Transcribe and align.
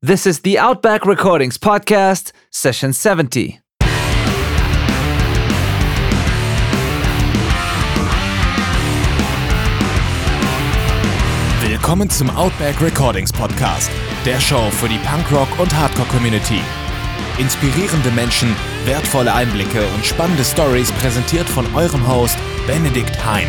This 0.00 0.26
is 0.26 0.42
the 0.42 0.60
Outback 0.60 1.06
Recordings 1.06 1.58
Podcast, 1.58 2.32
Session 2.52 2.92
70. 2.92 3.60
Willkommen 11.62 12.08
zum 12.10 12.30
Outback 12.30 12.80
Recordings 12.80 13.32
Podcast, 13.32 13.90
der 14.24 14.38
Show 14.38 14.70
für 14.70 14.88
die 14.88 14.98
Punkrock- 14.98 15.58
und 15.58 15.74
Hardcore-Community. 15.74 16.60
Inspirierende 17.38 18.12
Menschen, 18.12 18.54
wertvolle 18.84 19.34
Einblicke 19.34 19.84
und 19.96 20.06
spannende 20.06 20.44
Stories 20.44 20.92
präsentiert 20.92 21.48
von 21.48 21.66
eurem 21.74 22.06
Host 22.06 22.38
Benedikt 22.68 23.16
Hein. 23.24 23.48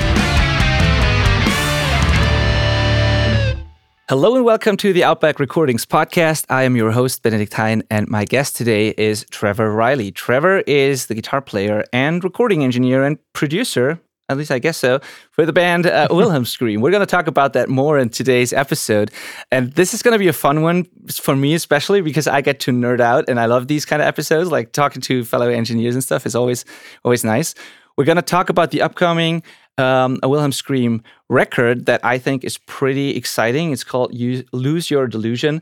Hello 4.09 4.35
and 4.35 4.43
welcome 4.43 4.75
to 4.77 4.91
the 4.91 5.03
Outback 5.03 5.39
Recordings 5.39 5.85
Podcast. 5.85 6.43
I 6.49 6.63
am 6.63 6.75
your 6.75 6.89
host, 6.89 7.21
Benedikt 7.21 7.53
Hein, 7.53 7.83
and 7.91 8.07
my 8.07 8.25
guest 8.25 8.55
today 8.55 8.89
is 8.97 9.23
Trevor 9.29 9.71
Reilly. 9.71 10.11
Trevor 10.11 10.63
is 10.65 11.05
the 11.05 11.13
guitar 11.13 11.43
player 11.43 11.83
and 11.93 12.23
recording 12.23 12.63
engineer 12.63 13.03
and 13.03 13.19
producer, 13.33 14.01
at 14.27 14.35
least 14.35 14.49
I 14.49 14.57
guess 14.57 14.77
so, 14.77 14.99
for 15.29 15.45
the 15.45 15.53
band 15.53 15.85
uh, 15.85 16.07
Wilhelm 16.09 16.45
Scream. 16.45 16.81
We're 16.81 16.89
going 16.89 17.05
to 17.05 17.05
talk 17.05 17.27
about 17.27 17.53
that 17.53 17.69
more 17.69 17.99
in 17.99 18.09
today's 18.09 18.51
episode. 18.51 19.11
And 19.51 19.73
this 19.73 19.93
is 19.93 20.01
going 20.01 20.13
to 20.13 20.19
be 20.19 20.27
a 20.27 20.33
fun 20.33 20.63
one 20.63 20.87
for 21.11 21.35
me, 21.35 21.53
especially 21.53 22.01
because 22.01 22.25
I 22.25 22.41
get 22.41 22.59
to 22.61 22.71
nerd 22.71 23.01
out 23.01 23.25
and 23.27 23.39
I 23.39 23.45
love 23.45 23.67
these 23.67 23.85
kind 23.85 24.01
of 24.01 24.07
episodes. 24.07 24.49
Like 24.49 24.71
talking 24.71 25.03
to 25.03 25.23
fellow 25.23 25.49
engineers 25.49 25.93
and 25.93 26.03
stuff 26.03 26.25
is 26.25 26.33
always, 26.33 26.65
always 27.05 27.23
nice. 27.23 27.53
We're 27.95 28.05
going 28.05 28.15
to 28.15 28.23
talk 28.23 28.49
about 28.49 28.71
the 28.71 28.81
upcoming 28.81 29.43
um, 29.79 30.19
a 30.21 30.29
Wilhelm 30.29 30.51
Scream 30.51 31.01
record 31.29 31.85
that 31.85 32.03
I 32.03 32.17
think 32.17 32.43
is 32.43 32.57
pretty 32.57 33.15
exciting. 33.15 33.71
It's 33.71 33.83
called 33.83 34.13
Lose 34.13 34.91
Your 34.91 35.07
Delusion. 35.07 35.61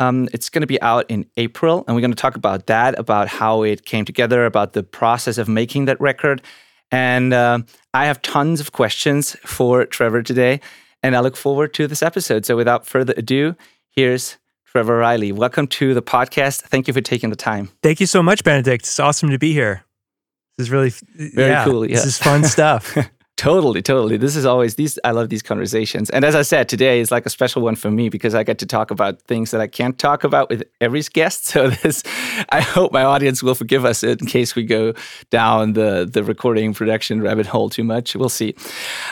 Um, 0.00 0.28
it's 0.32 0.48
going 0.50 0.60
to 0.60 0.66
be 0.66 0.80
out 0.82 1.06
in 1.08 1.26
April, 1.36 1.84
and 1.86 1.94
we're 1.94 2.00
going 2.00 2.10
to 2.10 2.16
talk 2.16 2.36
about 2.36 2.66
that, 2.66 2.98
about 2.98 3.28
how 3.28 3.62
it 3.62 3.84
came 3.84 4.04
together, 4.04 4.44
about 4.44 4.72
the 4.72 4.82
process 4.82 5.38
of 5.38 5.48
making 5.48 5.86
that 5.86 6.00
record. 6.00 6.42
And 6.90 7.32
uh, 7.32 7.60
I 7.94 8.06
have 8.06 8.20
tons 8.22 8.60
of 8.60 8.72
questions 8.72 9.36
for 9.44 9.86
Trevor 9.86 10.22
today, 10.22 10.60
and 11.02 11.16
I 11.16 11.20
look 11.20 11.36
forward 11.36 11.72
to 11.74 11.86
this 11.86 12.02
episode. 12.02 12.44
So, 12.44 12.56
without 12.56 12.86
further 12.86 13.14
ado, 13.16 13.56
here's 13.88 14.36
Trevor 14.66 14.98
Reilly. 14.98 15.32
Welcome 15.32 15.68
to 15.68 15.94
the 15.94 16.02
podcast. 16.02 16.62
Thank 16.62 16.88
you 16.88 16.94
for 16.94 17.00
taking 17.00 17.30
the 17.30 17.36
time. 17.36 17.70
Thank 17.82 18.00
you 18.00 18.06
so 18.06 18.22
much, 18.22 18.42
Benedikt. 18.42 18.82
It's 18.82 19.00
awesome 19.00 19.30
to 19.30 19.38
be 19.38 19.52
here. 19.52 19.84
This 20.58 20.66
is 20.66 20.70
really 20.70 20.90
very 21.16 21.50
yeah, 21.50 21.64
cool. 21.64 21.84
Yeah. 21.86 21.96
This 21.96 22.06
is 22.06 22.18
fun 22.18 22.44
stuff. 22.44 22.96
Totally, 23.36 23.82
totally. 23.82 24.16
This 24.16 24.36
is 24.36 24.46
always 24.46 24.76
these. 24.76 24.96
I 25.02 25.10
love 25.10 25.28
these 25.28 25.42
conversations, 25.42 26.08
and 26.10 26.24
as 26.24 26.36
I 26.36 26.42
said, 26.42 26.68
today 26.68 27.00
is 27.00 27.10
like 27.10 27.26
a 27.26 27.30
special 27.30 27.62
one 27.62 27.74
for 27.74 27.90
me 27.90 28.08
because 28.08 28.32
I 28.32 28.44
get 28.44 28.58
to 28.58 28.66
talk 28.66 28.92
about 28.92 29.22
things 29.22 29.50
that 29.50 29.60
I 29.60 29.66
can't 29.66 29.98
talk 29.98 30.22
about 30.22 30.48
with 30.48 30.62
every 30.80 31.02
guest. 31.02 31.44
So 31.54 31.70
this, 31.70 32.04
I 32.50 32.60
hope 32.60 32.92
my 32.92 33.02
audience 33.02 33.42
will 33.42 33.54
forgive 33.56 33.84
us 33.84 34.02
in 34.04 34.18
case 34.18 34.54
we 34.54 34.62
go 34.64 34.94
down 35.30 35.72
the 35.72 36.08
the 36.10 36.22
recording 36.22 36.74
production 36.74 37.22
rabbit 37.22 37.46
hole 37.46 37.70
too 37.70 37.84
much. 37.84 38.14
We'll 38.14 38.28
see. 38.28 38.54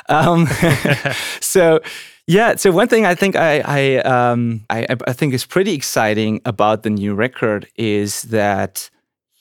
Um, 0.09 0.47
so. 1.41 1.81
Yeah, 2.29 2.55
so 2.55 2.71
one 2.71 2.87
thing 2.87 3.05
I 3.05 3.17
think 3.17 3.35
I 3.35 3.61
I, 3.65 3.97
um, 4.03 4.65
I 4.71 4.87
I 5.09 5.13
think 5.13 5.35
is 5.35 5.45
pretty 5.45 5.75
exciting 5.75 6.41
about 6.45 6.85
the 6.85 6.91
new 6.91 7.15
record 7.15 7.67
is 7.75 8.23
that 8.23 8.89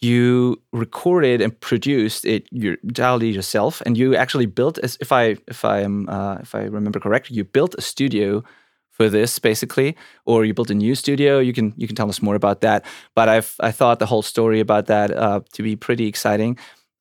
you 0.02 0.62
recorded 0.74 1.42
and 1.42 1.60
produced 1.60 2.26
it 2.26 2.48
entirely 2.52 3.30
yourself, 3.30 3.82
and 3.86 3.98
you 3.98 4.16
actually 4.16 4.48
built, 4.48 4.78
if 4.80 5.12
I 5.12 5.38
if 5.48 5.64
I 5.64 5.82
am 5.82 6.10
uh, 6.10 6.38
if 6.42 6.56
I 6.56 6.64
remember 6.64 7.00
correctly, 7.00 7.38
you 7.38 7.44
built 7.44 7.76
a 7.78 7.82
studio 7.82 8.44
for 8.92 9.10
this 9.10 9.40
basically, 9.40 9.96
or 10.26 10.46
you 10.46 10.54
built 10.54 10.70
a 10.70 10.76
new 10.76 10.96
studio. 10.96 11.40
You 11.40 11.54
can 11.54 11.74
you 11.78 11.88
can 11.88 11.96
tell 11.96 12.10
us 12.10 12.22
more 12.22 12.36
about 12.36 12.62
that. 12.62 12.86
But 13.16 13.30
I've 13.30 13.56
I 13.60 13.72
thought 13.72 14.00
the 14.00 14.06
whole 14.06 14.24
story 14.24 14.60
about 14.60 14.88
that 14.88 15.12
uh, 15.12 15.42
to 15.54 15.64
be 15.64 15.76
pretty 15.76 16.08
exciting. 16.08 16.58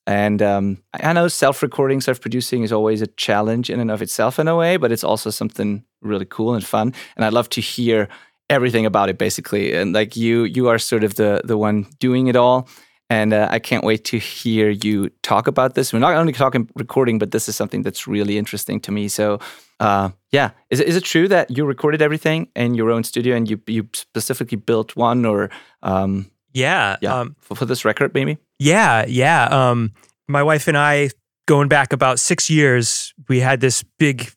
And 0.06 0.42
um, 0.42 0.82
I 0.94 1.12
know 1.12 1.28
self 1.28 1.62
recording, 1.62 2.00
self 2.00 2.20
producing 2.20 2.62
is 2.62 2.72
always 2.72 3.02
a 3.02 3.06
challenge 3.06 3.70
in 3.70 3.80
and 3.80 3.90
of 3.90 4.02
itself 4.02 4.38
in 4.38 4.48
a 4.48 4.56
way, 4.56 4.76
but 4.76 4.92
it's 4.92 5.04
also 5.04 5.30
something 5.30 5.84
really 6.02 6.26
cool 6.26 6.54
and 6.54 6.64
fun. 6.64 6.94
And 7.16 7.24
I'd 7.24 7.32
love 7.32 7.48
to 7.50 7.60
hear 7.60 8.08
everything 8.48 8.86
about 8.86 9.08
it 9.08 9.18
basically. 9.18 9.74
And 9.74 9.94
like 9.94 10.16
you, 10.16 10.44
you 10.44 10.68
are 10.68 10.78
sort 10.78 11.04
of 11.04 11.14
the 11.14 11.42
the 11.44 11.56
one 11.56 11.86
doing 11.98 12.28
it 12.28 12.36
all. 12.36 12.68
And 13.10 13.32
uh, 13.32 13.48
I 13.50 13.58
can't 13.58 13.82
wait 13.82 14.04
to 14.06 14.18
hear 14.18 14.70
you 14.70 15.10
talk 15.22 15.48
about 15.48 15.74
this. 15.74 15.92
We're 15.92 15.98
not 15.98 16.14
only 16.14 16.32
talking 16.32 16.70
recording, 16.76 17.18
but 17.18 17.32
this 17.32 17.48
is 17.48 17.56
something 17.56 17.82
that's 17.82 18.06
really 18.06 18.38
interesting 18.38 18.78
to 18.82 18.92
me. 18.92 19.08
So, 19.08 19.40
uh, 19.80 20.10
yeah, 20.30 20.52
is 20.70 20.78
it, 20.78 20.86
is 20.86 20.94
it 20.94 21.02
true 21.02 21.26
that 21.26 21.50
you 21.50 21.64
recorded 21.64 22.02
everything 22.02 22.48
in 22.54 22.74
your 22.74 22.92
own 22.92 23.02
studio 23.02 23.34
and 23.34 23.50
you 23.50 23.60
you 23.66 23.88
specifically 23.94 24.56
built 24.56 24.94
one 24.94 25.24
or? 25.26 25.50
Um, 25.82 26.30
yeah, 26.52 26.96
yeah, 27.00 27.20
um, 27.20 27.36
for, 27.40 27.56
for, 27.56 27.64
this 27.64 27.84
record, 27.84 28.14
maybe. 28.14 28.38
Yeah, 28.58 29.04
yeah. 29.06 29.44
Um, 29.44 29.92
my 30.28 30.42
wife 30.42 30.68
and 30.68 30.76
I, 30.76 31.10
going 31.46 31.68
back 31.68 31.92
about 31.92 32.18
six 32.18 32.50
years, 32.50 33.14
we 33.28 33.40
had 33.40 33.60
this 33.60 33.84
big 33.98 34.32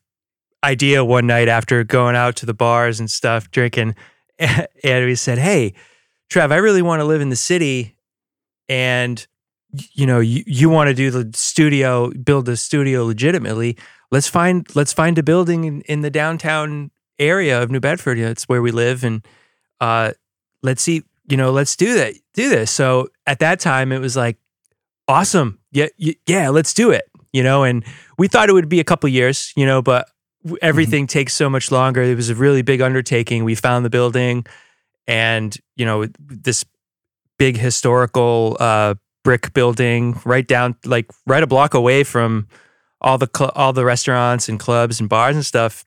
idea 0.62 1.04
one 1.04 1.26
night 1.26 1.48
after 1.48 1.82
going 1.82 2.14
out 2.14 2.36
to 2.36 2.46
the 2.46 2.54
bars 2.54 3.00
and 3.00 3.10
stuff, 3.10 3.50
drinking, 3.50 3.94
and 4.38 4.68
we 4.84 5.14
said, 5.14 5.38
"Hey, 5.38 5.74
Trev, 6.28 6.52
I 6.52 6.56
really 6.56 6.82
want 6.82 7.00
to 7.00 7.04
live 7.04 7.20
in 7.20 7.30
the 7.30 7.36
city." 7.36 7.94
And 8.68 9.26
you 9.92 10.06
know 10.06 10.20
you, 10.20 10.42
you 10.46 10.68
want 10.68 10.88
to 10.88 10.94
do 10.94 11.10
the 11.10 11.30
studio 11.36 12.10
build 12.10 12.48
a 12.48 12.56
studio 12.56 13.04
legitimately 13.04 13.76
let's 14.10 14.28
find 14.28 14.74
let's 14.74 14.92
find 14.92 15.18
a 15.18 15.22
building 15.22 15.64
in, 15.64 15.80
in 15.82 16.00
the 16.00 16.10
downtown 16.10 16.90
area 17.18 17.62
of 17.62 17.70
new 17.70 17.80
bedford 17.80 18.18
you 18.18 18.24
know, 18.24 18.30
it's 18.30 18.44
where 18.44 18.62
we 18.62 18.70
live 18.70 19.04
and 19.04 19.26
uh, 19.80 20.12
let's 20.62 20.82
see 20.82 21.02
you 21.28 21.36
know 21.36 21.50
let's 21.50 21.76
do 21.76 21.94
that 21.94 22.14
do 22.32 22.48
this 22.48 22.70
so 22.70 23.08
at 23.26 23.38
that 23.38 23.60
time 23.60 23.92
it 23.92 23.98
was 23.98 24.16
like 24.16 24.36
awesome 25.08 25.58
yeah 25.72 25.86
yeah 26.26 26.48
let's 26.48 26.72
do 26.74 26.90
it 26.90 27.04
you 27.32 27.42
know 27.42 27.62
and 27.62 27.84
we 28.18 28.28
thought 28.28 28.48
it 28.48 28.52
would 28.52 28.68
be 28.68 28.80
a 28.80 28.84
couple 28.84 29.08
years 29.08 29.52
you 29.56 29.66
know 29.66 29.82
but 29.82 30.08
mm-hmm. 30.46 30.56
everything 30.62 31.04
mm-hmm. 31.04 31.18
takes 31.18 31.34
so 31.34 31.48
much 31.48 31.70
longer 31.70 32.02
it 32.02 32.16
was 32.16 32.30
a 32.30 32.34
really 32.34 32.62
big 32.62 32.80
undertaking 32.80 33.44
we 33.44 33.54
found 33.54 33.84
the 33.84 33.90
building 33.90 34.44
and 35.06 35.58
you 35.76 35.84
know 35.84 36.06
this 36.18 36.64
big 37.38 37.56
historical 37.56 38.56
uh, 38.60 38.94
brick 39.24 39.52
building 39.54 40.20
right 40.24 40.46
down 40.46 40.76
like 40.84 41.10
right 41.26 41.42
a 41.42 41.46
block 41.46 41.74
away 41.74 42.04
from 42.04 42.46
all 43.00 43.18
the 43.18 43.28
cl- 43.34 43.52
all 43.54 43.72
the 43.72 43.84
restaurants 43.84 44.48
and 44.48 44.60
clubs 44.60 45.00
and 45.00 45.08
bars 45.08 45.34
and 45.34 45.44
stuff. 45.44 45.84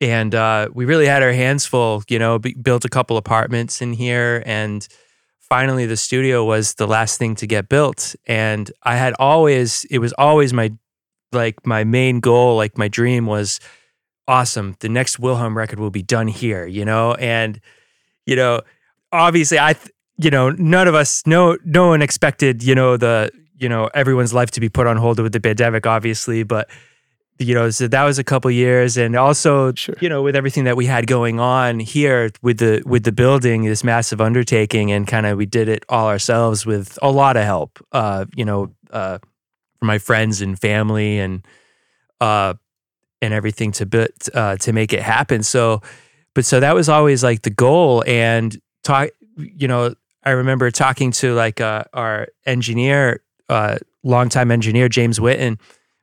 And 0.00 0.34
uh, 0.34 0.68
we 0.74 0.84
really 0.84 1.06
had 1.06 1.22
our 1.22 1.32
hands 1.32 1.66
full 1.66 2.02
you 2.08 2.18
know 2.18 2.38
b- 2.38 2.54
built 2.60 2.84
a 2.84 2.88
couple 2.88 3.16
apartments 3.16 3.80
in 3.80 3.92
here. 3.94 4.42
And 4.46 4.86
finally 5.40 5.86
the 5.86 5.96
studio 5.96 6.44
was 6.44 6.74
the 6.74 6.86
last 6.86 7.18
thing 7.18 7.34
to 7.36 7.46
get 7.46 7.68
built. 7.68 8.14
And 8.26 8.70
i 8.82 8.96
had 8.96 9.14
always 9.18 9.84
it 9.90 9.98
was 9.98 10.12
always 10.18 10.52
my 10.52 10.72
like 11.32 11.66
my 11.66 11.84
main 11.84 12.20
goal 12.20 12.56
like 12.56 12.78
my 12.78 12.88
dream 12.88 13.26
was 13.26 13.60
awesome 14.28 14.76
the 14.80 14.88
next 14.88 15.18
wilhelm 15.18 15.56
record 15.56 15.78
will 15.78 15.90
be 15.90 16.02
done 16.02 16.28
here 16.28 16.64
you 16.66 16.84
know? 16.84 17.14
And 17.14 17.60
you 18.26 18.36
know 18.36 18.62
obviously 19.12 19.58
i 19.58 19.74
th- 19.74 19.93
you 20.16 20.30
know, 20.30 20.50
none 20.50 20.88
of 20.88 20.94
us, 20.94 21.22
no, 21.26 21.58
no 21.64 21.88
one 21.88 22.02
expected, 22.02 22.62
you 22.62 22.74
know, 22.74 22.96
the, 22.96 23.30
you 23.56 23.68
know, 23.68 23.90
everyone's 23.94 24.34
life 24.34 24.50
to 24.52 24.60
be 24.60 24.68
put 24.68 24.86
on 24.86 24.96
hold 24.96 25.18
with 25.18 25.32
the 25.32 25.40
pandemic, 25.40 25.86
obviously, 25.86 26.42
but 26.42 26.68
you 27.38 27.54
know, 27.54 27.70
so 27.70 27.88
that 27.88 28.04
was 28.04 28.18
a 28.18 28.24
couple 28.24 28.50
years, 28.50 28.96
and 28.96 29.16
also, 29.16 29.72
sure. 29.74 29.96
you 30.00 30.08
know, 30.08 30.22
with 30.22 30.36
everything 30.36 30.64
that 30.64 30.76
we 30.76 30.86
had 30.86 31.06
going 31.06 31.40
on 31.40 31.80
here 31.80 32.30
with 32.42 32.58
the 32.58 32.82
with 32.86 33.02
the 33.02 33.10
building, 33.10 33.64
this 33.64 33.82
massive 33.82 34.20
undertaking, 34.20 34.92
and 34.92 35.06
kind 35.06 35.26
of 35.26 35.36
we 35.36 35.46
did 35.46 35.68
it 35.68 35.84
all 35.88 36.06
ourselves 36.06 36.64
with 36.64 36.96
a 37.02 37.10
lot 37.10 37.36
of 37.36 37.42
help, 37.42 37.84
uh, 37.90 38.24
you 38.36 38.44
know, 38.44 38.70
uh, 38.92 39.18
from 39.78 39.88
my 39.88 39.98
friends 39.98 40.42
and 40.42 40.60
family, 40.60 41.18
and 41.18 41.44
uh, 42.20 42.54
and 43.20 43.34
everything 43.34 43.72
to 43.72 43.86
bit 43.86 44.28
uh, 44.32 44.56
to 44.58 44.72
make 44.72 44.92
it 44.92 45.02
happen. 45.02 45.42
So, 45.42 45.82
but 46.34 46.44
so 46.44 46.60
that 46.60 46.76
was 46.76 46.88
always 46.88 47.24
like 47.24 47.42
the 47.42 47.50
goal, 47.50 48.04
and 48.06 48.56
talk, 48.84 49.08
you 49.36 49.66
know, 49.66 49.94
I 50.24 50.30
remember 50.30 50.70
talking 50.70 51.10
to 51.12 51.34
like 51.34 51.60
uh, 51.60 51.84
our 51.92 52.28
engineer, 52.46 53.22
uh, 53.48 53.78
longtime 54.02 54.50
engineer 54.50 54.88
James 54.88 55.18
Whitten, 55.18 55.58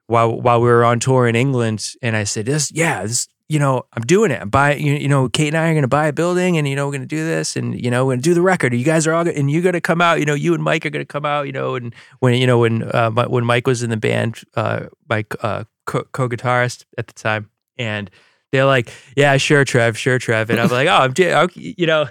while 0.08 0.40
while 0.40 0.62
we 0.62 0.68
were 0.68 0.84
on 0.84 1.00
tour 1.00 1.28
in 1.28 1.36
England, 1.36 1.94
and 2.02 2.16
I 2.16 2.24
said, 2.26 2.46
"This, 2.46 2.72
yeah, 2.72 3.04
this, 3.04 3.28
you 3.52 3.60
know, 3.60 3.84
I'm 3.94 4.04
doing 4.04 4.32
it. 4.32 4.42
I'm 4.42 4.80
you, 4.80 4.94
you 4.94 5.08
know, 5.10 5.28
Kate 5.28 5.50
and 5.50 5.58
I 5.58 5.70
are 5.70 5.74
going 5.74 5.82
to 5.82 5.88
buy 5.88 6.08
a 6.08 6.14
building, 6.14 6.58
and 6.58 6.68
you 6.68 6.76
know, 6.76 6.86
we're 6.86 6.94
going 6.94 7.02
to 7.02 7.08
do 7.08 7.26
this, 7.26 7.56
and 7.56 7.80
you 7.84 7.92
know, 7.92 8.06
we're 8.06 8.12
going 8.12 8.22
to 8.22 8.30
do 8.30 8.34
the 8.34 8.42
record. 8.42 8.74
You 8.74 8.86
guys 8.86 9.06
are 9.08 9.14
all, 9.14 9.28
and 9.28 9.52
you're 9.52 9.62
going 9.62 9.74
to 9.74 9.82
come 9.82 10.00
out. 10.00 10.20
You 10.20 10.26
know, 10.26 10.36
you 10.36 10.54
and 10.54 10.64
Mike 10.64 10.86
are 10.86 10.90
going 10.90 11.06
to 11.06 11.12
come 11.12 11.26
out. 11.26 11.48
You 11.48 11.52
know, 11.52 11.76
and 11.76 11.94
when 12.20 12.36
you 12.36 12.48
know 12.48 12.60
when 12.60 12.84
uh, 12.84 13.12
when 13.12 13.44
Mike 13.44 13.68
was 13.68 13.84
in 13.84 13.90
the 13.90 13.98
band, 13.98 14.42
uh, 14.56 14.86
uh, 15.10 15.64
co 15.86 16.04
guitarist 16.30 16.86
at 16.98 17.08
the 17.08 17.14
time, 17.14 17.50
and 17.78 18.10
they're 18.52 18.66
like, 18.66 18.92
"Yeah, 19.16 19.38
sure, 19.38 19.64
Trev, 19.64 19.98
sure, 19.98 20.20
Trev," 20.20 20.50
and 20.50 20.60
I'm 20.60 20.70
like, 20.70 20.88
"Oh, 20.88 20.92
I'm, 20.92 21.50
you 21.56 21.86
know, 21.86 22.08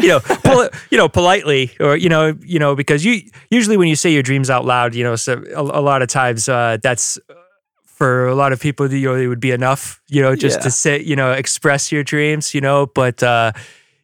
you 0.00 0.08
know, 0.08 0.20
pol- 0.20 0.68
you 0.90 0.98
know, 0.98 1.08
politely, 1.08 1.72
or 1.80 1.96
you 1.96 2.08
know, 2.08 2.36
you 2.42 2.58
know, 2.58 2.74
because 2.74 3.04
you 3.04 3.22
usually 3.50 3.76
when 3.76 3.88
you 3.88 3.96
say 3.96 4.10
your 4.10 4.22
dreams 4.22 4.50
out 4.50 4.64
loud, 4.64 4.94
you 4.94 5.02
know, 5.02 5.16
so 5.16 5.42
a, 5.54 5.60
a 5.60 5.82
lot 5.82 6.02
of 6.02 6.08
times 6.08 6.48
uh, 6.48 6.78
that's 6.82 7.18
for 7.84 8.26
a 8.26 8.34
lot 8.34 8.52
of 8.52 8.60
people, 8.60 8.92
you 8.92 9.08
know, 9.08 9.14
it 9.14 9.28
would 9.28 9.40
be 9.40 9.52
enough, 9.52 10.00
you 10.08 10.20
know, 10.20 10.34
just 10.34 10.58
yeah. 10.58 10.64
to 10.64 10.70
say, 10.70 11.00
you 11.00 11.16
know, 11.16 11.32
express 11.32 11.92
your 11.92 12.02
dreams, 12.02 12.54
you 12.54 12.60
know, 12.60 12.86
but 12.86 13.22
uh, 13.22 13.52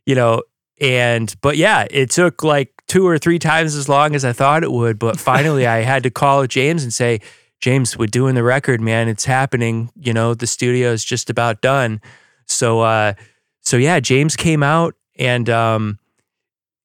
you 0.07 0.15
know, 0.15 0.43
and 0.81 1.35
but 1.43 1.57
yeah, 1.57 1.87
it 1.91 2.11
took 2.11 2.43
like 2.43 2.73
two 2.87 3.07
or 3.07 3.19
three 3.19 3.39
times 3.39 3.75
as 3.75 3.89
long 3.89 4.15
as 4.15 4.25
I 4.25 4.33
thought 4.33 4.65
it 4.65 4.73
would. 4.73 4.99
But 4.99 5.19
finally, 5.21 5.67
I 5.67 5.83
had 5.83 6.03
to 6.05 6.11
call 6.11 6.47
James 6.47 6.83
and 6.83 6.93
say, 6.93 7.21
James, 7.61 7.97
we're 7.97 8.07
doing 8.07 8.35
the 8.35 8.43
record, 8.43 8.81
man. 8.81 9.09
It's 9.09 9.25
happening. 9.25 9.91
You 9.97 10.13
know, 10.13 10.35
the 10.35 10.47
studio 10.47 10.93
is 10.93 11.05
just 11.05 11.29
about 11.29 11.61
done. 11.61 12.01
So, 12.47 12.81
uh, 12.81 13.15
so 13.61 13.77
yeah, 13.77 14.01
James 14.01 14.35
came 14.35 14.63
out 14.63 14.95
and 15.19 15.49
um, 15.51 15.99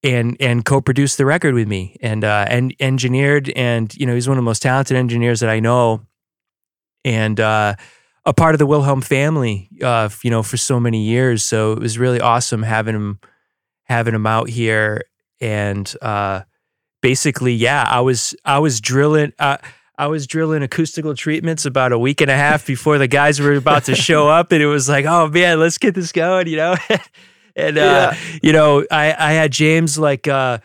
and 0.04 0.38
and 0.40 0.64
co-produced 0.64 1.18
the 1.18 1.26
record 1.26 1.56
with 1.56 1.68
me 1.68 1.98
and 2.02 2.24
uh, 2.24 2.46
and 2.48 2.76
engineered 2.80 3.50
and 3.56 3.94
you 3.96 4.06
know 4.06 4.14
he's 4.14 4.28
one 4.28 4.38
of 4.38 4.42
the 4.42 4.46
most 4.46 4.62
talented 4.62 4.96
engineers 4.96 5.40
that 5.40 5.50
I 5.50 5.60
know 5.60 6.06
and 7.04 7.40
uh, 7.40 7.76
a 8.26 8.34
part 8.34 8.54
of 8.54 8.60
the 8.60 8.68
Wilhelm 8.68 9.02
family 9.02 9.70
uh, 9.82 10.10
you 10.24 10.30
know 10.30 10.44
for 10.44 10.58
so 10.58 10.80
many 10.80 11.04
years 11.04 11.44
so 11.44 11.72
it 11.72 11.80
was 11.80 11.98
really 11.98 12.22
awesome 12.22 12.62
having 12.62 12.96
him 12.96 13.20
having 13.84 14.14
him 14.14 14.28
out 14.28 14.48
here 14.48 15.06
and 15.42 15.92
uh, 16.02 16.42
basically 17.02 17.54
yeah 17.54 17.88
I 17.90 18.02
was 18.02 18.36
I 18.46 18.60
was 18.60 18.80
drilling 18.82 19.34
uh, 19.40 19.58
I 19.98 20.08
was 20.08 20.28
drilling 20.28 20.64
acoustical 20.64 21.16
treatments 21.16 21.66
about 21.66 21.92
a 21.92 22.00
week 22.00 22.22
and 22.22 22.30
a 22.30 22.36
half 22.36 22.66
before 22.66 22.98
the 22.98 23.08
guys 23.08 23.40
were 23.40 23.54
about 23.54 23.86
to 23.86 23.96
show 23.96 24.28
up 24.40 24.52
and 24.52 24.62
it 24.62 24.68
was 24.68 24.90
like 24.90 25.06
oh 25.06 25.28
man 25.30 25.60
let's 25.60 25.78
get 25.78 25.96
this 25.96 26.12
going 26.12 26.48
you 26.48 26.58
know 26.58 26.76
and 27.56 27.78
uh, 27.78 27.82
yeah. 27.82 28.18
you 28.42 28.54
know, 28.54 28.86
I 28.92 29.16
I 29.18 29.32
had 29.34 29.52
James 29.52 29.98
like 29.98 30.28
uh, 30.28 30.60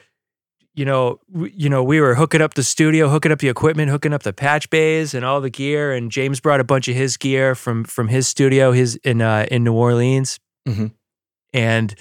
you 0.75 0.85
know, 0.85 1.21
w- 1.32 1.53
you 1.55 1.69
know, 1.69 1.82
we 1.82 2.00
were 2.00 2.15
hooking 2.15 2.43
up 2.43 2.55
the 2.55 2.62
studio, 2.62 3.09
hooking 3.09 3.32
up 3.32 3.38
the 3.38 3.49
equipment, 3.49 3.91
hooking 3.91 4.12
up 4.12 4.23
the 4.23 4.32
patch 4.32 4.69
bays 4.71 5.15
and 5.15 5.25
all 5.25 5.41
the 5.41 5.50
gear. 5.50 5.93
And 5.93 6.11
James 6.11 6.41
brought 6.41 6.61
a 6.61 6.65
bunch 6.65 6.88
of 6.88 6.94
his 6.94 7.17
gear 7.17 7.55
from 7.55 7.85
from 7.85 8.09
his 8.09 8.27
studio, 8.27 8.73
his 8.73 8.97
in 8.97 9.23
uh, 9.23 9.47
in 9.50 9.65
New 9.65 9.75
Orleans, 9.75 10.38
mm-hmm. 10.67 10.87
and 11.53 11.94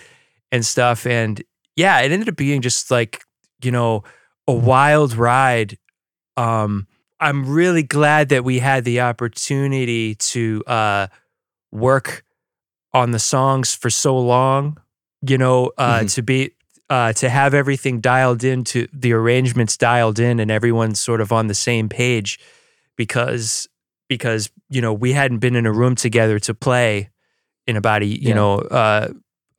and 0.52 0.66
stuff. 0.66 1.06
And 1.06 1.42
yeah, 1.76 2.00
it 2.00 2.12
ended 2.12 2.30
up 2.30 2.36
being 2.36 2.62
just 2.62 2.90
like 2.90 3.24
you 3.64 3.72
know 3.72 4.04
a 4.48 4.54
wild 4.54 5.14
ride. 5.14 5.78
Um, 6.36 6.88
I'm 7.19 7.50
really 7.50 7.83
glad 7.83 8.30
that 8.30 8.44
we 8.44 8.60
had 8.60 8.86
the 8.86 9.01
opportunity 9.01 10.16
to 10.16 10.63
uh, 10.66 11.07
work 11.71 12.24
on 12.94 13.12
the 13.12 13.19
songs 13.19 13.75
for 13.75 13.89
so 13.89 14.18
long, 14.18 14.80
you 15.21 15.38
know, 15.38 15.71
uh, 15.77 16.00
mm-hmm. 16.00 16.07
to 16.07 16.21
be 16.21 16.51
uh, 16.89 17.13
to 17.13 17.30
have 17.30 17.54
everything 17.54 18.00
dialed 18.01 18.44
in, 18.44 18.63
to 18.63 18.88
the 18.92 19.13
arrangements 19.13 19.77
dialed 19.77 20.18
in, 20.18 20.39
and 20.39 20.50
everyone's 20.50 21.00
sort 21.00 21.21
of 21.21 21.31
on 21.31 21.48
the 21.48 21.54
same 21.54 21.88
page, 21.89 22.39
because 22.95 23.68
because 24.07 24.50
you 24.69 24.81
know 24.81 24.94
we 24.94 25.13
hadn't 25.13 25.39
been 25.39 25.56
in 25.56 25.66
a 25.66 25.71
room 25.71 25.95
together 25.95 26.39
to 26.39 26.54
play 26.54 27.10
in 27.68 27.77
about 27.77 28.01
a 28.01 28.06
you 28.06 28.30
yeah. 28.30 28.33
know 28.33 28.56
uh, 28.60 29.10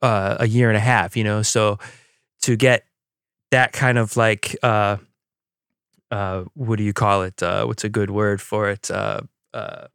uh, 0.01 0.37
a 0.39 0.47
year 0.47 0.69
and 0.69 0.77
a 0.77 0.81
half, 0.81 1.15
you 1.15 1.23
know, 1.23 1.41
so 1.41 1.79
to 2.41 2.55
get 2.55 2.85
that 3.51 3.71
kind 3.71 3.97
of 3.97 4.17
like 4.17 4.57
uh, 4.63 4.97
uh, 6.11 6.43
what 6.53 6.77
do 6.77 6.83
you 6.83 6.93
call 6.93 7.23
it? 7.23 7.41
Uh, 7.41 7.65
what's 7.65 7.83
a 7.83 7.89
good 7.89 8.11
word 8.11 8.41
for 8.41 8.69
it? 8.69 8.91
Uh, 8.91 9.21
uh, 9.53 9.87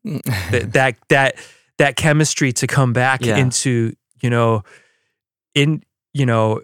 that 0.50 0.70
that 0.72 0.96
that 1.08 1.36
that 1.78 1.96
chemistry 1.96 2.52
to 2.52 2.66
come 2.66 2.92
back 2.92 3.24
yeah. 3.24 3.36
into 3.36 3.94
you 4.22 4.30
know 4.30 4.62
in 5.54 5.82
you 6.12 6.26
know 6.26 6.62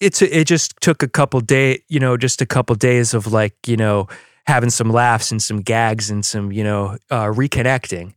it's 0.00 0.22
it 0.22 0.46
just 0.46 0.74
took 0.80 1.02
a 1.02 1.08
couple 1.08 1.40
day 1.40 1.82
you 1.88 2.00
know 2.00 2.16
just 2.16 2.40
a 2.40 2.46
couple 2.46 2.74
days 2.76 3.14
of 3.14 3.32
like 3.32 3.54
you 3.66 3.76
know 3.76 4.08
having 4.46 4.70
some 4.70 4.90
laughs 4.90 5.30
and 5.30 5.42
some 5.42 5.60
gags 5.60 6.10
and 6.10 6.24
some 6.24 6.52
you 6.52 6.64
know 6.64 6.96
uh, 7.10 7.26
reconnecting 7.26 8.14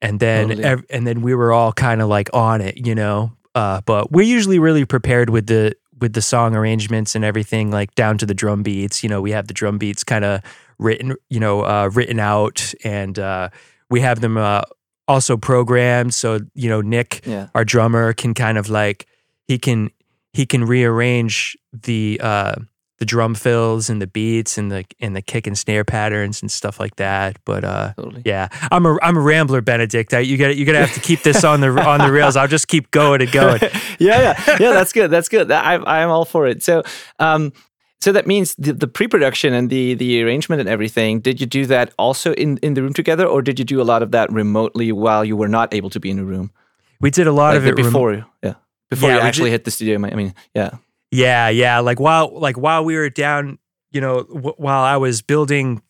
and 0.00 0.20
then 0.20 0.48
totally. 0.48 0.64
ev- 0.64 0.84
and 0.90 1.06
then 1.06 1.22
we 1.22 1.34
were 1.34 1.52
all 1.52 1.72
kind 1.72 2.00
of 2.00 2.08
like 2.08 2.30
on 2.32 2.60
it 2.60 2.86
you 2.86 2.94
know 2.94 3.32
uh, 3.54 3.80
but 3.84 4.10
we're 4.10 4.22
usually 4.22 4.58
really 4.58 4.84
prepared 4.84 5.28
with 5.28 5.46
the 5.46 5.74
with 6.02 6.12
the 6.12 6.20
song 6.20 6.54
arrangements 6.54 7.14
and 7.14 7.24
everything 7.24 7.70
like 7.70 7.94
down 7.94 8.18
to 8.18 8.26
the 8.26 8.34
drum 8.34 8.62
beats 8.62 9.02
you 9.02 9.08
know 9.08 9.22
we 9.22 9.30
have 9.30 9.46
the 9.46 9.54
drum 9.54 9.78
beats 9.78 10.04
kind 10.04 10.24
of 10.24 10.42
written 10.78 11.14
you 11.30 11.40
know 11.40 11.64
uh, 11.64 11.88
written 11.94 12.18
out 12.18 12.74
and 12.84 13.18
uh, 13.18 13.48
we 13.88 14.00
have 14.00 14.20
them 14.20 14.36
uh, 14.36 14.62
also 15.06 15.36
programmed 15.36 16.12
so 16.12 16.40
you 16.54 16.68
know 16.68 16.80
Nick 16.80 17.24
yeah. 17.24 17.48
our 17.54 17.64
drummer 17.64 18.12
can 18.12 18.34
kind 18.34 18.58
of 18.58 18.68
like 18.68 19.06
he 19.46 19.58
can 19.58 19.90
he 20.32 20.44
can 20.44 20.64
rearrange 20.64 21.56
the 21.72 22.20
uh 22.22 22.56
the 23.02 23.06
drum 23.06 23.34
fills 23.34 23.90
and 23.90 24.00
the 24.00 24.06
beats 24.06 24.56
and 24.56 24.70
the 24.70 24.84
and 25.00 25.16
the 25.16 25.20
kick 25.20 25.48
and 25.48 25.58
snare 25.58 25.82
patterns 25.82 26.40
and 26.40 26.52
stuff 26.52 26.78
like 26.78 26.94
that. 26.96 27.36
But 27.44 27.64
uh, 27.64 27.94
totally. 27.96 28.22
yeah, 28.24 28.46
I'm 28.70 28.86
a 28.86 28.96
I'm 29.02 29.16
a 29.16 29.20
rambler, 29.20 29.60
Benedikt. 29.60 30.14
I, 30.14 30.20
you 30.20 30.38
got 30.38 30.54
you 30.54 30.64
got 30.64 30.74
to 30.74 30.86
have 30.86 30.94
to 30.94 31.00
keep 31.00 31.24
this 31.24 31.42
on 31.42 31.60
the 31.60 31.70
on 31.84 31.98
the 31.98 32.12
rails. 32.12 32.36
I'll 32.36 32.46
just 32.46 32.68
keep 32.68 32.92
going 32.92 33.20
and 33.20 33.32
going. 33.32 33.60
yeah, 33.98 34.20
yeah, 34.20 34.56
yeah. 34.60 34.72
That's 34.72 34.92
good. 34.92 35.10
That's 35.10 35.28
good. 35.28 35.50
I 35.50 35.74
I'm 35.74 36.10
all 36.10 36.24
for 36.24 36.46
it. 36.46 36.62
So, 36.62 36.84
um, 37.18 37.52
so 38.00 38.12
that 38.12 38.28
means 38.28 38.54
the, 38.54 38.72
the 38.72 38.86
pre-production 38.86 39.52
and 39.52 39.68
the 39.68 39.94
the 39.94 40.22
arrangement 40.22 40.60
and 40.60 40.68
everything. 40.68 41.18
Did 41.18 41.40
you 41.40 41.46
do 41.48 41.66
that 41.66 41.92
also 41.98 42.34
in 42.34 42.58
in 42.58 42.74
the 42.74 42.82
room 42.82 42.92
together, 42.92 43.26
or 43.26 43.42
did 43.42 43.58
you 43.58 43.64
do 43.64 43.82
a 43.82 43.86
lot 43.92 44.04
of 44.04 44.12
that 44.12 44.30
remotely 44.30 44.92
while 44.92 45.24
you 45.24 45.36
were 45.36 45.48
not 45.48 45.74
able 45.74 45.90
to 45.90 45.98
be 45.98 46.08
in 46.08 46.20
a 46.20 46.24
room? 46.24 46.52
We 47.00 47.10
did 47.10 47.26
a 47.26 47.32
lot 47.32 47.54
like 47.54 47.56
of 47.56 47.66
it 47.66 47.74
before. 47.74 48.10
Rem- 48.10 48.26
yeah, 48.44 48.54
before 48.90 49.08
yeah, 49.08 49.16
you 49.16 49.22
actually 49.22 49.50
did- 49.50 49.54
hit 49.54 49.64
the 49.64 49.72
studio. 49.72 49.96
I 49.96 50.14
mean, 50.14 50.34
yeah. 50.54 50.76
Yeah, 51.12 51.50
yeah. 51.50 51.78
Like 51.80 52.00
while 52.00 52.30
like 52.32 52.56
while 52.56 52.84
we 52.84 52.96
were 52.96 53.10
down, 53.10 53.58
you 53.90 54.00
know, 54.00 54.24
w- 54.24 54.54
while 54.56 54.82
I 54.82 54.96
was 54.96 55.20
building, 55.20 55.82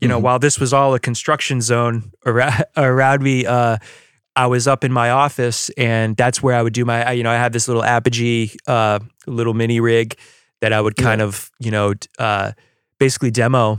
you 0.00 0.08
know, 0.08 0.16
mm-hmm. 0.16 0.24
while 0.24 0.38
this 0.40 0.58
was 0.58 0.72
all 0.72 0.92
a 0.92 0.98
construction 0.98 1.60
zone 1.60 2.10
around, 2.26 2.64
around 2.76 3.22
me, 3.22 3.46
uh, 3.46 3.78
I 4.34 4.46
was 4.48 4.66
up 4.66 4.82
in 4.82 4.92
my 4.92 5.10
office, 5.10 5.70
and 5.70 6.16
that's 6.16 6.42
where 6.42 6.56
I 6.56 6.62
would 6.62 6.72
do 6.72 6.84
my. 6.84 7.12
You 7.12 7.22
know, 7.22 7.30
I 7.30 7.36
had 7.36 7.52
this 7.52 7.68
little 7.68 7.84
Apogee, 7.84 8.50
uh, 8.66 8.98
little 9.26 9.54
mini 9.54 9.78
rig 9.78 10.18
that 10.60 10.72
I 10.72 10.80
would 10.80 10.96
kind 10.96 11.20
yeah. 11.20 11.26
of, 11.26 11.50
you 11.58 11.70
know, 11.70 11.94
uh, 12.18 12.52
basically 12.98 13.30
demo, 13.30 13.78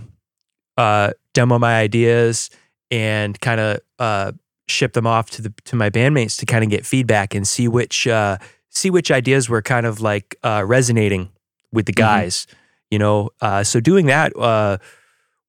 uh, 0.77 1.12
demo 1.33 1.59
my 1.59 1.79
ideas 1.79 2.50
and 2.89 3.39
kind 3.39 3.59
of 3.59 3.79
uh, 4.00 4.31
ship 4.67 4.94
them 4.94 5.06
off 5.06 5.29
to 5.31 5.41
the 5.41 5.53
to 5.65 5.75
my 5.75 5.89
bandmates 5.89 6.39
to 6.39 6.45
kind 6.45 6.63
of 6.63 6.69
get 6.69 6.85
feedback 6.85 7.35
and 7.35 7.47
see 7.47 7.67
which 7.67 8.07
uh, 8.07 8.38
see 8.71 8.89
which 8.89 9.12
ideas 9.12 9.47
were 9.47 9.62
kind 9.62 9.85
of 9.85 10.01
like 10.01 10.35
uh, 10.44 10.63
resonating 10.65 11.29
with 11.71 11.85
the 11.85 11.94
mm-hmm. 11.94 12.07
guys. 12.07 12.45
Mm-hmm. 12.45 12.57
You 12.89 13.00
know, 13.00 13.29
uh, 13.39 13.63
so 13.63 13.79
doing 13.79 14.07
that 14.07 14.35
uh, 14.35 14.77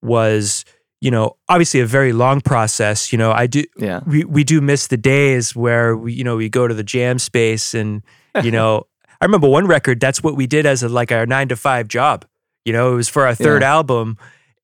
was 0.03 0.65
you 1.01 1.11
know 1.11 1.37
obviously 1.49 1.81
a 1.81 1.87
very 1.87 2.13
long 2.13 2.41
process. 2.41 3.13
You 3.13 3.19
know, 3.19 3.33
I 3.33 3.47
do 3.47 3.65
yeah. 3.79 4.01
we 4.07 4.25
we 4.25 4.45
do 4.45 4.61
miss 4.61 4.89
the 4.89 4.97
days 4.97 5.57
where 5.57 5.97
we 5.97 6.13
you 6.13 6.23
know 6.23 6.37
we 6.37 6.49
go 6.49 6.69
to 6.69 6.75
the 6.75 6.85
jam 6.85 7.19
space 7.19 7.75
and 7.75 8.03
you 8.43 8.51
know 8.53 8.87
I 9.21 9.25
remember 9.25 9.49
one 9.49 9.67
record. 9.67 10.01
That's 10.01 10.23
what 10.23 10.37
we 10.37 10.49
did 10.49 10.67
as 10.67 10.83
a, 10.83 10.89
like 10.89 11.13
our 11.13 11.27
nine 11.27 11.49
to 11.49 11.57
five 11.57 11.89
job. 11.89 12.25
You 12.65 12.73
know, 12.73 12.93
it 12.93 12.97
was 12.97 13.09
for 13.09 13.27
our 13.27 13.35
third 13.35 13.63
yeah. 13.63 13.73
album, 13.73 14.19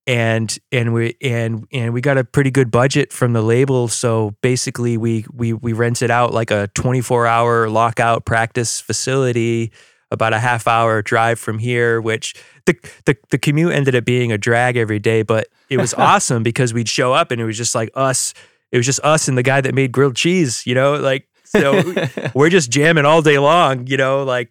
and 0.09 0.59
and 0.73 0.95
we 0.95 1.17
and 1.21 1.67
and 1.71 1.93
we 1.93 2.01
got 2.01 2.17
a 2.17 2.25
pretty 2.25 2.51
good 2.51 2.71
budget 2.71 3.13
from 3.13 3.35
the 3.35 3.43
label. 3.43 3.89
So 3.89 4.35
basically, 4.41 4.97
we 4.97 5.27
we 5.33 5.53
we 5.53 5.75
rented 5.75 6.11
out 6.11 6.33
like 6.33 6.51
a 6.51 6.69
twenty 6.69 7.03
four 7.03 7.27
hour 7.27 7.69
lockout 7.69 8.25
practice 8.25 8.81
facility, 8.81 9.71
about 10.11 10.33
a 10.33 10.39
half 10.39 10.67
hour 10.67 11.03
drive 11.03 11.39
from 11.39 11.59
here. 11.59 12.01
Which 12.01 12.35
the 12.65 12.75
the 13.05 13.19
the 13.31 13.37
commute 13.37 13.73
ended 13.73 13.95
up 13.95 14.07
being 14.07 14.33
a 14.33 14.39
drag 14.39 14.79
every 14.79 14.99
day, 14.99 15.23
but 15.23 15.49
it 15.69 15.77
was 15.77 15.93
awesome 15.99 16.43
because 16.43 16.73
we'd 16.73 16.89
show 16.89 17.13
up 17.13 17.31
and 17.31 17.39
it 17.39 17.45
was 17.45 17.59
just 17.59 17.75
like 17.75 17.91
us. 17.95 18.33
It 18.73 18.79
was 18.79 18.87
just 18.87 19.01
us 19.01 19.29
and 19.29 19.37
the 19.37 19.43
guy 19.43 19.61
that 19.61 19.75
made 19.75 19.93
grilled 19.93 20.17
cheese. 20.17 20.67
You 20.67 20.75
know, 20.75 20.95
like 20.95 21.29
so 21.45 21.83
we're 22.35 22.49
just 22.49 22.71
jamming 22.71 23.05
all 23.05 23.21
day 23.21 23.39
long, 23.39 23.87
you 23.87 23.99
know, 23.99 24.25
like 24.25 24.51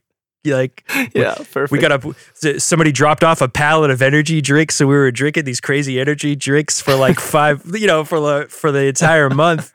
like 0.53 0.83
yeah, 1.13 1.35
perfect. 1.35 1.71
We 1.71 1.79
got 1.79 2.03
a 2.03 2.59
somebody 2.59 2.91
dropped 2.91 3.23
off 3.23 3.41
a 3.41 3.47
pallet 3.47 3.91
of 3.91 4.01
energy 4.01 4.41
drinks, 4.41 4.75
so 4.75 4.87
we 4.87 4.95
were 4.95 5.11
drinking 5.11 5.45
these 5.45 5.59
crazy 5.59 5.99
energy 5.99 6.35
drinks 6.35 6.81
for 6.81 6.95
like 6.95 7.19
five, 7.19 7.63
you 7.73 7.87
know, 7.87 8.03
for 8.03 8.19
the 8.19 8.47
for 8.49 8.71
the 8.71 8.85
entire 8.85 9.29
month 9.29 9.71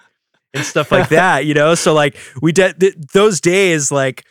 and 0.55 0.65
stuff 0.65 0.93
like 0.93 1.09
that, 1.11 1.47
you 1.47 1.55
know. 1.55 1.75
So 1.75 1.95
like 1.95 2.17
we 2.41 2.53
did 2.53 2.81
th- 2.81 2.95
those 3.13 3.41
days, 3.41 3.91
like 3.91 4.25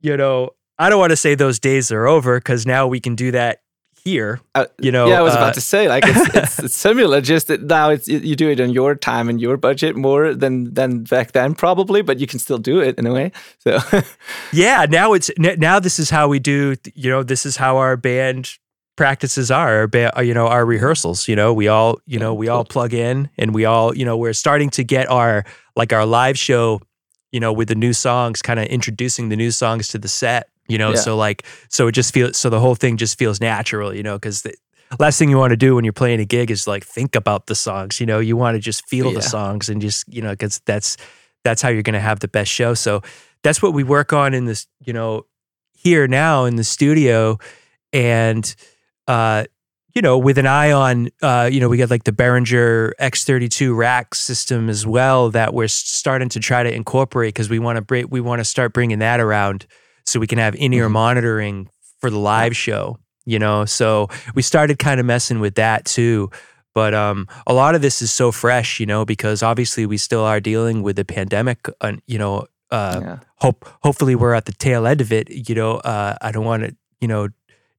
you 0.00 0.16
know, 0.16 0.50
I 0.78 0.90
don't 0.90 0.98
want 0.98 1.10
to 1.10 1.16
say 1.16 1.34
those 1.34 1.58
days 1.58 1.90
are 1.90 2.06
over 2.06 2.38
because 2.38 2.66
now 2.66 2.86
we 2.86 3.00
can 3.00 3.14
do 3.14 3.32
that 3.32 3.60
here. 4.08 4.40
Uh, 4.54 4.66
you 4.78 4.90
know, 4.90 5.06
yeah, 5.08 5.18
I 5.18 5.22
was 5.22 5.34
uh, 5.34 5.38
about 5.38 5.54
to 5.54 5.60
say 5.60 5.88
like 5.88 6.04
it's, 6.06 6.34
it's, 6.34 6.58
it's 6.64 6.76
similar, 6.76 7.20
just 7.20 7.46
that 7.48 7.62
now 7.62 7.90
it's 7.90 8.08
you 8.08 8.34
do 8.34 8.50
it 8.50 8.60
on 8.60 8.70
your 8.70 8.94
time 8.94 9.28
and 9.28 9.40
your 9.40 9.56
budget 9.56 9.96
more 9.96 10.34
than 10.34 10.74
than 10.74 11.04
back 11.04 11.32
then 11.32 11.54
probably, 11.54 12.02
but 12.02 12.18
you 12.18 12.26
can 12.26 12.38
still 12.38 12.58
do 12.58 12.80
it 12.80 12.98
in 12.98 13.06
a 13.06 13.12
way. 13.12 13.32
So 13.58 13.78
yeah, 14.52 14.86
now 14.88 15.12
it's 15.12 15.30
now 15.38 15.78
this 15.80 15.98
is 15.98 16.10
how 16.10 16.28
we 16.28 16.38
do. 16.38 16.74
You 16.94 17.10
know, 17.10 17.22
this 17.22 17.46
is 17.46 17.56
how 17.56 17.76
our 17.76 17.96
band 17.96 18.58
practices 18.96 19.48
are 19.48 19.88
uh, 19.94 20.20
you 20.20 20.34
know 20.34 20.48
our 20.48 20.66
rehearsals 20.66 21.28
you 21.28 21.36
know 21.36 21.54
we 21.54 21.68
all 21.68 22.00
you 22.04 22.18
know 22.18 22.34
we 22.34 22.48
all 22.48 22.64
plug 22.64 22.92
in 22.92 23.30
and 23.38 23.54
we 23.54 23.64
all 23.64 23.96
you 23.96 24.04
know 24.04 24.16
we're 24.16 24.32
starting 24.32 24.68
to 24.68 24.82
get 24.82 25.08
our 25.08 25.44
like 25.76 25.92
our 25.92 26.04
live 26.04 26.36
show 26.36 26.80
you 27.30 27.38
know 27.38 27.52
with 27.52 27.68
the 27.68 27.76
new 27.76 27.92
songs 27.92 28.42
kind 28.42 28.58
of 28.58 28.66
introducing 28.66 29.28
the 29.28 29.36
new 29.36 29.52
songs 29.52 29.86
to 29.86 29.98
the 29.98 30.08
set 30.08 30.48
you 30.68 30.78
know 30.78 30.90
yeah. 30.90 30.96
so 30.96 31.16
like 31.16 31.44
so 31.68 31.88
it 31.88 31.92
just 31.92 32.12
feels 32.12 32.36
so 32.36 32.50
the 32.50 32.60
whole 32.60 32.74
thing 32.74 32.96
just 32.96 33.18
feels 33.18 33.40
natural 33.40 33.94
you 33.94 34.02
know 34.02 34.16
because 34.16 34.42
the 34.42 34.54
last 34.98 35.18
thing 35.18 35.28
you 35.28 35.36
want 35.36 35.50
to 35.50 35.56
do 35.56 35.74
when 35.74 35.84
you're 35.84 35.92
playing 35.92 36.20
a 36.20 36.24
gig 36.24 36.50
is 36.50 36.66
like 36.66 36.84
think 36.84 37.14
about 37.14 37.46
the 37.46 37.54
songs 37.54 38.00
you 38.00 38.06
know 38.06 38.18
you 38.18 38.36
want 38.36 38.54
to 38.54 38.60
just 38.60 38.86
feel 38.86 39.08
yeah. 39.08 39.14
the 39.14 39.22
songs 39.22 39.68
and 39.68 39.80
just 39.80 40.04
you 40.12 40.22
know 40.22 40.30
because 40.30 40.60
that's 40.66 40.96
that's 41.44 41.62
how 41.62 41.68
you're 41.68 41.82
going 41.82 41.94
to 41.94 42.00
have 42.00 42.20
the 42.20 42.28
best 42.28 42.50
show 42.50 42.74
so 42.74 43.02
that's 43.42 43.62
what 43.62 43.72
we 43.72 43.84
work 43.84 44.12
on 44.12 44.34
in 44.34 44.44
this 44.44 44.66
you 44.84 44.92
know 44.92 45.24
here 45.78 46.08
now 46.08 46.44
in 46.44 46.56
the 46.56 46.64
studio, 46.64 47.38
and 47.92 48.54
uh, 49.06 49.44
you 49.94 50.02
know, 50.02 50.18
with 50.18 50.38
an 50.38 50.46
eye 50.46 50.72
on, 50.72 51.08
uh, 51.22 51.48
you 51.50 51.60
know, 51.60 51.68
we 51.68 51.78
got 51.78 51.90
like 51.90 52.04
the 52.04 52.12
Behringer 52.12 52.92
X32 53.00 53.76
rack 53.76 54.14
system 54.14 54.68
as 54.68 54.86
well 54.86 55.30
that 55.30 55.54
we're 55.54 55.68
starting 55.68 56.28
to 56.30 56.40
try 56.40 56.62
to 56.62 56.72
incorporate 56.72 57.34
because 57.34 57.48
we 57.48 57.58
want 57.58 57.76
to 57.76 57.82
bring, 57.82 58.08
we 58.10 58.20
want 58.20 58.40
to 58.40 58.44
start 58.44 58.72
bringing 58.72 58.98
that 58.98 59.20
around 59.20 59.66
so 60.08 60.20
we 60.20 60.26
can 60.26 60.38
have 60.38 60.54
in 60.54 60.72
ear 60.72 60.84
mm-hmm. 60.84 60.94
monitoring 60.94 61.68
for 61.98 62.10
the 62.10 62.18
live 62.18 62.56
show. 62.56 62.98
You 63.24 63.38
know, 63.38 63.66
so 63.66 64.08
we 64.34 64.40
started 64.40 64.78
kind 64.78 65.00
of 65.00 65.06
messing 65.06 65.38
with 65.38 65.56
that 65.56 65.84
too. 65.84 66.30
But 66.74 66.94
um, 66.94 67.26
a 67.46 67.52
lot 67.52 67.74
of 67.74 67.82
this 67.82 68.00
is 68.00 68.10
so 68.10 68.32
fresh, 68.32 68.80
you 68.80 68.86
know, 68.86 69.04
because 69.04 69.42
obviously 69.42 69.84
we 69.84 69.98
still 69.98 70.22
are 70.22 70.40
dealing 70.40 70.82
with 70.82 70.96
the 70.96 71.04
pandemic. 71.04 71.66
Uh, 71.80 71.94
you 72.06 72.18
know, 72.18 72.46
uh, 72.70 73.00
yeah. 73.02 73.18
hope 73.36 73.68
hopefully 73.82 74.14
we're 74.14 74.34
at 74.34 74.44
the 74.44 74.52
tail 74.52 74.86
end 74.86 75.00
of 75.00 75.12
it. 75.12 75.28
You 75.28 75.54
know, 75.54 75.78
uh, 75.78 76.16
I 76.22 76.32
don't 76.32 76.44
want 76.44 76.62
to, 76.64 76.76
you 77.00 77.08
know, 77.08 77.28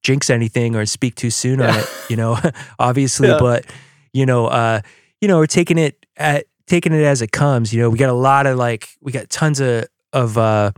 jinx 0.03 0.29
anything 0.29 0.75
or 0.75 0.86
speak 0.86 1.15
too 1.15 1.29
soon 1.29 1.59
yeah. 1.59 1.71
on 1.71 1.79
it, 1.79 1.89
you 2.09 2.15
know, 2.15 2.38
obviously, 2.79 3.29
yeah. 3.29 3.39
but 3.39 3.65
you 4.13 4.25
know, 4.25 4.48
uh, 4.48 4.81
you 5.21 5.27
know, 5.27 5.38
we're 5.38 5.48
taking 5.48 5.77
it 5.77 6.05
at 6.17 6.45
taking 6.67 6.93
it 6.93 7.03
as 7.03 7.21
it 7.21 7.31
comes. 7.31 7.74
You 7.74 7.81
know, 7.81 7.89
we 7.89 7.98
got 7.98 8.09
a 8.09 8.13
lot 8.13 8.48
of 8.48 8.57
like 8.57 8.89
we 9.01 9.12
got 9.12 9.29
tons 9.29 9.59
of 9.59 9.86
of 10.13 10.38
uh 10.38 10.71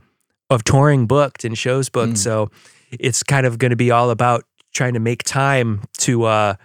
of 0.51 0.63
touring 0.63 1.08
booked 1.08 1.43
and 1.43 1.58
shows 1.58 1.89
booked. 1.89 2.13
Mm. 2.13 2.17
So 2.17 2.51
it's 2.91 3.24
kind 3.24 3.48
of 3.48 3.58
gonna 3.58 3.75
be 3.75 3.89
all 3.89 4.12
about 4.12 4.43
trying 4.74 4.93
to 4.93 5.00
make 5.00 5.24
time 5.24 5.81
to 6.00 6.25
uh, 6.25 6.55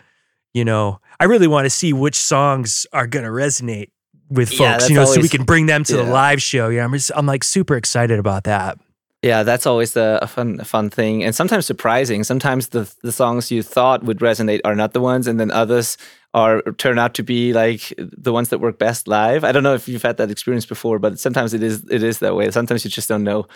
you 0.53 0.65
know, 0.65 1.01
I 1.21 1.25
really 1.25 1.47
want 1.47 1.65
to 1.67 1.71
see 1.71 1.93
which 1.93 2.17
songs 2.17 2.87
are 2.93 3.07
gonna 3.07 3.29
resonate 3.29 3.91
with 4.29 4.49
folks, 4.49 4.61
yeah, 4.61 4.89
you 4.89 4.95
know, 4.95 5.03
always, 5.03 5.15
so 5.15 5.21
we 5.21 5.29
can 5.29 5.45
bring 5.45 5.67
them 5.67 5.85
to 5.85 5.97
yeah. 5.97 6.03
the 6.03 6.11
live 6.11 6.43
show. 6.43 6.69
Yeah, 6.69 6.85
I'm 6.85 6.93
just, 6.93 7.13
I'm 7.15 7.27
like 7.27 7.45
super 7.45 7.77
excited 7.77 8.19
about 8.19 8.45
that. 8.45 8.79
Yeah, 9.23 9.43
that's 9.43 9.67
always 9.67 9.97
a, 9.97 10.19
a 10.23 10.27
fun 10.27 10.59
fun 10.59 10.91
thing, 10.91 11.25
and 11.25 11.35
sometimes 11.35 11.67
surprising. 11.67 12.23
Sometimes 12.23 12.69
the 12.69 12.93
the 13.03 13.13
songs 13.13 13.51
you 13.51 13.63
thought 13.63 14.05
would 14.05 14.19
resonate 14.19 14.61
are 14.65 14.75
not 14.75 14.93
the 14.93 15.01
ones, 15.01 15.27
and 15.27 15.41
then 15.41 15.51
others 15.51 15.97
are 16.35 16.61
turn 16.79 16.99
out 16.99 17.15
to 17.15 17.23
be 17.23 17.53
like 17.53 17.95
the 17.97 18.33
ones 18.33 18.51
that 18.51 18.59
work 18.59 18.79
best 18.79 19.09
live. 19.09 19.43
I 19.43 19.53
don't 19.53 19.63
know 19.63 19.75
if 19.75 19.89
you've 19.89 20.03
had 20.03 20.19
that 20.19 20.31
experience 20.31 20.67
before, 20.67 20.99
but 20.99 21.19
sometimes 21.19 21.55
it 21.55 21.63
is 21.63 21.85
it 21.91 22.03
is 22.03 22.19
that 22.19 22.37
way. 22.37 22.51
Sometimes 22.51 22.85
you 22.85 22.91
just 22.91 23.09
don't 23.09 23.25
know. 23.25 23.47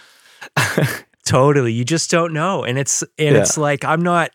totally, 1.26 1.72
you 1.72 1.84
just 1.84 2.10
don't 2.10 2.32
know, 2.32 2.64
and 2.64 2.78
it's 2.78 3.02
and 3.18 3.34
yeah. 3.34 3.40
it's 3.40 3.56
like 3.58 3.84
I'm 3.84 4.02
not 4.02 4.30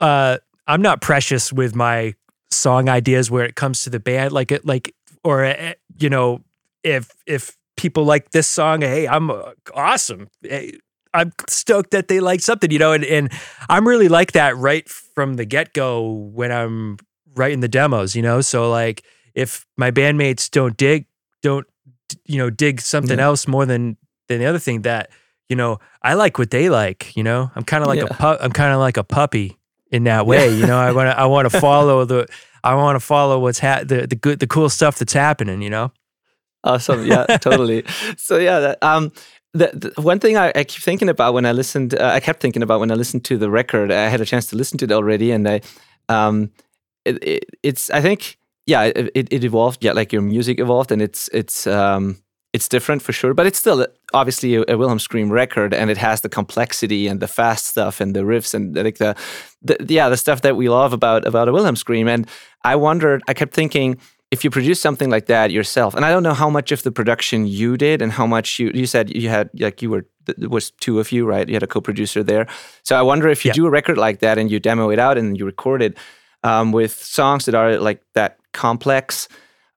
uh 0.00 0.38
I'm 0.66 0.82
not 0.82 1.00
precious 1.00 1.52
with 1.52 1.74
my 1.74 2.14
song 2.50 2.88
ideas 2.88 3.30
where 3.30 3.44
it 3.44 3.54
comes 3.54 3.82
to 3.82 3.90
the 3.90 4.00
band, 4.00 4.32
like 4.32 4.52
it 4.52 4.66
like 4.66 4.94
or 5.24 5.44
uh, 5.44 5.74
you 5.98 6.10
know 6.10 6.42
if 6.82 7.10
if 7.26 7.56
people 7.76 8.04
like 8.04 8.30
this 8.30 8.48
song. 8.48 8.82
Hey, 8.82 9.06
I'm 9.06 9.30
uh, 9.30 9.52
awesome. 9.74 10.28
Hey, 10.42 10.78
I'm 11.14 11.32
stoked 11.48 11.92
that 11.92 12.08
they 12.08 12.20
like 12.20 12.40
something, 12.40 12.70
you 12.70 12.78
know, 12.78 12.92
and, 12.92 13.04
and 13.04 13.32
I'm 13.68 13.88
really 13.88 14.08
like 14.08 14.32
that 14.32 14.56
right 14.56 14.86
from 14.88 15.34
the 15.34 15.44
get 15.44 15.72
go 15.72 16.10
when 16.10 16.52
I'm 16.52 16.98
writing 17.34 17.60
the 17.60 17.68
demos, 17.68 18.14
you 18.14 18.22
know. 18.22 18.40
So 18.40 18.70
like 18.70 19.02
if 19.34 19.66
my 19.76 19.90
bandmates 19.90 20.50
don't 20.50 20.76
dig, 20.76 21.06
don't 21.42 21.66
you 22.24 22.38
know, 22.38 22.50
dig 22.50 22.80
something 22.80 23.18
yeah. 23.18 23.24
else 23.24 23.48
more 23.48 23.66
than 23.66 23.96
than 24.28 24.40
the 24.40 24.46
other 24.46 24.58
thing 24.58 24.82
that 24.82 25.10
you 25.48 25.56
know, 25.56 25.78
I 26.02 26.14
like 26.14 26.38
what 26.38 26.50
they 26.50 26.68
like. 26.68 27.16
You 27.16 27.22
know, 27.22 27.50
I'm 27.54 27.64
kind 27.64 27.82
of 27.82 27.88
like 27.88 27.98
yeah. 27.98 28.06
a 28.10 28.14
pu- 28.14 28.42
I'm 28.42 28.52
kind 28.52 28.72
of 28.72 28.80
like 28.80 28.96
a 28.96 29.04
puppy 29.04 29.56
in 29.90 30.04
that 30.04 30.26
way. 30.26 30.48
Yeah. 30.48 30.56
You 30.56 30.66
know, 30.66 30.78
I 30.78 30.92
want 30.92 31.08
to 31.08 31.18
I 31.18 31.26
want 31.26 31.50
to 31.50 31.60
follow 31.60 32.04
the 32.04 32.26
I 32.64 32.74
want 32.74 32.96
to 32.96 33.00
follow 33.00 33.38
what's 33.38 33.58
ha- 33.58 33.84
the 33.84 34.06
the 34.06 34.16
good 34.16 34.40
the 34.40 34.46
cool 34.46 34.68
stuff 34.68 34.98
that's 34.98 35.12
happening. 35.12 35.62
You 35.62 35.70
know. 35.70 35.92
Awesome. 36.64 37.06
Yeah, 37.06 37.24
totally. 37.40 37.84
So 38.16 38.38
yeah, 38.38 38.58
that, 38.58 38.82
um, 38.82 39.12
the, 39.52 39.92
the, 39.94 40.02
one 40.02 40.18
thing 40.18 40.36
I, 40.36 40.52
I, 40.54 40.64
keep 40.64 40.82
thinking 40.82 41.08
about 41.08 41.32
when 41.32 41.46
I 41.46 41.52
listened, 41.52 41.94
uh, 41.94 42.10
I 42.12 42.18
kept 42.18 42.40
thinking 42.40 42.62
about 42.62 42.80
when 42.80 42.90
I 42.90 42.94
listened 42.94 43.24
to 43.26 43.38
the 43.38 43.48
record. 43.48 43.92
I 43.92 44.08
had 44.08 44.20
a 44.20 44.26
chance 44.26 44.46
to 44.46 44.56
listen 44.56 44.76
to 44.78 44.84
it 44.84 44.90
already, 44.90 45.30
and 45.30 45.48
I, 45.48 45.60
um, 46.08 46.50
it, 47.04 47.22
it, 47.22 47.44
it's 47.62 47.88
I 47.90 48.00
think 48.00 48.36
yeah, 48.66 48.82
it, 48.84 49.10
it 49.14 49.44
evolved. 49.44 49.84
Yeah, 49.84 49.92
like 49.92 50.12
your 50.12 50.22
music 50.22 50.58
evolved, 50.58 50.90
and 50.90 51.00
it's 51.00 51.28
it's 51.32 51.66
um, 51.68 52.18
it's 52.56 52.68
different 52.68 53.02
for 53.02 53.12
sure, 53.12 53.34
but 53.34 53.46
it's 53.46 53.58
still 53.58 53.86
obviously 54.14 54.54
a, 54.54 54.64
a, 54.66 54.78
Wilhelm 54.78 54.98
Scream 54.98 55.30
record, 55.30 55.74
and 55.74 55.90
it 55.90 55.98
has 55.98 56.22
the 56.22 56.30
complexity 56.30 57.06
and 57.06 57.20
the 57.20 57.28
fast 57.28 57.66
stuff 57.66 58.00
and 58.00 58.16
the 58.16 58.20
riffs 58.20 58.54
and 58.54 58.74
like 58.74 58.96
the, 58.96 59.14
the 59.60 59.76
yeah 59.88 60.08
the 60.08 60.16
stuff 60.16 60.40
that 60.40 60.56
we 60.56 60.70
love 60.70 60.94
about 60.94 61.26
about 61.26 61.48
a 61.48 61.52
Wilhelm 61.52 61.76
Scream. 61.76 62.08
And 62.08 62.26
I 62.64 62.74
wondered, 62.76 63.22
I 63.28 63.34
kept 63.34 63.52
thinking 63.52 63.98
if 64.30 64.42
you 64.42 64.48
produce 64.48 64.80
something 64.80 65.10
like 65.10 65.26
that 65.26 65.50
yourself, 65.50 65.94
and 65.94 66.06
I 66.06 66.10
don't 66.10 66.22
know 66.22 66.32
how 66.32 66.48
much 66.48 66.72
of 66.72 66.82
the 66.82 66.90
production 66.90 67.46
you 67.46 67.76
did 67.76 68.00
and 68.00 68.10
how 68.10 68.26
much 68.26 68.58
you 68.58 68.70
you 68.72 68.86
said 68.86 69.14
you 69.14 69.28
had 69.28 69.50
like 69.60 69.82
you 69.82 69.90
were 69.90 70.06
there 70.24 70.48
was 70.48 70.70
two 70.70 70.98
of 70.98 71.12
you, 71.12 71.26
right? 71.26 71.46
You 71.46 71.54
had 71.54 71.62
a 71.62 71.72
co-producer 71.74 72.22
there. 72.22 72.46
So 72.84 72.96
I 72.96 73.02
wonder 73.02 73.28
if 73.28 73.44
you 73.44 73.52
do 73.52 73.66
a 73.66 73.70
record 73.70 73.98
like 73.98 74.20
that 74.20 74.38
and 74.38 74.50
you 74.50 74.58
demo 74.60 74.88
it 74.88 74.98
out 74.98 75.18
and 75.18 75.36
you 75.36 75.44
record 75.44 75.82
it 75.82 75.98
um, 76.42 76.72
with 76.72 77.04
songs 77.04 77.44
that 77.44 77.54
are 77.54 77.78
like 77.78 78.00
that 78.14 78.38
complex. 78.54 79.28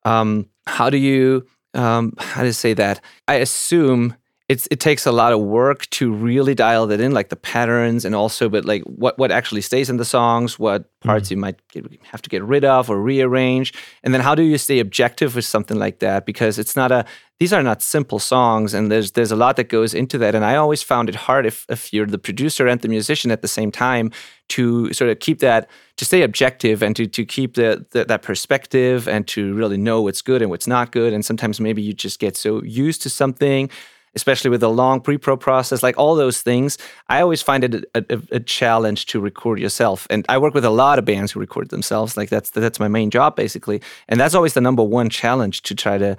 Um, 0.05 0.47
how 0.65 0.89
do 0.89 0.97
you 0.97 1.45
um, 1.73 2.13
how 2.17 2.43
to 2.43 2.53
say 2.53 2.73
that? 2.73 3.01
I 3.27 3.35
assume 3.35 4.15
it's 4.49 4.67
it 4.71 4.79
takes 4.79 5.05
a 5.05 5.11
lot 5.11 5.31
of 5.31 5.39
work 5.39 5.87
to 5.91 6.11
really 6.11 6.55
dial 6.55 6.87
that 6.87 6.99
in, 6.99 7.13
like 7.13 7.29
the 7.29 7.35
patterns 7.35 8.03
and 8.03 8.15
also, 8.15 8.49
but 8.49 8.65
like 8.65 8.81
what 8.81 9.15
what 9.19 9.31
actually 9.31 9.61
stays 9.61 9.91
in 9.91 9.97
the 9.97 10.05
songs, 10.05 10.57
what 10.57 10.85
parts 11.01 11.27
mm. 11.27 11.31
you 11.31 11.37
might 11.37 11.59
get, 11.69 11.85
have 12.11 12.23
to 12.23 12.29
get 12.31 12.43
rid 12.43 12.65
of 12.65 12.89
or 12.89 12.99
rearrange, 12.99 13.73
and 14.03 14.11
then 14.11 14.21
how 14.21 14.33
do 14.33 14.41
you 14.41 14.57
stay 14.57 14.79
objective 14.79 15.35
with 15.35 15.45
something 15.45 15.77
like 15.77 15.99
that? 15.99 16.25
Because 16.25 16.57
it's 16.57 16.75
not 16.75 16.91
a 16.91 17.05
these 17.39 17.53
are 17.53 17.61
not 17.61 17.83
simple 17.83 18.17
songs, 18.17 18.73
and 18.73 18.91
there's 18.91 19.11
there's 19.11 19.31
a 19.31 19.35
lot 19.35 19.55
that 19.57 19.69
goes 19.69 19.93
into 19.93 20.17
that. 20.17 20.33
And 20.33 20.43
I 20.43 20.55
always 20.55 20.81
found 20.81 21.09
it 21.09 21.15
hard 21.15 21.45
if 21.45 21.67
if 21.69 21.93
you're 21.93 22.07
the 22.07 22.17
producer 22.17 22.67
and 22.67 22.81
the 22.81 22.89
musician 22.89 23.29
at 23.29 23.43
the 23.43 23.47
same 23.47 23.71
time 23.71 24.11
to 24.49 24.91
sort 24.93 25.11
of 25.11 25.19
keep 25.19 25.39
that 25.41 25.69
to 25.97 26.05
stay 26.05 26.23
objective 26.23 26.81
and 26.81 26.95
to 26.95 27.05
to 27.05 27.23
keep 27.23 27.53
the, 27.53 27.85
the 27.91 28.03
that 28.05 28.23
perspective 28.23 29.07
and 29.07 29.27
to 29.27 29.53
really 29.53 29.77
know 29.77 30.01
what's 30.01 30.23
good 30.23 30.41
and 30.41 30.49
what's 30.49 30.67
not 30.67 30.91
good. 30.91 31.13
And 31.13 31.23
sometimes 31.23 31.59
maybe 31.59 31.83
you 31.83 31.93
just 31.93 32.19
get 32.19 32.35
so 32.35 32.63
used 32.63 33.03
to 33.03 33.11
something 33.11 33.69
especially 34.15 34.49
with 34.49 34.63
a 34.63 34.67
long 34.67 35.01
pre-pro 35.01 35.37
process, 35.37 35.83
like 35.83 35.97
all 35.97 36.15
those 36.15 36.41
things. 36.41 36.77
I 37.07 37.21
always 37.21 37.41
find 37.41 37.63
it 37.63 37.85
a, 37.95 38.05
a, 38.09 38.21
a, 38.31 38.39
challenge 38.39 39.05
to 39.07 39.19
record 39.19 39.59
yourself, 39.59 40.07
and 40.09 40.25
I 40.29 40.37
work 40.37 40.53
with 40.53 40.65
a 40.65 40.69
lot 40.69 40.99
of 40.99 41.05
bands 41.05 41.31
who 41.31 41.39
record 41.39 41.69
themselves. 41.69 42.17
Like 42.17 42.29
that's 42.29 42.49
that's 42.49 42.79
my 42.79 42.87
main 42.87 43.09
job 43.09 43.35
basically, 43.35 43.81
and 44.07 44.19
that's 44.19 44.35
always 44.35 44.53
the 44.53 44.61
number 44.61 44.83
one 44.83 45.09
challenge 45.09 45.61
to 45.63 45.75
try 45.75 45.97
to 45.97 46.17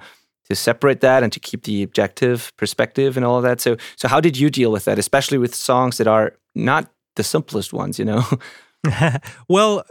to 0.49 0.55
separate 0.55 1.01
that 1.01 1.23
and 1.23 1.31
to 1.31 1.39
keep 1.39 1.63
the 1.63 1.83
objective 1.83 2.51
perspective 2.57 3.17
and 3.17 3.25
all 3.25 3.37
of 3.37 3.43
that. 3.43 3.61
So 3.61 3.77
so 3.95 4.07
how 4.07 4.19
did 4.19 4.37
you 4.37 4.49
deal 4.49 4.71
with 4.71 4.85
that, 4.85 4.99
especially 4.99 5.37
with 5.37 5.55
songs 5.55 5.97
that 5.97 6.07
are 6.07 6.33
not 6.55 6.91
the 7.15 7.23
simplest 7.23 7.73
ones, 7.73 7.99
you 7.99 8.05
know? 8.05 8.23
well, 9.47 9.83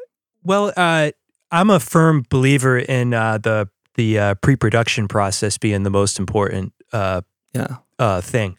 well, 0.43 0.73
uh, 0.77 1.11
I'm 1.53 1.71
a 1.71 1.81
firm 1.81 2.25
believer 2.29 2.79
in 2.79 3.15
uh, 3.15 3.39
the 3.39 3.69
the 3.95 4.19
uh, 4.19 4.35
pre-production 4.37 5.09
process 5.09 5.59
being 5.59 5.83
the 5.83 5.91
most 5.91 6.19
important 6.19 6.73
uh, 6.93 7.23
yeah 7.53 7.77
uh, 8.01 8.21
thing. 8.21 8.57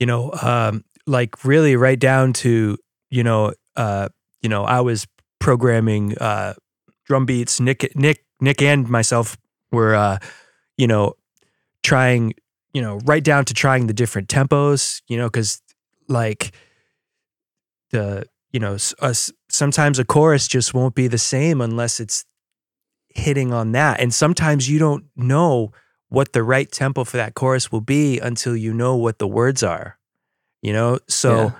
You 0.00 0.06
know, 0.06 0.32
um, 0.40 0.84
like 1.06 1.44
really 1.44 1.76
right 1.76 1.98
down 1.98 2.32
to 2.34 2.78
you 3.10 3.22
know, 3.22 3.52
uh, 3.76 4.08
you 4.42 4.48
know, 4.48 4.64
I 4.64 4.80
was 4.80 5.06
programming 5.38 6.16
uh, 6.18 6.54
drum 7.04 7.26
beats. 7.26 7.60
Nick, 7.60 7.94
Nick, 7.96 8.24
Nick, 8.40 8.62
and 8.62 8.88
myself 8.88 9.36
were, 9.72 9.94
uh, 9.94 10.18
you 10.76 10.86
know, 10.86 11.14
trying, 11.82 12.34
you 12.72 12.82
know, 12.82 12.98
right 13.04 13.24
down 13.24 13.44
to 13.46 13.54
trying 13.54 13.86
the 13.86 13.94
different 13.94 14.28
tempos. 14.28 15.02
You 15.08 15.16
know, 15.16 15.26
because 15.26 15.60
like 16.08 16.52
the 17.90 18.26
you 18.52 18.60
know, 18.60 18.74
us 19.00 19.32
sometimes 19.48 19.98
a 19.98 20.04
chorus 20.04 20.48
just 20.48 20.72
won't 20.72 20.94
be 20.94 21.06
the 21.06 21.18
same 21.18 21.60
unless 21.60 22.00
it's 22.00 22.24
hitting 23.08 23.52
on 23.52 23.72
that, 23.72 24.00
and 24.00 24.12
sometimes 24.12 24.68
you 24.68 24.78
don't 24.78 25.04
know 25.16 25.72
what 26.08 26.32
the 26.32 26.42
right 26.42 26.70
tempo 26.70 27.04
for 27.04 27.16
that 27.16 27.34
chorus 27.34 27.70
will 27.70 27.80
be 27.80 28.18
until 28.18 28.56
you 28.56 28.72
know 28.72 28.96
what 28.96 29.18
the 29.18 29.28
words 29.28 29.62
are. 29.62 29.98
You 30.62 30.72
know? 30.72 30.98
So 31.08 31.36
yeah. 31.36 31.50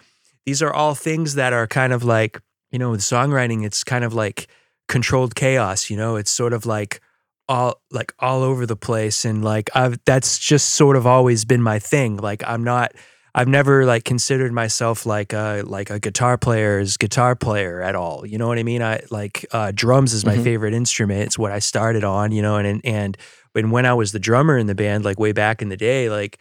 these 0.46 0.62
are 0.62 0.72
all 0.72 0.94
things 0.94 1.34
that 1.34 1.52
are 1.52 1.66
kind 1.66 1.92
of 1.92 2.02
like, 2.02 2.40
you 2.70 2.78
know, 2.78 2.90
with 2.90 3.00
songwriting, 3.00 3.64
it's 3.64 3.84
kind 3.84 4.04
of 4.04 4.14
like 4.14 4.48
controlled 4.88 5.34
chaos, 5.34 5.90
you 5.90 5.96
know? 5.96 6.16
It's 6.16 6.30
sort 6.30 6.52
of 6.52 6.66
like 6.66 7.00
all 7.48 7.80
like 7.90 8.12
all 8.18 8.42
over 8.42 8.66
the 8.66 8.76
place 8.76 9.24
and 9.24 9.42
like 9.42 9.70
I've 9.74 9.98
that's 10.04 10.38
just 10.38 10.70
sort 10.74 10.96
of 10.96 11.06
always 11.06 11.44
been 11.44 11.62
my 11.62 11.78
thing. 11.78 12.18
Like 12.18 12.42
I'm 12.46 12.62
not 12.62 12.92
I've 13.34 13.48
never 13.48 13.86
like 13.86 14.04
considered 14.04 14.52
myself 14.52 15.06
like 15.06 15.32
a 15.32 15.62
like 15.64 15.90
a 15.90 15.98
guitar 15.98 16.36
player's 16.36 16.96
guitar 16.96 17.36
player 17.36 17.80
at 17.80 17.94
all. 17.94 18.26
You 18.26 18.36
know 18.36 18.48
what 18.48 18.58
I 18.58 18.62
mean? 18.62 18.82
I 18.82 19.02
like 19.10 19.46
uh, 19.52 19.72
drums 19.74 20.12
is 20.12 20.24
my 20.24 20.34
mm-hmm. 20.34 20.44
favorite 20.44 20.74
instrument. 20.74 21.22
It's 21.22 21.38
what 21.38 21.52
I 21.52 21.58
started 21.58 22.04
on. 22.04 22.32
You 22.32 22.42
know, 22.42 22.56
and 22.56 22.80
and 22.84 23.16
and 23.58 23.72
when 23.72 23.86
I 23.86 23.94
was 23.94 24.12
the 24.12 24.18
drummer 24.18 24.56
in 24.56 24.66
the 24.66 24.74
band, 24.74 25.04
like 25.04 25.18
way 25.18 25.32
back 25.32 25.60
in 25.62 25.68
the 25.68 25.76
day, 25.76 26.08
like 26.08 26.38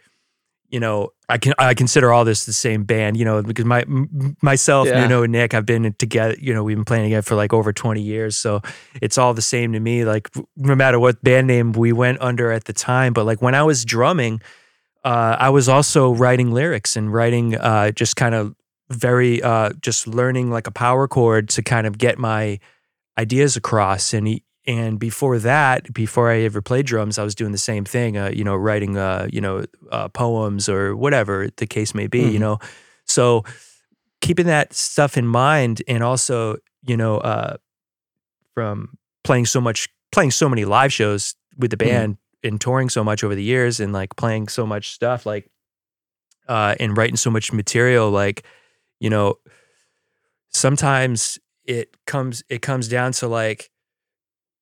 you 0.70 0.80
know, 0.80 1.10
I 1.28 1.38
can 1.38 1.54
I 1.58 1.74
consider 1.74 2.12
all 2.12 2.24
this 2.24 2.44
the 2.44 2.52
same 2.52 2.84
band, 2.84 3.16
you 3.16 3.24
know, 3.24 3.42
because 3.42 3.64
my 3.64 3.82
m- 3.82 4.36
myself, 4.42 4.86
yeah. 4.86 5.00
Nuno, 5.00 5.22
and 5.22 5.32
Nick, 5.32 5.54
I've 5.54 5.64
been 5.66 5.94
together. 5.94 6.36
You 6.38 6.52
know, 6.52 6.62
we've 6.62 6.76
been 6.76 6.84
playing 6.84 7.04
together 7.04 7.22
for 7.22 7.34
like 7.34 7.52
over 7.52 7.72
twenty 7.72 8.02
years, 8.02 8.36
so 8.36 8.60
it's 9.00 9.16
all 9.16 9.34
the 9.34 9.42
same 9.42 9.72
to 9.72 9.80
me. 9.80 10.04
Like 10.04 10.28
no 10.56 10.74
matter 10.74 11.00
what 11.00 11.22
band 11.22 11.46
name 11.46 11.72
we 11.72 11.92
went 11.92 12.20
under 12.20 12.52
at 12.52 12.64
the 12.64 12.72
time, 12.72 13.12
but 13.12 13.24
like 13.24 13.40
when 13.40 13.54
I 13.54 13.62
was 13.62 13.84
drumming, 13.84 14.42
uh, 15.04 15.36
I 15.38 15.50
was 15.50 15.68
also 15.68 16.12
writing 16.12 16.52
lyrics 16.52 16.96
and 16.96 17.12
writing 17.12 17.56
uh, 17.56 17.90
just 17.90 18.16
kind 18.16 18.34
of 18.34 18.54
very 18.90 19.42
uh, 19.42 19.70
just 19.80 20.06
learning 20.06 20.50
like 20.50 20.66
a 20.66 20.72
power 20.72 21.08
chord 21.08 21.48
to 21.50 21.62
kind 21.62 21.86
of 21.86 21.98
get 21.98 22.18
my 22.18 22.58
ideas 23.18 23.56
across. 23.56 24.12
And 24.12 24.40
and 24.68 24.98
before 25.00 25.38
that, 25.40 25.92
before 25.92 26.30
I 26.30 26.42
ever 26.42 26.62
played 26.62 26.86
drums, 26.86 27.18
I 27.18 27.24
was 27.24 27.34
doing 27.34 27.50
the 27.52 27.58
same 27.58 27.84
thing. 27.84 28.16
Uh, 28.16 28.30
you 28.32 28.44
know, 28.44 28.54
writing 28.54 28.96
uh, 28.96 29.26
you 29.32 29.40
know 29.40 29.64
uh, 29.90 30.08
poems 30.08 30.68
or 30.68 30.94
whatever 30.94 31.48
the 31.56 31.66
case 31.66 31.92
may 31.94 32.06
be. 32.06 32.20
Mhm. 32.20 32.32
You 32.34 32.38
know, 32.38 32.58
so 33.06 33.42
keeping 34.20 34.46
that 34.46 34.72
stuff 34.74 35.16
in 35.16 35.26
mind, 35.26 35.82
and 35.88 36.02
also 36.04 36.56
you 36.86 36.96
know 36.96 37.18
uh, 37.18 37.56
from 38.54 38.98
playing 39.24 39.46
so 39.46 39.60
much, 39.60 39.88
playing 40.12 40.30
so 40.32 40.48
many 40.48 40.64
live 40.64 40.92
shows 40.92 41.34
with 41.56 41.70
the 41.70 41.76
Mhm. 41.76 41.88
band 41.88 42.16
and 42.44 42.60
touring 42.60 42.88
so 42.90 43.02
much 43.02 43.24
over 43.24 43.34
the 43.34 43.42
years, 43.42 43.80
and 43.80 43.92
like 43.92 44.14
playing 44.16 44.48
so 44.48 44.64
much 44.66 44.90
stuff, 44.92 45.24
like 45.26 45.50
uh, 46.46 46.74
and 46.78 46.96
writing 46.96 47.16
so 47.16 47.30
much 47.30 47.52
material, 47.52 48.10
like 48.10 48.42
you 49.00 49.08
know, 49.10 49.38
sometimes 50.50 51.38
it 51.64 51.96
comes 52.06 52.42
it 52.48 52.62
comes 52.62 52.88
down 52.88 53.12
to 53.12 53.28
like 53.28 53.70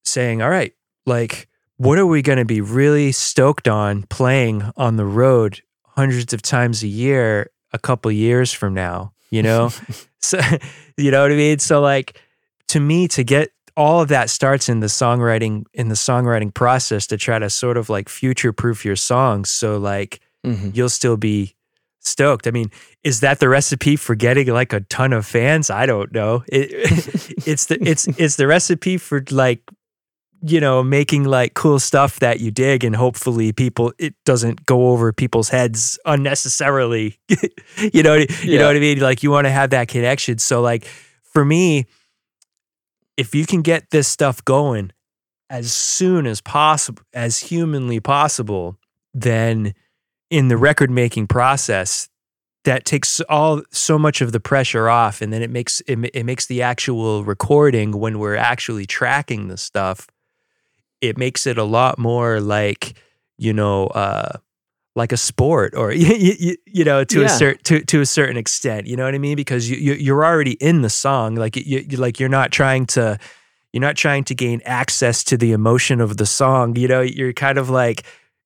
saying, 0.06 0.42
all 0.42 0.50
right, 0.50 0.72
like 1.04 1.48
what 1.76 1.98
are 1.98 2.06
we 2.06 2.22
going 2.22 2.38
to 2.38 2.44
be 2.44 2.60
really 2.60 3.12
stoked 3.12 3.68
on 3.68 4.04
playing 4.04 4.70
on 4.76 4.96
the 4.96 5.04
road 5.04 5.60
hundreds 5.84 6.32
of 6.32 6.40
times 6.42 6.82
a 6.82 6.88
year 6.88 7.50
a 7.72 7.78
couple 7.78 8.10
years 8.10 8.52
from 8.52 8.72
now, 8.74 9.12
you 9.30 9.42
know? 9.42 9.70
so 10.20 10.38
you 10.96 11.10
know 11.10 11.22
what 11.22 11.32
I 11.32 11.36
mean? 11.36 11.58
So 11.58 11.80
like 11.80 12.20
to 12.68 12.80
me 12.80 13.08
to 13.08 13.22
get 13.24 13.50
all 13.76 14.00
of 14.00 14.08
that 14.08 14.30
starts 14.30 14.70
in 14.70 14.80
the 14.80 14.86
songwriting 14.86 15.64
in 15.74 15.88
the 15.88 15.94
songwriting 15.94 16.52
process 16.54 17.06
to 17.08 17.18
try 17.18 17.38
to 17.38 17.50
sort 17.50 17.76
of 17.76 17.90
like 17.90 18.08
future 18.08 18.52
proof 18.52 18.84
your 18.84 18.96
songs 18.96 19.50
so 19.50 19.76
like 19.76 20.20
Mhm. 20.46 20.74
you'll 20.76 20.88
still 20.88 21.16
be 21.16 21.54
stoked. 22.00 22.46
I 22.46 22.52
mean, 22.52 22.70
is 23.02 23.18
that 23.20 23.40
the 23.40 23.48
recipe 23.48 23.96
for 23.96 24.14
getting 24.14 24.46
like 24.46 24.72
a 24.72 24.80
ton 24.80 25.12
of 25.12 25.26
fans? 25.26 25.70
I 25.70 25.86
don't 25.86 26.12
know. 26.12 26.44
It, 26.46 26.70
it's 27.48 27.66
the 27.66 27.76
it's 27.82 28.06
it's 28.16 28.36
the 28.36 28.46
recipe 28.46 28.96
for 28.96 29.24
like 29.32 29.60
you 30.48 30.60
know 30.60 30.82
making 30.82 31.24
like 31.24 31.54
cool 31.54 31.78
stuff 31.78 32.20
that 32.20 32.40
you 32.40 32.50
dig 32.50 32.84
and 32.84 32.94
hopefully 32.96 33.52
people 33.52 33.92
it 33.98 34.14
doesn't 34.24 34.64
go 34.66 34.88
over 34.88 35.12
people's 35.12 35.48
heads 35.48 35.98
unnecessarily. 36.04 37.18
you 37.92 38.02
know 38.02 38.14
you 38.14 38.26
Yeah. 38.42 38.58
know 38.60 38.66
what 38.66 38.76
I 38.76 38.80
mean? 38.80 39.00
Like 39.00 39.22
you 39.22 39.30
want 39.30 39.46
to 39.46 39.50
have 39.50 39.70
that 39.70 39.88
connection. 39.88 40.38
So 40.38 40.60
like 40.60 40.84
for 41.22 41.44
me 41.44 41.86
if 43.16 43.34
you 43.34 43.46
can 43.46 43.62
get 43.62 43.90
this 43.90 44.08
stuff 44.08 44.44
going 44.44 44.92
as 45.48 45.72
soon 45.72 46.26
as 46.26 46.40
possible 46.40 47.02
as 47.14 47.38
humanly 47.38 48.00
possible 48.00 48.76
then 49.14 49.72
in 50.30 50.48
the 50.48 50.56
record 50.56 50.90
making 50.90 51.26
process 51.26 52.08
that 52.64 52.84
takes 52.84 53.20
all 53.28 53.62
so 53.70 53.96
much 53.96 54.20
of 54.20 54.32
the 54.32 54.40
pressure 54.40 54.88
off 54.88 55.22
and 55.22 55.32
then 55.32 55.40
it 55.40 55.50
makes 55.50 55.80
it, 55.86 55.98
it 56.12 56.24
makes 56.24 56.46
the 56.46 56.62
actual 56.62 57.24
recording 57.24 57.92
when 57.98 58.18
we're 58.18 58.34
actually 58.36 58.84
tracking 58.84 59.46
the 59.48 59.56
stuff 59.56 60.08
it 61.08 61.16
makes 61.18 61.46
it 61.46 61.58
a 61.58 61.64
lot 61.64 61.98
more 61.98 62.40
like 62.40 62.94
you 63.38 63.52
know 63.52 63.86
uh 63.88 64.36
like 64.94 65.12
a 65.12 65.16
sport 65.16 65.74
or 65.76 65.92
you, 66.04 66.14
you, 66.38 66.56
you 66.66 66.84
know 66.84 67.04
to 67.04 67.20
a 67.24 67.28
certain 67.28 67.62
to, 67.64 67.84
to 67.84 68.00
a 68.00 68.06
certain 68.06 68.36
extent 68.36 68.86
you 68.86 68.96
know 68.96 69.04
what 69.04 69.14
i 69.14 69.18
mean 69.18 69.36
because 69.36 69.68
you, 69.70 69.76
you 69.76 69.92
you're 69.94 70.24
already 70.24 70.52
in 70.52 70.82
the 70.82 70.90
song 70.90 71.34
like 71.34 71.56
you, 71.56 71.84
you 71.88 71.96
like 71.98 72.18
you're 72.18 72.28
not 72.30 72.50
trying 72.50 72.86
to 72.86 73.18
you're 73.72 73.80
not 73.82 73.96
trying 73.96 74.24
to 74.24 74.34
gain 74.34 74.62
access 74.64 75.22
to 75.24 75.36
the 75.36 75.52
emotion 75.52 76.00
of 76.00 76.16
the 76.16 76.24
song 76.26 76.76
you 76.76 76.88
know 76.88 77.00
you're 77.02 77.32
kind 77.34 77.58
of 77.58 77.68
like 77.68 78.04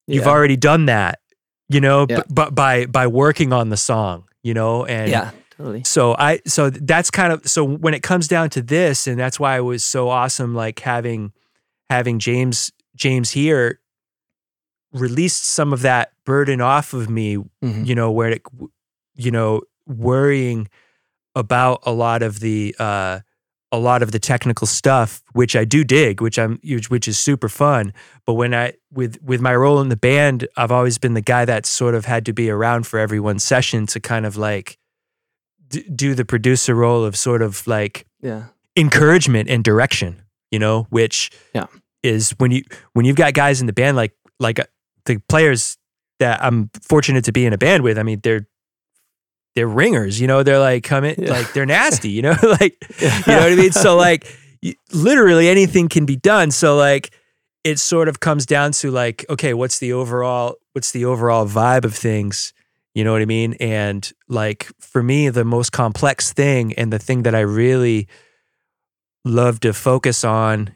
you've 0.09 0.25
Yeah. 0.25 0.31
already 0.31 0.57
done 0.57 0.87
that 0.87 1.21
you 1.69 1.81
know 1.81 2.07
Yeah. 2.09 2.17
but, 2.17 2.27
but 2.35 2.55
by 2.55 2.87
by 2.87 3.07
working 3.07 3.53
on 3.53 3.69
the 3.69 3.77
song 3.77 4.25
you 4.43 4.55
know 4.55 4.85
and 4.87 5.09
yeah, 5.09 5.31
totally. 5.57 5.85
so 5.85 6.17
i 6.19 6.41
so 6.47 6.69
that's 6.71 7.11
kind 7.13 7.33
of 7.33 7.47
so 7.47 7.63
when 7.63 7.95
it 7.95 8.03
comes 8.03 8.27
down 8.27 8.51
to 8.51 8.63
this 8.63 9.07
and 9.07 9.21
that's 9.21 9.39
why 9.39 9.57
it 9.57 9.61
was 9.63 9.85
so 9.85 10.09
awesome 10.09 10.53
like 10.57 10.81
having 10.81 11.33
having 11.91 12.19
james 12.19 12.71
james 12.97 13.31
here 13.33 13.81
released 14.93 15.45
some 15.45 15.73
of 15.73 15.83
that 15.83 16.13
burden 16.25 16.61
off 16.61 16.93
of 16.93 17.09
me 17.09 17.37
Mhm. 17.63 17.87
you 17.87 17.95
know 17.95 18.11
where 18.11 18.31
it 18.31 18.43
you 19.15 19.31
know 19.31 19.63
worrying 19.87 20.69
about 21.35 21.81
a 21.85 21.93
lot 21.93 22.23
of 22.23 22.41
the 22.41 22.75
uh 22.79 23.21
a 23.73 23.79
lot 23.79 24.03
of 24.03 24.11
the 24.11 24.19
technical 24.19 24.67
stuff 24.67 25.23
which 25.33 25.55
I 25.55 25.65
do 25.65 25.85
dig 25.85 26.21
which 26.21 26.39
I'm 26.41 26.59
which 26.65 26.91
which 26.91 27.07
is 27.07 27.19
super 27.19 27.49
fun 27.49 27.93
but 28.27 28.35
when 28.35 28.53
I 28.53 28.73
with 28.93 29.19
with 29.23 29.41
my 29.41 29.55
role 29.55 29.81
in 29.81 29.91
the 29.91 29.97
band 29.97 30.49
I've 30.57 30.73
always 30.73 30.99
been 30.99 31.15
the 31.15 31.21
guy 31.21 31.45
that 31.45 31.67
sort 31.67 31.95
of 31.95 32.05
had 32.05 32.27
to 32.27 32.33
be 32.33 32.51
around 32.51 32.87
for 32.89 32.99
every 32.99 33.21
one 33.21 33.39
session 33.39 33.87
to 33.87 34.01
kind 34.01 34.27
of 34.27 34.37
like 34.37 34.77
d- 35.69 35.85
do 35.95 36.15
the 36.17 36.25
producer 36.25 36.75
role 36.75 37.05
of 37.05 37.15
sort 37.17 37.43
of 37.43 37.65
like 37.69 38.07
Yeah. 38.21 38.47
encouragement 38.77 39.49
and 39.49 39.63
direction 39.63 40.23
you 40.51 40.59
know 40.59 40.89
which 40.91 41.31
Yeah. 41.55 41.67
Is 42.03 42.31
when 42.39 42.51
you 42.51 42.63
when 42.93 43.05
you've 43.05 43.17
got 43.17 43.35
guys 43.35 43.61
in 43.61 43.67
the 43.67 43.73
band 43.73 43.97
like 43.97 44.15
like 44.39 44.59
uh, 44.59 44.65
the 45.07 45.19
players 45.29 45.77
that 46.19 46.43
I'm 46.43 46.71
fortunate 46.83 47.25
to 47.25 47.33
be 47.33 47.45
in 47.47 47.53
a 47.53 47.59
band 47.59 47.83
with 47.83 47.99
I 47.99 48.03
mean 48.03 48.21
they're 48.23 48.47
they're 49.55 49.69
ringers 49.69 50.21
you 50.21 50.27
know? 50.27 50.43
They're 50.43 50.59
like 50.61 50.85
coming 50.85 51.15
Yeah. 51.19 51.31
like 51.33 51.53
they're 51.53 51.67
nasty 51.67 52.11
you 52.11 52.23
know? 52.23 52.37
Like 52.43 52.77
you 53.01 53.09
know 53.09 53.41
what 53.41 53.53
I 53.53 53.57
mean? 53.57 53.73
So 53.73 53.97
like 53.97 54.27
y- 54.63 54.75
literally 54.93 55.49
anything 55.49 55.89
can 55.89 56.07
be 56.07 56.17
done. 56.17 56.51
So 56.51 56.77
like 56.77 57.11
it 57.65 57.79
sort 57.79 58.09
of 58.09 58.21
comes 58.21 58.47
down 58.47 58.73
to 58.73 58.91
like 58.91 59.27
okay 59.29 59.53
what's 59.55 59.79
the 59.79 59.93
overall 59.93 60.57
what's 60.73 60.93
the 60.93 61.05
overall 61.05 61.47
vibe 61.47 61.85
of 61.85 61.95
things? 61.95 62.53
You 62.95 63.05
know 63.05 63.13
what 63.13 63.23
I 63.23 63.27
mean? 63.27 63.55
And 63.61 64.11
like 64.29 64.69
for 64.81 65.03
me 65.03 65.29
the 65.29 65.45
most 65.45 65.71
complex 65.73 66.33
thing 66.33 66.73
and 66.75 66.93
the 66.93 66.99
thing 66.99 67.23
that 67.25 67.35
I 67.35 67.41
really 67.41 68.09
love 69.25 69.61
to 69.61 69.73
focus 69.73 70.25
on 70.25 70.75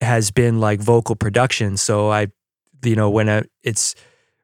has 0.00 0.30
been 0.30 0.60
like 0.60 0.80
vocal 0.80 1.16
production. 1.16 1.76
So 1.76 2.10
I 2.10 2.28
you 2.84 2.94
know 2.94 3.10
when 3.10 3.28
I, 3.28 3.44
it's 3.62 3.94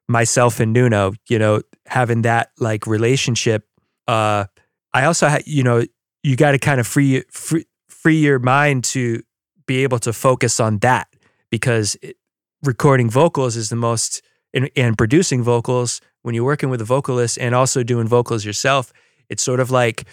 myself 0.08 0.60
and 0.60 0.72
Nuno 0.72 1.12
you 1.28 1.38
know 1.38 1.62
having 1.86 2.22
that 2.22 2.50
like 2.58 2.86
relationship 2.86 3.66
uh 4.08 4.44
I 4.92 5.04
also 5.04 5.28
ha- 5.28 5.38
you 5.46 5.62
know 5.62 5.84
you 6.22 6.36
got 6.36 6.52
to 6.52 6.58
kind 6.58 6.80
of 6.80 6.86
free, 6.86 7.22
free 7.30 7.66
free 7.88 8.16
your 8.16 8.38
mind 8.38 8.84
to 8.84 9.22
be 9.66 9.82
able 9.82 9.98
to 10.00 10.12
focus 10.12 10.60
on 10.60 10.78
that 10.78 11.08
because 11.50 11.96
it, 12.02 12.16
recording 12.62 13.08
vocals 13.08 13.56
is 13.56 13.68
the 13.68 13.76
most 13.76 14.22
and, 14.52 14.70
and 14.76 14.96
producing 14.98 15.42
vocals 15.42 16.00
when 16.22 16.34
you're 16.34 16.44
working 16.44 16.70
with 16.70 16.80
a 16.80 16.84
vocalist 16.84 17.38
and 17.38 17.54
also 17.54 17.82
doing 17.82 18.06
vocals 18.06 18.44
yourself 18.44 18.92
it's 19.28 19.42
sort 19.42 19.60
of 19.60 19.70
like 19.70 20.04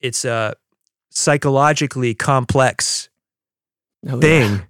it's 0.00 0.24
a 0.24 0.54
psychologically 1.10 2.14
complex 2.14 3.08
Oh, 4.06 4.20
thing 4.20 4.62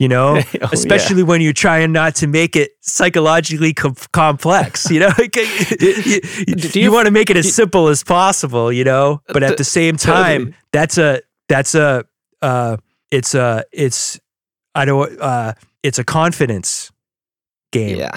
you 0.00 0.08
know 0.08 0.34
yeah. 0.34 0.42
Oh, 0.54 0.58
yeah. 0.62 0.68
especially 0.72 1.22
when 1.22 1.40
you're 1.40 1.52
trying 1.52 1.92
not 1.92 2.16
to 2.16 2.26
make 2.26 2.56
it 2.56 2.72
psychologically 2.80 3.72
com- 3.72 3.94
complex 4.12 4.90
you 4.90 4.98
know 4.98 5.12
you, 5.18 6.20
you, 6.48 6.54
do 6.56 6.80
you- 6.80 6.90
want 6.92 7.06
to 7.06 7.12
make 7.12 7.30
it 7.30 7.36
as 7.36 7.54
simple 7.54 7.86
as 7.88 8.02
possible 8.02 8.72
you 8.72 8.82
know 8.82 9.20
but 9.28 9.42
at 9.44 9.56
the 9.58 9.64
same 9.64 9.96
time 9.96 10.40
totally. 10.46 10.56
that's 10.72 10.98
a 10.98 11.20
that's 11.48 11.74
a 11.76 12.04
uh 12.42 12.76
it's 13.12 13.34
a 13.34 13.62
it's 13.72 14.18
i 14.74 14.84
don't 14.84 15.20
uh 15.20 15.52
it's 15.82 15.98
a 15.98 16.04
confidence 16.04 16.90
game 17.72 17.98
Yeah. 17.98 18.16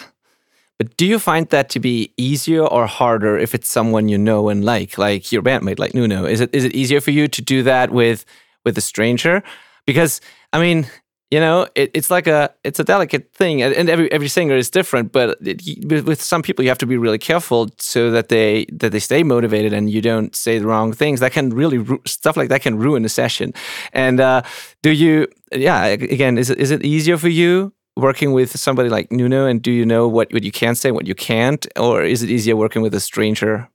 But 0.80 0.98
do 0.98 1.06
you 1.06 1.20
find 1.20 1.48
that 1.50 1.70
to 1.70 1.80
be 1.80 2.12
easier 2.18 2.64
or 2.66 2.88
harder 2.88 3.38
if 3.38 3.54
it's 3.54 3.70
someone 3.70 4.10
you 4.10 4.18
know 4.18 4.50
and 4.50 4.66
like, 4.66 4.98
like 4.98 5.32
your 5.32 5.44
bandmate, 5.44 5.78
like 5.80 5.94
Nuno? 5.94 6.26
Is 6.26 6.42
it 6.42 6.50
is 6.52 6.64
it 6.66 6.74
easier 6.76 7.00
for 7.00 7.12
you 7.12 7.28
to 7.28 7.42
do 7.42 7.64
that 7.64 7.92
with 7.92 8.26
with 8.66 8.76
a 8.78 8.82
stranger? 8.82 9.44
Because 9.86 10.20
I 10.52 10.60
mean, 10.60 10.88
you 11.34 11.40
know, 11.40 11.68
it, 11.74 11.90
it's 11.96 12.12
like 12.12 12.28
a 12.28 12.54
it's 12.64 12.80
a 12.80 12.84
delicate 12.84 13.34
thing, 13.34 13.64
and, 13.64 13.90
every 13.90 14.12
every 14.12 14.28
singer 14.28 14.56
is 14.56 14.70
different. 14.70 15.12
But 15.12 15.38
it, 15.42 15.64
with, 15.84 16.06
with 16.06 16.22
some 16.22 16.44
people, 16.44 16.64
you 16.64 16.70
have 16.70 16.78
to 16.78 16.86
be 16.86 16.96
really 16.96 17.18
careful 17.18 17.70
so 17.80 18.12
that 18.12 18.28
they 18.30 18.66
that 18.72 18.92
they 18.92 19.00
stay 19.00 19.24
motivated 19.24 19.74
and 19.74 19.90
you 19.90 20.00
don't 20.00 20.36
say 20.36 20.60
the 20.60 20.68
wrong 20.68 20.94
things. 20.94 21.20
That 21.22 21.32
can 21.32 21.50
really 21.50 21.84
stuff 22.06 22.38
like 22.38 22.50
that 22.50 22.62
can 22.62 22.78
ruin 22.78 23.04
a 23.04 23.10
session. 23.10 23.52
And 23.94 24.20
uh, 24.20 24.44
do 24.84 24.92
you? 24.92 25.28
Yeah, 25.52 25.86
again, 25.86 26.38
is 26.38 26.52
it 26.52 26.60
is 26.60 26.70
it 26.70 26.86
easier 26.86 27.18
for 27.18 27.30
you 27.30 27.74
working 27.98 28.32
with 28.32 28.52
somebody 28.60 28.90
like 28.90 29.12
Nuno, 29.12 29.48
and 29.48 29.60
do 29.60 29.72
you 29.72 29.88
know 29.88 30.08
what, 30.08 30.32
what 30.34 30.44
you 30.44 30.52
can 30.52 30.76
say, 30.76 30.92
what 30.92 31.08
you 31.08 31.16
can't, 31.16 31.66
or 31.78 32.04
is 32.04 32.22
it 32.22 32.30
easier 32.30 32.56
working 32.56 32.84
with 32.84 32.94
a 32.94 33.00
stranger? 33.00 33.70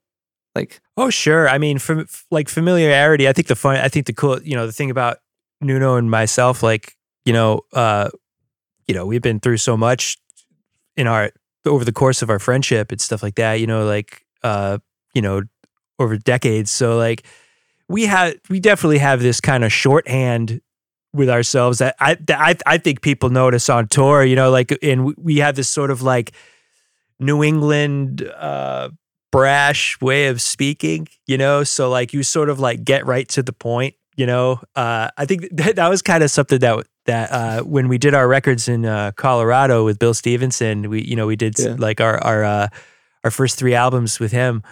Like, 0.54 0.80
Oh, 0.96 1.10
sure. 1.10 1.48
I 1.48 1.58
mean, 1.58 1.78
from 1.78 2.06
like 2.30 2.48
familiarity, 2.48 3.28
I 3.28 3.32
think 3.32 3.48
the 3.48 3.56
fun, 3.56 3.76
I 3.76 3.88
think 3.88 4.06
the 4.06 4.12
cool, 4.12 4.40
you 4.42 4.56
know, 4.56 4.66
the 4.66 4.72
thing 4.72 4.90
about 4.90 5.18
Nuno 5.60 5.96
and 5.96 6.10
myself, 6.10 6.62
like, 6.62 6.97
you 7.28 7.34
know, 7.34 7.60
uh, 7.74 8.08
you 8.86 8.94
know, 8.94 9.04
we've 9.04 9.20
been 9.20 9.38
through 9.38 9.58
so 9.58 9.76
much 9.76 10.16
in 10.96 11.06
our 11.06 11.30
over 11.66 11.84
the 11.84 11.92
course 11.92 12.22
of 12.22 12.30
our 12.30 12.38
friendship 12.38 12.90
and 12.90 13.00
stuff 13.00 13.22
like 13.22 13.34
that. 13.34 13.60
You 13.60 13.66
know, 13.66 13.84
like, 13.84 14.24
uh, 14.42 14.78
you 15.14 15.20
know, 15.20 15.42
over 15.98 16.16
decades. 16.16 16.70
So 16.70 16.96
like, 16.96 17.24
we 17.86 18.06
have, 18.06 18.34
we 18.48 18.60
definitely 18.60 18.98
have 18.98 19.20
this 19.20 19.40
kind 19.42 19.62
of 19.62 19.70
shorthand 19.72 20.62
with 21.12 21.28
ourselves 21.28 21.78
that 21.78 21.96
I, 22.00 22.14
that 22.14 22.40
I, 22.40 22.56
I 22.74 22.78
think 22.78 23.02
people 23.02 23.28
notice 23.28 23.68
on 23.68 23.88
tour. 23.88 24.24
You 24.24 24.36
know, 24.36 24.50
like, 24.50 24.76
and 24.82 25.14
we- 25.18 25.36
have 25.40 25.54
this 25.54 25.68
sort 25.68 25.90
of 25.90 26.00
like 26.00 26.32
New 27.20 27.44
England. 27.44 28.22
uh 28.22 28.88
brash 29.30 30.00
way 30.00 30.28
of 30.28 30.40
speaking, 30.40 31.06
you 31.26 31.36
know. 31.36 31.62
So 31.62 31.90
like 31.90 32.14
you 32.14 32.22
sort 32.22 32.48
of 32.48 32.60
like 32.60 32.82
get 32.82 33.04
right 33.04 33.28
to 33.28 33.42
the 33.42 33.52
point, 33.52 33.94
you 34.16 34.24
know. 34.24 34.60
Uh, 34.74 35.10
I 35.18 35.26
think 35.26 35.48
that, 35.52 35.76
that 35.76 35.88
was 35.88 36.00
kind 36.00 36.24
of 36.24 36.30
something 36.30 36.58
that 36.60 36.86
that 37.08 37.32
uh, 37.32 37.62
when 37.64 37.88
we 37.88 37.98
did 37.98 38.14
our 38.14 38.28
records 38.28 38.68
in 38.68 38.84
uh, 38.86 39.10
Colorado 39.16 39.84
with 39.84 39.98
Bill 39.98 40.14
Stevenson, 40.14 40.88
we 40.88 41.02
you 41.02 41.16
know 41.16 41.26
we 41.26 41.36
did 41.36 41.58
Yeah. 41.58 41.74
like 41.78 42.00
our 42.00 42.22
our 42.22 42.44
uh, 42.44 42.68
our 43.24 43.30
first 43.32 43.58
three 43.58 43.74
albums 43.74 44.20
with 44.20 44.30
him 44.30 44.62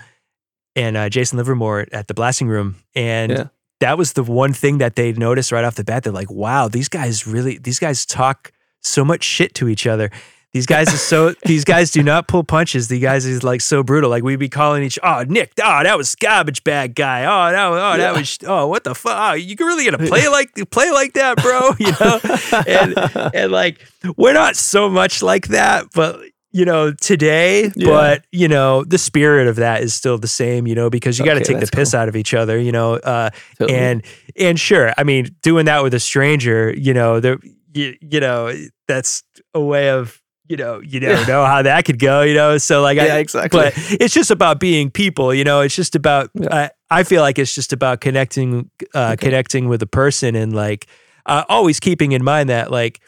and 0.76 0.96
uh, 0.96 1.08
Jason 1.08 1.38
Livermore 1.38 1.86
at 1.92 2.06
the 2.06 2.14
Blasting 2.14 2.48
Room, 2.48 2.76
and 2.94 3.32
Yeah. 3.32 3.44
that 3.80 3.98
was 3.98 4.12
the 4.12 4.22
one 4.22 4.52
thing 4.52 4.78
that 4.78 4.94
they 4.94 5.12
noticed 5.12 5.50
right 5.50 5.64
off 5.64 5.74
the 5.74 5.84
bat. 5.84 6.04
They're 6.04 6.12
like, 6.12 6.30
"Wow, 6.30 6.68
these 6.68 6.88
guys 6.88 7.26
really 7.26 7.58
these 7.58 7.78
guys 7.80 8.06
talk 8.06 8.52
so 8.82 9.04
much 9.04 9.24
shit 9.24 9.54
to 9.54 9.68
each 9.68 9.86
other." 9.86 10.10
These 10.56 10.64
guys 10.64 10.88
are 10.88 10.96
so. 10.96 11.34
these 11.44 11.64
guys 11.66 11.90
do 11.90 12.02
not 12.02 12.28
pull 12.28 12.42
punches. 12.42 12.88
The 12.88 12.98
guys 12.98 13.26
is 13.26 13.44
like 13.44 13.60
so 13.60 13.82
brutal. 13.82 14.08
Like 14.08 14.22
we'd 14.22 14.38
be 14.38 14.48
calling 14.48 14.82
each. 14.82 14.98
Oh, 15.02 15.22
Nick. 15.28 15.52
Oh, 15.62 15.82
that 15.82 15.98
was 15.98 16.14
garbage 16.14 16.64
bag 16.64 16.94
guy. 16.94 17.24
Oh, 17.24 17.52
that. 17.52 17.68
Was, 17.68 17.78
oh, 17.78 17.98
that 17.98 18.12
Yeah. 18.14 18.18
was. 18.18 18.38
Oh, 18.46 18.66
what 18.66 18.82
the 18.84 18.94
fuck? 18.94 19.14
Oh, 19.14 19.34
you 19.34 19.54
can 19.54 19.66
really 19.66 19.84
gonna 19.84 19.98
play 20.08 20.28
like 20.30 20.54
play 20.70 20.90
like 20.90 21.12
that, 21.12 21.36
bro? 21.42 21.72
You 21.78 21.92
know, 22.00 22.20
and 22.66 23.34
and 23.34 23.52
like 23.52 23.86
we're 24.16 24.32
not 24.32 24.56
so 24.56 24.88
much 24.88 25.22
like 25.22 25.48
that, 25.48 25.88
but 25.94 26.20
you 26.52 26.64
know 26.64 26.90
today. 26.94 27.70
Yeah. 27.76 27.86
But 27.90 28.24
you 28.32 28.48
know 28.48 28.82
the 28.84 28.96
spirit 28.96 29.48
of 29.48 29.56
that 29.56 29.82
is 29.82 29.94
still 29.94 30.16
the 30.16 30.26
same. 30.26 30.66
You 30.66 30.74
know 30.74 30.88
because 30.88 31.18
you 31.18 31.26
got 31.26 31.34
to 31.34 31.40
Okay, 31.42 31.52
take 31.52 31.60
the 31.60 31.70
piss 31.70 31.92
out 31.92 32.08
of 32.08 32.16
each 32.16 32.32
other. 32.32 32.58
You 32.58 32.72
know, 32.72 32.94
uh, 32.94 33.28
Totally. 33.58 33.78
and 33.78 34.02
and 34.40 34.58
sure, 34.58 34.94
I 34.96 35.04
mean 35.04 35.36
doing 35.42 35.66
that 35.66 35.82
with 35.82 35.92
a 35.92 36.00
stranger. 36.00 36.72
You 36.74 36.94
know, 36.94 37.20
there. 37.20 37.36
You, 37.74 37.94
you 38.00 38.20
know 38.20 38.54
that's 38.88 39.22
a 39.52 39.60
way 39.60 39.90
of 39.90 40.22
you 40.48 40.56
know 40.56 40.80
you 40.80 41.00
never 41.00 41.20
Yeah. 41.20 41.26
know 41.26 41.44
how 41.44 41.62
that 41.62 41.84
could 41.84 41.98
go. 41.98 42.22
You 42.22 42.34
know, 42.34 42.58
so 42.58 42.82
like 42.82 42.96
yeah, 42.96 43.14
I, 43.14 43.18
exactly. 43.18 43.58
but 43.60 43.72
it's 44.00 44.14
just 44.14 44.30
about 44.30 44.60
being 44.60 44.90
people 44.90 45.34
you 45.34 45.44
know 45.44 45.60
it's 45.60 45.74
just 45.74 45.94
about 45.94 46.30
Yeah. 46.34 46.48
I, 46.90 47.00
I 47.00 47.02
feel 47.02 47.22
like 47.22 47.38
it's 47.38 47.54
just 47.54 47.72
about 47.72 48.00
connecting 48.00 48.70
uh 48.94 49.12
Okay. 49.14 49.26
connecting 49.26 49.68
with 49.68 49.82
a 49.82 49.86
person 49.86 50.34
and 50.36 50.54
like 50.54 50.86
uh, 51.26 51.44
always 51.48 51.80
keeping 51.80 52.12
in 52.12 52.22
mind 52.22 52.48
that 52.48 52.70
like 52.70 53.00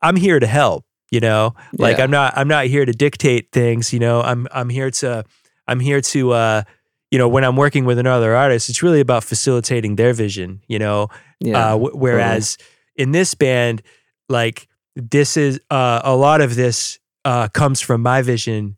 i'm 0.00 0.16
here 0.16 0.38
to 0.40 0.46
help 0.46 0.84
you 1.10 1.20
know 1.20 1.54
like 1.78 1.98
Yeah. 1.98 2.04
i'm 2.04 2.10
not 2.10 2.32
i'm 2.38 2.48
not 2.48 2.64
here 2.66 2.86
to 2.86 2.92
dictate 2.92 3.52
things 3.52 3.92
you 3.92 3.98
know 3.98 4.22
i'm 4.22 4.46
i'm 4.50 4.70
here 4.70 4.90
to 5.02 5.24
i'm 5.68 5.80
here 5.80 6.00
to 6.00 6.32
uh 6.32 6.62
you 7.10 7.18
know 7.18 7.28
when 7.28 7.44
i'm 7.44 7.54
working 7.56 7.84
with 7.84 7.98
another 7.98 8.34
artist 8.34 8.70
it's 8.70 8.82
really 8.82 9.00
about 9.00 9.24
facilitating 9.24 9.96
their 9.96 10.14
vision 10.14 10.62
you 10.68 10.78
know 10.78 11.08
yeah. 11.40 11.58
uh, 11.58 11.70
w- 11.72 11.94
whereas 11.94 12.56
in 12.96 13.12
this 13.12 13.34
band, 13.34 13.82
like 14.30 14.68
this 14.96 15.36
is 15.36 15.60
uh, 15.70 16.00
a 16.02 16.16
lot 16.16 16.40
of 16.40 16.56
this 16.56 16.98
uh, 17.24 17.48
comes 17.48 17.80
from 17.80 18.02
my 18.02 18.22
vision, 18.22 18.76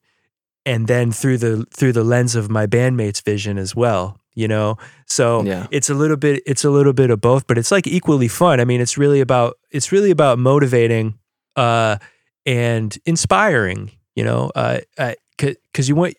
and 0.66 0.86
then 0.88 1.12
through 1.12 1.38
the 1.38 1.64
through 1.74 1.92
the 1.92 2.04
lens 2.04 2.34
of 2.34 2.50
my 2.50 2.66
bandmates' 2.66 3.22
vision 3.22 3.56
as 3.58 3.74
well. 3.74 4.18
You 4.34 4.46
know, 4.48 4.76
so 5.06 5.42
Yeah. 5.42 5.66
it's 5.72 5.88
a 5.90 5.94
little 5.94 6.16
bit 6.16 6.42
it's 6.46 6.64
a 6.64 6.70
little 6.70 6.92
bit 6.92 7.10
of 7.10 7.20
both, 7.20 7.46
but 7.46 7.56
it's 7.58 7.70
like 7.72 7.86
equally 7.86 8.28
fun. 8.28 8.60
I 8.60 8.64
mean, 8.64 8.80
it's 8.80 8.96
really 8.98 9.20
about 9.20 9.58
it's 9.70 9.90
really 9.92 10.10
about 10.10 10.38
motivating 10.38 11.18
uh, 11.56 11.96
and 12.46 12.96
inspiring. 13.06 13.90
You 14.14 14.24
know, 14.24 14.50
uh, 14.54 14.80
because 15.36 15.88
you 15.88 15.94
want 15.96 16.14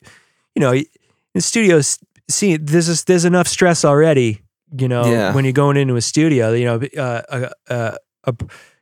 you 0.56 0.62
know 0.62 0.74
in 0.74 1.42
studios. 1.42 2.00
See, 2.30 2.58
there's 2.58 2.86
this, 2.88 3.04
there's 3.06 3.26
enough 3.26 3.48
stress 3.48 3.84
already 3.84 4.42
you 4.78 4.88
know 4.88 5.04
Yeah. 5.12 5.34
when 5.34 5.46
you're 5.46 5.52
going 5.52 5.78
into 5.78 5.96
a 5.96 6.02
studio 6.02 6.54
you 6.54 6.64
know 6.66 6.80
uh, 6.96 7.22
uh, 7.28 7.50
uh, 7.74 7.96
a, 8.26 8.36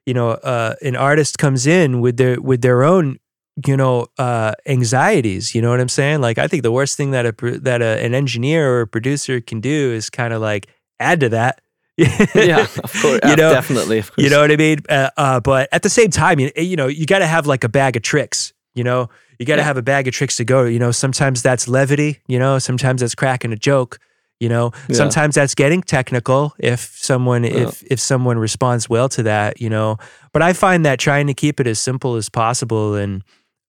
you 0.08 0.14
know 0.18 0.30
uh, 0.54 0.74
an 0.82 0.96
artist 0.96 1.38
comes 1.38 1.68
in 1.68 2.02
with 2.02 2.18
their 2.18 2.42
with 2.42 2.62
their 2.62 2.82
own 2.84 3.20
you 3.68 3.76
know 3.78 4.08
uh, 4.18 4.54
anxieties 4.68 5.54
you 5.56 5.62
know 5.62 5.70
what 5.72 5.82
i'm 5.82 5.90
saying 5.90 6.22
like 6.22 6.38
i 6.38 6.48
think 6.48 6.64
the 6.64 6.72
worst 6.72 6.96
thing 6.98 7.12
that 7.12 7.26
a 7.26 7.34
that 7.60 7.82
a, 7.82 7.92
an 8.06 8.14
engineer 8.14 8.62
or 8.72 8.82
a 8.82 8.88
producer 8.88 9.42
can 9.42 9.60
do 9.60 9.92
is 9.94 10.10
kind 10.10 10.32
of 10.34 10.42
like 10.42 10.68
add 11.00 11.20
to 11.20 11.30
that 11.30 11.62
yeah, 11.98 12.62
of 12.84 12.94
course. 13.02 13.20
you 13.26 13.36
know 13.36 13.52
definitely. 13.52 13.98
Of 13.98 14.12
course. 14.14 14.24
you 14.24 14.30
know 14.30 14.40
what 14.42 14.52
I 14.52 14.56
mean? 14.56 14.78
Uh, 14.88 15.10
uh, 15.18 15.40
but 15.40 15.68
at 15.72 15.82
the 15.82 15.90
same 15.90 16.12
time, 16.12 16.40
you, 16.40 16.52
you 16.56 16.76
know, 16.76 16.86
you 16.86 17.08
got 17.08 17.20
to 17.20 17.26
have 17.26 17.48
like 17.48 17.64
a 17.64 17.70
bag 17.70 17.96
of 17.96 18.04
tricks. 18.04 18.54
You 18.76 18.84
know, 18.84 19.10
you 19.40 19.48
got 19.48 19.56
to 19.56 19.62
Yeah. 19.62 19.66
have 19.66 19.78
a 19.78 19.82
bag 19.82 20.08
of 20.08 20.14
tricks 20.14 20.36
to 20.36 20.46
go. 20.46 20.66
You 20.66 20.78
know, 20.78 20.92
sometimes 20.92 21.42
that's 21.42 21.68
levity. 21.68 22.20
You 22.28 22.38
know, 22.38 22.60
sometimes 22.60 23.02
that's 23.02 23.16
cracking 23.16 23.52
a 23.52 23.56
joke. 23.56 23.98
You 24.40 24.50
know, 24.50 24.72
Yeah. 24.88 24.96
sometimes 24.96 25.36
that's 25.36 25.56
getting 25.56 25.82
technical. 25.82 26.54
If 26.60 26.92
someone 26.96 27.44
if 27.46 27.84
if 27.90 28.00
someone 28.00 28.38
responds 28.38 28.88
well 28.90 29.10
to 29.10 29.24
that, 29.24 29.60
you 29.60 29.70
know. 29.70 29.98
But 30.32 30.42
I 30.44 30.54
find 30.54 30.86
that 30.86 31.00
trying 31.00 31.28
to 31.28 31.34
keep 31.34 31.60
it 31.60 31.68
as 31.68 31.80
simple 31.80 32.16
as 32.16 32.30
possible 32.30 32.94
and 32.96 33.24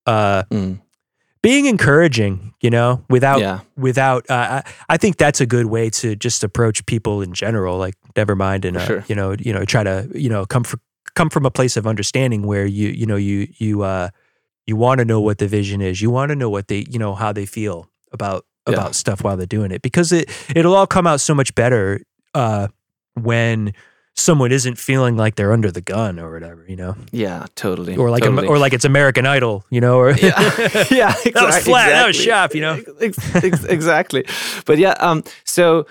uh, 0.06 0.42
Mm, 0.50 0.80
being 1.42 1.66
encouraging, 1.66 2.52
you 2.60 2.68
know, 2.70 3.02
without 3.08 3.40
yeah. 3.40 3.60
without 3.76 4.28
uh, 4.30 4.62
I, 4.62 4.94
I 4.94 4.96
think 4.96 5.16
that's 5.16 5.40
a 5.40 5.46
good 5.46 5.66
way 5.66 5.88
to 5.90 6.14
just 6.16 6.44
approach 6.44 6.84
people 6.86 7.22
in 7.22 7.32
general 7.32 7.78
like 7.78 7.94
never 8.16 8.34
mind 8.36 8.64
and 8.64 8.76
uh, 8.76 8.84
sure. 8.86 9.04
you 9.08 9.14
know 9.14 9.34
you 9.38 9.52
know 9.52 9.64
try 9.64 9.82
to 9.84 10.08
you 10.14 10.28
know 10.28 10.44
come 10.46 10.64
from 10.64 10.80
come 11.14 11.30
from 11.30 11.46
a 11.46 11.50
place 11.50 11.76
of 11.76 11.86
understanding 11.86 12.42
where 12.46 12.66
you 12.66 12.88
you 12.88 13.06
know 13.06 13.16
you 13.16 13.48
you 13.58 13.82
uh 13.82 14.08
you 14.66 14.76
want 14.76 14.98
to 14.98 15.04
know 15.04 15.20
what 15.20 15.38
the 15.38 15.48
vision 15.48 15.80
is 15.80 16.02
you 16.02 16.10
want 16.10 16.28
to 16.30 16.36
know 16.36 16.50
what 16.50 16.68
they 16.68 16.84
you 16.90 16.98
know 16.98 17.14
how 17.14 17.32
they 17.32 17.46
feel 17.46 17.88
about 18.12 18.44
Yeah. 18.68 18.74
about 18.78 18.94
stuff 18.94 19.22
while 19.24 19.36
they're 19.36 19.46
doing 19.46 19.70
it 19.72 19.82
because 19.82 20.12
it 20.12 20.28
it'll 20.54 20.74
all 20.74 20.86
come 20.86 21.06
out 21.06 21.20
so 21.20 21.34
much 21.34 21.54
better 21.54 22.00
uh 22.34 22.68
when 23.14 23.72
someone 24.14 24.50
isn't 24.52 24.76
feeling 24.78 25.16
like 25.16 25.36
they're 25.36 25.52
under 25.52 25.70
the 25.70 25.80
gun 25.80 26.18
or 26.18 26.32
whatever 26.32 26.64
you 26.68 26.74
know 26.76 26.96
Yeah, 27.12 27.46
totally. 27.54 27.96
or 27.96 28.10
like 28.10 28.24
totally. 28.24 28.48
or 28.48 28.58
like 28.58 28.72
it's 28.72 28.84
American 28.84 29.26
Idol 29.26 29.64
you 29.70 29.80
know 29.80 29.98
or 29.98 30.10
yeah, 30.10 30.40
yeah, 30.90 31.12
That 31.34 31.34
was 31.46 31.58
flat, 31.64 31.88
that 31.90 32.06
was 32.06 32.16
exactly. 32.18 32.24
sharp, 32.24 32.54
you 32.54 32.60
know? 32.60 32.82
Ex- 33.00 33.34
ex- 33.44 33.64
exactly. 33.64 34.24
But 34.66 34.78
yeah, 34.78 34.94
um, 34.98 35.22
so 35.44 35.86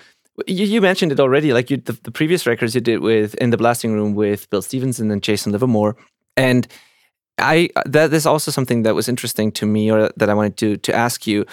you, 0.46 0.66
you 0.66 0.82
mentioned 0.82 1.12
it 1.14 1.20
already. 1.20 1.52
Like 1.54 1.72
you, 1.72 1.78
the, 1.78 1.94
the 2.04 2.12
previous 2.12 2.46
records 2.46 2.76
you 2.76 2.82
did 2.82 3.00
with 3.00 3.34
in 3.36 3.50
the 3.50 3.58
blasting 3.58 3.94
room 3.94 4.14
with 4.14 4.50
Bill 4.50 4.62
Stevenson 4.62 5.10
and 5.10 5.24
Jason 5.24 5.52
Livermore, 5.54 5.96
and 6.36 6.68
I 7.40 7.70
that 7.86 8.14
is 8.14 8.26
also 8.28 8.52
something 8.52 8.84
that 8.84 8.94
was 8.94 9.08
interesting 9.10 9.52
to 9.54 9.66
me, 9.66 9.90
or 9.92 10.12
that 10.18 10.30
I 10.30 10.34
wanted 10.36 10.56
to 10.58 10.78
to 10.78 10.94
ask 10.94 11.26
you. 11.28 11.46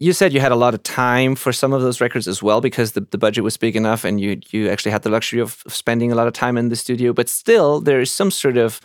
You 0.00 0.12
said 0.12 0.32
you 0.32 0.40
had 0.40 0.52
a 0.52 0.56
lot 0.56 0.74
of 0.74 0.82
time 0.84 1.34
for 1.34 1.52
some 1.52 1.72
of 1.72 1.82
those 1.82 2.00
records 2.00 2.28
as 2.28 2.40
well 2.42 2.60
because 2.60 2.92
the, 2.92 3.00
the 3.00 3.18
budget 3.18 3.42
was 3.42 3.56
big 3.56 3.74
enough 3.74 4.04
and 4.04 4.20
you 4.20 4.40
you 4.50 4.68
actually 4.68 4.92
had 4.92 5.02
the 5.02 5.10
luxury 5.10 5.40
of 5.40 5.62
spending 5.66 6.12
a 6.12 6.14
lot 6.14 6.28
of 6.28 6.32
time 6.32 6.56
in 6.56 6.68
the 6.68 6.76
studio. 6.76 7.12
But 7.12 7.28
still, 7.28 7.80
there 7.80 8.00
is 8.00 8.10
some 8.10 8.30
sort 8.30 8.56
of 8.56 8.80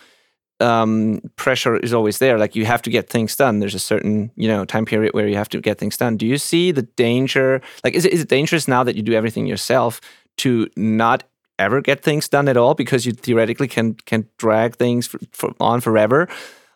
um, 0.60 1.20
pressure 1.36 1.76
is 1.76 1.92
always 1.92 2.18
there. 2.18 2.38
Like 2.38 2.56
you 2.56 2.64
have 2.64 2.82
to 2.82 2.90
get 2.90 3.08
things 3.08 3.36
done. 3.36 3.60
There's 3.60 3.74
a 3.74 3.78
certain 3.80 4.30
you 4.36 4.48
know 4.48 4.64
time 4.64 4.84
period 4.84 5.14
where 5.14 5.28
you 5.28 5.36
have 5.36 5.48
to 5.50 5.60
get 5.60 5.78
things 5.78 5.96
done. 5.96 6.16
Do 6.16 6.26
you 6.26 6.38
see 6.38 6.72
the 6.72 6.82
danger? 6.82 7.60
Like, 7.84 7.94
is 7.94 8.04
it, 8.04 8.12
is 8.12 8.22
it 8.22 8.28
dangerous 8.28 8.66
now 8.66 8.84
that 8.84 8.96
you 8.96 9.02
do 9.02 9.12
everything 9.12 9.46
yourself 9.46 10.00
to 10.38 10.68
not 10.76 11.24
ever 11.58 11.80
get 11.80 12.02
things 12.02 12.28
done 12.28 12.48
at 12.48 12.56
all 12.56 12.74
because 12.74 13.06
you 13.06 13.12
theoretically 13.12 13.68
can 13.68 13.94
can 13.94 14.28
drag 14.38 14.76
things 14.76 15.06
for, 15.06 15.18
for, 15.32 15.54
on 15.60 15.80
forever? 15.80 16.28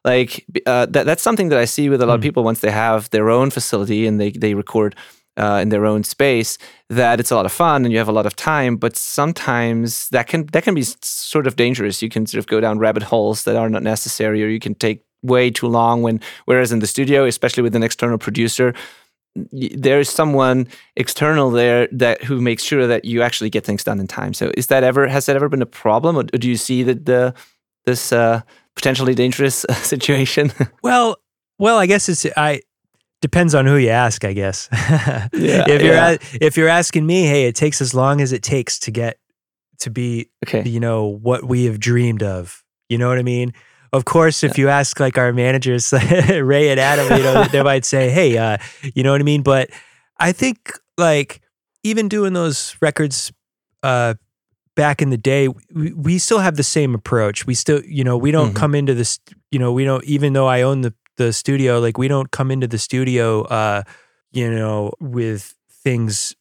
Like 0.04 0.44
uh, 0.66 0.86
that, 0.86 1.06
that's 1.06 1.22
something 1.22 1.48
that 1.48 1.58
I 1.58 1.64
see 1.64 1.88
with 1.88 2.02
a 2.02 2.06
lot 2.06 2.14
of 2.14 2.20
people 2.20 2.44
once 2.44 2.60
they 2.60 2.70
have 2.70 3.10
their 3.10 3.30
own 3.30 3.50
facility 3.50 4.06
and 4.06 4.20
they 4.20 4.30
they 4.30 4.54
record 4.54 4.94
uh, 5.36 5.60
in 5.62 5.68
their 5.68 5.86
own 5.86 6.02
space 6.02 6.58
that 6.88 7.20
it's 7.20 7.30
a 7.30 7.36
lot 7.36 7.46
of 7.46 7.52
fun 7.52 7.84
and 7.84 7.92
you 7.92 7.98
have 7.98 8.08
a 8.08 8.12
lot 8.12 8.26
of 8.26 8.34
time 8.34 8.76
but 8.76 8.96
sometimes 8.96 10.08
that 10.08 10.26
can 10.26 10.46
that 10.46 10.64
can 10.64 10.74
be 10.74 10.82
sort 10.82 11.46
of 11.46 11.56
dangerous. 11.56 12.02
You 12.02 12.08
can 12.08 12.26
sort 12.26 12.38
of 12.38 12.46
go 12.46 12.60
down 12.60 12.78
rabbit 12.78 13.04
holes 13.04 13.44
that 13.44 13.56
are 13.56 13.68
not 13.68 13.82
necessary 13.82 14.42
or 14.42 14.48
you 14.48 14.60
can 14.60 14.74
take 14.74 15.04
way 15.22 15.50
too 15.50 15.66
long 15.66 16.02
when 16.02 16.20
whereas 16.44 16.70
in 16.72 16.78
the 16.78 16.86
studio 16.86 17.24
especially 17.24 17.62
with 17.62 17.74
an 17.74 17.82
external 17.82 18.18
producer 18.18 18.72
there 19.52 20.00
is 20.00 20.08
someone 20.08 20.66
external 20.96 21.50
there 21.50 21.88
that 21.92 22.22
who 22.24 22.40
makes 22.40 22.62
sure 22.62 22.86
that 22.86 23.04
you 23.04 23.22
actually 23.22 23.50
get 23.50 23.64
things 23.64 23.84
done 23.84 24.00
in 24.00 24.06
time. 24.06 24.34
So 24.34 24.50
is 24.56 24.68
that 24.68 24.82
ever 24.84 25.06
has 25.06 25.26
that 25.26 25.36
ever 25.36 25.48
been 25.48 25.62
a 25.62 25.66
problem 25.66 26.16
or 26.16 26.24
do 26.24 26.48
you 26.48 26.56
see 26.56 26.82
that 26.82 27.06
the 27.06 27.34
this 27.84 28.12
uh, 28.12 28.42
potentially 28.78 29.14
dangerous 29.14 29.64
uh, 29.64 29.74
situation 29.92 30.52
Well, 30.82 31.16
well, 31.58 31.78
I 31.78 31.86
guess 31.86 32.08
it's 32.08 32.24
I 32.36 32.62
depends 33.20 33.52
on 33.52 33.66
who 33.66 33.76
you 33.76 33.90
ask. 33.90 34.24
I 34.24 34.32
guess. 34.32 34.68
yeah, 34.72 35.64
if 35.68 35.82
you're 35.82 35.94
yeah. 35.94 36.16
if 36.40 36.56
you're 36.56 36.68
asking 36.68 37.04
me, 37.04 37.24
hey, 37.24 37.46
it 37.46 37.56
takes 37.56 37.80
as 37.80 37.92
long 37.92 38.20
as 38.20 38.32
it 38.32 38.42
takes 38.44 38.78
to 38.80 38.92
get 38.92 39.18
to 39.80 39.90
be, 39.90 40.30
okay 40.46 40.62
you 40.68 40.78
know, 40.78 41.06
what 41.06 41.44
we 41.44 41.64
have 41.64 41.80
dreamed 41.80 42.22
of. 42.22 42.62
You 42.88 42.98
know 42.98 43.08
what 43.08 43.18
I 43.18 43.22
mean? 43.22 43.52
Of 43.92 44.04
course, 44.04 44.44
if 44.44 44.56
you 44.56 44.68
ask 44.68 45.00
like 45.00 45.18
our 45.18 45.32
managers, 45.32 45.92
Ray 45.92 46.68
and 46.70 46.78
Adam, 46.78 47.16
you 47.16 47.24
know, 47.24 47.44
they 47.44 47.62
might 47.62 47.84
say, 47.84 48.10
hey, 48.10 48.36
uh, 48.36 48.58
you 48.94 49.02
know 49.02 49.12
what 49.12 49.20
I 49.20 49.24
mean? 49.24 49.42
But 49.42 49.70
I 50.18 50.32
think 50.32 50.72
like 50.96 51.40
even 51.82 52.08
doing 52.08 52.34
those 52.34 52.76
records 52.80 53.32
uh, 53.82 54.14
back 54.78 55.02
in 55.02 55.10
the 55.10 55.18
day, 55.18 55.48
we, 55.74 55.92
we 55.92 56.18
still 56.18 56.38
have 56.38 56.54
the 56.56 56.62
same 56.62 56.94
approach. 56.94 57.46
We 57.48 57.54
still, 57.54 57.82
you 57.84 58.04
know, 58.04 58.16
we 58.16 58.30
don't 58.30 58.52
Mhm. 58.52 58.60
come 58.60 58.74
into 58.78 58.94
this, 58.94 59.18
you 59.50 59.58
know, 59.58 59.72
we 59.72 59.84
don't, 59.84 60.04
even 60.04 60.34
though 60.34 60.46
I 60.46 60.62
own 60.62 60.82
the, 60.82 60.94
the 61.16 61.32
studio, 61.32 61.80
like 61.80 61.98
we 61.98 62.06
don't 62.06 62.30
come 62.30 62.52
into 62.54 62.68
the 62.68 62.78
studio, 62.78 63.42
uh, 63.50 63.82
you 64.30 64.48
know, 64.48 64.92
with 65.00 65.54
things 65.84 66.36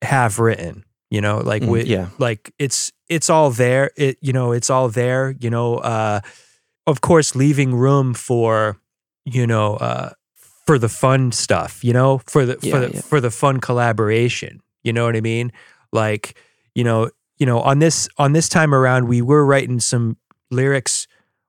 half 0.00 0.38
written, 0.38 0.84
you 1.10 1.20
know, 1.20 1.38
like 1.44 1.62
Mm, 1.62 1.68
with, 1.72 1.86
yeah 1.86 2.06
like 2.18 2.50
it's, 2.58 2.90
it's 3.08 3.28
all 3.28 3.50
there. 3.50 3.90
It, 3.96 4.16
you 4.22 4.32
know, 4.32 4.52
it's 4.52 4.70
all 4.70 4.88
there, 4.88 5.36
you 5.38 5.50
know, 5.50 5.76
uh, 5.84 6.20
of 6.86 7.00
course, 7.02 7.36
leaving 7.36 7.74
room 7.74 8.14
for, 8.14 8.78
you 9.26 9.46
know, 9.46 9.76
uh, 9.76 10.10
for 10.66 10.78
the 10.78 10.88
fun 10.88 11.32
stuff, 11.32 11.84
you 11.84 11.92
know, 11.92 12.18
for 12.26 12.46
the 12.46 12.56
Yeah, 12.62 12.70
for 12.72 12.80
the 12.80 12.90
yeah. 12.94 13.00
for 13.02 13.20
the 13.20 13.30
fun 13.30 13.60
collaboration. 13.60 14.60
You 14.84 14.92
know 14.94 15.04
what 15.04 15.16
I 15.16 15.20
mean? 15.20 15.52
Like, 15.92 16.34
you 16.74 16.84
know, 16.84 17.10
you 17.38 17.46
know, 17.46 17.60
on 17.60 17.78
this 17.78 18.08
on 18.18 18.32
this 18.32 18.48
time 18.48 18.74
around, 18.74 19.08
we 19.08 19.22
were 19.22 19.44
writing 19.46 19.80
some 19.80 20.16
lyrics 20.50 21.06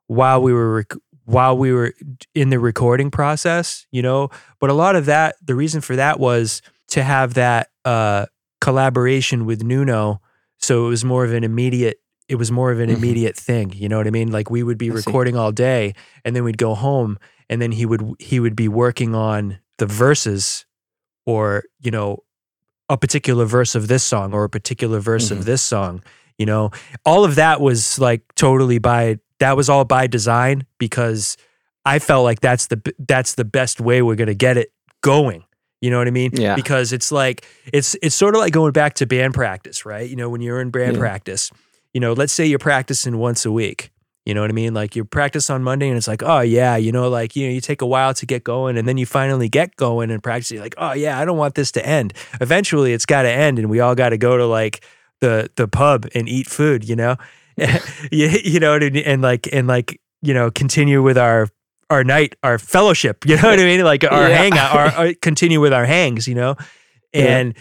while 0.08 0.42
we 0.42 0.54
were 0.54 0.76
rec- 0.76 0.94
while 1.26 1.58
we 1.58 1.72
were 1.72 1.94
in 2.34 2.50
the 2.50 2.60
recording 2.60 3.12
process, 3.12 3.86
you 3.92 4.02
know. 4.02 4.30
But 4.60 4.70
a 4.70 4.74
lot 4.74 4.96
of 4.96 5.06
that, 5.06 5.36
the 5.46 5.56
reason 5.56 5.82
for 5.82 5.96
that 5.96 6.20
was 6.20 6.62
to 6.90 7.04
have 7.04 7.36
that 7.36 7.70
uh, 7.86 8.26
collaboration 8.62 9.46
with 9.46 9.64
Nuno, 9.64 10.22
so 10.58 10.86
it 10.86 10.90
was 10.90 11.04
more 11.06 11.24
of 11.26 11.34
an 11.34 11.44
immediate. 11.44 11.98
It 12.28 12.36
was 12.36 12.52
more 12.52 12.72
of 12.72 12.80
an 12.80 12.90
Mhm. 12.90 12.96
immediate 12.98 13.36
thing, 13.36 13.74
you 13.76 13.90
know 13.90 13.98
what 13.98 14.06
I 14.06 14.12
mean? 14.12 14.32
Like 14.32 14.52
we 14.52 14.62
would 14.62 14.78
be 14.78 14.88
I 14.92 14.96
see. 14.96 14.98
recording 14.98 15.36
all 15.36 15.52
day, 15.52 15.94
and 16.24 16.36
then 16.36 16.44
we'd 16.44 16.60
go 16.60 16.76
home, 16.76 17.18
and 17.50 17.60
then 17.62 17.72
he 17.72 17.86
would 17.88 18.04
he 18.20 18.40
would 18.40 18.56
be 18.56 18.68
working 18.68 19.16
on 19.16 19.58
the 19.80 19.88
verses, 19.88 20.66
or 21.26 21.64
you 21.80 21.90
know, 21.92 22.20
a 22.90 22.98
particular 22.98 23.46
verse 23.46 23.76
of 23.76 23.88
this 23.88 24.04
song 24.04 24.34
or 24.34 24.44
a 24.44 24.50
particular 24.50 25.00
verse 25.00 25.28
Mhm. 25.30 25.32
of 25.32 25.46
this 25.46 25.62
song. 25.62 26.02
You 26.38 26.46
know, 26.46 26.72
all 27.06 27.24
of 27.26 27.36
that 27.36 27.62
was 27.62 28.00
like 28.00 28.22
totally 28.36 28.80
by 28.80 29.20
that 29.40 29.56
was 29.56 29.70
all 29.70 29.86
by 29.86 30.08
design 30.08 30.66
because 30.80 31.38
I 31.86 32.00
felt 32.00 32.24
like 32.24 32.40
that's 32.42 32.68
the 32.68 32.82
that's 33.08 33.36
the 33.36 33.46
best 33.46 33.80
way 33.80 34.02
we're 34.02 34.16
gonna 34.16 34.34
get 34.34 34.58
it 34.58 34.72
going. 35.02 35.44
You 35.82 35.90
know 35.92 35.98
what 35.98 36.08
I 36.08 36.12
mean? 36.12 36.32
Yeah. 36.34 36.56
Because 36.56 36.92
it's 36.92 37.12
like 37.12 37.46
it's 37.72 37.96
it's 38.02 38.16
sort 38.16 38.36
of 38.36 38.42
like 38.42 38.52
going 38.54 38.72
back 38.74 38.96
to 38.96 39.06
band 39.06 39.34
practice, 39.34 39.86
right? 39.86 40.10
You 40.10 40.16
know, 40.16 40.30
when 40.30 40.42
you're 40.42 40.60
in 40.62 40.72
band 40.72 40.96
Yeah. 40.96 41.00
practice, 41.00 41.52
you 41.94 42.02
know, 42.02 42.14
let's 42.14 42.34
say 42.34 42.46
you're 42.46 42.60
practicing 42.60 43.18
once 43.18 43.46
a 43.46 43.52
week. 43.52 43.92
You 44.30 44.36
know 44.36 44.42
what 44.42 44.52
I 44.52 44.54
mean? 44.54 44.76
Like 44.76 44.96
you 44.96 45.04
practice 45.04 45.50
on 45.50 45.64
Monday 45.64 45.88
and 45.90 45.98
it's 45.98 46.08
like, 46.08 46.22
oh 46.22 46.42
yeah, 46.42 46.78
you 46.78 46.92
know, 46.92 47.10
like 47.10 47.36
you 47.36 47.48
know, 47.48 47.52
you 47.54 47.62
take 47.62 47.82
a 47.82 47.86
while 47.88 48.14
to 48.14 48.26
get 48.28 48.44
going 48.44 48.78
and 48.78 48.88
then 48.88 48.98
you 48.98 49.08
finally 49.08 49.50
get 49.50 49.76
going 49.76 50.12
and 50.12 50.22
practice. 50.22 50.52
You're 50.52 50.62
like, 50.62 50.76
oh 50.78 50.94
yeah, 50.94 51.20
I 51.20 51.26
don't 51.26 51.38
want 51.40 51.56
this 51.56 51.72
to 51.74 51.84
end. 51.86 52.14
Eventually 52.40 52.94
it's 52.94 53.08
gotta 53.08 53.30
end 53.32 53.58
and 53.58 53.72
we 53.72 53.80
all 53.80 53.96
gotta 53.96 54.18
go 54.20 54.38
to 54.38 54.46
like 54.46 54.86
the 55.20 55.50
the 55.56 55.68
pub 55.68 56.06
and 56.14 56.30
eat 56.30 56.46
food, 56.48 56.88
you 56.88 56.96
know? 56.96 57.16
you, 58.12 58.28
you 58.44 58.60
know, 58.60 58.76
and, 58.76 58.96
and 58.98 59.22
like 59.24 59.50
and 59.52 59.68
like, 59.68 60.00
you 60.22 60.34
know, 60.36 60.52
continue 60.52 61.02
with 61.02 61.18
our 61.18 61.48
our 61.90 62.04
night, 62.04 62.36
our 62.44 62.60
fellowship, 62.60 63.26
you 63.26 63.36
know 63.36 63.50
what 63.50 63.60
I 63.60 63.64
mean? 63.64 63.84
Like 63.84 64.04
our 64.04 64.30
Yeah. 64.30 64.38
hangout, 64.38 64.76
our, 64.76 64.88
our 65.08 65.14
continue 65.24 65.60
with 65.60 65.74
our 65.74 65.86
hangs, 65.88 66.28
you 66.28 66.36
know? 66.36 66.56
Yeah. 67.14 67.38
And 67.40 67.54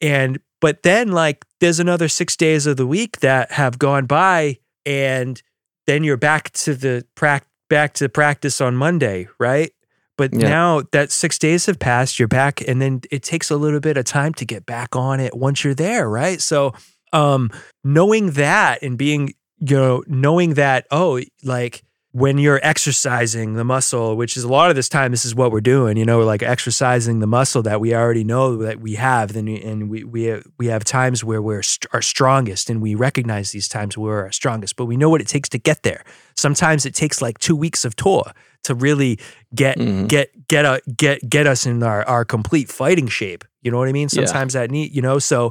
and 0.00 0.38
but 0.62 0.82
then 0.84 1.12
like 1.12 1.44
there's 1.60 1.80
another 1.80 2.08
six 2.08 2.34
days 2.34 2.66
of 2.66 2.78
the 2.78 2.86
week 2.86 3.20
that 3.20 3.52
have 3.52 3.78
gone 3.78 4.06
by 4.06 4.56
and 4.86 5.42
then 5.86 6.04
you're 6.04 6.16
back 6.16 6.50
to 6.52 6.74
the 6.74 7.04
prac 7.14 7.46
back 7.70 7.94
to 7.94 8.08
practice 8.08 8.60
on 8.60 8.76
Monday, 8.76 9.26
right? 9.38 9.70
But 10.16 10.32
Yeah. 10.34 10.48
now 10.48 10.82
that 10.92 11.10
six 11.10 11.38
days 11.38 11.66
have 11.66 11.78
passed, 11.78 12.18
you're 12.18 12.28
back, 12.28 12.60
and 12.66 12.80
then 12.80 13.00
it 13.10 13.22
takes 13.22 13.50
a 13.50 13.56
little 13.56 13.80
bit 13.80 13.96
of 13.96 14.04
time 14.04 14.32
to 14.34 14.44
get 14.44 14.64
back 14.66 14.94
on 14.94 15.18
it 15.18 15.34
once 15.36 15.64
you're 15.64 15.74
there, 15.74 16.08
right? 16.08 16.40
So, 16.40 16.72
um, 17.12 17.50
knowing 17.82 18.32
that 18.32 18.82
and 18.82 18.96
being, 18.98 19.34
you 19.58 19.76
know, 19.76 20.04
knowing 20.06 20.54
that, 20.54 20.86
oh, 20.90 21.20
like 21.42 21.82
when 22.16 22.38
you're 22.38 22.60
exercising 22.62 23.54
the 23.54 23.64
muscle, 23.64 24.16
which 24.16 24.36
is 24.36 24.44
a 24.44 24.48
lot 24.48 24.70
of 24.70 24.76
this 24.76 24.88
time, 24.88 25.10
this 25.10 25.24
is 25.24 25.34
what 25.34 25.50
we're 25.50 25.60
doing, 25.60 25.96
you 25.96 26.04
know, 26.04 26.20
like 26.20 26.44
exercising 26.44 27.18
the 27.18 27.26
muscle 27.26 27.60
that 27.62 27.80
we 27.80 27.92
already 27.92 28.22
know 28.22 28.56
that 28.58 28.78
we 28.78 28.94
have, 28.94 29.32
then 29.32 29.48
and 29.48 29.90
we 29.90 30.04
we 30.04 30.22
have, 30.22 30.46
we 30.56 30.66
have 30.68 30.84
times 30.84 31.24
where 31.24 31.42
we're 31.42 31.60
st- 31.64 31.92
our 31.92 32.00
strongest, 32.00 32.70
and 32.70 32.80
we 32.80 32.94
recognize 32.94 33.50
these 33.50 33.66
times 33.66 33.98
where 33.98 34.12
we're 34.12 34.22
our 34.26 34.30
strongest, 34.32 34.76
but 34.76 34.84
we 34.84 34.96
know 34.96 35.10
what 35.10 35.20
it 35.20 35.26
takes 35.26 35.48
to 35.48 35.58
get 35.58 35.82
there. 35.82 36.04
Sometimes 36.36 36.86
it 36.86 36.94
takes 36.94 37.20
like 37.20 37.38
two 37.40 37.56
weeks 37.56 37.84
of 37.84 37.96
tour 37.96 38.30
to 38.62 38.76
really 38.76 39.18
get 39.52 39.76
Mhm. 39.76 40.06
get 40.06 40.46
get 40.46 40.64
a 40.64 40.80
get 40.96 41.28
get 41.28 41.48
us 41.48 41.66
in 41.66 41.82
our 41.82 42.04
our 42.06 42.24
complete 42.24 42.68
fighting 42.70 43.08
shape. 43.08 43.44
You 43.62 43.72
know 43.72 43.78
what 43.78 43.88
I 43.88 43.92
mean? 43.92 44.08
Yeah. 44.12 44.24
Sometimes 44.24 44.52
that 44.52 44.70
need, 44.70 44.94
you 44.94 45.02
know, 45.02 45.18
so 45.18 45.50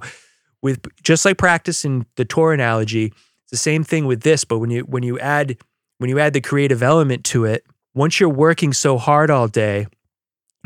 with 0.61 0.79
just 1.03 1.25
like 1.25 1.37
practice 1.37 1.83
in 1.83 2.05
the 2.15 2.23
tour 2.23 2.53
analogy, 2.53 3.07
it's 3.07 3.51
the 3.51 3.57
same 3.57 3.83
thing 3.83 4.05
with 4.05 4.21
this, 4.21 4.45
but 4.45 4.59
when 4.59 4.69
you 4.69 4.83
when 4.83 5.03
you 5.03 5.19
add 5.19 5.57
when 6.03 6.09
you 6.09 6.19
add 6.19 6.33
the 6.33 6.41
creative 6.41 6.83
element 6.83 7.23
to 7.23 7.45
it, 7.45 7.63
once 7.95 8.19
you're 8.19 8.27
working 8.27 8.73
so 8.73 8.97
hard 8.97 9.31
all 9.31 9.47
day 9.47 9.87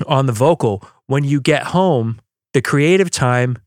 on 0.08 0.26
the 0.26 0.32
vocal, 0.32 0.84
when 1.06 1.24
you 1.24 1.40
get 1.40 1.62
home, 1.66 2.20
the 2.56 2.62
creative 2.64 3.12
time 3.12 3.60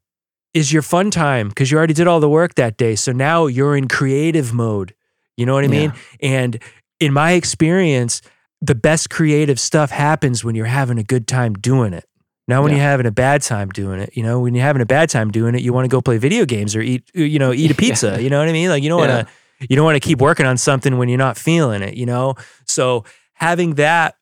is 0.52 0.72
your 0.72 0.82
fun 0.82 1.12
time 1.12 1.48
because 1.48 1.70
you 1.70 1.78
already 1.78 1.94
did 1.94 2.08
all 2.08 2.18
the 2.18 2.28
work 2.28 2.56
that 2.56 2.76
day. 2.76 2.96
So 2.96 3.12
now 3.12 3.46
you're 3.46 3.76
in 3.76 3.86
creative 3.86 4.52
mode. 4.52 4.96
You 5.36 5.46
know 5.46 5.54
what 5.54 5.62
I 5.62 5.68
mean? 5.68 5.92
And 6.20 6.58
in 6.98 7.12
my 7.12 7.32
experience, 7.34 8.20
the 8.60 8.74
best 8.74 9.08
creative 9.08 9.60
stuff 9.60 9.92
happens 9.92 10.42
when 10.42 10.56
you're 10.56 10.66
having 10.66 10.98
a 10.98 11.04
good 11.04 11.28
time 11.28 11.54
doing 11.54 11.92
it. 11.92 12.04
Not 12.48 12.64
when 12.64 12.72
Yeah. 12.72 12.78
you're 12.78 12.86
having 12.88 13.06
a 13.06 13.12
bad 13.12 13.42
time 13.42 13.68
doing 13.68 14.00
it. 14.00 14.10
You 14.16 14.24
know, 14.24 14.40
when 14.40 14.56
you're 14.56 14.64
having 14.64 14.82
a 14.82 14.86
bad 14.86 15.08
time 15.08 15.30
doing 15.30 15.54
it, 15.54 15.60
you 15.62 15.72
want 15.72 15.84
to 15.84 15.88
go 15.88 16.00
play 16.00 16.18
video 16.18 16.44
games 16.44 16.74
or 16.74 16.80
eat, 16.80 17.04
you 17.14 17.38
know, 17.38 17.52
eat 17.52 17.70
a 17.70 17.74
pizza. 17.84 18.08
Yeah. 18.14 18.18
You 18.18 18.28
know 18.30 18.40
what 18.40 18.48
I 18.48 18.52
mean? 18.52 18.70
Like 18.70 18.82
you 18.82 18.88
don't 18.88 18.98
want 18.98 19.12
to, 19.12 19.32
you 19.68 19.76
don't 19.76 19.84
want 19.84 19.96
to 19.96 20.06
keep 20.06 20.20
working 20.20 20.46
on 20.46 20.56
something 20.56 20.96
when 20.98 21.08
you're 21.08 21.18
not 21.18 21.36
feeling 21.36 21.82
it. 21.82 21.94
You 21.94 22.06
know, 22.06 22.34
so 22.66 23.04
having 23.34 23.74
that 23.74 24.16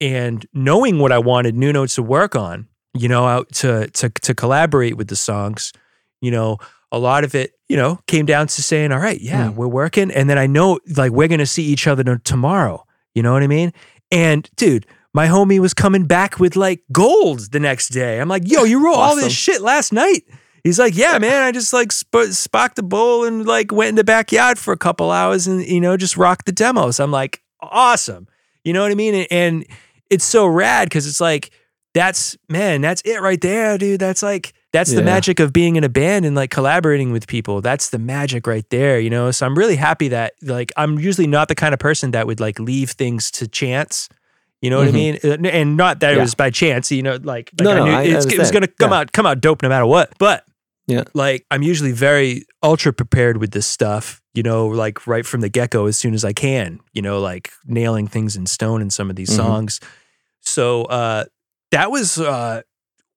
and 0.00 0.46
knowing 0.52 0.98
what 0.98 1.12
I 1.12 1.18
wanted 1.18 1.54
Nuno 1.56 1.86
to 1.86 2.02
work 2.02 2.34
on, 2.34 2.68
you 2.94 3.08
know, 3.08 3.26
out 3.26 3.52
to 3.54 3.88
to 3.90 4.08
to 4.08 4.34
collaborate 4.34 4.96
with 4.96 5.08
the 5.08 5.16
songs, 5.16 5.72
you 6.20 6.30
know, 6.30 6.58
a 6.90 6.98
lot 6.98 7.24
of 7.24 7.34
it, 7.34 7.52
you 7.68 7.76
know, 7.76 7.98
came 8.06 8.26
down 8.26 8.46
to 8.48 8.62
saying, 8.62 8.92
"All 8.92 8.98
right, 8.98 9.20
yeah, 9.20 9.48
Mm. 9.48 9.54
we're 9.54 9.68
working," 9.68 10.10
and 10.10 10.28
then 10.28 10.38
I 10.38 10.46
know 10.46 10.78
like 10.96 11.12
we're 11.12 11.28
gonna 11.28 11.46
see 11.46 11.64
each 11.64 11.86
other 11.86 12.02
tomorrow. 12.18 12.84
You 13.14 13.22
know 13.22 13.32
what 13.32 13.42
I 13.42 13.46
mean? 13.46 13.72
And 14.10 14.48
dude, 14.56 14.86
my 15.14 15.26
homie 15.26 15.58
was 15.58 15.72
coming 15.74 16.04
back 16.04 16.38
with 16.40 16.56
like 16.56 16.82
gold 16.90 17.52
the 17.52 17.60
next 17.60 17.88
day. 17.88 18.20
I'm 18.20 18.28
like, 18.28 18.50
"Yo, 18.50 18.64
you 18.64 18.84
wrote 18.84 18.94
all 18.96 19.16
this 19.16 19.32
shit 19.32 19.60
last 19.62 19.92
night." 19.92 20.24
He's 20.64 20.78
like, 20.78 20.96
"Yeah, 20.96 21.18
man, 21.18 21.42
I 21.42 21.50
just 21.52 21.72
like 21.72 21.90
sp- 21.90 22.30
spocked 22.30 22.78
a 22.78 22.82
bowl 22.82 23.24
and 23.24 23.44
like 23.46 23.72
went 23.72 23.90
in 23.90 23.94
the 23.96 24.04
backyard 24.04 24.58
for 24.58 24.72
a 24.72 24.76
couple 24.78 25.10
hours 25.10 25.46
and 25.46 25.64
you 25.66 25.80
know 25.80 25.96
just 25.96 26.16
rocked 26.16 26.46
the 26.46 26.52
demos." 26.52 27.00
I'm 27.00 27.10
like, 27.10 27.42
"Awesome." 27.60 28.28
You 28.64 28.72
know 28.72 28.82
what 28.82 28.92
I 28.92 28.94
mean? 28.94 29.14
And, 29.14 29.26
and 29.30 29.66
it's 30.10 30.24
so 30.24 30.46
rad 30.46 30.86
because 30.88 31.06
it's 31.06 31.20
like 31.20 31.50
that's 31.94 32.36
man, 32.48 32.80
that's 32.80 33.02
it 33.02 33.20
right 33.20 33.40
there, 33.40 33.76
dude. 33.76 33.98
That's 34.00 34.22
like 34.22 34.52
that's 34.72 34.92
the 34.94 35.02
magic 35.02 35.38
of 35.40 35.52
being 35.52 35.76
in 35.76 35.84
a 35.84 35.88
band 35.90 36.24
and 36.24 36.34
like 36.34 36.50
collaborating 36.50 37.12
with 37.12 37.26
people. 37.26 37.60
That's 37.60 37.90
the 37.90 37.98
magic 37.98 38.46
right 38.46 38.64
there, 38.70 38.98
you 39.00 39.10
know. 39.10 39.30
So 39.32 39.44
I'm 39.44 39.58
really 39.58 39.76
happy 39.76 40.08
that 40.08 40.32
like 40.42 40.72
I'm 40.76 40.98
usually 40.98 41.26
not 41.26 41.48
the 41.48 41.54
kind 41.54 41.74
of 41.74 41.80
person 41.80 42.12
that 42.12 42.26
would 42.26 42.40
like 42.40 42.58
leave 42.60 42.90
things 42.92 43.30
to 43.32 43.48
chance. 43.48 44.08
You 44.62 44.70
know 44.70 44.78
what 44.78 44.86
I 44.86 44.90
Mhm. 44.92 44.94
mean? 44.94 45.18
Uh, 45.24 45.48
And 45.48 45.76
not 45.76 45.98
that 46.00 46.14
it 46.14 46.20
was 46.20 46.36
by 46.36 46.50
chance, 46.50 46.92
you 46.92 47.02
know, 47.02 47.14
like, 47.22 47.50
like 47.58 47.64
No, 47.64 47.72
I 47.72 47.74
no, 47.74 47.84
I 47.86 48.02
it's, 48.04 48.26
it 48.26 48.38
was 48.38 48.52
gonna 48.52 48.68
come 48.68 48.92
Yeah. 48.92 48.98
out 49.00 49.12
come 49.12 49.26
out 49.26 49.40
dope 49.40 49.60
no 49.62 49.68
matter 49.68 49.84
what. 49.86 50.12
But 50.18 50.44
Yeah. 50.88 51.04
like 51.14 51.46
I'm 51.50 51.62
usually 51.62 51.92
very 51.92 52.44
ultra 52.62 52.92
prepared 52.92 53.36
with 53.36 53.52
this 53.52 53.66
stuff, 53.66 54.20
you 54.34 54.42
know, 54.42 54.66
like 54.66 55.06
right 55.06 55.24
from 55.24 55.40
the 55.40 55.48
get 55.48 55.70
go 55.70 55.86
as 55.86 55.96
soon 55.96 56.12
as 56.12 56.24
I 56.24 56.32
can, 56.32 56.80
you 56.92 57.00
know, 57.02 57.20
like 57.20 57.50
nailing 57.64 58.08
things 58.08 58.34
in 58.36 58.46
stone 58.46 58.82
in 58.82 58.90
some 58.90 59.08
of 59.08 59.14
these 59.16 59.30
Mhm. 59.30 59.36
songs. 59.36 59.80
So 60.40 60.84
uh, 60.86 61.24
that 61.70 61.90
was 61.92 62.18
uh, 62.18 62.62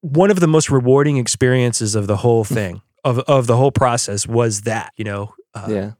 one 0.01 0.29
of 0.29 0.39
the 0.39 0.47
most 0.47 0.69
rewarding 0.69 1.17
experiences 1.17 1.95
of 1.95 2.05
the 2.07 2.17
whole 2.17 2.43
thing, 2.57 2.81
of, 3.03 3.19
of 3.19 3.47
the 3.47 3.57
whole 3.57 3.71
process 3.71 4.27
was 4.27 4.61
that, 4.61 4.93
you 4.95 5.03
know. 5.03 5.33
Uh, 5.55 5.67
yeah. 5.69 5.91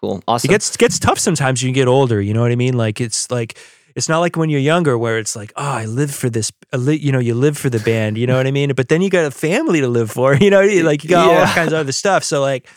Cool. 0.00 0.22
Awesome. 0.26 0.48
It 0.48 0.50
gets 0.50 0.76
gets 0.76 0.98
tough 0.98 1.18
sometimes 1.18 1.62
you 1.62 1.70
get 1.72 1.86
older. 1.88 2.20
You 2.20 2.34
know 2.34 2.40
what 2.40 2.50
I 2.50 2.56
mean? 2.56 2.76
Like 2.76 3.00
it's 3.00 3.30
like 3.30 3.56
it's 3.94 4.08
not 4.08 4.20
like 4.20 4.36
when 4.36 4.50
you're 4.50 4.60
younger 4.60 4.96
where 4.96 5.18
it's 5.18 5.34
like, 5.36 5.52
oh, 5.56 5.64
I 5.64 5.84
live 5.86 6.14
for 6.14 6.30
this. 6.30 6.50
You 6.72 7.12
know, 7.12 7.18
you 7.18 7.34
live 7.34 7.56
for 7.58 7.70
the 7.70 7.78
band. 7.80 8.16
You 8.18 8.26
know 8.26 8.36
what 8.36 8.46
I 8.46 8.50
mean? 8.50 8.72
But 8.74 8.88
then 8.88 9.02
you 9.02 9.10
got 9.10 9.24
a 9.24 9.30
family 9.30 9.80
to 9.80 9.88
live 9.88 10.10
for. 10.10 10.34
You 10.42 10.50
know, 10.50 10.62
like 10.84 11.04
you 11.04 11.10
got 11.10 11.28
all 11.28 11.46
kinds 11.54 11.72
of 11.72 11.78
other 11.80 11.92
stuff. 11.92 12.24
So 12.24 12.40
like, 12.40 12.68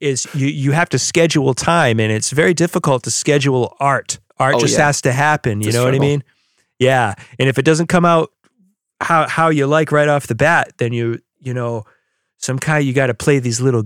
is 0.00 0.26
you 0.34 0.46
you 0.46 0.72
have 0.72 0.88
to 0.90 0.98
schedule 0.98 1.54
time, 1.54 2.00
and 2.00 2.10
it's 2.10 2.30
very 2.30 2.54
difficult 2.54 3.02
to 3.04 3.10
schedule 3.10 3.76
art. 3.78 4.18
Art 4.38 4.54
Oh, 4.56 4.58
just 4.60 4.78
yeah. 4.78 4.86
has 4.86 5.00
to 5.02 5.12
happen. 5.12 5.60
You 5.60 5.68
It's 5.68 5.76
know 5.76 5.84
what 5.84 5.94
I 5.94 5.98
mean? 5.98 6.24
Yeah, 6.78 7.14
and 7.38 7.48
if 7.48 7.58
it 7.58 7.64
doesn't 7.64 7.88
come 7.88 8.04
out 8.04 8.30
how 9.00 9.28
how 9.28 9.50
you 9.50 9.66
like 9.66 9.92
right 9.92 10.08
off 10.08 10.26
the 10.26 10.34
bat, 10.34 10.72
then 10.78 10.92
you 10.92 11.18
you 11.40 11.52
know 11.54 11.84
some 12.38 12.58
kind 12.58 12.84
you 12.84 12.92
got 12.92 13.06
to 13.08 13.14
play 13.14 13.38
these 13.38 13.60
little 13.60 13.84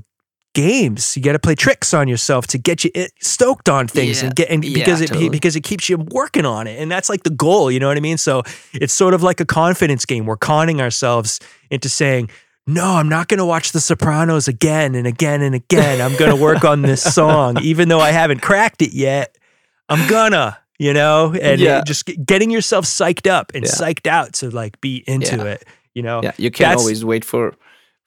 games. 0.60 1.16
You 1.16 1.22
got 1.22 1.32
to 1.32 1.38
play 1.38 1.54
tricks 1.54 1.92
on 1.94 2.08
yourself 2.08 2.46
to 2.48 2.58
get 2.58 2.82
you 2.84 2.90
eh, 2.94 3.08
stoked 3.20 3.68
on 3.68 3.86
things 3.86 4.20
Yeah. 4.20 4.26
and 4.28 4.34
get 4.36 4.50
and 4.50 4.64
Yeah, 4.64 4.72
because 4.74 5.00
it 5.02 5.08
totally. 5.08 5.28
because 5.28 5.54
it 5.54 5.62
keeps 5.62 5.88
you 5.88 5.98
working 5.98 6.46
on 6.46 6.66
it, 6.66 6.80
and 6.80 6.90
that's 6.90 7.08
like 7.08 7.22
the 7.22 7.30
goal. 7.30 7.70
You 7.70 7.78
know 7.78 7.88
what 7.88 7.96
I 7.96 8.00
mean? 8.00 8.18
So 8.18 8.42
it's 8.72 8.92
sort 8.94 9.14
of 9.14 9.22
like 9.22 9.40
a 9.40 9.44
confidence 9.44 10.04
game. 10.06 10.24
We're 10.26 10.36
conning 10.36 10.80
ourselves 10.80 11.38
into 11.70 11.88
saying. 11.88 12.30
No, 12.68 12.84
I'm 12.96 13.08
not 13.08 13.28
going 13.28 13.38
to 13.38 13.44
watch 13.44 13.70
The 13.70 13.80
Sopranos 13.80 14.48
again 14.48 14.96
and 14.96 15.06
again 15.06 15.40
and 15.40 15.54
again. 15.54 16.00
I'm 16.00 16.16
going 16.18 16.34
to 16.36 16.42
work 16.42 16.64
on 16.64 16.82
this 16.82 17.00
song, 17.14 17.58
even 17.62 17.88
though 17.88 18.00
I 18.00 18.10
haven't 18.10 18.42
cracked 18.42 18.82
it 18.82 18.92
yet. 18.92 19.38
I'm 19.88 20.10
gonna, 20.10 20.58
you 20.76 20.92
know, 20.92 21.32
and 21.40 21.60
Yeah. 21.60 21.82
just 21.86 22.10
getting 22.26 22.50
yourself 22.50 22.84
psyched 22.84 23.30
up 23.30 23.52
and 23.54 23.64
psyched 23.64 24.08
out 24.08 24.32
to 24.40 24.50
like 24.50 24.80
be 24.80 25.04
into 25.06 25.46
it, 25.46 25.62
you 25.94 26.02
know. 26.02 26.18
yeah, 26.24 26.32
you 26.38 26.50
can't 26.50 26.76
always 26.76 27.04
wait 27.04 27.24
for 27.24 27.54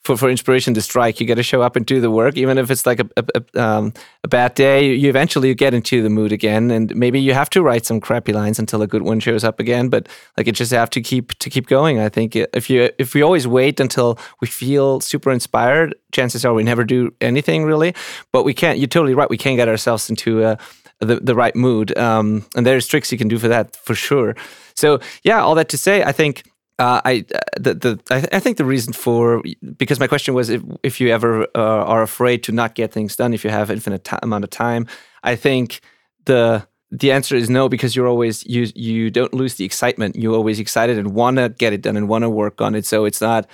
for, 0.03 0.15
for 0.15 0.29
inspiration 0.29 0.73
to 0.73 0.81
strike, 0.81 1.19
you 1.19 1.27
got 1.27 1.35
to 1.35 1.43
show 1.43 1.61
up 1.61 1.75
and 1.75 1.85
do 1.85 1.99
the 1.99 2.09
work, 2.09 2.37
even 2.37 2.57
if 2.57 2.71
it's 2.71 2.85
like 2.85 2.99
a 2.99 3.09
a, 3.17 3.25
a, 3.35 3.61
um, 3.61 3.93
a 4.23 4.27
bad 4.27 4.53
day. 4.55 4.93
You 4.93 5.09
eventually 5.09 5.49
you 5.49 5.55
get 5.55 5.73
into 5.73 6.01
the 6.01 6.09
mood 6.09 6.31
again, 6.31 6.71
and 6.71 6.95
maybe 6.95 7.19
you 7.19 7.33
have 7.33 7.49
to 7.51 7.61
write 7.61 7.85
some 7.85 7.99
crappy 7.99 8.33
lines 8.33 8.59
until 8.59 8.81
a 8.81 8.87
good 8.87 9.01
one 9.01 9.19
shows 9.19 9.43
up 9.43 9.59
again. 9.59 9.89
But 9.89 10.07
like 10.37 10.47
you 10.47 10.53
just 10.53 10.71
have 10.71 10.89
to 10.91 11.01
keep 11.01 11.37
to 11.39 11.49
keep 11.49 11.67
going. 11.67 11.99
I 11.99 12.09
think 12.09 12.35
if 12.35 12.69
you 12.69 12.89
if 12.97 13.13
we 13.13 13.21
always 13.21 13.47
wait 13.47 13.79
until 13.79 14.17
we 14.41 14.47
feel 14.47 15.01
super 15.01 15.31
inspired, 15.31 15.95
chances 16.11 16.45
are 16.45 16.53
we 16.53 16.63
never 16.63 16.83
do 16.83 17.13
anything 17.19 17.65
really. 17.65 17.93
But 18.31 18.43
we 18.43 18.53
can't. 18.53 18.79
You're 18.79 18.87
totally 18.87 19.13
right. 19.13 19.29
We 19.29 19.37
can't 19.37 19.57
get 19.57 19.67
ourselves 19.67 20.09
into 20.09 20.43
a 20.43 20.57
the, 20.99 21.15
the 21.15 21.35
right 21.35 21.55
mood. 21.55 21.97
Um, 21.97 22.45
and 22.55 22.65
there's 22.65 22.87
tricks 22.87 23.11
you 23.11 23.17
can 23.17 23.27
do 23.27 23.39
for 23.39 23.47
that 23.47 23.75
for 23.75 23.95
sure. 23.95 24.35
So 24.75 24.99
yeah, 25.23 25.41
all 25.41 25.55
that 25.55 25.69
to 25.69 25.77
say, 25.77 26.03
I 26.03 26.11
think 26.11 26.43
uh, 26.79 27.01
I 27.05 27.25
uh, 27.33 27.39
the, 27.59 27.73
the 27.73 27.99
I, 28.31 28.39
think 28.39 28.57
the 28.57 28.65
reason 28.65 28.93
for 28.93 29.43
because 29.77 29.99
my 29.99 30.07
question 30.07 30.33
was 30.33 30.49
if 30.49 30.63
if 30.81 31.01
you 31.01 31.09
ever 31.09 31.43
uh, 31.55 31.83
are 31.93 32.01
afraid 32.01 32.43
to 32.43 32.51
not 32.51 32.73
get 32.73 32.91
things 32.91 33.15
done 33.15 33.33
if 33.33 33.43
you 33.43 33.49
have 33.49 33.69
infinite 33.69 34.05
t- 34.05 34.17
amount 34.23 34.45
of 34.45 34.49
time 34.49 34.87
I 35.21 35.35
think 35.35 35.81
the 36.25 36.67
the 36.91 37.11
answer 37.11 37.35
is 37.35 37.49
no 37.49 37.69
because 37.69 37.95
you're 37.95 38.07
always 38.07 38.45
you 38.45 38.67
you 38.75 39.11
don't 39.11 39.33
lose 39.33 39.55
the 39.55 39.65
excitement. 39.65 40.15
You're 40.15 40.35
always 40.35 40.59
excited 40.59 40.97
and 40.97 41.13
want 41.13 41.37
to 41.37 41.49
get 41.49 41.73
it 41.73 41.81
done 41.81 41.97
and 41.97 42.07
want 42.07 42.23
to 42.23 42.29
work 42.29 42.61
on 42.61 42.75
it. 42.75 42.85
So 42.85 43.05
it's 43.05 43.21
not 43.21 43.47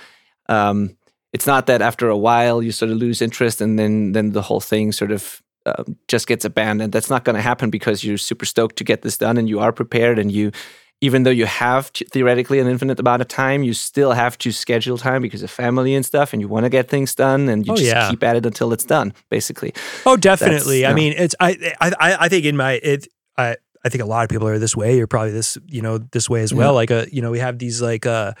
um, 0.48 0.96
it's 1.32 1.46
not 1.46 1.66
that 1.66 1.82
after 1.82 2.08
a 2.08 2.16
while 2.16 2.62
you 2.62 2.72
sort 2.72 2.90
of 2.90 2.96
lose 2.96 3.20
interest 3.20 3.60
and 3.60 3.78
then 3.78 4.12
then 4.12 4.32
the 4.32 4.42
whole 4.42 4.60
thing 4.60 4.92
sort 4.92 5.12
of 5.12 5.42
uh, 5.66 5.84
just 6.08 6.26
gets 6.26 6.44
abandoned. 6.44 6.92
That's 6.92 7.10
not 7.10 7.24
going 7.24 7.36
to 7.36 7.42
happen 7.42 7.70
because 7.70 8.04
you're 8.04 8.18
super 8.18 8.46
stoked 8.46 8.76
to 8.76 8.84
get 8.84 9.02
this 9.02 9.18
done 9.18 9.36
and 9.36 9.48
you 9.48 9.60
are 9.60 9.72
prepared 9.72 10.18
and 10.18 10.32
you 10.32 10.52
even 11.00 11.24
though 11.24 11.30
you 11.30 11.46
have 11.46 11.88
theoretically 11.88 12.58
an 12.58 12.66
infinite 12.66 12.98
amount 12.98 13.20
of 13.20 13.28
time, 13.28 13.62
you 13.62 13.74
still 13.74 14.12
have 14.12 14.38
to 14.38 14.50
schedule 14.50 14.96
time 14.96 15.20
because 15.22 15.42
of 15.42 15.50
family 15.50 15.94
and 15.94 16.06
stuff, 16.06 16.32
and 16.32 16.40
you 16.40 16.48
want 16.48 16.64
to 16.64 16.70
get 16.70 16.88
things 16.88 17.14
done, 17.14 17.48
and 17.48 17.66
you 17.66 17.72
oh, 17.72 17.76
just 17.76 17.88
yeah. 17.88 18.10
keep 18.10 18.22
at 18.22 18.36
it 18.36 18.46
until 18.46 18.72
it's 18.72 18.84
done, 18.84 19.12
basically. 19.28 19.74
Oh, 20.06 20.16
definitely. 20.16 20.82
That's, 20.82 20.92
I 20.92 20.94
mean, 20.94 21.12
it's 21.16 21.34
I, 21.38 21.74
I 21.80 22.16
I 22.20 22.28
think 22.28 22.44
in 22.46 22.56
my 22.56 22.80
it 22.82 23.08
I 23.36 23.56
I 23.84 23.88
think 23.88 24.02
a 24.02 24.06
lot 24.06 24.24
of 24.24 24.30
people 24.30 24.48
are 24.48 24.58
this 24.58 24.76
way. 24.76 24.96
You're 24.96 25.06
probably 25.06 25.32
this 25.32 25.58
you 25.66 25.82
know 25.82 25.98
this 25.98 26.30
way 26.30 26.42
as 26.42 26.54
well. 26.54 26.72
Yeah. 26.72 26.76
Like 26.76 26.90
a 26.90 27.02
uh, 27.02 27.06
you 27.12 27.20
know 27.20 27.30
we 27.30 27.40
have 27.40 27.58
these 27.58 27.82
like 27.82 28.06
uh 28.06 28.32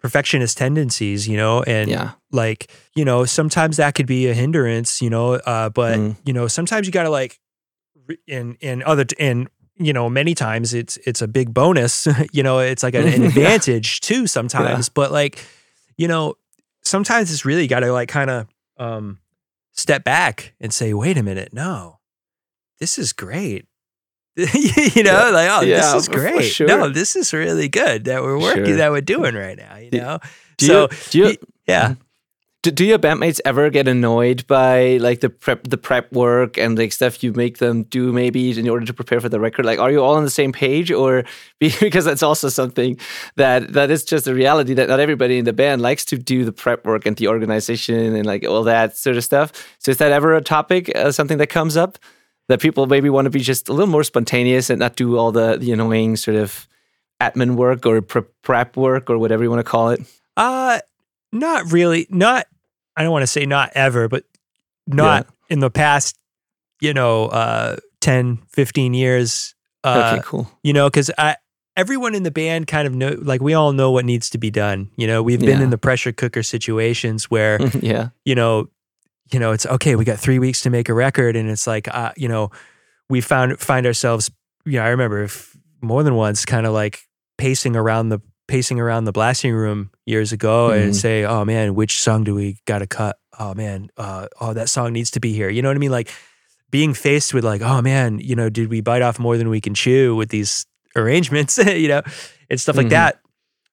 perfectionist 0.00 0.56
tendencies, 0.56 1.28
you 1.28 1.36
know, 1.36 1.62
and 1.62 1.90
yeah. 1.90 2.12
like 2.32 2.70
you 2.96 3.04
know 3.04 3.26
sometimes 3.26 3.76
that 3.76 3.94
could 3.94 4.06
be 4.06 4.26
a 4.28 4.34
hindrance, 4.34 5.02
you 5.02 5.10
know, 5.10 5.34
uh, 5.34 5.68
but 5.68 5.98
mm. 5.98 6.16
you 6.24 6.32
know 6.32 6.48
sometimes 6.48 6.86
you 6.86 6.92
got 6.92 7.02
to 7.02 7.10
like 7.10 7.38
in 8.26 8.56
in 8.60 8.82
other 8.82 9.04
in 9.18 9.48
you 9.80 9.92
know 9.92 10.08
many 10.08 10.34
times 10.34 10.74
it's 10.74 10.98
it's 10.98 11.22
a 11.22 11.28
big 11.28 11.54
bonus 11.54 12.06
you 12.32 12.42
know 12.42 12.58
it's 12.58 12.82
like 12.82 12.94
an, 12.94 13.08
an 13.14 13.22
advantage 13.22 14.00
too 14.00 14.26
sometimes 14.26 14.88
yeah. 14.88 14.92
but 14.94 15.10
like 15.10 15.44
you 15.96 16.06
know 16.06 16.34
sometimes 16.82 17.32
it's 17.32 17.44
really 17.44 17.66
got 17.66 17.80
to 17.80 17.92
like 17.92 18.08
kind 18.08 18.30
of 18.30 18.46
um 18.76 19.18
step 19.72 20.04
back 20.04 20.54
and 20.60 20.72
say 20.72 20.92
wait 20.92 21.16
a 21.16 21.22
minute 21.22 21.52
no 21.52 21.98
this 22.78 22.98
is 22.98 23.12
great 23.12 23.66
you 24.36 25.02
know 25.02 25.26
yeah. 25.26 25.30
like 25.30 25.50
oh 25.50 25.60
yeah, 25.62 25.76
this 25.76 25.94
is 25.94 26.08
great 26.08 26.44
sure. 26.44 26.68
no 26.68 26.88
this 26.88 27.16
is 27.16 27.32
really 27.32 27.68
good 27.68 28.04
that 28.04 28.22
we're 28.22 28.38
working 28.38 28.66
sure. 28.66 28.76
that 28.76 28.90
we're 28.90 29.00
doing 29.00 29.34
right 29.34 29.58
now 29.58 29.76
you 29.76 29.90
know 29.92 30.18
do 30.56 30.66
so 30.66 30.82
you, 30.82 30.88
do 31.10 31.18
you, 31.18 31.36
yeah 31.66 31.94
do, 32.62 32.70
do 32.70 32.84
your 32.84 32.98
bandmates 32.98 33.40
ever 33.44 33.70
get 33.70 33.88
annoyed 33.88 34.46
by 34.46 34.98
like 34.98 35.20
the 35.20 35.30
prep 35.30 35.64
the 35.64 35.78
prep 35.78 36.12
work 36.12 36.58
and 36.58 36.76
like 36.76 36.92
stuff 36.92 37.22
you 37.22 37.32
make 37.32 37.58
them 37.58 37.84
do 37.84 38.12
maybe 38.12 38.58
in 38.58 38.68
order 38.68 38.84
to 38.84 38.92
prepare 38.92 39.20
for 39.20 39.30
the 39.30 39.40
record? 39.40 39.64
Like 39.64 39.78
are 39.78 39.90
you 39.90 40.02
all 40.02 40.16
on 40.16 40.24
the 40.24 40.30
same 40.30 40.52
page 40.52 40.90
or 40.90 41.24
because 41.58 42.04
that's 42.04 42.22
also 42.22 42.48
something 42.50 42.98
that 43.36 43.72
that 43.72 43.90
is 43.90 44.04
just 44.04 44.26
a 44.26 44.34
reality 44.34 44.74
that 44.74 44.88
not 44.88 45.00
everybody 45.00 45.38
in 45.38 45.46
the 45.46 45.54
band 45.54 45.80
likes 45.80 46.04
to 46.06 46.18
do 46.18 46.44
the 46.44 46.52
prep 46.52 46.84
work 46.84 47.06
and 47.06 47.16
the 47.16 47.28
organization 47.28 48.14
and 48.14 48.26
like 48.26 48.44
all 48.44 48.64
that 48.64 48.96
sort 48.96 49.16
of 49.16 49.24
stuff. 49.24 49.52
So 49.78 49.92
is 49.92 49.98
that 49.98 50.12
ever 50.12 50.34
a 50.34 50.42
topic 50.42 50.94
uh, 50.94 51.12
something 51.12 51.38
that 51.38 51.48
comes 51.48 51.78
up 51.78 51.98
that 52.48 52.60
people 52.60 52.86
maybe 52.86 53.08
want 53.08 53.24
to 53.24 53.30
be 53.30 53.40
just 53.40 53.68
a 53.68 53.72
little 53.72 53.90
more 53.90 54.04
spontaneous 54.04 54.68
and 54.68 54.80
not 54.80 54.96
do 54.96 55.16
all 55.16 55.32
the 55.32 55.56
the 55.56 55.72
annoying 55.72 56.16
sort 56.16 56.36
of 56.36 56.68
admin 57.22 57.54
work 57.54 57.86
or 57.86 58.02
prep 58.02 58.76
work 58.76 59.08
or 59.08 59.16
whatever 59.16 59.42
you 59.42 59.50
want 59.50 59.60
to 59.60 59.70
call 59.70 59.88
it? 59.88 60.00
Uh 60.36 60.80
not 61.32 61.72
really. 61.72 62.06
Not, 62.10 62.46
I 63.00 63.02
don't 63.02 63.12
want 63.12 63.22
to 63.22 63.28
say 63.28 63.46
not 63.46 63.70
ever, 63.74 64.08
but 64.08 64.24
not 64.86 65.24
yeah. 65.24 65.54
in 65.54 65.60
the 65.60 65.70
past, 65.70 66.18
you 66.82 66.92
know, 66.92 67.28
uh, 67.28 67.76
10, 68.02 68.42
15 68.50 68.92
years. 68.92 69.54
Uh, 69.82 70.12
okay, 70.12 70.22
cool. 70.26 70.50
You 70.62 70.74
know, 70.74 70.86
because 70.90 71.10
I, 71.16 71.36
everyone 71.78 72.14
in 72.14 72.24
the 72.24 72.30
band 72.30 72.66
kind 72.66 72.86
of 72.86 72.94
know, 72.94 73.16
like, 73.18 73.40
we 73.40 73.54
all 73.54 73.72
know 73.72 73.90
what 73.90 74.04
needs 74.04 74.28
to 74.30 74.38
be 74.38 74.50
done. 74.50 74.90
You 74.96 75.06
know, 75.06 75.22
we've 75.22 75.40
been 75.40 75.62
in 75.62 75.70
the 75.70 75.78
pressure 75.78 76.12
cooker 76.12 76.42
situations 76.42 77.30
where, 77.30 77.58
yeah, 77.80 78.10
you 78.26 78.34
know, 78.34 78.68
you 79.32 79.38
know, 79.38 79.52
it's 79.52 79.64
okay. 79.64 79.96
We 79.96 80.04
got 80.04 80.18
three 80.18 80.38
weeks 80.38 80.60
to 80.62 80.70
make 80.70 80.90
a 80.90 80.94
record, 80.94 81.36
and 81.36 81.48
it's 81.48 81.66
like, 81.66 81.88
uh, 81.88 82.12
you 82.18 82.28
know, 82.28 82.50
we 83.08 83.22
found 83.22 83.58
find 83.60 83.86
ourselves. 83.86 84.30
You 84.66 84.72
know, 84.72 84.84
I 84.84 84.88
remember 84.88 85.22
if 85.22 85.56
more 85.80 86.02
than 86.02 86.16
once, 86.16 86.44
kind 86.44 86.66
of 86.66 86.74
like 86.74 87.08
pacing 87.38 87.76
around 87.76 88.10
the 88.10 88.20
pacing 88.50 88.80
around 88.80 89.04
the 89.04 89.12
blasting 89.12 89.54
room 89.54 89.90
years 90.04 90.32
ago 90.32 90.68
mm-hmm. 90.68 90.82
and 90.82 90.96
say, 90.96 91.24
"Oh 91.24 91.44
man, 91.44 91.74
which 91.74 92.02
song 92.02 92.24
do 92.24 92.34
we 92.34 92.58
got 92.66 92.80
to 92.80 92.86
cut? 92.86 93.18
Oh 93.38 93.54
man, 93.54 93.88
uh, 93.96 94.26
oh 94.40 94.52
that 94.52 94.68
song 94.68 94.92
needs 94.92 95.12
to 95.12 95.20
be 95.20 95.32
here." 95.32 95.48
You 95.48 95.62
know 95.62 95.68
what 95.68 95.76
I 95.76 95.80
mean? 95.80 95.92
Like 95.92 96.10
being 96.70 96.92
faced 96.92 97.32
with 97.32 97.44
like, 97.44 97.62
"Oh 97.62 97.80
man, 97.80 98.18
you 98.18 98.34
know, 98.34 98.50
did 98.50 98.68
we 98.68 98.80
bite 98.80 99.02
off 99.02 99.18
more 99.18 99.38
than 99.38 99.48
we 99.48 99.60
can 99.60 99.72
chew 99.72 100.16
with 100.16 100.28
these 100.28 100.66
arrangements?" 100.96 101.56
you 101.64 101.88
know, 101.88 102.02
and 102.50 102.60
stuff 102.60 102.76
like 102.76 102.86
mm-hmm. 102.86 102.90
that. 102.90 103.20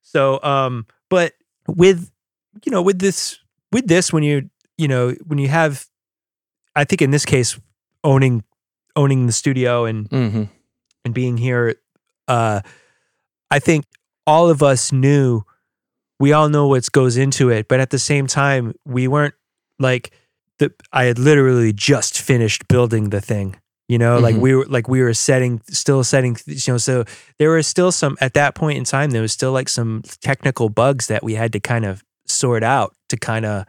So, 0.04 0.42
um, 0.44 0.86
but 1.10 1.34
with 1.68 2.10
you 2.63 2.72
know, 2.72 2.84
with 2.84 3.00
this, 3.00 3.40
with 3.72 3.88
this, 3.88 4.13
when 4.13 4.24
you 4.24 4.50
you 4.78 4.88
know, 4.88 5.12
when 5.26 5.40
you 5.40 5.48
have, 5.48 5.86
I 6.76 6.84
think 6.84 7.02
in 7.02 7.10
this 7.10 7.26
case, 7.26 7.60
owning 8.04 8.44
owning 8.96 9.26
the 9.26 9.34
studio 9.34 9.86
and 9.86 10.08
mm-hmm. 10.10 10.44
and 11.04 11.13
being 11.13 11.38
here, 11.38 11.76
uh, 12.28 12.62
I 13.50 13.60
think 13.60 13.86
all 14.28 14.50
of 14.50 14.62
us 14.62 14.92
knew 14.92 15.42
we 16.20 16.34
all 16.34 16.50
know 16.50 16.68
what 16.68 16.92
goes 16.92 17.18
into 17.18 17.50
it 17.50 17.68
but 17.68 17.80
at 17.80 17.90
the 17.90 18.00
same 18.00 18.28
time 18.28 18.76
we 18.86 19.08
weren't 19.08 19.34
like 19.80 20.12
the 20.60 20.72
i 20.92 21.06
had 21.06 21.18
literally 21.18 21.74
just 21.74 22.22
finished 22.22 22.68
building 22.68 23.10
the 23.10 23.22
thing 23.22 23.56
you 23.88 23.98
know 23.98 24.16
mm-hmm. 24.16 24.24
like 24.24 24.36
we 24.36 24.54
were 24.54 24.66
like 24.66 24.88
we 24.88 25.02
were 25.02 25.13
setting 25.13 25.62
still 25.70 26.04
setting 26.04 26.38
you 26.46 26.58
know 26.68 26.78
so 26.78 27.06
there 27.40 27.50
were 27.50 27.63
still 27.63 27.92
some 27.92 28.18
at 28.22 28.34
that 28.34 28.54
point 28.54 28.78
in 28.78 28.84
time 28.84 29.12
there 29.12 29.22
was 29.22 29.32
still 29.32 29.52
like 29.52 29.70
some 29.70 30.04
technical 30.22 30.70
bugs 30.70 31.08
that 31.08 31.24
we 31.24 31.34
had 31.34 31.54
to 31.54 31.60
kind 31.60 31.86
of 31.86 32.04
sort 32.26 32.63
out 32.63 32.96
to 33.10 33.18
kind 33.18 33.46
of 33.46 33.66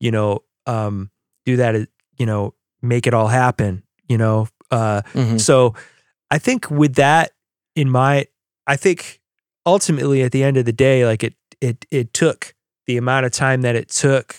you 0.00 0.10
know 0.10 0.40
um 0.66 1.10
do 1.46 1.56
that 1.56 1.88
you 2.18 2.26
know 2.26 2.54
make 2.82 3.06
it 3.06 3.14
all 3.14 3.28
happen 3.28 3.82
you 4.08 4.18
know 4.18 4.48
uh 4.70 5.02
mm-hmm. 5.12 5.36
so 5.36 5.74
i 6.30 6.38
think 6.38 6.70
with 6.70 6.96
that 6.96 7.30
in 7.76 7.88
my 7.88 8.26
i 8.66 8.74
think 8.74 9.21
ultimately 9.66 10.22
at 10.22 10.32
the 10.32 10.42
end 10.42 10.56
of 10.56 10.64
the 10.64 10.72
day 10.72 11.06
like 11.06 11.22
it 11.22 11.34
it 11.60 11.84
it 11.90 12.12
took 12.12 12.54
the 12.86 12.96
amount 12.96 13.26
of 13.26 13.32
time 13.32 13.62
that 13.62 13.76
it 13.76 13.88
took 13.88 14.36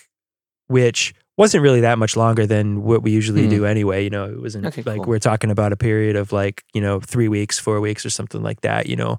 which 0.68 1.14
wasn't 1.38 1.62
really 1.64 1.82
that 1.82 1.98
much 1.98 2.16
longer 2.16 2.46
than 2.46 2.84
what 2.84 3.02
we 3.02 3.12
usually 3.12 3.48
mm. 3.48 3.50
do 3.50 3.66
anyway 3.66 4.04
you 4.04 4.10
know 4.10 4.26
it 4.26 4.42
wasn't 4.42 4.66
okay, 4.66 4.84
like 4.84 4.98
cool. 4.98 5.06
we're 5.06 5.20
talking 5.20 5.50
about 5.50 5.72
a 5.72 5.78
period 5.78 6.16
of 6.16 6.32
like 6.32 6.64
you 6.74 6.82
know 6.82 7.00
3 7.00 7.28
weeks 7.28 7.60
4 7.60 7.80
weeks 7.80 8.06
or 8.06 8.10
something 8.10 8.44
like 8.44 8.62
that 8.62 8.88
you 8.88 8.96
know 8.96 9.18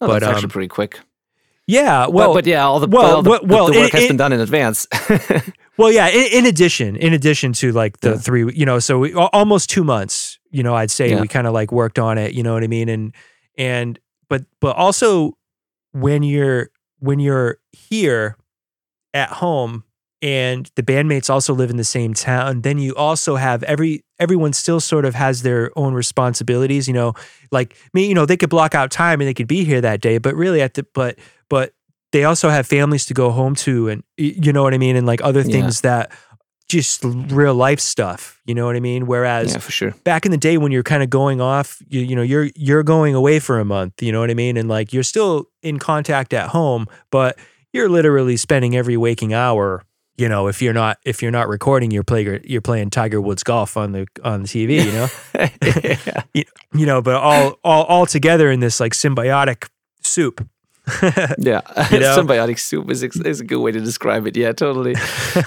oh, 0.00 0.06
but 0.06 0.22
um, 0.22 0.34
actually 0.34 0.48
pretty 0.48 0.68
quick 0.68 1.00
yeah 1.66 2.06
well 2.06 2.28
but, 2.28 2.44
but 2.44 2.46
yeah 2.46 2.64
all 2.64 2.80
the 2.80 2.86
well, 2.86 3.16
all 3.16 3.22
the, 3.22 3.30
well, 3.30 3.66
the, 3.66 3.72
the 3.72 3.78
work 3.80 3.88
it, 3.88 3.92
has 3.92 4.04
it, 4.04 4.08
been 4.08 4.16
done 4.16 4.32
in 4.32 4.40
advance 4.40 4.86
well 5.76 5.90
yeah 5.90 6.08
in, 6.08 6.38
in, 6.40 6.46
addition 6.46 6.96
in 6.96 7.12
addition 7.12 7.52
to 7.52 7.72
like 7.72 8.00
the 8.00 8.10
yeah. 8.10 8.16
3 8.16 8.54
you 8.54 8.66
know 8.66 8.78
so 8.78 8.98
we, 8.98 9.14
almost 9.14 9.70
2 9.70 9.84
months 9.84 10.38
you 10.50 10.62
know 10.62 10.74
I'd 10.74 10.90
say 10.90 11.10
yeah. 11.10 11.20
we 11.20 11.28
kind 11.28 11.46
of 11.46 11.52
like 11.52 11.72
worked 11.72 11.98
on 11.98 12.18
it 12.18 12.34
you 12.34 12.42
know 12.42 12.54
what 12.54 12.62
I 12.62 12.68
mean 12.68 12.88
and 12.88 13.14
and 13.56 13.98
but 14.28 14.44
but 14.60 14.76
also 14.76 15.36
when 15.92 16.22
you're 16.22 16.70
when 16.98 17.18
you're 17.18 17.58
here 17.72 18.36
at 19.14 19.30
home 19.30 19.84
and 20.20 20.70
the 20.74 20.82
bandmates 20.82 21.30
also 21.30 21.54
live 21.54 21.70
in 21.70 21.76
the 21.76 21.84
same 21.84 22.12
town 22.12 22.62
then 22.62 22.78
you 22.78 22.94
also 22.96 23.36
have 23.36 23.62
every 23.64 24.04
everyone 24.18 24.52
still 24.52 24.80
sort 24.80 25.04
of 25.04 25.14
has 25.14 25.42
their 25.42 25.70
own 25.76 25.94
responsibilities 25.94 26.88
you 26.88 26.94
know 26.94 27.14
like 27.52 27.76
me 27.94 28.06
you 28.06 28.14
know 28.14 28.26
they 28.26 28.36
could 28.36 28.50
block 28.50 28.74
out 28.74 28.90
time 28.90 29.20
and 29.20 29.28
they 29.28 29.34
could 29.34 29.46
be 29.46 29.64
here 29.64 29.80
that 29.80 30.00
day 30.00 30.18
but 30.18 30.34
really 30.34 30.60
at 30.60 30.74
the 30.74 30.84
but 30.92 31.18
but 31.48 31.72
they 32.10 32.24
also 32.24 32.48
have 32.48 32.66
families 32.66 33.06
to 33.06 33.14
go 33.14 33.30
home 33.30 33.54
to 33.54 33.88
and 33.88 34.02
you 34.16 34.52
know 34.52 34.62
what 34.62 34.74
i 34.74 34.78
mean 34.78 34.96
and 34.96 35.06
like 35.06 35.22
other 35.22 35.44
things 35.44 35.82
yeah. 35.84 35.90
that 35.90 36.12
just 36.68 37.02
real 37.04 37.54
life 37.54 37.80
stuff. 37.80 38.40
You 38.44 38.54
know 38.54 38.66
what 38.66 38.76
I 38.76 38.80
mean? 38.80 39.06
Whereas 39.06 39.52
yeah, 39.52 39.58
for 39.58 39.72
sure. 39.72 39.90
back 40.04 40.24
in 40.24 40.30
the 40.30 40.38
day 40.38 40.58
when 40.58 40.72
you're 40.72 40.82
kind 40.82 41.02
of 41.02 41.10
going 41.10 41.40
off, 41.40 41.82
you, 41.88 42.00
you 42.00 42.14
know, 42.14 42.22
you're 42.22 42.48
you're 42.54 42.82
going 42.82 43.14
away 43.14 43.38
for 43.38 43.58
a 43.58 43.64
month, 43.64 44.02
you 44.02 44.12
know 44.12 44.20
what 44.20 44.30
I 44.30 44.34
mean? 44.34 44.56
And 44.56 44.68
like 44.68 44.92
you're 44.92 45.02
still 45.02 45.46
in 45.62 45.78
contact 45.78 46.32
at 46.32 46.50
home, 46.50 46.86
but 47.10 47.38
you're 47.72 47.88
literally 47.88 48.36
spending 48.36 48.76
every 48.76 48.96
waking 48.96 49.32
hour 49.32 49.84
you 50.18 50.28
know, 50.28 50.48
if 50.48 50.60
you're 50.60 50.74
not 50.74 50.98
if 51.04 51.22
you're 51.22 51.30
not 51.30 51.48
recording, 51.48 51.92
you're 51.92 52.02
playing 52.02 52.40
you're 52.44 52.60
playing 52.60 52.90
Tiger 52.90 53.20
Woods 53.20 53.44
golf 53.44 53.76
on 53.76 53.92
the 53.92 54.06
on 54.24 54.42
the 54.42 54.48
TV, 54.48 54.84
you 54.84 54.92
know, 54.92 56.18
you, 56.34 56.42
you, 56.74 56.86
know, 56.86 57.00
but 57.00 57.14
all 57.14 57.56
all 57.62 57.84
all 57.84 58.04
together 58.04 58.50
in 58.50 58.58
this 58.58 58.80
like 58.80 58.92
symbiotic 58.92 59.68
soup. 60.02 60.46
yeah, 61.38 61.60
You 61.90 62.00
know? 62.00 62.16
symbiotic 62.18 62.58
soup 62.58 62.90
is, 62.90 63.02
is 63.02 63.40
a 63.40 63.44
good 63.44 63.60
way 63.60 63.72
to 63.72 63.80
describe 63.80 64.26
it. 64.26 64.36
Yeah, 64.36 64.52
totally. 64.52 64.94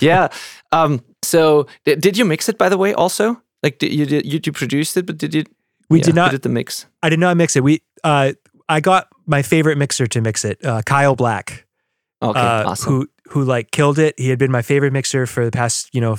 yeah. 0.02 0.28
Um, 0.72 1.02
so 1.24 1.68
d- 1.86 1.96
did 1.96 2.18
you 2.18 2.26
mix 2.26 2.50
it 2.50 2.58
by 2.58 2.70
the 2.70 2.78
way? 2.78 2.94
Also, 2.94 3.42
like 3.64 3.80
did 3.80 3.94
you 3.94 4.06
did 4.06 4.26
you, 4.26 4.40
you 4.44 4.52
produced 4.52 4.98
it, 4.98 5.06
but 5.06 5.18
did 5.18 5.34
you? 5.34 5.44
We 5.90 6.00
yeah, 6.00 6.06
did 6.06 6.16
not. 6.16 6.32
Did 6.32 6.42
the 6.44 6.50
mix? 6.50 6.86
I 7.04 7.10
did 7.10 7.20
not 7.20 7.36
mix 7.38 7.56
it. 7.56 7.64
We 7.64 7.82
uh, 8.04 8.34
I 8.70 8.80
got 8.80 9.08
my 9.26 9.42
favorite 9.42 9.78
mixer 9.78 10.08
to 10.08 10.22
mix 10.22 10.46
it, 10.46 10.64
uh, 10.66 10.82
Kyle 10.86 11.16
Black, 11.16 11.66
Okay, 12.22 12.40
uh, 12.40 12.70
awesome. 12.72 12.92
who 12.94 13.08
who 13.30 13.44
like 13.44 13.72
killed 13.72 14.00
it. 14.00 14.16
He 14.18 14.30
had 14.30 14.40
been 14.40 14.52
my 14.52 14.62
favorite 14.62 14.94
mixer 14.94 15.26
for 15.28 15.44
the 15.46 15.52
past 15.52 15.90
you 15.94 16.02
know 16.02 16.18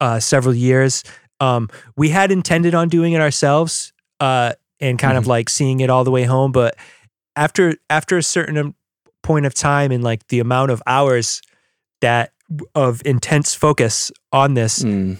uh, 0.00 0.20
several 0.20 0.54
years. 0.54 1.02
Um, 1.40 1.68
we 1.96 2.10
had 2.10 2.30
intended 2.30 2.74
on 2.74 2.88
doing 2.88 3.12
it 3.12 3.20
ourselves 3.20 3.92
uh, 4.20 4.52
and 4.80 4.98
kind 4.98 5.18
of 5.18 5.24
Mhm. 5.24 5.28
like 5.28 5.48
seeing 5.50 5.80
it 5.80 5.90
all 5.90 6.04
the 6.04 6.10
way 6.12 6.22
home, 6.24 6.52
but 6.52 6.76
after 7.36 7.74
after 7.90 8.16
a 8.16 8.22
certain 8.22 8.74
point 9.22 9.46
of 9.46 9.54
time 9.54 9.90
and 9.90 10.04
like 10.04 10.26
the 10.28 10.40
amount 10.40 10.70
of 10.70 10.82
hours 10.86 11.40
that 12.00 12.32
of 12.74 13.02
intense 13.04 13.54
focus 13.54 14.12
on 14.32 14.54
this, 14.54 14.82
Mm, 14.82 15.18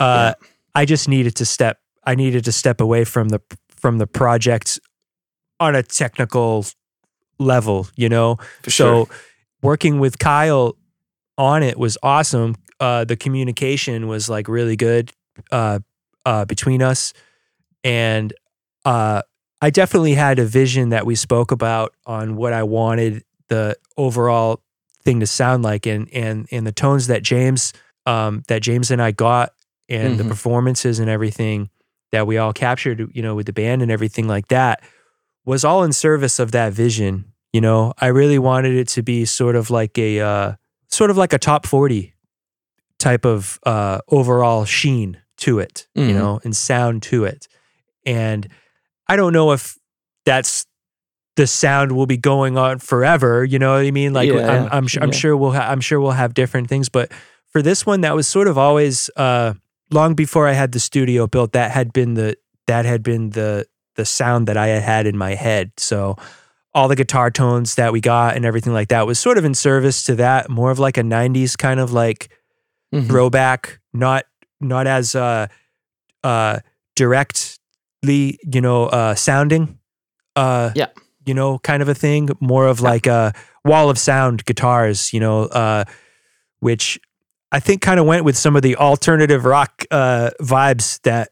uh, 0.00 0.34
I 0.74 0.84
just 0.84 1.08
needed 1.08 1.36
to 1.36 1.44
step. 1.44 1.78
I 2.04 2.14
needed 2.14 2.44
to 2.44 2.52
step 2.52 2.80
away 2.80 3.04
from 3.04 3.28
the 3.28 3.40
from 3.68 3.98
the 3.98 4.06
project 4.06 4.80
on 5.60 5.74
a 5.74 5.82
technical 5.82 6.64
level, 7.38 7.88
you 7.96 8.08
know. 8.08 8.36
for 8.62 8.70
so 8.70 9.04
sure. 9.04 9.16
working 9.62 10.00
with 10.00 10.18
Kyle 10.18 10.76
on 11.38 11.62
it 11.62 11.78
was 11.78 11.96
awesome. 12.02 12.56
Uh, 12.80 13.04
the 13.04 13.16
communication 13.16 14.08
was 14.08 14.28
like 14.28 14.48
really 14.48 14.76
good 14.76 15.12
uh, 15.50 15.78
uh, 16.26 16.44
between 16.44 16.82
us, 16.82 17.12
and 17.84 18.32
uh, 18.84 19.22
I 19.62 19.70
definitely 19.70 20.14
had 20.14 20.38
a 20.40 20.44
vision 20.44 20.88
that 20.90 21.06
we 21.06 21.14
spoke 21.14 21.52
about 21.52 21.94
on 22.04 22.36
what 22.36 22.52
I 22.52 22.64
wanted 22.64 23.24
the 23.48 23.76
overall 23.96 24.60
thing 25.04 25.20
to 25.20 25.26
sound 25.26 25.62
like, 25.62 25.86
and 25.86 26.12
and 26.12 26.46
and 26.50 26.66
the 26.66 26.72
tones 26.72 27.06
that 27.06 27.22
James 27.22 27.72
um, 28.04 28.42
that 28.48 28.60
James 28.62 28.90
and 28.90 29.00
I 29.00 29.12
got, 29.12 29.52
and 29.88 30.18
the 30.18 30.24
Mhm. 30.24 30.28
performances 30.28 30.98
and 30.98 31.08
everything 31.08 31.70
that 32.10 32.26
we 32.26 32.36
all 32.36 32.52
captured, 32.52 33.08
you 33.14 33.22
know, 33.22 33.36
with 33.36 33.46
the 33.46 33.52
band 33.52 33.80
and 33.82 33.90
everything 33.90 34.26
like 34.26 34.48
that, 34.48 34.82
was 35.46 35.64
all 35.64 35.84
in 35.84 35.92
service 35.92 36.38
of 36.40 36.50
that 36.52 36.72
vision. 36.72 37.26
You 37.52 37.60
know, 37.60 37.92
I 37.98 38.08
really 38.08 38.38
wanted 38.40 38.74
it 38.74 38.88
to 38.88 39.02
be 39.02 39.24
sort 39.24 39.54
of 39.54 39.70
like 39.70 39.96
a 39.96 40.20
uh, 40.20 40.52
sort 40.88 41.10
of 41.10 41.16
like 41.16 41.32
a 41.32 41.38
top 41.38 41.66
forty 41.66 42.14
type 42.98 43.24
of 43.24 43.60
uh, 43.64 44.00
overall 44.08 44.64
sheen 44.64 45.18
to 45.36 45.60
it, 45.60 45.86
you 45.94 46.02
Mhm. 46.08 46.14
know, 46.14 46.40
and 46.44 46.56
sound 46.56 47.02
to 47.04 47.24
it. 47.24 47.46
And 48.04 48.48
I 49.08 49.16
don't 49.16 49.32
know 49.32 49.52
if 49.52 49.76
that's 50.24 50.66
the 51.36 51.46
sound 51.46 51.92
will 51.92 52.06
be 52.06 52.16
going 52.18 52.56
on 52.58 52.78
forever. 52.78 53.44
You 53.44 53.58
know 53.58 53.74
what 53.74 53.84
I 53.86 53.90
mean? 53.90 54.12
Like 54.12 54.28
Yeah, 54.28 54.46
I'm, 54.50 54.64
I'm, 54.72 54.86
I'm 55.00 55.08
yeah. 55.10 55.14
sure 55.16 55.36
we'll, 55.36 55.52
ha- 55.52 55.68
I'm 55.70 55.80
sure 55.80 55.98
we'll 56.00 56.10
have 56.12 56.34
different 56.34 56.68
things, 56.68 56.88
but 56.88 57.10
for 57.48 57.62
this 57.62 57.84
one, 57.86 58.02
that 58.02 58.14
was 58.14 58.26
sort 58.26 58.48
of 58.48 58.56
always 58.58 59.10
uh, 59.16 59.54
long 59.90 60.14
before 60.14 60.46
I 60.48 60.52
had 60.52 60.72
the 60.72 60.80
studio 60.80 61.26
built. 61.26 61.52
That 61.52 61.70
had 61.70 61.92
been 61.92 62.14
the 62.14 62.36
that 62.66 62.84
had 62.84 63.02
been 63.02 63.30
the 63.30 63.66
the 63.96 64.04
sound 64.04 64.48
that 64.48 64.56
I 64.56 64.68
had 64.68 64.82
had 64.82 65.06
in 65.06 65.16
my 65.18 65.34
head. 65.34 65.72
So 65.76 66.16
all 66.74 66.88
the 66.88 66.96
guitar 66.96 67.30
tones 67.30 67.74
that 67.74 67.92
we 67.92 68.00
got 68.00 68.34
and 68.36 68.46
everything 68.46 68.72
like 68.72 68.88
that 68.88 69.06
was 69.06 69.18
sort 69.18 69.36
of 69.36 69.44
in 69.44 69.52
service 69.54 70.02
to 70.04 70.14
that. 70.14 70.48
More 70.48 70.70
of 70.70 70.78
like 70.78 70.96
a 70.96 71.02
'90s 71.02 71.56
kind 71.58 71.78
of 71.80 71.92
like 71.92 72.30
Mhm. 72.94 73.06
throwback, 73.06 73.80
not 73.92 74.24
not 74.60 74.86
as 74.86 75.14
uh 75.14 75.46
uh 76.24 76.58
directly, 76.96 77.56
you 78.02 78.60
know, 78.60 78.86
uh 78.86 79.14
sounding. 79.14 79.78
Uh 80.36 80.70
Yeah. 80.74 80.88
you 81.26 81.34
know, 81.34 81.58
kind 81.60 81.82
of 81.82 81.88
a 81.88 81.94
thing. 81.94 82.30
More 82.40 82.66
of 82.66 82.80
like 82.80 83.06
a 83.06 83.32
wall 83.64 83.90
of 83.90 83.98
sound 83.98 84.44
guitars, 84.44 85.12
you 85.12 85.20
know, 85.20 85.42
uh 85.44 85.84
which 86.60 86.98
I 87.50 87.60
think 87.60 87.82
kind 87.82 88.00
of 88.00 88.06
went 88.06 88.24
with 88.24 88.36
some 88.36 88.56
of 88.56 88.62
the 88.62 88.76
alternative 88.76 89.44
rock 89.44 89.84
uh 89.90 90.30
vibes 90.40 91.00
that 91.02 91.30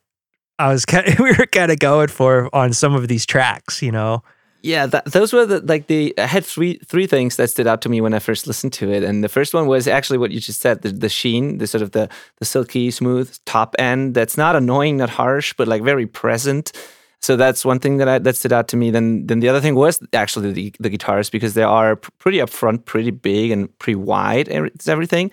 I 0.59 0.69
was 0.73 0.85
kind 0.85 1.09
of, 1.09 1.19
we 1.19 1.33
were 1.33 1.47
kind 1.47 1.73
of 1.73 1.79
going 1.79 2.09
for 2.09 2.55
on 2.55 2.73
some 2.73 2.95
of 2.95 3.09
these 3.09 3.27
tracks, 3.27 3.83
you 3.83 3.91
know. 3.93 4.23
Yeah, 4.63 4.87
that, 4.87 5.07
those 5.07 5.33
were 5.33 5.47
the 5.47 5.61
like 5.61 5.87
the 5.87 6.15
I 6.19 6.27
had 6.27 6.45
three 6.45 6.79
three 6.87 7.07
things 7.07 7.37
that 7.37 7.49
stood 7.51 7.67
out 7.67 7.81
to 7.83 7.89
me 7.89 8.01
when 8.01 8.13
I 8.15 8.19
first 8.19 8.47
listened 8.47 8.73
to 8.75 8.93
it, 8.93 9.03
and 9.03 9.25
the 9.25 9.29
first 9.29 9.55
one 9.55 9.67
was 9.67 9.89
actually 9.89 10.19
what 10.19 10.31
you 10.31 10.41
just 10.41 10.61
said 10.61 10.83
the 10.83 10.91
the 10.93 11.09
sheen, 11.09 11.59
the 11.59 11.67
sort 11.67 11.83
of 11.83 11.93
the 11.93 12.09
the 12.39 12.45
silky 12.45 12.91
smooth 12.91 13.35
top 13.47 13.75
end 13.79 14.15
that's 14.15 14.37
not 14.37 14.57
annoying, 14.57 14.99
not 14.99 15.11
harsh, 15.11 15.55
but 15.57 15.69
like 15.69 15.83
very 15.83 16.07
present. 16.07 16.73
So 17.23 17.37
that's 17.37 17.65
one 17.65 17.81
thing 17.81 17.99
that 17.99 18.09
I, 18.09 18.19
that 18.19 18.37
stood 18.37 18.53
out 18.53 18.69
to 18.69 18.77
me. 18.77 18.91
Then 18.91 19.27
then 19.27 19.41
the 19.41 19.49
other 19.49 19.61
thing 19.61 19.75
was 19.75 20.01
actually 20.13 20.53
the 20.53 20.75
the 20.79 20.91
guitars 20.91 21.31
because 21.31 21.55
they 21.55 21.63
are 21.63 21.97
pr- 21.97 22.11
pretty 22.19 22.39
upfront, 22.39 22.85
pretty 22.85 23.11
big, 23.11 23.51
and 23.51 23.79
pretty 23.79 23.97
wide. 23.97 24.49
It's 24.49 24.89
everything. 24.89 25.31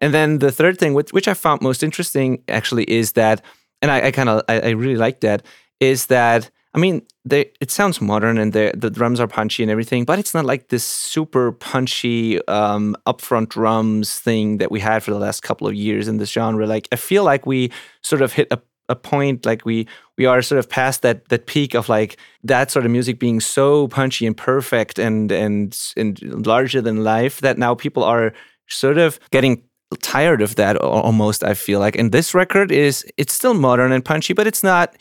And 0.00 0.14
then 0.14 0.38
the 0.38 0.50
third 0.50 0.78
thing, 0.78 0.94
which, 0.94 1.12
which 1.12 1.28
I 1.28 1.34
found 1.34 1.60
most 1.60 1.82
interesting, 1.82 2.42
actually, 2.48 2.84
is 2.84 3.12
that, 3.12 3.44
and 3.82 3.90
I, 3.90 4.06
I 4.06 4.10
kind 4.10 4.30
of, 4.30 4.42
I, 4.48 4.60
I 4.60 4.68
really 4.70 4.96
like 4.96 5.20
that, 5.20 5.42
is 5.78 6.06
that 6.06 6.50
I 6.72 6.78
mean, 6.78 7.02
they 7.24 7.50
it 7.60 7.70
sounds 7.70 8.00
modern 8.00 8.38
and 8.38 8.52
the 8.52 8.72
the 8.76 8.90
drums 8.90 9.18
are 9.18 9.26
punchy 9.26 9.62
and 9.62 9.70
everything, 9.70 10.04
but 10.04 10.18
it's 10.18 10.34
not 10.34 10.44
like 10.44 10.68
this 10.68 10.84
super 10.84 11.52
punchy 11.52 12.46
um, 12.46 12.96
upfront 13.06 13.48
drums 13.48 14.18
thing 14.18 14.58
that 14.58 14.70
we 14.70 14.78
had 14.78 15.02
for 15.02 15.10
the 15.10 15.18
last 15.18 15.42
couple 15.42 15.66
of 15.66 15.74
years 15.74 16.06
in 16.06 16.18
this 16.18 16.30
genre. 16.30 16.66
Like 16.66 16.86
I 16.92 16.96
feel 16.96 17.24
like 17.24 17.44
we 17.44 17.72
sort 18.04 18.22
of 18.22 18.32
hit 18.32 18.46
a, 18.52 18.60
a 18.88 18.94
point, 18.94 19.44
like 19.44 19.64
we 19.64 19.88
we 20.16 20.26
are 20.26 20.42
sort 20.42 20.60
of 20.60 20.68
past 20.68 21.02
that 21.02 21.28
that 21.28 21.46
peak 21.46 21.74
of 21.74 21.88
like 21.88 22.18
that 22.44 22.70
sort 22.70 22.84
of 22.84 22.92
music 22.92 23.18
being 23.18 23.40
so 23.40 23.88
punchy 23.88 24.24
and 24.24 24.36
perfect 24.36 24.98
and 24.98 25.32
and 25.32 25.76
and 25.96 26.46
larger 26.46 26.80
than 26.80 27.02
life 27.02 27.40
that 27.40 27.58
now 27.58 27.74
people 27.74 28.04
are 28.04 28.32
sort 28.68 28.96
of 28.98 29.18
getting 29.32 29.64
tired 30.02 30.40
of 30.40 30.54
that 30.54 30.76
almost 30.76 31.42
i 31.42 31.52
feel 31.52 31.80
like 31.80 31.96
and 31.98 32.12
this 32.12 32.32
record 32.32 32.70
is 32.70 33.04
it's 33.16 33.32
still 33.32 33.54
modern 33.54 33.90
and 33.90 34.04
punchy 34.04 34.32
but 34.32 34.46
it's 34.46 34.62
not 34.62 34.94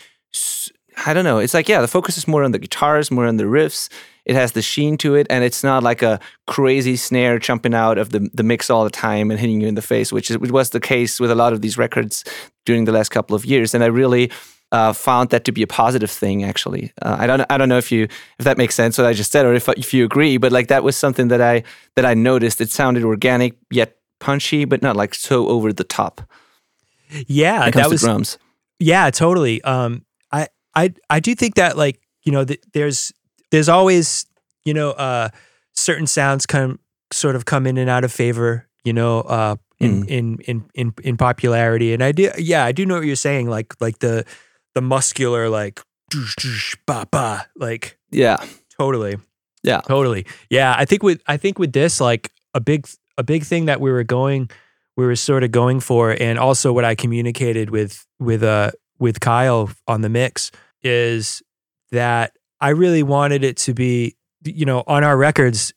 i 1.05 1.13
don't 1.13 1.23
know. 1.23 1.39
It's 1.39 1.53
like 1.53 1.69
yeah 1.69 1.81
the 1.81 1.87
focus 1.87 2.17
is 2.17 2.27
more 2.27 2.43
on 2.43 2.51
the 2.51 2.59
guitars 2.59 3.11
more 3.11 3.25
on 3.25 3.37
the 3.37 3.45
riffs. 3.45 3.89
It 4.25 4.35
has 4.35 4.51
the 4.51 4.61
sheen 4.61 4.97
to 4.97 5.15
it 5.15 5.25
and 5.29 5.43
it's 5.43 5.63
not 5.63 5.81
like 5.81 6.01
a 6.01 6.19
crazy 6.45 6.95
snare 6.95 7.39
jumping 7.39 7.73
out 7.73 7.97
of 7.97 8.11
the, 8.11 8.29
the 8.33 8.43
mix 8.43 8.69
all 8.69 8.83
the 8.83 8.91
time 8.91 9.31
and 9.31 9.39
hitting 9.39 9.59
you 9.59 9.67
in 9.67 9.75
the 9.75 9.81
face 9.81 10.11
which, 10.11 10.29
is, 10.29 10.37
which 10.37 10.51
was 10.51 10.69
the 10.69 10.79
case 10.79 11.19
with 11.19 11.31
a 11.31 11.35
lot 11.35 11.51
of 11.51 11.61
these 11.61 11.77
records 11.79 12.23
during 12.65 12.85
the 12.85 12.91
last 12.91 13.09
couple 13.09 13.35
of 13.35 13.45
years. 13.45 13.73
And 13.73 13.83
i 13.83 13.87
really 13.87 14.31
uh, 14.71 14.93
found 14.93 15.31
that 15.31 15.45
to 15.45 15.51
be 15.51 15.63
a 15.63 15.67
positive 15.67 16.11
thing 16.11 16.43
actually. 16.43 16.91
Uh, 17.01 17.17
i 17.19 17.25
don't 17.27 17.41
i 17.49 17.57
don't 17.57 17.69
know 17.69 17.79
if 17.79 17.91
you 17.91 18.03
if 18.37 18.45
that 18.45 18.57
makes 18.57 18.75
sense 18.75 18.97
what 18.97 19.07
i 19.07 19.13
just 19.13 19.31
said 19.31 19.45
or 19.45 19.53
if, 19.53 19.67
if 19.69 19.93
you 19.93 20.05
agree 20.05 20.37
but 20.37 20.51
like 20.51 20.67
that 20.67 20.83
was 20.83 20.95
something 20.95 21.29
that 21.29 21.41
i 21.41 21.63
that 21.95 22.05
i 22.05 22.13
noticed. 22.13 22.61
It 22.61 22.69
sounded 22.69 23.03
organic 23.03 23.55
yet 23.71 23.95
punchy 24.19 24.65
but 24.65 24.81
not 24.81 24.95
like 24.95 25.15
so 25.15 25.47
over 25.47 25.73
the 25.73 25.83
top 25.83 26.21
Yeah, 27.25 27.59
when 27.59 27.69
it 27.69 27.71
comes 27.71 27.83
that 27.83 27.89
was 27.89 28.01
drums. 28.01 28.37
Yeah, 28.79 29.09
totally. 29.09 29.61
Um, 29.63 30.05
I 30.75 30.93
I 31.09 31.19
do 31.19 31.35
think 31.35 31.55
that 31.55 31.77
like 31.77 31.99
you 32.23 32.31
know 32.31 32.45
th- 32.45 32.61
there's 32.73 33.11
there's 33.51 33.69
always 33.69 34.25
you 34.65 34.73
know 34.73 34.91
uh 34.91 35.29
certain 35.75 36.07
sounds 36.07 36.45
come 36.45 36.79
sort 37.11 37.35
of 37.35 37.45
come 37.45 37.65
in 37.67 37.77
and 37.77 37.89
out 37.89 38.03
of 38.03 38.11
favor. 38.11 38.67
You 38.85 38.93
know, 38.93 39.21
uh, 39.21 39.55
in, 39.79 40.03
Mm. 40.03 40.07
in 40.09 40.37
in 40.47 40.65
in 40.73 40.93
in 41.03 41.17
popularity, 41.17 41.93
and 41.93 42.03
I 42.03 42.11
do 42.11 42.31
yeah 42.37 42.63
I 42.65 42.71
do 42.71 42.85
know 42.85 42.95
what 42.95 43.05
you're 43.05 43.15
saying. 43.15 43.49
Like 43.49 43.73
like 43.81 43.99
the 43.99 44.25
the 44.75 44.81
muscular 44.81 45.49
like 45.49 45.81
doosh, 46.11 46.35
doosh, 46.39 46.75
ba 46.85 47.05
ba 47.11 47.45
like 47.55 47.97
yeah 48.11 48.37
totally 48.79 49.17
Yeah. 49.63 49.81
totally 49.81 50.25
yeah. 50.49 50.75
I 50.77 50.85
think 50.85 51.03
with 51.03 51.21
I 51.27 51.37
think 51.37 51.59
with 51.59 51.71
this 51.73 51.99
like 52.01 52.31
a 52.53 52.59
big 52.61 52.87
a 53.17 53.23
big 53.23 53.43
thing 53.43 53.65
that 53.65 53.79
we 53.81 53.91
were 53.91 54.03
going 54.05 54.49
we 54.97 55.05
were 55.05 55.15
sort 55.15 55.43
of 55.43 55.51
going 55.51 55.79
for 55.81 56.11
and 56.19 56.39
also 56.39 56.71
what 56.73 56.85
I 56.85 56.95
communicated 56.95 57.69
with 57.69 58.05
with 58.19 58.43
uh 58.43 58.71
with 58.99 59.19
Kyle 59.19 59.69
on 59.87 60.01
the 60.01 60.09
mix 60.09 60.51
is 60.83 61.41
that 61.91 62.37
I 62.61 62.69
really 62.69 63.03
wanted 63.03 63.43
it 63.43 63.57
to 63.57 63.73
be 63.73 64.15
you 64.43 64.65
know 64.65 64.83
on 64.87 65.03
our 65.03 65.17
records 65.17 65.73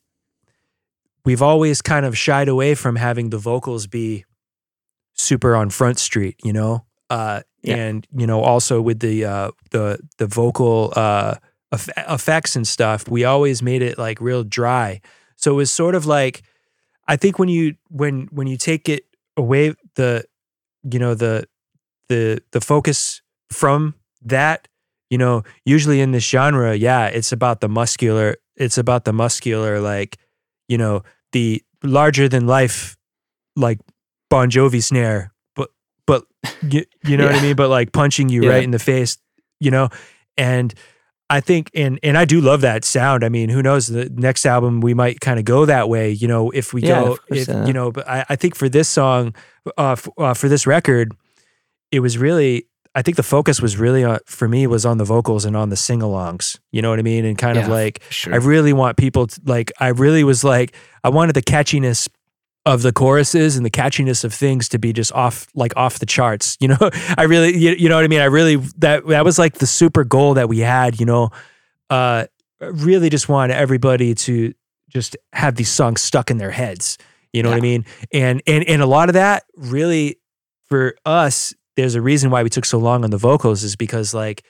we've 1.25 1.41
always 1.41 1.81
kind 1.81 2.05
of 2.05 2.17
shied 2.17 2.47
away 2.47 2.75
from 2.75 2.95
having 2.95 3.29
the 3.29 3.37
vocals 3.37 3.87
be 3.87 4.25
super 5.13 5.55
on 5.55 5.69
front 5.69 5.99
street 5.99 6.35
you 6.43 6.53
know 6.53 6.85
uh 7.09 7.41
Yeah. 7.61 7.75
and 7.77 8.07
you 8.15 8.25
know 8.27 8.41
also 8.41 8.81
with 8.81 8.99
the 8.99 9.25
uh 9.25 9.51
the 9.71 9.99
the 10.17 10.27
vocal 10.27 10.93
uh 10.95 11.35
effects 11.97 12.55
and 12.55 12.67
stuff 12.67 13.07
we 13.09 13.23
always 13.23 13.61
made 13.61 13.81
it 13.81 13.97
like 13.97 14.21
real 14.21 14.43
dry 14.43 15.01
so 15.35 15.51
it 15.51 15.55
was 15.55 15.71
sort 15.71 15.95
of 15.95 16.05
like 16.05 16.41
I 17.07 17.15
think 17.17 17.37
when 17.39 17.49
you 17.49 17.75
when 17.89 18.27
when 18.31 18.47
you 18.47 18.57
take 18.57 18.87
it 18.87 19.03
away 19.35 19.73
the 19.95 20.23
you 20.89 20.99
know 20.99 21.15
the 21.15 21.47
the 22.13 22.41
the 22.51 22.61
focus 22.61 23.21
from 23.51 23.93
that 24.21 24.67
you 25.09 25.17
know 25.17 25.43
usually 25.65 25.99
in 26.01 26.11
this 26.11 26.23
genre 26.33 26.75
yeah 26.75 27.07
it's 27.17 27.31
about 27.31 27.59
the 27.61 27.67
muscular 27.69 28.35
it's 28.55 28.77
about 28.77 29.03
the 29.05 29.13
muscular 29.13 29.79
like 29.79 30.17
you 30.71 30.77
know 30.77 31.01
the 31.31 31.61
larger 31.83 32.27
than 32.29 32.45
life 32.47 32.95
like 33.55 33.79
Bon 34.29 34.49
Jovi 34.49 34.81
snare 34.81 35.31
but 35.55 35.69
but 36.07 36.23
you, 36.61 36.85
you 37.03 37.17
know 37.17 37.25
what 37.25 37.35
I 37.35 37.39
mean 37.39 37.55
but 37.55 37.69
like 37.69 37.91
punching 37.91 38.29
you 38.29 38.43
Yeah. 38.43 38.49
right 38.55 38.63
in 38.63 38.71
the 38.71 38.79
face 38.79 39.17
you 39.59 39.71
know 39.71 39.89
and 40.37 40.73
I 41.29 41.39
think, 41.41 41.71
and 41.73 41.99
and 42.03 42.15
I 42.17 42.25
do 42.25 42.41
love 42.41 42.61
that 42.61 42.85
sound. 42.85 43.23
I 43.23 43.29
mean, 43.29 43.49
who 43.49 43.61
knows? 43.63 43.87
The 43.87 44.07
next 44.13 44.45
album 44.45 44.81
we 44.81 44.93
might 44.93 45.19
kind 45.19 45.39
of 45.39 45.45
go 45.45 45.65
that 45.65 45.87
way. 45.89 46.11
You 46.11 46.27
know, 46.27 46.51
if 46.51 46.73
we 46.73 46.81
Yeah, 46.81 46.89
go, 46.89 47.17
if, 47.29 47.47
you 47.67 47.73
know. 47.73 47.91
But 47.91 48.07
I, 48.07 48.25
I 48.29 48.35
think 48.35 48.55
for 48.55 48.69
this 48.69 48.87
song, 48.89 49.33
uh, 49.77 49.93
f- 49.93 50.09
uh, 50.17 50.33
for 50.35 50.47
this 50.49 50.67
record, 50.67 51.15
it 51.93 51.99
was 51.99 52.17
really. 52.17 52.67
I 52.95 53.01
think 53.01 53.17
the 53.17 53.23
focus 53.23 53.59
was 53.59 53.75
really 53.75 54.03
on, 54.03 54.19
for 54.27 54.47
me 54.47 54.67
was 54.67 54.85
on 54.85 54.99
the 54.99 55.03
vocals 55.03 55.45
and 55.45 55.57
on 55.57 55.69
the 55.69 55.75
sing-alongs. 55.75 56.59
You 56.71 56.83
know 56.83 56.91
what 56.91 56.99
I 56.99 57.01
mean? 57.01 57.25
And 57.25 57.35
kind 57.35 57.57
of 57.57 57.67
like 57.67 58.03
sure. 58.09 58.33
I 58.33 58.37
really 58.37 58.71
want 58.71 58.97
people 58.97 59.27
to 59.27 59.41
like. 59.45 59.71
I 59.79 59.87
really 59.87 60.23
was 60.23 60.43
like, 60.43 60.75
I 61.03 61.09
wanted 61.09 61.33
the 61.33 61.41
catchiness 61.41 62.07
of 62.65 62.81
the 62.81 62.93
choruses 62.93 63.57
and 63.57 63.65
the 63.65 63.71
catchiness 63.71 64.23
of 64.23 64.33
things 64.33 64.69
to 64.69 64.79
be 64.79 64.93
just 64.93 65.11
off, 65.11 65.47
like 65.53 65.73
off 65.75 65.99
the 65.99 66.05
charts. 66.05 66.57
You 66.61 66.69
know, 66.69 66.89
I 67.17 67.23
really, 67.23 67.57
you, 67.57 67.71
you 67.71 67.89
know 67.89 67.95
what 67.95 68.05
I 68.05 68.07
mean. 68.07 68.21
I 68.21 68.25
really 68.25 68.57
that 68.77 69.05
that 69.07 69.25
was 69.25 69.37
like 69.37 69.55
the 69.55 69.67
super 69.67 70.03
goal 70.03 70.35
that 70.35 70.47
we 70.47 70.59
had. 70.59 70.99
You 70.99 71.05
know, 71.05 71.29
uh, 71.89 72.25
really 72.59 73.09
just 73.09 73.27
wanted 73.27 73.55
everybody 73.55 74.13
to 74.15 74.53
just 74.89 75.17
have 75.33 75.55
these 75.55 75.69
songs 75.69 76.01
stuck 76.01 76.31
in 76.31 76.37
their 76.37 76.51
heads. 76.51 76.97
You 77.33 77.41
know 77.41 77.49
what 77.49 77.57
I 77.57 77.61
mean? 77.61 77.85
And 78.13 78.41
and 78.45 78.63
and 78.65 78.81
a 78.81 78.85
lot 78.85 79.09
of 79.09 79.13
that 79.13 79.43
really 79.57 80.19
for 80.69 80.95
us. 81.05 81.53
There's 81.75 81.95
a 81.95 82.01
reason 82.01 82.29
why 82.29 82.43
we 82.43 82.49
took 82.49 82.65
so 82.65 82.77
long 82.77 83.03
on 83.03 83.09
the 83.09 83.17
vocals 83.17 83.63
is 83.63 83.75
because 83.75 84.13
like 84.13 84.43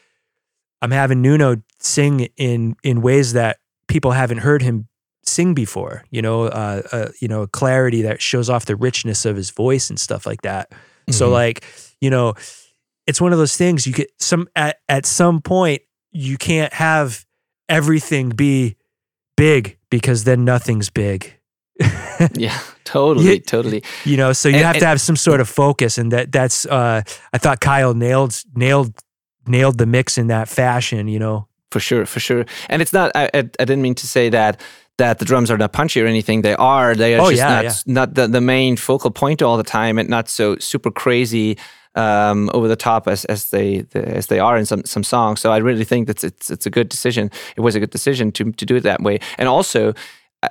I'm 0.82 0.92
having 0.92 1.22
Nuno 1.22 1.58
sing 1.80 2.28
in 2.38 2.76
in 2.84 3.02
ways 3.02 3.34
that 3.34 3.58
people 3.88 4.12
haven't 4.12 4.40
heard 4.40 4.62
him 4.62 4.88
sing 5.26 5.54
before. 5.54 6.04
You 6.12 6.22
know, 6.22 6.44
uh, 6.46 6.82
uh, 6.92 7.08
you 7.22 7.28
know, 7.30 7.44
a 7.44 7.48
clarity 7.48 8.02
that 8.02 8.22
shows 8.22 8.50
off 8.50 8.66
the 8.66 8.76
richness 8.76 9.26
of 9.26 9.36
his 9.38 9.52
voice 9.52 9.90
and 9.90 10.00
stuff 10.00 10.26
like 10.26 10.42
that. 10.42 10.72
So 11.10 11.30
Mhm. 11.30 11.32
like, 11.32 11.64
you 12.02 12.10
know, 12.10 12.34
it's 13.08 13.22
one 13.22 13.32
of 13.34 13.40
those 13.40 13.56
things 13.58 13.86
you 13.88 13.94
get 13.94 14.10
some 14.20 14.48
at 14.56 14.78
at 14.90 15.06
some 15.06 15.42
point 15.42 15.82
you 16.12 16.38
can't 16.38 16.74
have 16.74 17.26
everything 17.70 18.30
be 18.30 18.76
big 19.36 19.78
because 19.90 20.26
then 20.26 20.46
nothing's 20.46 20.90
big. 20.90 21.34
yeah, 22.36 22.60
totally, 22.84 23.40
totally. 23.40 23.84
You 24.06 24.18
know, 24.18 24.34
so 24.34 24.50
you 24.50 24.56
And- 24.58 24.66
have 24.66 24.78
to 24.78 24.86
have 24.86 25.02
some 25.02 25.16
sort 25.16 25.42
of 25.42 25.50
focus, 25.50 25.98
and 25.98 26.12
that 26.12 26.32
that's. 26.32 26.66
Uh, 26.66 27.02
I 27.34 27.38
thought 27.38 27.60
Kyle 27.60 27.94
nailed 27.94 28.42
nailed 28.56 28.94
nailed 29.48 29.78
the 29.78 29.86
mix 29.86 30.18
in 30.18 30.28
that 30.28 30.48
fashion. 30.50 31.08
You 31.08 31.20
know, 31.20 31.48
For 31.72 31.80
sure, 31.80 32.06
for 32.06 32.20
sure. 32.20 32.46
And 32.70 32.82
it's 32.82 32.94
not. 32.94 33.12
I, 33.16 33.26
I, 33.34 33.38
I 33.40 33.66
didn't 33.66 33.82
mean 33.82 33.96
to 33.96 34.08
say 34.08 34.30
that 34.30 34.62
that 34.98 35.18
the 35.18 35.26
drums 35.26 35.50
are 35.50 35.58
not 35.58 35.72
punchy 35.74 36.02
or 36.02 36.06
anything. 36.08 36.44
They 36.44 36.56
are. 36.56 36.96
They 36.96 37.16
are 37.16 37.22
Oh, 37.22 37.30
just 37.32 37.38
yeah, 37.40 37.50
not 37.56 37.64
yeah. 37.64 37.72
not 37.88 38.14
the, 38.14 38.28
the 38.28 38.42
main 38.42 38.78
focal 38.78 39.10
point 39.12 39.42
all 39.42 39.58
the 39.58 39.64
time, 39.64 39.98
and 39.98 40.08
not 40.10 40.30
so 40.30 40.56
super 40.60 40.92
crazy 40.92 41.58
um, 41.96 42.50
over 42.54 42.68
the 42.68 42.76
top 42.76 43.08
as 43.08 43.26
as 43.26 43.50
they 43.50 43.82
the, 43.90 44.08
as 44.18 44.28
they 44.28 44.40
are 44.40 44.58
in 44.60 44.66
some 44.66 44.84
some 44.86 45.04
songs. 45.04 45.42
So 45.42 45.52
I 45.52 45.58
really 45.58 45.86
think 45.86 46.08
that 46.08 46.24
it's 46.24 46.52
it's 46.52 46.68
a 46.68 46.70
good 46.70 46.90
decision. 46.90 47.32
It 47.58 47.62
was 47.62 47.76
a 47.76 47.80
good 47.80 47.90
decision 47.92 48.32
to 48.34 48.52
to 48.52 48.66
do 48.66 48.76
it 48.76 48.84
that 48.84 49.02
way. 49.02 49.20
And 49.40 49.50
also, 49.50 49.94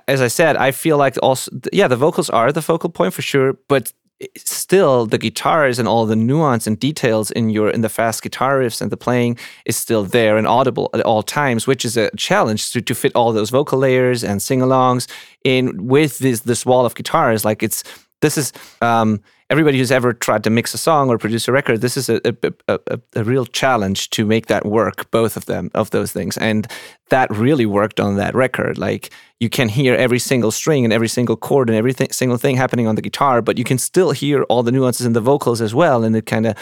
as 0.08 0.20
I 0.20 0.28
said, 0.28 0.56
I 0.56 0.70
feel 0.70 0.96
like 0.96 1.16
also 1.22 1.50
yeah, 1.72 1.88
the 1.88 1.96
vocals 1.96 2.30
are 2.30 2.52
the 2.52 2.62
focal 2.62 2.90
point 2.90 3.14
for 3.14 3.22
sure, 3.22 3.54
but 3.68 3.92
still 4.36 5.06
the 5.06 5.18
guitars 5.18 5.78
and 5.78 5.88
all 5.88 6.06
the 6.06 6.16
nuance 6.16 6.66
and 6.66 6.78
details 6.78 7.30
in 7.30 7.50
your 7.50 7.70
in 7.70 7.80
the 7.80 7.88
fast 7.88 8.22
guitar 8.22 8.60
riffs 8.60 8.80
and 8.80 8.90
the 8.90 8.96
playing 8.96 9.36
is 9.64 9.76
still 9.76 10.04
there 10.04 10.36
and 10.36 10.46
audible 10.46 10.90
at 10.94 11.00
all 11.00 11.22
times 11.22 11.66
which 11.66 11.84
is 11.84 11.96
a 11.96 12.10
challenge 12.16 12.72
to, 12.72 12.80
to 12.80 12.94
fit 12.94 13.12
all 13.14 13.32
those 13.32 13.50
vocal 13.50 13.78
layers 13.78 14.22
and 14.22 14.40
sing-alongs 14.40 15.08
in 15.44 15.86
with 15.86 16.18
this 16.18 16.40
this 16.40 16.64
wall 16.64 16.86
of 16.86 16.94
guitars. 16.94 17.44
Like 17.44 17.62
it's 17.62 17.82
this 18.20 18.38
is 18.38 18.52
um 18.80 19.20
everybody 19.52 19.76
who's 19.76 19.92
ever 19.92 20.14
tried 20.14 20.42
to 20.42 20.48
mix 20.48 20.72
a 20.72 20.78
song 20.78 21.10
or 21.10 21.18
produce 21.18 21.46
a 21.46 21.52
record 21.52 21.82
this 21.82 21.98
is 21.98 22.08
a, 22.08 22.18
a, 22.24 22.52
a, 22.68 22.98
a, 23.16 23.22
real 23.22 23.44
challenge 23.44 24.08
to 24.08 24.24
make 24.24 24.46
that 24.46 24.64
work 24.64 25.10
both 25.10 25.36
of 25.36 25.44
them 25.44 25.70
of 25.74 25.90
those 25.90 26.10
things. 26.10 26.38
And 26.38 26.66
that 27.10 27.30
really 27.30 27.66
worked 27.66 28.00
on 28.00 28.16
that 28.16 28.34
record. 28.34 28.78
Like 28.78 29.10
you 29.40 29.50
can 29.50 29.68
hear 29.68 29.94
every 29.94 30.18
single 30.18 30.50
string 30.50 30.84
and 30.84 30.92
every 30.92 31.08
single 31.08 31.36
chord 31.36 31.68
and 31.68 31.76
every 31.76 31.92
thi- 31.92 32.08
single 32.12 32.38
thing 32.38 32.56
happening 32.56 32.86
on 32.86 32.94
the 32.94 33.02
guitar 33.02 33.42
but 33.42 33.58
you 33.58 33.64
can 33.64 33.76
still 33.76 34.12
hear 34.12 34.42
all 34.44 34.62
the 34.62 34.72
nuances 34.72 35.04
in 35.04 35.12
the 35.12 35.20
vocals 35.20 35.60
as 35.60 35.74
well. 35.74 36.02
And 36.02 36.16
it 36.16 36.24
kind 36.24 36.46
of 36.46 36.56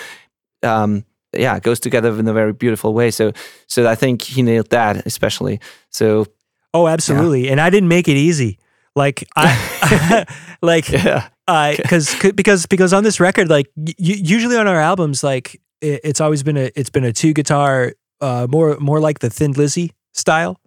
um 0.64 1.04
yeah 1.32 1.56
it 1.56 1.62
goes 1.62 1.78
together 1.78 2.18
in 2.18 2.26
a 2.26 2.32
very 2.32 2.52
beautiful 2.52 2.92
way. 2.92 3.12
So 3.12 3.32
so 3.68 3.88
i 3.88 3.94
think 3.94 4.22
he 4.22 4.42
nailed 4.42 4.70
that 4.70 5.06
especially. 5.06 5.60
So 5.90 6.26
oh, 6.74 6.88
absolutely. 6.88 7.50
And 7.50 7.60
I 7.60 7.70
didn't 7.70 7.88
make 7.88 8.08
it 8.08 8.16
easy. 8.16 8.58
Like 9.00 9.26
I, 9.36 10.26
like 10.62 10.88
yeah 10.92 11.28
uh, 11.48 11.74
cause, 11.88 12.14
'cause- 12.14 12.32
because 12.32 12.66
because 12.66 12.92
on 12.92 13.02
this 13.04 13.18
record, 13.20 13.48
like 13.48 13.66
y- 13.76 13.94
usually 13.98 14.56
on 14.56 14.66
our 14.68 14.80
albums, 14.80 15.24
like 15.24 15.60
it, 15.80 16.00
it's 16.04 16.20
always 16.20 16.42
been 16.42 16.56
a 16.56 16.70
it's 16.76 16.90
been 16.90 17.04
a 17.04 17.12
two 17.12 17.32
guitar, 17.32 17.94
uh, 18.20 18.46
more 18.50 18.76
more 18.78 19.00
like 19.00 19.18
the 19.20 19.30
Thin 19.30 19.52
Lizzy 19.52 19.92
style 20.12 20.60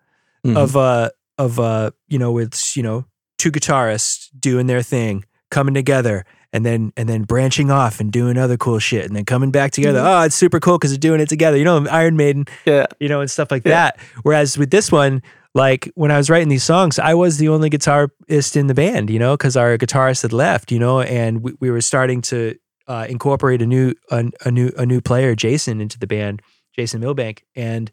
Mhm. 0.45 0.57
of 0.57 0.75
uh 0.75 1.09
of 1.38 1.59
uh 1.59 1.91
you 2.07 2.19
know 2.19 2.38
it's 2.39 2.75
you 2.75 2.84
know 2.84 3.05
two 3.38 3.51
guitarists 3.51 4.29
doing 4.39 4.67
their 4.67 4.81
thing, 4.84 5.23
coming 5.51 5.73
together. 5.75 6.25
And 6.55 6.63
then 6.63 6.93
and 6.95 7.09
then 7.09 7.23
branching 7.23 7.71
off 7.71 7.99
and 7.99 8.11
doing 8.11 8.38
other 8.38 8.57
cool 8.57 8.77
shit, 8.79 9.05
and 9.07 9.15
then 9.15 9.25
coming 9.25 9.49
back 9.49 9.71
together. 9.71 9.97
Mm-hmm. 9.99 10.21
Oh, 10.21 10.25
it's 10.27 10.36
super 10.36 10.59
cool 10.59 10.77
because 10.77 10.91
they're 10.91 10.99
doing 11.09 11.19
it 11.19 11.27
together. 11.27 11.57
You 11.57 11.63
know, 11.65 11.88
Iron 11.89 12.15
Maiden, 12.15 12.45
yeah 12.65 12.86
you 12.99 13.09
know, 13.09 13.21
and 13.21 13.31
stuff 13.31 13.49
like 13.49 13.65
Yeah. 13.65 13.71
that. 13.73 13.97
Whereas 14.21 14.55
with 14.55 14.69
this 14.69 14.91
one, 14.91 15.23
like 15.54 15.91
when 15.95 16.12
I 16.12 16.18
was 16.18 16.30
writing 16.30 16.49
these 16.49 16.64
songs, 16.64 16.97
I 16.99 17.14
was 17.14 17.38
the 17.38 17.49
only 17.49 17.70
guitarist 17.70 18.56
in 18.56 18.68
the 18.68 18.74
band, 18.74 19.10
you 19.10 19.20
know, 19.20 19.38
because 19.38 19.56
our 19.56 19.78
guitarist 19.78 20.24
had 20.24 20.34
left, 20.34 20.72
you 20.72 20.80
know, 20.80 21.01
and 21.01 21.43
we, 21.43 21.54
we 21.60 21.70
were 21.72 21.82
starting 21.82 22.22
to 22.24 22.58
uh, 22.88 23.06
incorporate 23.08 23.62
a 23.62 23.66
new 23.66 23.93
a, 24.12 24.30
a 24.45 24.51
new 24.51 24.72
a 24.78 24.86
new 24.86 24.99
player, 25.01 25.36
Jason, 25.36 25.80
into 25.80 25.99
the 25.99 26.08
band, 26.08 26.41
Jason 26.76 27.01
Milbank, 27.01 27.45
and 27.56 27.91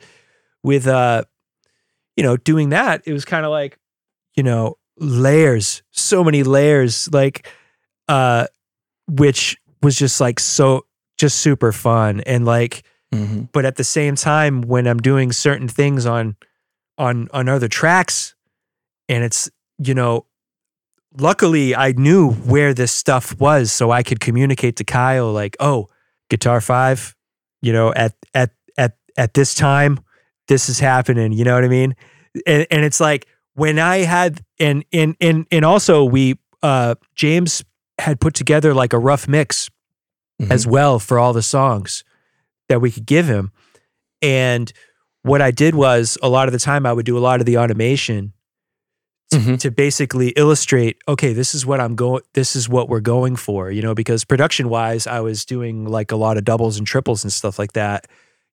with 0.63 0.87
uh, 0.87 1.25
you 2.17 2.23
know, 2.23 2.37
doing 2.37 2.71
that, 2.71 3.03
it 3.07 3.13
was 3.13 3.25
kind 3.25 3.45
of 3.45 3.51
like, 3.51 3.79
you 4.35 4.43
know, 4.43 4.77
layers, 4.99 5.83
so 5.91 6.25
many 6.25 6.43
layers, 6.43 7.09
like, 7.13 7.47
uh, 8.09 8.47
which 9.07 9.57
was 9.83 9.97
just 9.97 10.21
like 10.21 10.41
so 10.41 10.87
just 11.19 11.39
super 11.39 11.73
fun. 11.73 12.21
And 12.23 12.45
like 12.45 12.85
hmm 13.13 13.43
but 13.53 13.65
at 13.65 13.75
the 13.75 13.83
same 13.83 14.15
time 14.15 14.63
when 14.63 14.87
i'm 14.87 14.99
doing 14.99 15.33
certain 15.33 15.67
things 15.67 16.07
on 16.07 16.37
on 17.01 17.29
on 17.33 17.49
other 17.49 17.69
tracks. 17.69 18.35
And 19.09 19.25
it's 19.25 19.51
you 19.79 19.95
know 19.95 20.27
luckily 21.19 21.75
i 21.75 21.91
knew 21.91 22.31
where 22.31 22.73
this 22.73 22.93
stuff 22.93 23.37
was 23.41 23.73
so 23.73 23.91
i 23.91 24.01
could 24.01 24.21
communicate 24.21 24.77
to 24.77 24.85
kyle 24.85 25.33
like 25.33 25.57
oh 25.59 25.89
guitar 26.29 26.61
5 26.61 27.17
you 27.63 27.73
know 27.73 27.93
at 27.95 28.15
at 28.33 28.51
at 28.79 28.97
at 29.17 29.35
this 29.35 29.53
time 29.57 29.99
this 30.47 30.69
is 30.69 30.79
happening 30.79 31.33
you 31.33 31.43
know 31.43 31.55
what 31.55 31.65
i 31.65 31.69
mean? 31.69 31.97
And 32.47 32.65
and 32.71 32.85
it's 32.85 33.01
like 33.01 33.27
when 33.55 33.81
i 33.81 33.99
had 33.99 34.45
and 34.61 34.85
and 34.93 35.17
and 35.21 35.47
and 35.51 35.65
also 35.65 36.05
we 36.05 36.39
uh 36.63 36.95
james 37.17 37.65
had 37.99 38.21
put 38.21 38.35
together 38.35 38.73
like 38.73 38.93
a 38.93 38.99
rough 38.99 39.27
mix 39.27 39.69
as 40.49 40.67
well 40.67 40.99
for 40.99 41.19
all 41.19 41.33
the 41.33 41.43
songs 41.43 42.05
that 42.69 42.81
we 42.81 42.91
could 42.91 43.07
give 43.07 43.27
him. 43.27 43.53
And 44.23 44.73
what 45.23 45.43
I 45.43 45.51
did 45.51 45.75
was 45.75 46.17
a 46.23 46.29
lot 46.29 46.49
of 46.49 46.53
the 46.53 46.59
time 46.59 46.87
I 46.87 46.93
would 46.93 47.07
do 47.07 47.17
a 47.19 47.21
lot 47.21 47.41
of 47.41 47.47
the 47.47 47.59
automation 47.59 48.33
to, 49.31 49.39
Mhm. 49.39 49.59
to 49.61 49.71
basically 49.71 50.31
illustrate, 50.31 50.97
okay, 51.07 51.33
this 51.33 51.55
is 51.55 51.65
what 51.65 51.79
I'm 51.81 51.95
going 51.95 52.23
this 52.35 52.57
is 52.57 52.69
what 52.69 52.89
we're 52.89 53.01
going 53.01 53.37
for, 53.37 53.71
you 53.71 53.81
know, 53.83 53.95
because 53.95 54.25
production 54.25 54.69
wise 54.69 55.07
I 55.07 55.21
was 55.21 55.45
doing 55.45 55.85
like 55.87 56.11
a 56.11 56.17
lot 56.17 56.37
of 56.37 56.45
doubles 56.45 56.79
and 56.79 56.87
triples 56.87 57.23
and 57.23 57.33
stuff 57.33 57.59
like 57.59 57.73
that. 57.75 58.07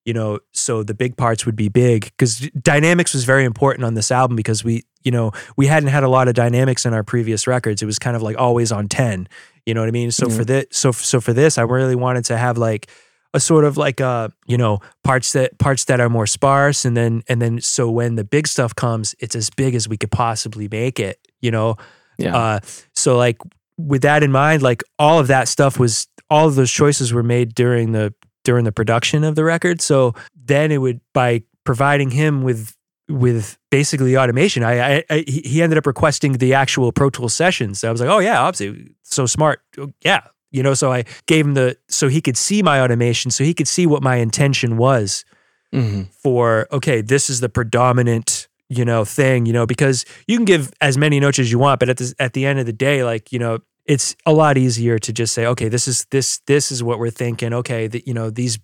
You 0.05 0.13
know, 0.13 0.39
so 0.53 0.83
the 0.83 0.93
big 0.93 1.17
parts 1.17 1.45
would 1.45 1.55
be 1.57 1.67
big 1.67 2.05
because 2.17 2.39
dynamics 2.61 3.13
was 3.13 3.25
very 3.25 3.43
important 3.43 3.83
on 3.83 3.93
this 3.95 4.09
album 4.09 4.37
because 4.37 4.63
we, 4.63 4.83
you 5.03 5.11
know, 5.11 5.31
we 5.57 5.67
hadn't 5.67 5.89
had 5.89 6.03
a 6.03 6.07
lot 6.07 6.29
of 6.29 6.33
dynamics 6.33 6.85
in 6.85 6.93
our 6.93 7.03
previous 7.03 7.45
records. 7.45 7.81
It 7.81 7.85
was 7.87 7.99
kind 7.99 8.15
of 8.15 8.21
like 8.21 8.37
always 8.37 8.71
on 8.71 8.87
10. 8.87 9.27
You 9.65 9.73
know 9.73 9.81
what 9.81 9.89
I 9.89 9.91
mean? 9.91 10.11
So 10.11 10.29
Yeah. 10.29 10.35
for 10.37 10.45
this, 10.45 10.65
so 10.71 10.91
so 10.93 11.19
for 11.19 11.33
this, 11.33 11.57
I 11.57 11.63
really 11.63 11.95
wanted 11.95 12.23
to 12.25 12.37
have 12.37 12.57
like 12.57 12.87
a 13.33 13.39
sort 13.39 13.65
of 13.65 13.77
like 13.77 14.01
uh 14.01 14.29
you 14.45 14.57
know 14.57 14.79
parts 15.03 15.33
that 15.33 15.57
parts 15.59 15.85
that 15.85 15.99
are 15.99 16.09
more 16.09 16.27
sparse, 16.27 16.85
and 16.85 16.95
then 16.95 17.23
and 17.27 17.41
then 17.41 17.61
so 17.61 17.89
when 17.89 18.15
the 18.15 18.23
big 18.23 18.47
stuff 18.47 18.75
comes, 18.75 19.15
it's 19.19 19.35
as 19.35 19.49
big 19.49 19.75
as 19.75 19.87
we 19.87 19.97
could 19.97 20.11
possibly 20.11 20.67
make 20.69 20.99
it. 20.99 21.19
You 21.41 21.51
know, 21.51 21.75
yeah 22.17 22.35
uh, 22.35 22.59
so 22.95 23.17
like 23.17 23.37
with 23.77 24.01
that 24.01 24.23
in 24.23 24.31
mind, 24.31 24.61
like 24.61 24.83
all 24.97 25.19
of 25.19 25.27
that 25.27 25.47
stuff 25.47 25.79
was 25.79 26.07
all 26.29 26.47
of 26.47 26.55
those 26.55 26.71
choices 26.71 27.13
were 27.13 27.23
made 27.23 27.53
during 27.53 27.91
the 27.91 28.13
during 28.43 28.63
the 28.63 28.71
production 28.71 29.23
of 29.23 29.35
the 29.35 29.43
record. 29.43 29.81
So 29.81 30.13
then 30.35 30.71
it 30.71 30.79
would 30.79 31.01
by 31.13 31.43
providing 31.63 32.11
him 32.11 32.43
with 32.43 32.75
with 33.09 33.57
basically 33.71 34.17
automation. 34.17 34.63
I, 34.63 34.97
I, 34.97 35.03
I 35.09 35.23
he 35.27 35.61
ended 35.61 35.77
up 35.77 35.85
requesting 35.85 36.33
the 36.33 36.53
actual 36.53 36.91
Pro 36.91 37.09
Tools 37.09 37.33
sessions. 37.33 37.83
I 37.83 37.91
was 37.91 38.01
like, 38.01 38.09
oh 38.09 38.19
yeah, 38.19 38.41
obviously, 38.41 38.89
so 39.03 39.25
smart. 39.25 39.61
Oh, 39.77 39.89
Yeah, 40.03 40.21
you 40.51 40.63
know. 40.63 40.73
So 40.73 40.91
I 40.91 41.05
gave 41.25 41.45
him 41.45 41.53
the 41.53 41.77
so 41.87 42.07
he 42.07 42.21
could 42.21 42.37
see 42.37 42.61
my 42.63 42.81
automation, 42.81 43.31
so 43.31 43.43
he 43.43 43.53
could 43.53 43.67
see 43.67 43.85
what 43.85 44.03
my 44.03 44.17
intention 44.17 44.77
was 44.77 45.25
hmm 45.73 46.03
for 46.23 46.67
okay, 46.71 47.01
this 47.01 47.29
is 47.29 47.39
the 47.39 47.49
predominant 47.49 48.47
you 48.69 48.85
know 48.85 49.05
thing 49.05 49.45
you 49.45 49.53
know 49.53 49.65
because 49.65 50.05
you 50.27 50.37
can 50.37 50.45
give 50.45 50.71
as 50.81 50.97
many 50.97 51.19
notes 51.19 51.39
as 51.39 51.51
you 51.51 51.59
want, 51.59 51.79
but 51.79 51.89
at 51.89 51.97
the 51.97 52.13
at 52.19 52.33
the 52.33 52.45
end 52.45 52.59
of 52.59 52.65
the 52.65 52.73
day, 52.73 53.03
like 53.03 53.31
you 53.31 53.39
know. 53.39 53.59
It's 53.89 54.17
a 54.25 54.33
lot 54.33 54.57
easier 54.57 54.99
to 54.99 55.13
just 55.13 55.33
say, 55.33 55.45
okay, 55.45 55.69
this 55.69 55.87
is 55.87 56.05
this 56.11 56.39
this 56.45 56.73
is 56.73 56.83
what 56.83 56.99
we're 56.99 57.09
thinking. 57.09 57.53
Okay, 57.53 57.87
that 57.87 58.05
you 58.05 58.13
know 58.13 58.29
these 58.29 58.59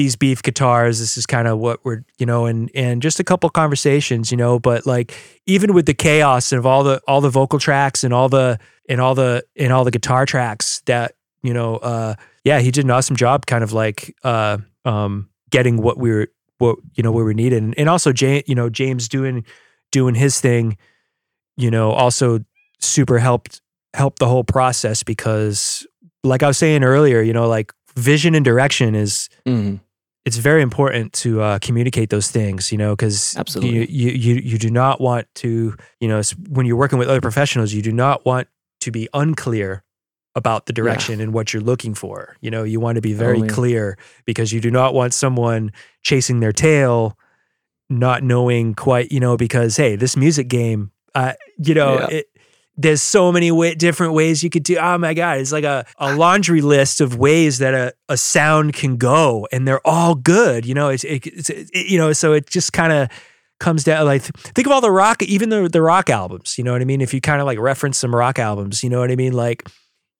these 0.00 0.16
beef 0.16 0.42
guitars. 0.42 0.98
This 0.98 1.18
is 1.18 1.26
kind 1.26 1.46
of 1.46 1.58
what 1.58 1.84
we're, 1.84 2.02
you 2.18 2.24
know, 2.24 2.46
and 2.46 2.70
and 2.74 3.02
just 3.02 3.20
a 3.20 3.24
couple 3.24 3.50
conversations, 3.50 4.30
you 4.30 4.36
know. 4.38 4.58
But 4.58 4.86
like 4.86 5.12
even 5.44 5.74
with 5.74 5.84
the 5.84 5.92
chaos 5.92 6.52
of 6.52 6.64
all 6.64 6.82
the 6.82 7.02
all 7.06 7.20
the 7.20 7.28
vocal 7.28 7.58
tracks 7.58 8.02
and 8.02 8.14
all 8.14 8.30
the 8.30 8.58
and 8.88 8.98
all 8.98 9.14
the 9.14 9.44
and 9.58 9.74
all 9.74 9.84
the 9.84 9.90
guitar 9.90 10.24
tracks 10.24 10.80
that 10.86 11.16
you 11.42 11.52
know, 11.52 11.76
uh, 11.76 12.14
yeah, 12.44 12.60
he 12.60 12.70
did 12.70 12.84
an 12.86 12.90
awesome 12.90 13.16
job, 13.16 13.44
kind 13.44 13.62
of 13.62 13.74
like 13.74 14.14
uh, 14.24 14.56
um, 14.86 15.28
getting 15.50 15.76
what 15.82 15.98
we 15.98 16.10
were, 16.10 16.28
what 16.58 16.78
you 16.94 17.02
know, 17.02 17.12
where 17.12 17.24
we 17.24 17.34
needed, 17.34 17.62
and, 17.62 17.78
and 17.78 17.88
also 17.88 18.10
James, 18.10 18.44
you 18.46 18.54
know, 18.54 18.70
James 18.70 19.06
doing 19.06 19.44
doing 19.92 20.14
his 20.14 20.40
thing, 20.40 20.78
you 21.58 21.70
know, 21.70 21.90
also 21.90 22.40
super 22.78 23.18
helped 23.18 23.60
helped 23.92 24.18
the 24.18 24.28
whole 24.28 24.44
process 24.44 25.02
because, 25.02 25.86
like 26.24 26.42
I 26.42 26.46
was 26.46 26.56
saying 26.56 26.84
earlier, 26.84 27.20
you 27.20 27.34
know, 27.34 27.48
like 27.48 27.72
vision 27.96 28.34
and 28.34 28.44
direction 28.44 28.94
is 28.94 29.28
hmm 29.44 29.76
it's 30.26 30.36
very 30.36 30.62
important 30.62 31.12
to 31.14 31.40
uh, 31.40 31.58
communicate 31.60 32.10
those 32.10 32.30
things, 32.30 32.70
you 32.70 32.78
know, 32.78 32.94
because 32.94 33.36
Absolutely. 33.36 33.90
you, 33.90 34.10
you 34.10 34.34
you 34.42 34.58
do 34.58 34.70
not 34.70 35.00
want 35.00 35.26
to, 35.36 35.74
you 36.00 36.08
know, 36.08 36.20
when 36.48 36.66
you're 36.66 36.76
working 36.76 36.98
with 36.98 37.08
other 37.08 37.20
professionals, 37.22 37.72
you 37.72 37.82
do 37.82 37.92
not 37.92 38.24
want 38.26 38.48
to 38.80 38.90
be 38.90 39.08
unclear 39.14 39.82
about 40.36 40.66
the 40.66 40.72
direction 40.72 41.20
and 41.20 41.32
what 41.34 41.52
you're 41.52 41.62
looking 41.62 41.94
for. 41.94 42.36
You 42.40 42.50
know, 42.50 42.62
you 42.62 42.80
want 42.80 42.96
to 42.96 43.02
be 43.02 43.12
very 43.14 43.38
Totally. 43.38 43.48
clear 43.48 43.98
because 44.26 44.52
you 44.52 44.60
do 44.60 44.70
not 44.70 44.94
want 44.94 45.12
someone 45.14 45.72
chasing 46.02 46.40
their 46.40 46.52
tail, 46.52 47.18
not 47.88 48.22
knowing 48.22 48.74
quite, 48.74 49.10
you 49.10 49.20
know, 49.20 49.36
because 49.36 49.76
hey, 49.76 49.96
this 49.96 50.16
music 50.16 50.48
game, 50.48 50.92
uh, 51.14 51.32
you 51.58 51.74
know, 51.74 51.94
Yeah. 51.98 52.06
it, 52.08 52.29
there's 52.82 53.02
so 53.02 53.30
many 53.30 53.50
way, 53.50 53.74
different 53.74 54.14
ways 54.14 54.42
you 54.42 54.50
could 54.50 54.62
do. 54.62 54.76
Oh 54.76 54.98
my 54.98 55.14
god, 55.14 55.38
it's 55.38 55.52
like 55.52 55.64
a, 55.64 55.84
a 55.98 56.14
laundry 56.14 56.60
list 56.60 57.00
of 57.00 57.16
ways 57.16 57.58
that 57.58 57.74
a, 57.74 57.92
a 58.08 58.16
sound 58.16 58.74
can 58.74 58.96
go, 58.96 59.46
and 59.52 59.66
they're 59.66 59.86
all 59.86 60.14
good. 60.14 60.64
You 60.64 60.74
know, 60.74 60.88
it's, 60.88 61.04
it, 61.04 61.26
it's 61.26 61.50
it, 61.50 61.68
you 61.72 61.98
know, 61.98 62.12
so 62.12 62.32
it 62.32 62.48
just 62.48 62.72
kind 62.72 62.92
of 62.92 63.08
comes 63.58 63.84
down 63.84 64.06
like 64.06 64.22
think 64.22 64.66
of 64.66 64.72
all 64.72 64.80
the 64.80 64.90
rock, 64.90 65.22
even 65.22 65.50
the 65.50 65.68
the 65.68 65.82
rock 65.82 66.10
albums. 66.10 66.56
You 66.56 66.64
know 66.64 66.72
what 66.72 66.80
I 66.80 66.84
mean? 66.84 67.00
If 67.00 67.12
you 67.12 67.20
kind 67.20 67.40
of 67.40 67.46
like 67.46 67.58
reference 67.58 67.98
some 67.98 68.14
rock 68.14 68.38
albums, 68.38 68.82
you 68.82 68.90
know 68.90 69.00
what 69.00 69.10
I 69.10 69.16
mean? 69.16 69.32
Like 69.32 69.68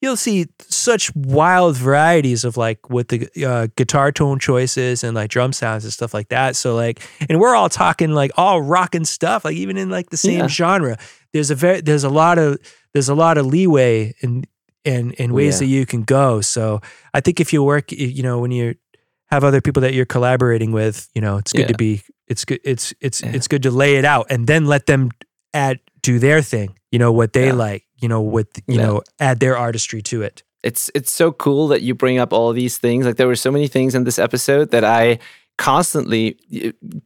you'll 0.00 0.16
see 0.16 0.46
such 0.60 1.14
wild 1.14 1.76
varieties 1.76 2.44
of 2.44 2.56
like 2.56 2.88
with 2.88 3.08
the 3.08 3.28
uh, 3.46 3.66
guitar 3.76 4.10
tone 4.12 4.38
choices 4.38 5.04
and 5.04 5.14
like 5.14 5.30
drum 5.30 5.52
sounds 5.52 5.84
and 5.84 5.92
stuff 5.92 6.14
like 6.14 6.28
that. 6.30 6.56
So 6.56 6.74
like, 6.74 7.00
and 7.28 7.38
we're 7.38 7.54
all 7.54 7.68
talking 7.68 8.10
like 8.12 8.30
all 8.36 8.62
rock 8.62 8.94
and 8.94 9.06
stuff, 9.06 9.44
like 9.44 9.56
even 9.56 9.76
in 9.76 9.90
like 9.90 10.10
the 10.10 10.16
same 10.16 10.40
Yeah. 10.40 10.46
genre. 10.48 10.96
There's 11.32 11.50
a 11.50 11.54
very 11.54 11.80
there's 11.80 12.04
a 12.04 12.08
lot 12.10 12.38
of 12.38 12.58
there's 12.92 13.08
a 13.08 13.14
lot 13.14 13.36
of 13.38 13.46
leeway 13.46 14.14
in 14.20 14.44
in 14.84 15.12
in 15.12 15.32
ways 15.34 15.56
yeah. 15.56 15.66
that 15.66 15.66
you 15.66 15.84
can 15.86 16.02
go. 16.02 16.40
So 16.40 16.80
I 17.12 17.20
think 17.20 17.38
if 17.40 17.52
you 17.52 17.62
work, 17.62 17.92
you 17.92 18.22
know, 18.22 18.38
when 18.40 18.50
you 18.50 18.74
have 19.26 19.44
other 19.44 19.60
people 19.60 19.82
that 19.82 19.92
you're 19.94 20.06
collaborating 20.06 20.72
with, 20.72 21.08
you 21.14 21.20
know, 21.20 21.36
it's 21.36 21.52
good 21.52 21.68
to 21.68 21.74
be 21.74 22.02
it's 22.26 22.44
good 22.44 22.60
it's 22.64 22.94
it's 23.00 23.22
Yeah. 23.22 23.32
it's 23.34 23.46
good 23.48 23.62
to 23.64 23.70
lay 23.70 23.96
it 23.96 24.04
out 24.04 24.26
and 24.30 24.46
then 24.46 24.64
let 24.66 24.86
them 24.86 25.10
add 25.52 25.78
do 26.02 26.18
their 26.18 26.40
thing. 26.42 26.74
You 26.90 26.98
know 26.98 27.12
what 27.12 27.32
they 27.34 27.46
Yeah. 27.48 27.52
like. 27.52 27.84
You 28.00 28.08
know 28.08 28.20
what 28.20 28.46
you 28.66 28.76
Yeah. 28.78 28.86
know 28.86 29.02
add 29.18 29.40
their 29.40 29.56
artistry 29.56 30.02
to 30.02 30.22
it. 30.22 30.42
it's 30.62 30.90
it's 30.94 31.10
so 31.12 31.32
cool 31.32 31.68
that 31.68 31.80
you 31.82 31.94
bring 31.94 32.18
up 32.20 32.32
all 32.32 32.52
these 32.52 32.78
things. 32.78 33.06
Like 33.06 33.16
there 33.16 33.26
were 33.28 33.36
so 33.36 33.50
many 33.50 33.68
things 33.68 33.94
in 33.94 34.04
this 34.04 34.18
episode 34.18 34.70
that 34.70 34.84
I 34.84 35.18
constantly 35.58 36.36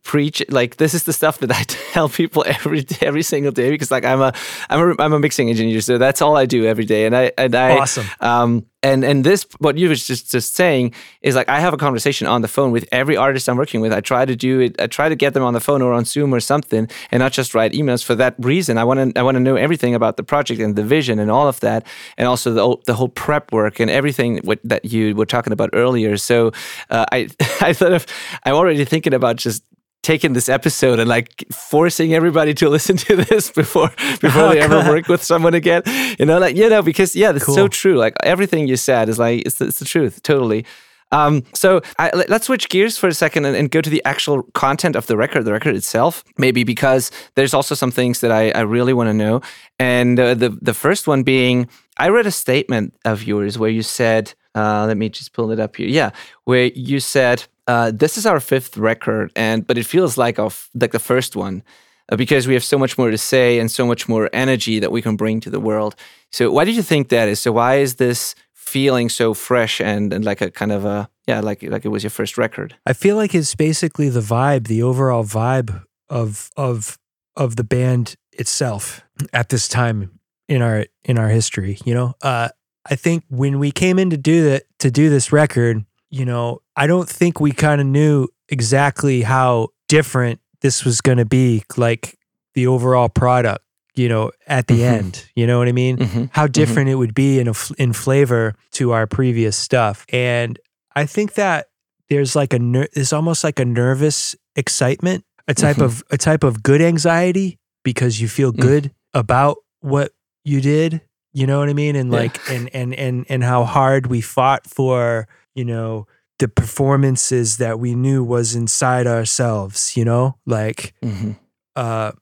preach. 0.02 0.42
Like 0.48 0.76
this 0.76 0.94
is 0.94 1.02
the 1.04 1.12
stuff 1.12 1.38
that 1.38 1.50
I 1.52 1.62
tell 1.92 2.08
people 2.08 2.44
every 2.46 2.84
every 3.00 3.22
single 3.22 3.52
day 3.52 3.70
because 3.70 3.90
like 3.90 4.04
I'm 4.04 4.20
a 4.20 4.32
I'm 4.70 4.80
a 4.80 5.02
I'm 5.02 5.12
a 5.12 5.18
mixing 5.18 5.48
engineer, 5.50 5.80
so 5.80 5.98
that's 5.98 6.22
all 6.22 6.36
I 6.36 6.46
do 6.46 6.64
every 6.66 6.84
day. 6.84 7.06
And 7.06 7.14
I 7.16 7.32
and 7.38 7.54
I 7.54 7.78
Awesome. 7.78 8.06
um 8.20 8.66
and 8.84 9.02
and 9.02 9.24
this 9.24 9.46
what 9.58 9.78
you 9.78 9.88
were 9.88 9.94
just 9.94 10.30
just 10.30 10.54
saying 10.54 10.92
is 11.22 11.34
like 11.34 11.48
I 11.48 11.58
have 11.58 11.72
a 11.72 11.76
conversation 11.76 12.26
on 12.26 12.42
the 12.42 12.48
phone 12.48 12.70
with 12.70 12.86
every 12.92 13.16
artist 13.16 13.48
I'm 13.48 13.56
working 13.56 13.80
with. 13.80 13.92
I 13.92 14.00
try 14.00 14.26
to 14.26 14.36
do 14.36 14.60
it. 14.60 14.80
I 14.80 14.86
try 14.86 15.08
to 15.08 15.16
get 15.16 15.32
them 15.32 15.42
on 15.42 15.54
the 15.54 15.60
phone 15.60 15.80
or 15.80 15.92
on 15.92 16.04
Zoom 16.04 16.34
or 16.34 16.40
something, 16.40 16.88
and 17.10 17.20
not 17.20 17.32
just 17.32 17.54
write 17.54 17.72
emails. 17.72 18.04
For 18.04 18.14
that 18.16 18.34
reason, 18.38 18.76
I 18.76 18.84
want 18.84 19.14
to 19.14 19.18
I 19.18 19.22
want 19.22 19.36
to 19.36 19.40
know 19.40 19.56
everything 19.56 19.94
about 19.94 20.16
the 20.18 20.22
project 20.22 20.60
and 20.60 20.76
the 20.76 20.84
vision 20.84 21.18
and 21.18 21.30
all 21.30 21.48
of 21.48 21.60
that, 21.60 21.86
and 22.18 22.28
also 22.28 22.52
the 22.52 22.76
the 22.84 22.94
whole 22.94 23.08
prep 23.08 23.52
work 23.52 23.80
and 23.80 23.90
everything 23.90 24.40
what, 24.44 24.60
that 24.64 24.84
you 24.84 25.16
were 25.16 25.26
talking 25.26 25.52
about 25.52 25.70
earlier. 25.72 26.18
So 26.18 26.52
uh, 26.90 27.06
I 27.10 27.28
I 27.60 27.72
thought 27.72 27.92
of 27.92 28.06
I'm 28.44 28.54
already 28.54 28.84
thinking 28.84 29.14
about 29.14 29.36
just 29.36 29.64
taking 30.04 30.34
this 30.34 30.48
episode 30.48 30.98
and 31.00 31.08
like 31.08 31.44
forcing 31.50 32.14
everybody 32.14 32.54
to 32.54 32.68
listen 32.76 32.96
to 32.96 33.16
this 33.16 33.50
before 33.50 33.88
before 34.20 34.42
Oh, 34.42 34.48
they 34.50 34.60
ever 34.60 34.80
work 34.92 35.08
with 35.08 35.22
someone 35.22 35.54
again 35.54 35.82
you 36.18 36.26
know 36.26 36.38
like 36.38 36.54
you 36.56 36.68
know 36.68 36.82
because 36.82 37.16
yeah 37.16 37.32
it's 37.34 37.46
so 37.46 37.66
true 37.68 37.96
like 37.96 38.14
everything 38.22 38.68
you 38.68 38.76
said 38.76 39.08
is 39.08 39.18
like 39.18 39.42
it's 39.46 39.56
the, 39.58 39.66
it's 39.66 39.78
the 39.80 39.84
truth 39.94 40.22
totally 40.22 40.64
um, 41.12 41.44
so 41.52 41.80
I, 41.98 42.10
let- 42.14 42.28
let's 42.28 42.46
switch 42.46 42.68
gears 42.68 42.98
for 42.98 43.06
a 43.08 43.14
second 43.14 43.44
and, 43.44 43.56
and 43.56 43.70
go 43.70 43.80
to 43.80 43.88
the 43.90 44.02
actual 44.04 44.42
content 44.54 44.96
of 44.96 45.06
the 45.06 45.16
record, 45.16 45.44
the 45.44 45.52
record 45.52 45.76
itself. 45.76 46.24
Maybe 46.38 46.64
because 46.64 47.12
there's 47.36 47.54
also 47.54 47.76
some 47.76 47.92
things 47.92 48.18
that 48.20 48.32
I, 48.32 48.50
I 48.50 48.62
really 48.62 48.92
want 48.92 49.08
to 49.10 49.14
know. 49.14 49.40
And 49.78 50.18
uh, 50.18 50.34
the 50.34 50.48
the 50.60 50.74
first 50.74 51.06
one 51.06 51.22
being, 51.22 51.68
I 51.98 52.08
read 52.08 52.26
a 52.26 52.32
statement 52.32 52.94
of 53.04 53.22
yours 53.22 53.56
where 53.58 53.70
you 53.70 53.82
said, 53.82 54.34
uh, 54.56 54.86
let 54.88 54.96
me 54.96 55.08
just 55.08 55.32
pull 55.34 55.52
it 55.52 55.60
up 55.60 55.76
here. 55.76 55.86
Yeah, 55.88 56.10
where 56.44 56.66
you 56.74 56.98
said, 56.98 57.44
uh, 57.66 57.90
"This 57.90 58.16
is 58.16 58.26
our 58.26 58.40
fifth 58.40 58.76
record, 58.76 59.32
and 59.36 59.66
but 59.66 59.78
it 59.78 59.86
feels 59.86 60.16
like 60.16 60.38
of 60.38 60.68
like 60.74 60.92
the 60.92 60.98
first 60.98 61.36
one." 61.36 61.62
uh, 62.08 62.16
because 62.16 62.46
we 62.46 62.54
have 62.54 62.64
so 62.64 62.78
much 62.78 62.98
more 62.98 63.10
to 63.10 63.18
say 63.18 63.58
and 63.58 63.70
so 63.70 63.86
much 63.86 64.08
more 64.08 64.28
energy 64.32 64.78
that 64.78 64.92
we 64.92 65.02
can 65.02 65.16
bring 65.16 65.40
to 65.40 65.50
the 65.50 65.60
world. 65.60 65.94
So, 66.30 66.50
why 66.50 66.64
do 66.64 66.72
you 66.72 66.82
think 66.82 67.08
that 67.08 67.28
is? 67.28 67.40
So, 67.40 67.52
why 67.52 67.76
is 67.76 67.96
this 67.96 68.34
feeling 68.52 69.08
so 69.08 69.34
fresh 69.34 69.80
and, 69.80 70.12
and 70.12 70.24
like 70.24 70.40
a 70.40 70.50
kind 70.50 70.72
of 70.72 70.84
a 70.84 71.08
yeah, 71.26 71.40
like 71.40 71.62
like 71.62 71.84
it 71.84 71.88
was 71.88 72.02
your 72.02 72.10
first 72.10 72.36
record? 72.36 72.76
I 72.86 72.92
feel 72.92 73.16
like 73.16 73.34
it's 73.34 73.54
basically 73.54 74.08
the 74.08 74.20
vibe, 74.20 74.66
the 74.66 74.82
overall 74.82 75.24
vibe 75.24 75.84
of 76.08 76.50
of 76.56 76.98
of 77.36 77.56
the 77.56 77.64
band 77.64 78.16
itself 78.32 79.02
at 79.32 79.48
this 79.48 79.68
time 79.68 80.18
in 80.48 80.62
our 80.62 80.86
in 81.04 81.18
our 81.18 81.28
history. 81.28 81.78
You 81.84 81.94
know, 81.94 82.14
uh, 82.22 82.48
I 82.84 82.96
think 82.96 83.24
when 83.28 83.58
we 83.58 83.70
came 83.70 83.98
in 83.98 84.10
to 84.10 84.16
do 84.16 84.44
that 84.50 84.64
to 84.80 84.90
do 84.90 85.08
this 85.08 85.32
record, 85.32 85.84
you 86.14 86.24
know, 86.24 86.60
I 86.76 86.86
don't 86.86 87.08
think 87.08 87.40
we 87.40 87.50
kind 87.52 87.80
of 87.80 87.86
knew 87.86 88.28
exactly 88.48 89.22
how 89.22 89.68
different 89.88 90.38
this 90.60 90.84
was 90.84 91.00
going 91.00 91.18
to 91.18 91.24
be, 91.24 91.64
like 91.76 92.16
the 92.54 92.66
overall 92.68 93.08
product. 93.08 93.62
You 93.96 94.08
know, 94.08 94.32
at 94.48 94.66
the 94.66 94.80
Mhm. 94.80 94.92
end, 94.98 95.24
you 95.36 95.46
know 95.46 95.58
what 95.58 95.68
I 95.68 95.72
mean? 95.72 95.96
Mm-hmm. 95.98 96.24
how 96.32 96.46
different 96.48 96.88
it 96.88 96.96
would 96.96 97.14
be 97.14 97.38
in 97.38 97.46
a, 97.46 97.54
in 97.78 97.92
flavor 97.92 98.54
to 98.72 98.90
our 98.90 99.06
previous 99.06 99.56
stuff. 99.56 100.04
And 100.12 100.58
I 100.96 101.06
think 101.06 101.34
that 101.34 101.68
there's 102.10 102.34
like 102.34 102.52
a 102.52 102.58
ner- 102.58 102.88
there's 102.94 103.12
almost 103.12 103.44
like 103.44 103.60
a 103.60 103.64
nervous 103.64 104.34
excitement, 104.56 105.24
a 105.46 105.54
type 105.54 105.76
Mhm. 105.76 105.84
of 105.84 106.02
a 106.10 106.16
type 106.18 106.42
of 106.42 106.62
good 106.64 106.82
anxiety 106.82 107.58
because 107.84 108.20
you 108.20 108.26
feel 108.28 108.52
Mm. 108.52 108.60
good 108.60 108.90
about 109.12 109.58
what 109.80 110.10
you 110.44 110.60
did. 110.60 111.00
You 111.32 111.46
know 111.46 111.60
what 111.60 111.68
I 111.68 111.74
mean? 111.74 111.94
And 111.94 112.10
Yeah. 112.12 112.18
like 112.18 112.40
and 112.50 112.68
and 112.74 112.94
and 112.94 113.24
and 113.28 113.44
how 113.44 113.62
hard 113.64 114.06
we 114.08 114.20
fought 114.20 114.66
for 114.66 115.28
you 115.54 115.64
know 115.64 116.06
the 116.38 116.48
performances 116.48 117.58
that 117.58 117.78
we 117.78 117.94
knew 117.94 118.24
was 118.24 118.54
inside 118.54 119.06
ourselves. 119.06 119.96
You 119.96 120.04
know, 120.04 120.36
like 120.46 120.94
Mm-hmm. 121.02 121.32
uh, 121.76 122.12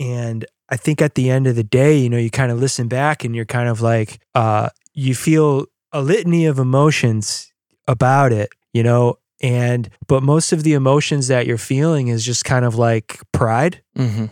and 0.00 0.44
I 0.68 0.76
think 0.76 1.02
at 1.02 1.14
the 1.14 1.30
end 1.30 1.46
of 1.46 1.54
the 1.54 1.62
day, 1.64 1.98
you 1.98 2.08
know, 2.08 2.16
you 2.16 2.30
kind 2.30 2.50
of 2.50 2.58
listen 2.58 2.88
back 2.88 3.24
and 3.24 3.36
you're 3.36 3.44
kind 3.44 3.68
of 3.68 3.80
like, 3.82 4.20
uh, 4.34 4.70
you 4.94 5.14
feel 5.14 5.66
a 5.92 6.00
litany 6.00 6.46
of 6.46 6.58
emotions 6.58 7.52
about 7.86 8.32
it, 8.32 8.48
you 8.72 8.82
know, 8.82 9.18
and 9.42 9.90
but 10.08 10.22
most 10.22 10.52
of 10.52 10.62
the 10.62 10.72
emotions 10.72 11.28
that 11.28 11.46
you're 11.46 11.58
feeling 11.58 12.08
is 12.08 12.24
just 12.24 12.44
kind 12.44 12.64
of 12.64 12.76
like 12.76 13.20
pride. 13.32 13.82
Mm-hmm. 13.98 14.26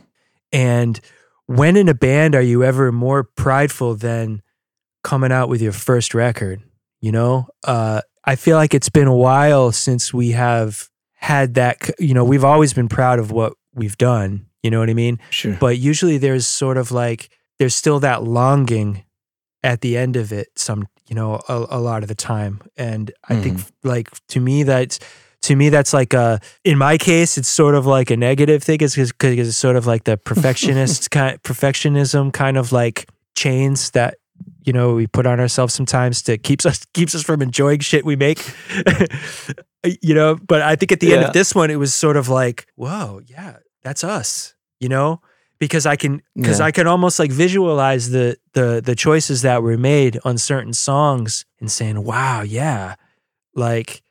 And 0.53 1.01
when 1.47 1.77
in 1.77 1.89
a 1.89 1.95
band 1.95 2.35
are 2.35 2.43
you 2.43 2.65
ever 2.65 2.91
more 2.91 3.25
prideful 3.25 3.95
than 3.97 4.43
coming 5.03 5.33
out 5.33 5.49
with 5.49 5.61
your 5.61 5.73
first 5.73 6.15
record? 6.15 6.63
You 7.01 7.13
know, 7.13 7.49
uh, 7.65 8.01
I 8.25 8.37
feel 8.37 8.57
like 8.57 8.75
it's 8.75 8.89
been 8.89 9.09
a 9.09 9.17
while 9.17 9.73
since 9.73 10.13
we 10.13 10.33
have 10.33 10.89
had 11.15 11.55
that. 11.55 11.91
You 11.99 12.15
know, 12.15 12.25
we've 12.25 12.45
always 12.45 12.73
been 12.73 12.89
proud 12.89 13.19
of 13.19 13.31
what 13.31 13.55
we've 13.75 13.99
done. 13.99 14.47
You 14.63 14.71
know 14.71 14.81
what 14.81 14.91
I 14.91 14.95
mean? 14.95 15.19
Sure. 15.31 15.57
But 15.59 15.79
usually 15.79 16.19
there's 16.19 16.47
sort 16.47 16.77
of 16.77 16.93
like 16.93 17.31
there's 17.59 17.75
still 17.75 18.01
that 18.01 18.25
longing 18.25 19.05
at 19.63 19.81
the 19.81 19.97
end 19.97 20.17
of 20.17 20.33
it. 20.33 20.49
Some 20.57 20.87
you 21.09 21.17
know 21.17 21.41
a, 21.49 21.67
a 21.71 21.81
lot 21.81 22.03
of 22.03 22.09
the 22.09 22.15
time, 22.15 22.61
and 22.77 23.11
I 23.29 23.37
think 23.37 23.59
mm-hmm. 23.59 23.89
like 23.89 24.11
to 24.29 24.41
me 24.41 24.63
that's 24.63 24.99
to 25.43 25.57
me 25.57 25.71
that's 25.71 25.93
like 25.93 26.13
a 26.13 26.41
in 26.65 26.77
my 26.77 26.99
case 26.99 27.39
it's 27.39 27.49
sort 27.49 27.75
of 27.75 27.87
like 27.87 28.11
a 28.11 28.17
negative 28.17 28.63
thing 28.63 28.81
is 28.81 28.95
because 28.95 29.49
it's 29.49 29.57
sort 29.57 29.77
of 29.77 29.87
like 29.87 30.05
the 30.05 30.17
perfectionist 30.25 31.11
kind 31.11 31.43
perfectionism 31.43 32.33
kind 32.33 32.57
of 32.57 32.73
like 32.73 33.09
chains 33.35 33.91
that 33.93 34.17
you 34.65 34.73
know 34.73 34.95
we 34.95 35.07
put 35.07 35.27
on 35.27 35.41
ourselves 35.41 35.75
sometimes 35.75 36.23
to 36.23 36.37
keeps 36.39 36.65
us 36.67 36.85
keeps 36.95 37.15
us 37.15 37.23
from 37.23 37.43
enjoying 37.43 37.81
shit 37.81 38.05
we 38.05 38.17
make. 38.17 38.41
You 40.03 40.13
know 40.15 40.37
but 40.37 40.61
i 40.61 40.77
think 40.77 40.93
at 40.93 41.01
the 41.01 41.15
end 41.15 41.25
of 41.25 41.33
this 41.33 41.55
one 41.55 41.71
it 41.71 41.77
was 41.77 41.95
sort 41.95 42.19
of 42.19 42.29
like 42.29 42.67
whoa 42.77 43.23
yeah 43.27 43.57
that's 43.83 44.05
us 44.05 44.55
you 44.79 44.91
know? 44.91 45.23
Because 45.59 45.87
i 45.87 45.97
can 45.97 46.21
because 46.37 46.59
Yeah. 46.59 46.67
i 46.67 46.71
can 46.71 46.87
almost 46.87 47.19
like 47.19 47.33
visualize 47.33 48.11
the 48.11 48.37
the 48.53 48.83
the 48.85 48.95
choices 48.95 49.41
that 49.41 49.63
were 49.63 49.79
made 49.79 50.19
on 50.23 50.37
certain 50.37 50.75
songs 50.75 51.47
and 51.61 51.71
saying 51.73 52.05
wow 52.05 52.43
yeah. 52.43 52.97
Like 53.55 54.03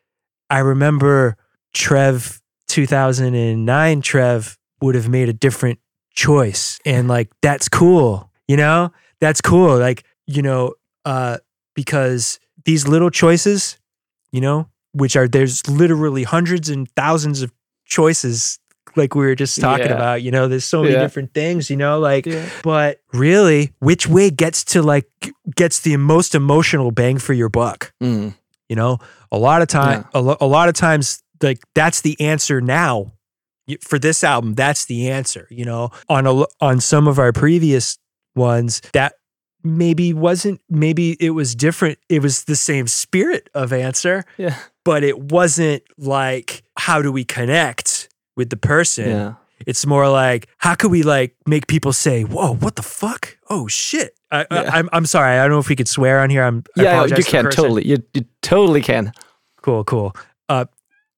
i 0.49 0.57
remember 0.57 1.37
Trev 1.75 2.41
2009 2.67 4.01
Trev 4.01 4.57
would 4.81 4.95
have 4.95 5.07
made 5.07 5.29
a 5.29 5.33
different 5.33 5.77
choice 6.15 6.79
and 6.83 7.07
like 7.07 7.29
that's 7.43 7.69
cool 7.69 8.31
you 8.47 8.57
know? 8.57 8.91
That's 9.21 9.41
cool. 9.41 9.77
Like 9.77 10.03
you 10.35 10.41
know 10.41 10.73
uh 11.05 11.37
because 11.75 12.39
these 12.65 12.87
little 12.87 13.09
choices 13.09 13.77
you 14.31 14.41
know 14.41 14.67
which 14.93 15.15
are 15.15 15.27
there's 15.27 15.67
literally 15.69 16.23
hundreds 16.23 16.69
and 16.69 16.89
thousands 16.95 17.41
of 17.41 17.51
choices 17.85 18.59
like 18.95 19.13
we 19.15 19.25
were 19.25 19.35
just 19.35 19.59
talking 19.61 19.87
Yeah. 19.87 19.93
about 19.95 20.21
you 20.21 20.31
know 20.31 20.47
there's 20.47 20.65
so 20.65 20.81
many 20.81 20.93
Yeah. 20.93 21.01
different 21.01 21.33
things 21.33 21.69
you 21.69 21.77
know 21.77 21.99
like 21.99 22.25
Yeah. 22.25 22.47
but 22.63 22.99
really 23.13 23.73
which 23.79 24.07
way 24.07 24.29
gets 24.29 24.63
to 24.73 24.81
like 24.81 25.07
gets 25.55 25.79
the 25.81 25.95
most 25.97 26.35
emotional 26.35 26.91
bang 26.91 27.17
for 27.17 27.33
your 27.33 27.49
buck 27.49 27.91
Mm. 28.01 28.33
you 28.67 28.75
know 28.75 28.97
a 29.31 29.37
lot 29.37 29.61
of 29.61 29.67
time 29.67 30.05
a, 30.13 30.21
lo- 30.21 30.37
a 30.41 30.47
lot 30.47 30.69
of 30.69 30.75
times 30.75 31.23
like 31.41 31.59
that's 31.75 32.01
the 32.01 32.19
answer 32.21 32.61
now 32.61 33.13
for 33.81 33.99
this 33.99 34.23
album 34.23 34.55
that's 34.55 34.85
the 34.85 35.09
answer 35.09 35.47
you 35.51 35.65
know 35.65 35.89
on 36.09 36.25
a 36.27 36.45
on 36.59 36.79
some 36.81 37.07
of 37.07 37.19
our 37.19 37.31
previous 37.31 37.97
ones 38.35 38.81
that 38.93 39.13
maybe 39.63 40.13
wasn't 40.13 40.61
maybe 40.69 41.17
it 41.19 41.31
was 41.31 41.55
different 41.55 41.97
it 42.07 42.21
was 42.21 42.45
the 42.45 42.55
same 42.55 42.87
spirit 42.87 43.49
of 43.53 43.73
answer 43.73 44.23
Yeah. 44.37 44.55
but 44.85 45.03
it 45.03 45.19
wasn't 45.19 45.83
like 45.97 46.63
how 46.77 47.01
do 47.01 47.11
we 47.11 47.25
connect 47.25 48.09
with 48.37 48.49
the 48.49 48.57
person 48.57 49.09
Yeah. 49.09 49.33
it's 49.67 49.85
more 49.85 50.07
like 50.09 50.47
how 50.59 50.75
could 50.75 50.91
we 50.91 51.03
like 51.03 51.35
make 51.45 51.67
people 51.67 51.91
say 51.93 52.23
whoa 52.23 52.53
what 52.55 52.75
the 52.77 52.83
fuck 52.83 53.37
oh 53.49 53.67
shit 53.67 54.15
I, 54.31 54.45
Yeah. 54.51 54.61
I, 54.71 54.79
I'm, 54.79 54.89
I'm 54.93 55.05
sorry 55.05 55.37
i 55.37 55.41
don't 55.43 55.51
know 55.51 55.59
if 55.59 55.67
we 55.69 55.75
could 55.75 55.89
swear 55.89 56.19
on 56.21 56.29
here 56.29 56.43
i'm 56.43 56.63
I 56.77 56.83
Yeah, 56.83 56.91
apologize 56.93 57.17
you 57.17 57.23
can 57.25 57.43
totally. 57.51 57.85
You, 57.85 57.97
you 58.13 58.25
totally 58.41 58.81
can. 58.81 59.11
cool 59.61 59.83
cool 59.83 60.15
uh 60.47 60.65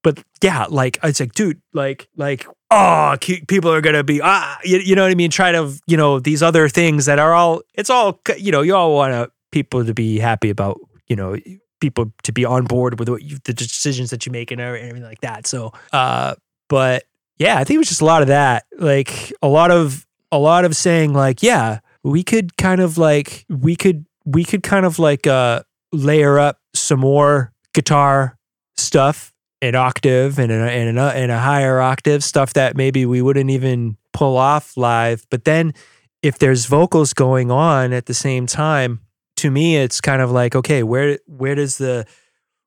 but 0.04 0.24
yeah 0.42 0.66
like 0.70 0.98
it's 1.04 1.20
like 1.20 1.34
dude 1.34 1.62
like 1.74 2.08
like 2.18 2.48
oh 2.72 3.16
people 3.48 3.72
are 3.72 3.82
gonna 3.82 4.04
be 4.04 4.22
ah 4.24 4.58
you, 4.64 4.80
you 4.80 4.96
know 4.96 5.04
what 5.04 5.12
i 5.12 5.16
mean? 5.16 5.30
Try 5.30 5.52
to 5.52 5.78
you 5.86 5.98
know 5.98 6.20
these 6.20 6.42
other 6.42 6.70
things 6.70 7.06
that 7.06 7.20
are 7.20 7.34
all 7.34 7.62
it's 7.76 7.90
all 7.90 8.20
you 8.38 8.52
know 8.52 8.62
you 8.62 8.76
all 8.76 8.96
want 8.96 9.14
to 9.14 9.32
people 9.52 9.86
to 9.86 9.94
be 9.94 10.18
happy 10.18 10.50
about 10.50 10.80
you 11.08 11.16
know 11.16 11.36
people 11.82 12.14
to 12.24 12.32
be 12.32 12.46
on 12.46 12.66
board 12.66 13.00
with 13.00 13.10
what 13.10 13.22
you, 13.24 13.38
the 13.44 13.54
decisions 13.54 14.12
that 14.12 14.26
you 14.26 14.32
make 14.32 14.52
and 14.52 14.62
everything 14.62 15.04
like 15.04 15.22
that. 15.22 15.46
So 15.46 15.74
uh 15.92 16.36
but 16.70 17.04
yeah 17.38 17.58
i 17.58 17.64
think 17.64 17.76
it 17.76 17.80
was 17.80 17.90
just 17.90 18.02
a 18.02 18.06
lot 18.06 18.22
of 18.22 18.30
that. 18.30 18.66
Like 18.78 19.34
a 19.42 19.48
lot 19.48 19.72
of 19.72 20.08
a 20.32 20.40
lot 20.40 20.64
of 20.66 20.76
saying 20.76 21.14
like 21.14 21.44
yeah 21.44 21.80
we 22.04 22.24
could 22.24 22.58
kind 22.58 22.82
of 22.82 22.98
like 22.98 23.46
we 23.50 23.76
could 23.76 24.06
we 24.26 24.44
could 24.44 24.64
kind 24.64 24.86
of 24.86 24.98
like 25.00 25.28
uh 25.28 25.62
layer 25.92 26.40
up 26.40 26.58
some 26.74 27.00
more 27.02 27.52
guitar 27.74 28.38
stuff 28.78 29.31
an 29.62 29.76
octave 29.76 30.40
and 30.40 30.52
a, 30.52 30.56
and 30.56 30.98
a, 30.98 31.02
and 31.14 31.32
a 31.32 31.40
higher 31.40 31.80
octave 31.80 32.24
stuff 32.24 32.54
that 32.54 32.76
maybe 32.76 33.06
we 33.06 33.22
wouldn't 33.22 33.50
even 33.50 33.96
pull 34.14 34.36
off 34.38 34.76
live 34.76 35.26
but 35.30 35.46
then 35.46 35.74
if 36.22 36.38
there's 36.40 36.66
vocals 36.66 37.14
going 37.14 37.50
on 37.52 37.94
at 37.94 38.06
the 38.08 38.14
same 38.14 38.46
time 38.48 39.00
to 39.38 39.50
me 39.52 39.78
it's 39.78 40.02
kind 40.02 40.22
of 40.22 40.32
like 40.32 40.56
okay 40.56 40.84
where 40.84 41.18
where 41.28 41.56
does 41.56 41.78
the 41.78 42.06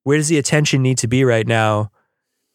where 0.04 0.16
does 0.16 0.28
the 0.28 0.38
attention 0.38 0.82
need 0.82 0.96
to 0.98 1.06
be 1.08 1.24
right 1.24 1.46
now 1.46 1.90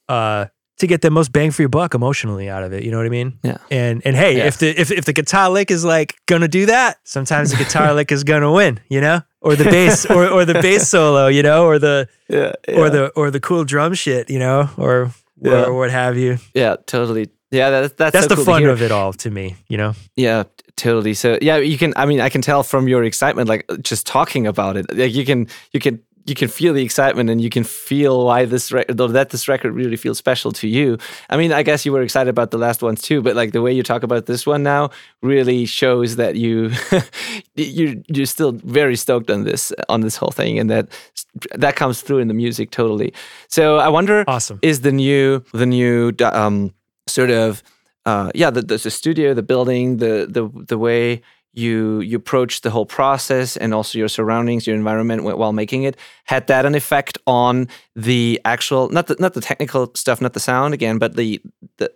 uh 0.07 0.45
to 0.77 0.87
get 0.87 1.01
the 1.01 1.11
most 1.11 1.31
bang 1.33 1.51
for 1.51 1.61
your 1.61 1.69
buck 1.69 1.93
emotionally 1.93 2.49
out 2.49 2.63
of 2.63 2.71
it 2.73 2.83
you 2.83 2.91
know 2.91 2.97
what 2.97 3.05
i 3.05 3.09
mean 3.09 3.37
Yeah. 3.43 3.57
and 3.69 4.01
and 4.05 4.15
hey 4.15 4.37
Yeah. 4.37 4.45
if 4.45 4.57
the 4.57 4.69
if, 4.79 4.89
if 4.91 5.05
the 5.05 5.13
guitar 5.13 5.49
lick 5.49 5.69
is 5.69 5.83
like 5.85 6.15
gonna 6.25 6.47
do 6.47 6.65
that 6.67 6.97
sometimes 7.03 7.51
the 7.51 7.57
guitar 7.57 7.93
lick 7.99 8.11
is 8.11 8.23
gonna 8.23 8.51
win 8.51 8.79
you 8.89 9.01
know 9.01 9.21
or 9.41 9.55
the 9.55 9.63
bass 9.65 10.05
or 10.05 10.27
or 10.27 10.45
the 10.45 10.53
bass 10.53 10.89
solo 10.93 11.27
you 11.27 11.43
know 11.43 11.65
or 11.65 11.79
the 11.79 12.07
Yeah. 12.27 12.53
or 12.75 12.89
the 12.89 13.07
or 13.15 13.31
the 13.31 13.39
cool 13.39 13.63
drum 13.65 13.93
shit, 13.93 14.29
you 14.29 14.39
know, 14.39 14.69
or 14.77 15.11
Yeah. 15.41 15.65
or 15.65 15.73
what 15.73 15.91
have 15.91 16.17
you. 16.17 16.37
yeah, 16.53 16.75
totally. 16.85 17.29
Yeah, 17.51 17.69
that, 17.71 17.97
that's 17.97 18.13
That's 18.13 18.25
so 18.27 18.29
the 18.29 18.35
cool 18.35 18.45
fun 18.45 18.65
of 18.65 18.81
it 18.81 18.91
all 18.91 19.11
to 19.13 19.29
me, 19.31 19.55
you 19.67 19.77
know. 19.77 19.93
Yeah, 20.15 20.43
totally. 20.75 21.15
So 21.15 21.37
yeah, 21.41 21.57
you 21.57 21.77
can. 21.79 21.93
I 21.95 22.05
mean, 22.05 22.21
I 22.21 22.29
can 22.29 22.41
tell 22.41 22.61
from 22.63 22.87
your 22.87 23.03
excitement, 23.03 23.49
like 23.49 23.65
just 23.81 24.05
talking 24.05 24.45
about 24.45 24.77
it. 24.77 24.85
Like 24.95 25.15
you 25.15 25.25
can, 25.25 25.47
you 25.73 25.79
can, 25.79 25.99
you 26.29 26.35
can 26.35 26.47
feel 26.47 26.73
the 26.73 26.83
excitement, 26.83 27.29
and 27.29 27.41
you 27.41 27.49
can 27.49 27.63
feel 27.63 28.25
why 28.25 28.45
this 28.45 28.71
record, 28.71 28.97
that 28.97 29.29
this 29.29 29.47
record 29.47 29.73
really 29.73 29.97
feels 29.97 30.17
special 30.17 30.51
to 30.53 30.67
you. 30.67 30.97
I 31.29 31.37
mean, 31.37 31.51
I 31.51 31.63
guess 31.63 31.85
you 31.85 31.91
were 31.91 32.01
excited 32.01 32.29
about 32.29 32.51
the 32.51 32.57
last 32.57 32.81
ones 32.81 33.01
too, 33.01 33.21
but 33.21 33.35
like 33.35 33.51
the 33.51 33.61
way 33.61 33.73
you 33.73 33.83
talk 33.83 34.03
about 34.03 34.25
this 34.25 34.45
one 34.45 34.63
now 34.63 34.89
really 35.21 35.65
shows 35.65 36.15
that 36.17 36.35
you, 36.35 36.71
you, 37.55 38.03
you're 38.07 38.25
still 38.25 38.51
very 38.53 38.95
stoked 38.95 39.29
on 39.29 39.43
this, 39.43 39.73
on 39.89 40.01
this 40.01 40.15
whole 40.15 40.31
thing, 40.31 40.59
and 40.59 40.69
that 40.69 40.87
that 41.55 41.75
comes 41.75 42.01
through 42.01 42.19
in 42.19 42.27
the 42.27 42.33
music 42.33 42.71
totally. 42.71 43.13
So 43.47 43.77
I 43.77 43.89
wonder, 43.89 44.23
Awesome. 44.27 44.59
is 44.61 44.81
the 44.81 44.91
new 44.91 45.43
the 45.53 45.65
new 45.65 46.13
um, 46.21 46.73
sort 47.07 47.29
of 47.29 47.61
uh, 48.05 48.31
yeah 48.33 48.49
the, 48.49 48.61
the 48.61 48.77
the 48.77 48.91
studio 48.91 49.33
the 49.33 49.43
building 49.43 49.97
the 49.97 50.25
the 50.29 50.49
the 50.67 50.77
way 50.77 51.21
you 51.53 51.99
you 52.01 52.15
approach 52.17 52.61
the 52.61 52.69
whole 52.69 52.85
process 52.85 53.57
and 53.57 53.73
also 53.73 53.97
your 53.97 54.07
surroundings 54.07 54.67
your 54.67 54.75
environment 54.75 55.23
while 55.23 55.53
making 55.53 55.83
it 55.83 55.97
had 56.25 56.45
that 56.47 56.65
an 56.65 56.75
effect 56.75 57.17
on 57.25 57.67
the 57.95 58.39
actual 58.45 58.89
not 58.89 59.07
the 59.07 59.15
not 59.19 59.33
the 59.33 59.41
technical 59.41 59.91
stuff 59.95 60.21
not 60.21 60.33
the 60.33 60.39
sound 60.39 60.73
again 60.73 60.97
but 60.99 61.15
the 61.15 61.41
the 61.77 61.91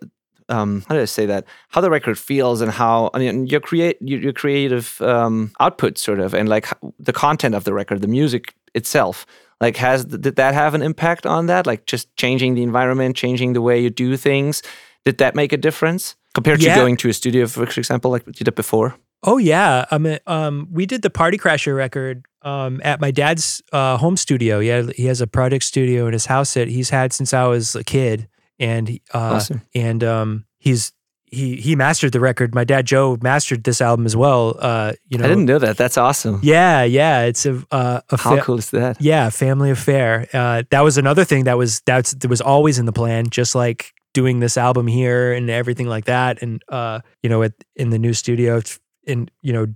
um, 0.48 0.84
how 0.88 0.94
do 0.94 1.00
I 1.00 1.06
say 1.06 1.24
that? 1.26 1.46
How 1.70 1.80
the 1.80 1.88
record 1.90 2.18
feels 2.18 2.60
and 2.60 2.70
how 2.70 3.10
I 3.14 3.18
mean, 3.18 3.46
your 3.46 3.60
create 3.60 3.96
your, 4.00 4.20
your 4.20 4.32
creative 4.32 5.00
um, 5.00 5.52
output, 5.58 5.96
sort 5.96 6.20
of, 6.20 6.34
and 6.34 6.48
like 6.50 6.68
the 6.98 7.14
content 7.14 7.54
of 7.54 7.64
the 7.64 7.72
record, 7.72 8.02
the 8.02 8.08
music 8.08 8.54
itself. 8.74 9.24
Like, 9.60 9.76
has 9.78 10.04
did 10.04 10.36
that 10.36 10.52
have 10.52 10.74
an 10.74 10.82
impact 10.82 11.24
on 11.24 11.46
that? 11.46 11.66
Like, 11.66 11.86
just 11.86 12.14
changing 12.16 12.54
the 12.56 12.62
environment, 12.62 13.16
changing 13.16 13.54
the 13.54 13.62
way 13.62 13.80
you 13.80 13.88
do 13.88 14.16
things. 14.16 14.62
Did 15.04 15.16
that 15.18 15.34
make 15.34 15.52
a 15.52 15.56
difference 15.56 16.14
compared 16.34 16.60
Yeah. 16.60 16.74
to 16.74 16.80
going 16.80 16.96
to 16.98 17.08
a 17.08 17.12
studio, 17.12 17.46
for 17.46 17.64
example, 17.64 18.10
like 18.10 18.26
you 18.26 18.44
did 18.44 18.54
before? 18.54 18.96
Oh 19.26 19.38
yeah, 19.38 19.86
I 19.90 19.98
mean, 19.98 20.18
um, 20.26 20.68
we 20.70 20.84
did 20.86 21.00
the 21.02 21.10
Party 21.10 21.38
Crasher 21.38 21.74
record 21.74 22.26
um, 22.42 22.80
at 22.84 23.00
my 23.00 23.10
dad's 23.10 23.62
uh, 23.72 23.96
home 23.96 24.16
studio. 24.16 24.60
He 24.60 24.92
he 25.02 25.06
has 25.06 25.20
a 25.20 25.26
project 25.26 25.64
studio 25.64 26.06
in 26.06 26.12
his 26.12 26.26
house 26.26 26.54
that 26.54 26.68
he's 26.68 26.90
had 26.90 27.12
since 27.12 27.32
I 27.32 27.46
was 27.46 27.74
a 27.74 27.82
kid, 27.84 28.28
and 28.58 28.90
uh, 29.14 29.18
Awesome. 29.36 29.62
and 29.74 30.04
um, 30.04 30.44
he's 30.58 30.92
he 31.24 31.56
he 31.56 31.74
mastered 31.74 32.12
the 32.12 32.20
record. 32.20 32.54
My 32.54 32.64
dad 32.64 32.84
Joe 32.86 33.16
mastered 33.22 33.64
this 33.64 33.80
album 33.80 34.04
as 34.04 34.14
well. 34.14 34.56
Uh, 34.60 34.92
you 35.08 35.16
know, 35.16 35.24
I 35.24 35.28
didn't 35.28 35.46
know 35.46 35.58
that. 35.58 35.78
That's 35.78 35.96
awesome. 35.96 36.40
Yeah, 36.42 36.82
yeah, 36.84 37.22
it's 37.22 37.46
a 37.46 37.64
uh, 37.72 38.00
a 38.10 38.16
How 38.18 38.36
fa- 38.36 38.42
cool 38.42 38.58
is 38.58 38.70
that? 38.72 39.00
Yeah, 39.00 39.30
family 39.30 39.70
affair. 39.70 40.28
Uh, 40.34 40.64
that 40.70 40.82
was 40.82 40.98
another 40.98 41.24
thing 41.24 41.44
that 41.44 41.56
was 41.56 41.80
that's 41.86 42.12
that 42.12 42.28
was 42.28 42.42
always 42.42 42.78
in 42.78 42.84
the 42.84 42.92
plan, 42.92 43.30
just 43.30 43.54
like 43.54 43.94
doing 44.12 44.38
this 44.40 44.56
album 44.56 44.86
here 44.86 45.32
and 45.32 45.48
everything 45.50 45.88
like 45.88 46.04
that, 46.04 46.42
and 46.42 46.62
uh, 46.68 47.00
you 47.22 47.30
know, 47.30 47.42
at 47.42 47.52
in 47.74 47.88
the 47.90 47.98
new 47.98 48.12
studio, 48.12 48.60
and 49.06 49.30
you 49.42 49.52
know, 49.52 49.66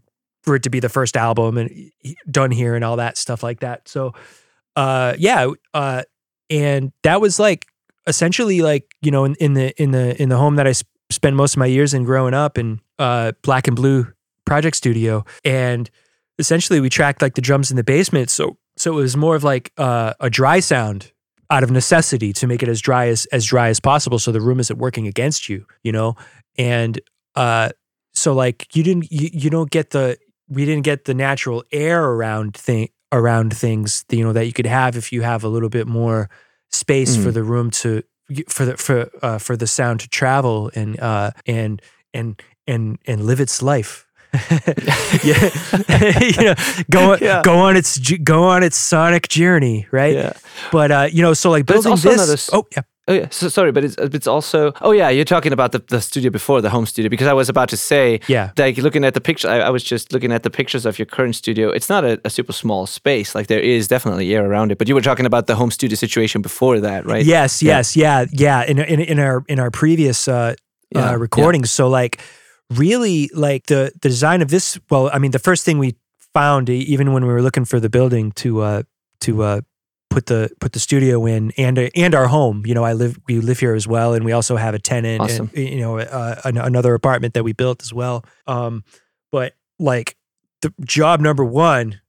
for 0.43 0.57
it 0.57 0.63
to 0.65 0.71
be 0.71 0.81
the 0.81 0.89
first 0.89 1.17
album 1.17 1.59
and 1.59 1.91
done 2.31 2.51
here 2.51 2.75
and 2.75 2.85
all 2.85 2.97
that 2.97 3.19
stuff 3.19 3.43
like 3.43 3.61
that. 3.61 3.89
So, 3.89 4.15
uh, 4.77 5.15
yeah, 5.19 5.51
uh, 5.75 6.03
and 6.51 6.93
that 7.03 7.21
was 7.21 7.39
like 7.39 7.67
essentially 8.07 8.63
like 8.63 8.95
you 9.03 9.11
know 9.11 9.25
in, 9.25 9.35
in 9.37 9.55
the 9.55 9.83
in 9.83 9.91
the 9.91 10.21
in 10.21 10.29
the 10.29 10.37
home 10.37 10.57
that 10.57 10.67
I 10.67 10.73
sp- 10.73 10.89
spent 11.11 11.37
most 11.37 11.55
of 11.55 11.59
my 11.59 11.67
years 11.67 11.95
in 11.95 12.05
growing 12.05 12.35
up 12.35 12.59
in 12.59 12.81
uh, 12.99 13.33
Black 13.43 13.67
and 13.67 13.77
Blue 13.77 14.13
Project 14.45 14.77
Studio, 14.77 15.25
and 15.45 15.89
essentially 16.39 16.81
we 16.81 16.89
tracked 16.89 17.23
like 17.23 17.35
the 17.35 17.43
drums 17.43 17.71
in 17.71 17.77
the 17.77 17.85
basement. 17.85 18.31
So 18.31 18.57
so 18.77 18.93
it 18.93 19.03
was 19.03 19.17
more 19.17 19.37
of 19.37 19.45
like 19.45 19.73
uh, 19.77 20.15
a 20.21 20.31
dry 20.31 20.61
sound 20.61 21.13
out 21.51 21.63
of 21.63 21.71
necessity 21.71 22.33
to 22.35 22.47
make 22.47 22.63
it 22.63 22.69
as 22.69 22.81
dry 22.81 23.09
as 23.09 23.27
as 23.27 23.45
dry 23.45 23.69
as 23.69 23.81
possible, 23.81 24.19
so 24.19 24.33
the 24.33 24.41
room 24.41 24.61
isn't 24.61 24.79
working 24.79 25.07
against 25.07 25.49
you, 25.49 25.67
you 25.83 25.93
know. 25.93 26.17
And 26.57 27.01
uh, 27.35 27.71
so 28.19 28.35
like 28.35 28.67
you 28.77 28.83
didn't 28.83 29.11
you, 29.11 29.29
you 29.33 29.51
don't 29.51 29.71
get 29.71 29.91
the 29.91 30.17
we 30.49 30.65
didn't 30.65 30.85
get 30.85 31.05
the 31.05 31.15
natural 31.15 31.63
air 31.73 32.03
around 32.05 32.55
thing 32.57 32.89
around 33.13 33.57
things 33.57 34.05
you 34.11 34.23
know 34.25 34.33
that 34.33 34.47
you 34.47 34.53
could 34.53 34.67
have 34.67 34.97
if 34.97 35.13
you 35.13 35.23
have 35.23 35.45
a 35.45 35.49
little 35.49 35.69
bit 35.71 35.87
more 35.87 36.29
space 36.71 37.17
for 37.17 37.31
Mm. 37.31 37.35
the 37.35 37.43
room 37.43 37.71
to 37.71 38.03
for 38.49 38.65
the 38.67 38.77
for 38.77 39.09
uh, 39.23 39.39
for 39.39 39.57
the 39.57 39.67
sound 39.67 40.01
to 40.01 40.09
travel 40.09 40.71
and 40.75 40.99
uh 41.01 41.31
and 41.47 41.81
and 42.13 42.43
and 42.67 42.99
and 43.07 43.25
live 43.25 43.41
its 43.41 43.63
life 43.63 44.05
yeah 45.25 45.51
you 46.37 46.45
know 46.45 46.55
go 46.91 47.13
on 47.13 47.19
Yeah. 47.21 47.43
go 47.43 47.57
on 47.59 47.77
its 47.77 47.99
go 48.23 48.45
on 48.45 48.63
its 48.63 48.77
sonic 48.77 49.29
journey 49.29 49.87
right 49.91 50.15
Yeah. 50.15 50.33
but 50.73 50.91
uh 50.91 51.09
you 51.11 51.23
know 51.23 51.35
so 51.35 51.51
like 51.51 51.65
building 51.67 51.93
this 51.97 52.05
not 52.05 52.29
a 52.29 52.33
s- 52.33 52.51
oh 52.53 52.67
yeah 52.77 52.83
Oh 53.09 53.15
yeah, 53.15 53.29
so, 53.31 53.49
sorry, 53.49 53.73
but 53.73 53.85
it's 53.85 53.97
it's 53.99 54.27
also 54.27 54.73
oh 54.83 54.93
yeah, 54.93 55.09
you're 55.09 55.25
talking 55.25 55.53
about 55.53 55.73
the, 55.73 55.83
the 55.89 56.01
studio 56.01 56.31
before 56.31 56.61
the 56.61 56.69
home 56.69 56.85
studio 56.87 57.09
because 57.09 57.27
I 57.27 57.33
was 57.33 57.49
about 57.49 57.69
to 57.71 57.77
say 57.77 58.21
Yeah. 58.29 58.51
like 58.59 58.77
looking 58.77 59.05
at 59.05 59.15
the 59.15 59.21
picture, 59.21 59.49
I, 59.49 59.61
I 59.61 59.71
was 59.71 59.83
just 59.83 60.13
looking 60.13 60.31
at 60.33 60.43
the 60.43 60.51
pictures 60.51 60.85
of 60.87 60.99
your 60.99 61.07
current 61.07 61.35
studio. 61.35 61.71
It's 61.71 61.89
not 61.89 62.05
a, 62.05 62.21
a 62.25 62.31
super 62.31 62.53
small 62.53 62.87
space, 62.87 63.35
like 63.35 63.47
there 63.47 63.61
is 63.61 63.89
definitely 63.89 64.35
air 64.35 64.45
around 64.45 64.73
it. 64.73 64.79
But 64.79 64.89
you 64.89 64.95
were 64.95 65.01
talking 65.11 65.27
about 65.27 65.47
the 65.47 65.55
home 65.55 65.71
studio 65.71 65.97
situation 65.97 66.43
before 66.43 66.81
that, 66.81 67.07
right? 67.07 67.25
Yes, 67.25 67.63
Yeah. 67.63 67.77
yes, 67.79 67.97
yeah, 67.97 68.27
yeah. 68.33 68.65
In 68.71 68.79
in, 68.79 69.01
in 69.01 69.19
our 69.19 69.43
in 69.49 69.59
our 69.59 69.71
previous 69.71 70.29
uh, 70.29 70.55
Yeah, 70.95 71.11
uh, 71.13 71.17
recordings, 71.19 71.71
so 71.71 71.89
like 71.89 72.19
really 72.71 73.31
like 73.35 73.67
the 73.67 73.91
the 74.03 74.09
design 74.09 74.43
of 74.43 74.49
this. 74.49 74.79
Well, 74.91 75.11
I 75.15 75.19
mean, 75.19 75.31
the 75.33 75.39
first 75.39 75.65
thing 75.65 75.79
we 75.79 75.95
found, 76.35 76.69
even 76.69 77.13
when 77.13 77.25
we 77.27 77.33
were 77.33 77.43
looking 77.43 77.67
for 77.67 77.81
the 77.81 77.89
building 77.89 78.33
to 78.33 78.49
uh, 78.63 78.83
to 79.21 79.43
uh, 79.43 79.61
put 80.11 80.27
the 80.27 80.51
put 80.61 80.73
the 80.73 80.81
studio 80.81 81.27
in 81.27 81.53
and 81.57 81.79
and 81.95 82.15
our 82.15 82.27
home. 82.27 82.65
You 82.67 82.75
know, 82.75 82.85
I 82.85 82.93
live 82.93 83.19
we 83.27 83.41
live 83.41 83.59
here 83.59 83.75
as 83.75 83.87
well, 83.87 84.15
and 84.15 84.25
we 84.25 84.33
also 84.33 84.57
have 84.57 84.75
a 84.75 84.79
tenant. 84.79 85.21
Awesome. 85.23 85.51
And, 85.55 85.69
you 85.69 85.81
know, 85.81 85.99
uh, 85.99 86.41
an, 86.45 86.57
another 86.57 86.95
apartment 86.95 87.35
that 87.35 87.45
we 87.45 87.53
built 87.53 87.83
as 87.83 87.93
well. 87.93 88.25
Um, 88.47 88.85
but 89.31 89.55
like 89.79 90.17
the 90.63 90.73
job 90.85 91.21
number 91.21 91.45
one 91.45 92.01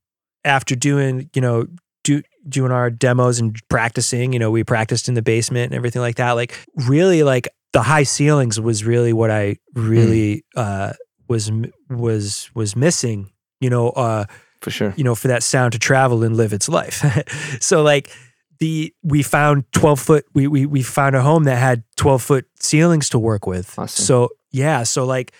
after 0.43 0.75
doing 0.75 1.29
you 1.33 1.41
know 1.41 1.67
do 2.03 2.21
doing 2.47 2.71
our 2.71 2.89
demos 2.89 3.39
and 3.39 3.57
practicing. 3.69 4.33
You 4.33 4.39
know, 4.39 4.51
we 4.51 4.63
practiced 4.63 5.07
in 5.07 5.13
the 5.13 5.21
basement 5.21 5.65
and 5.65 5.75
everything 5.75 6.01
like 6.01 6.15
that. 6.15 6.31
Like 6.31 6.57
really, 6.87 7.23
like 7.23 7.47
the 7.73 7.83
high 7.83 8.03
ceilings 8.03 8.59
was 8.59 8.83
really 8.83 9.13
what 9.13 9.29
I 9.29 9.57
really 9.73 10.45
uh, 10.55 10.93
was 11.27 11.51
was 11.89 12.49
was 12.53 12.75
missing. 12.75 13.29
You 13.59 13.69
know. 13.69 13.89
Uh, 13.89 14.25
for 14.61 14.71
sure. 14.71 14.93
you 14.97 15.03
know, 15.03 15.15
for 15.15 15.27
that 15.27 15.43
sound 15.43 15.73
to 15.73 15.79
travel 15.79 16.23
and 16.23 16.35
live 16.35 16.53
its 16.53 16.69
life. 16.69 17.03
so 17.61 17.81
like 17.81 18.11
the 18.59 18.93
we 19.03 19.23
found 19.23 19.63
12 19.71 19.99
foot 19.99 20.25
we 20.33 20.47
we 20.47 20.65
we 20.65 20.81
found 20.81 21.15
a 21.15 21.21
home 21.21 21.45
that 21.45 21.57
had 21.57 21.83
12 21.95 22.21
foot 22.21 22.47
ceilings 22.59 23.09
to 23.09 23.19
work 23.19 23.47
with. 23.47 23.77
Awesome. 23.77 24.05
So 24.05 24.29
yeah, 24.51 24.83
so 24.83 25.05
like 25.05 25.33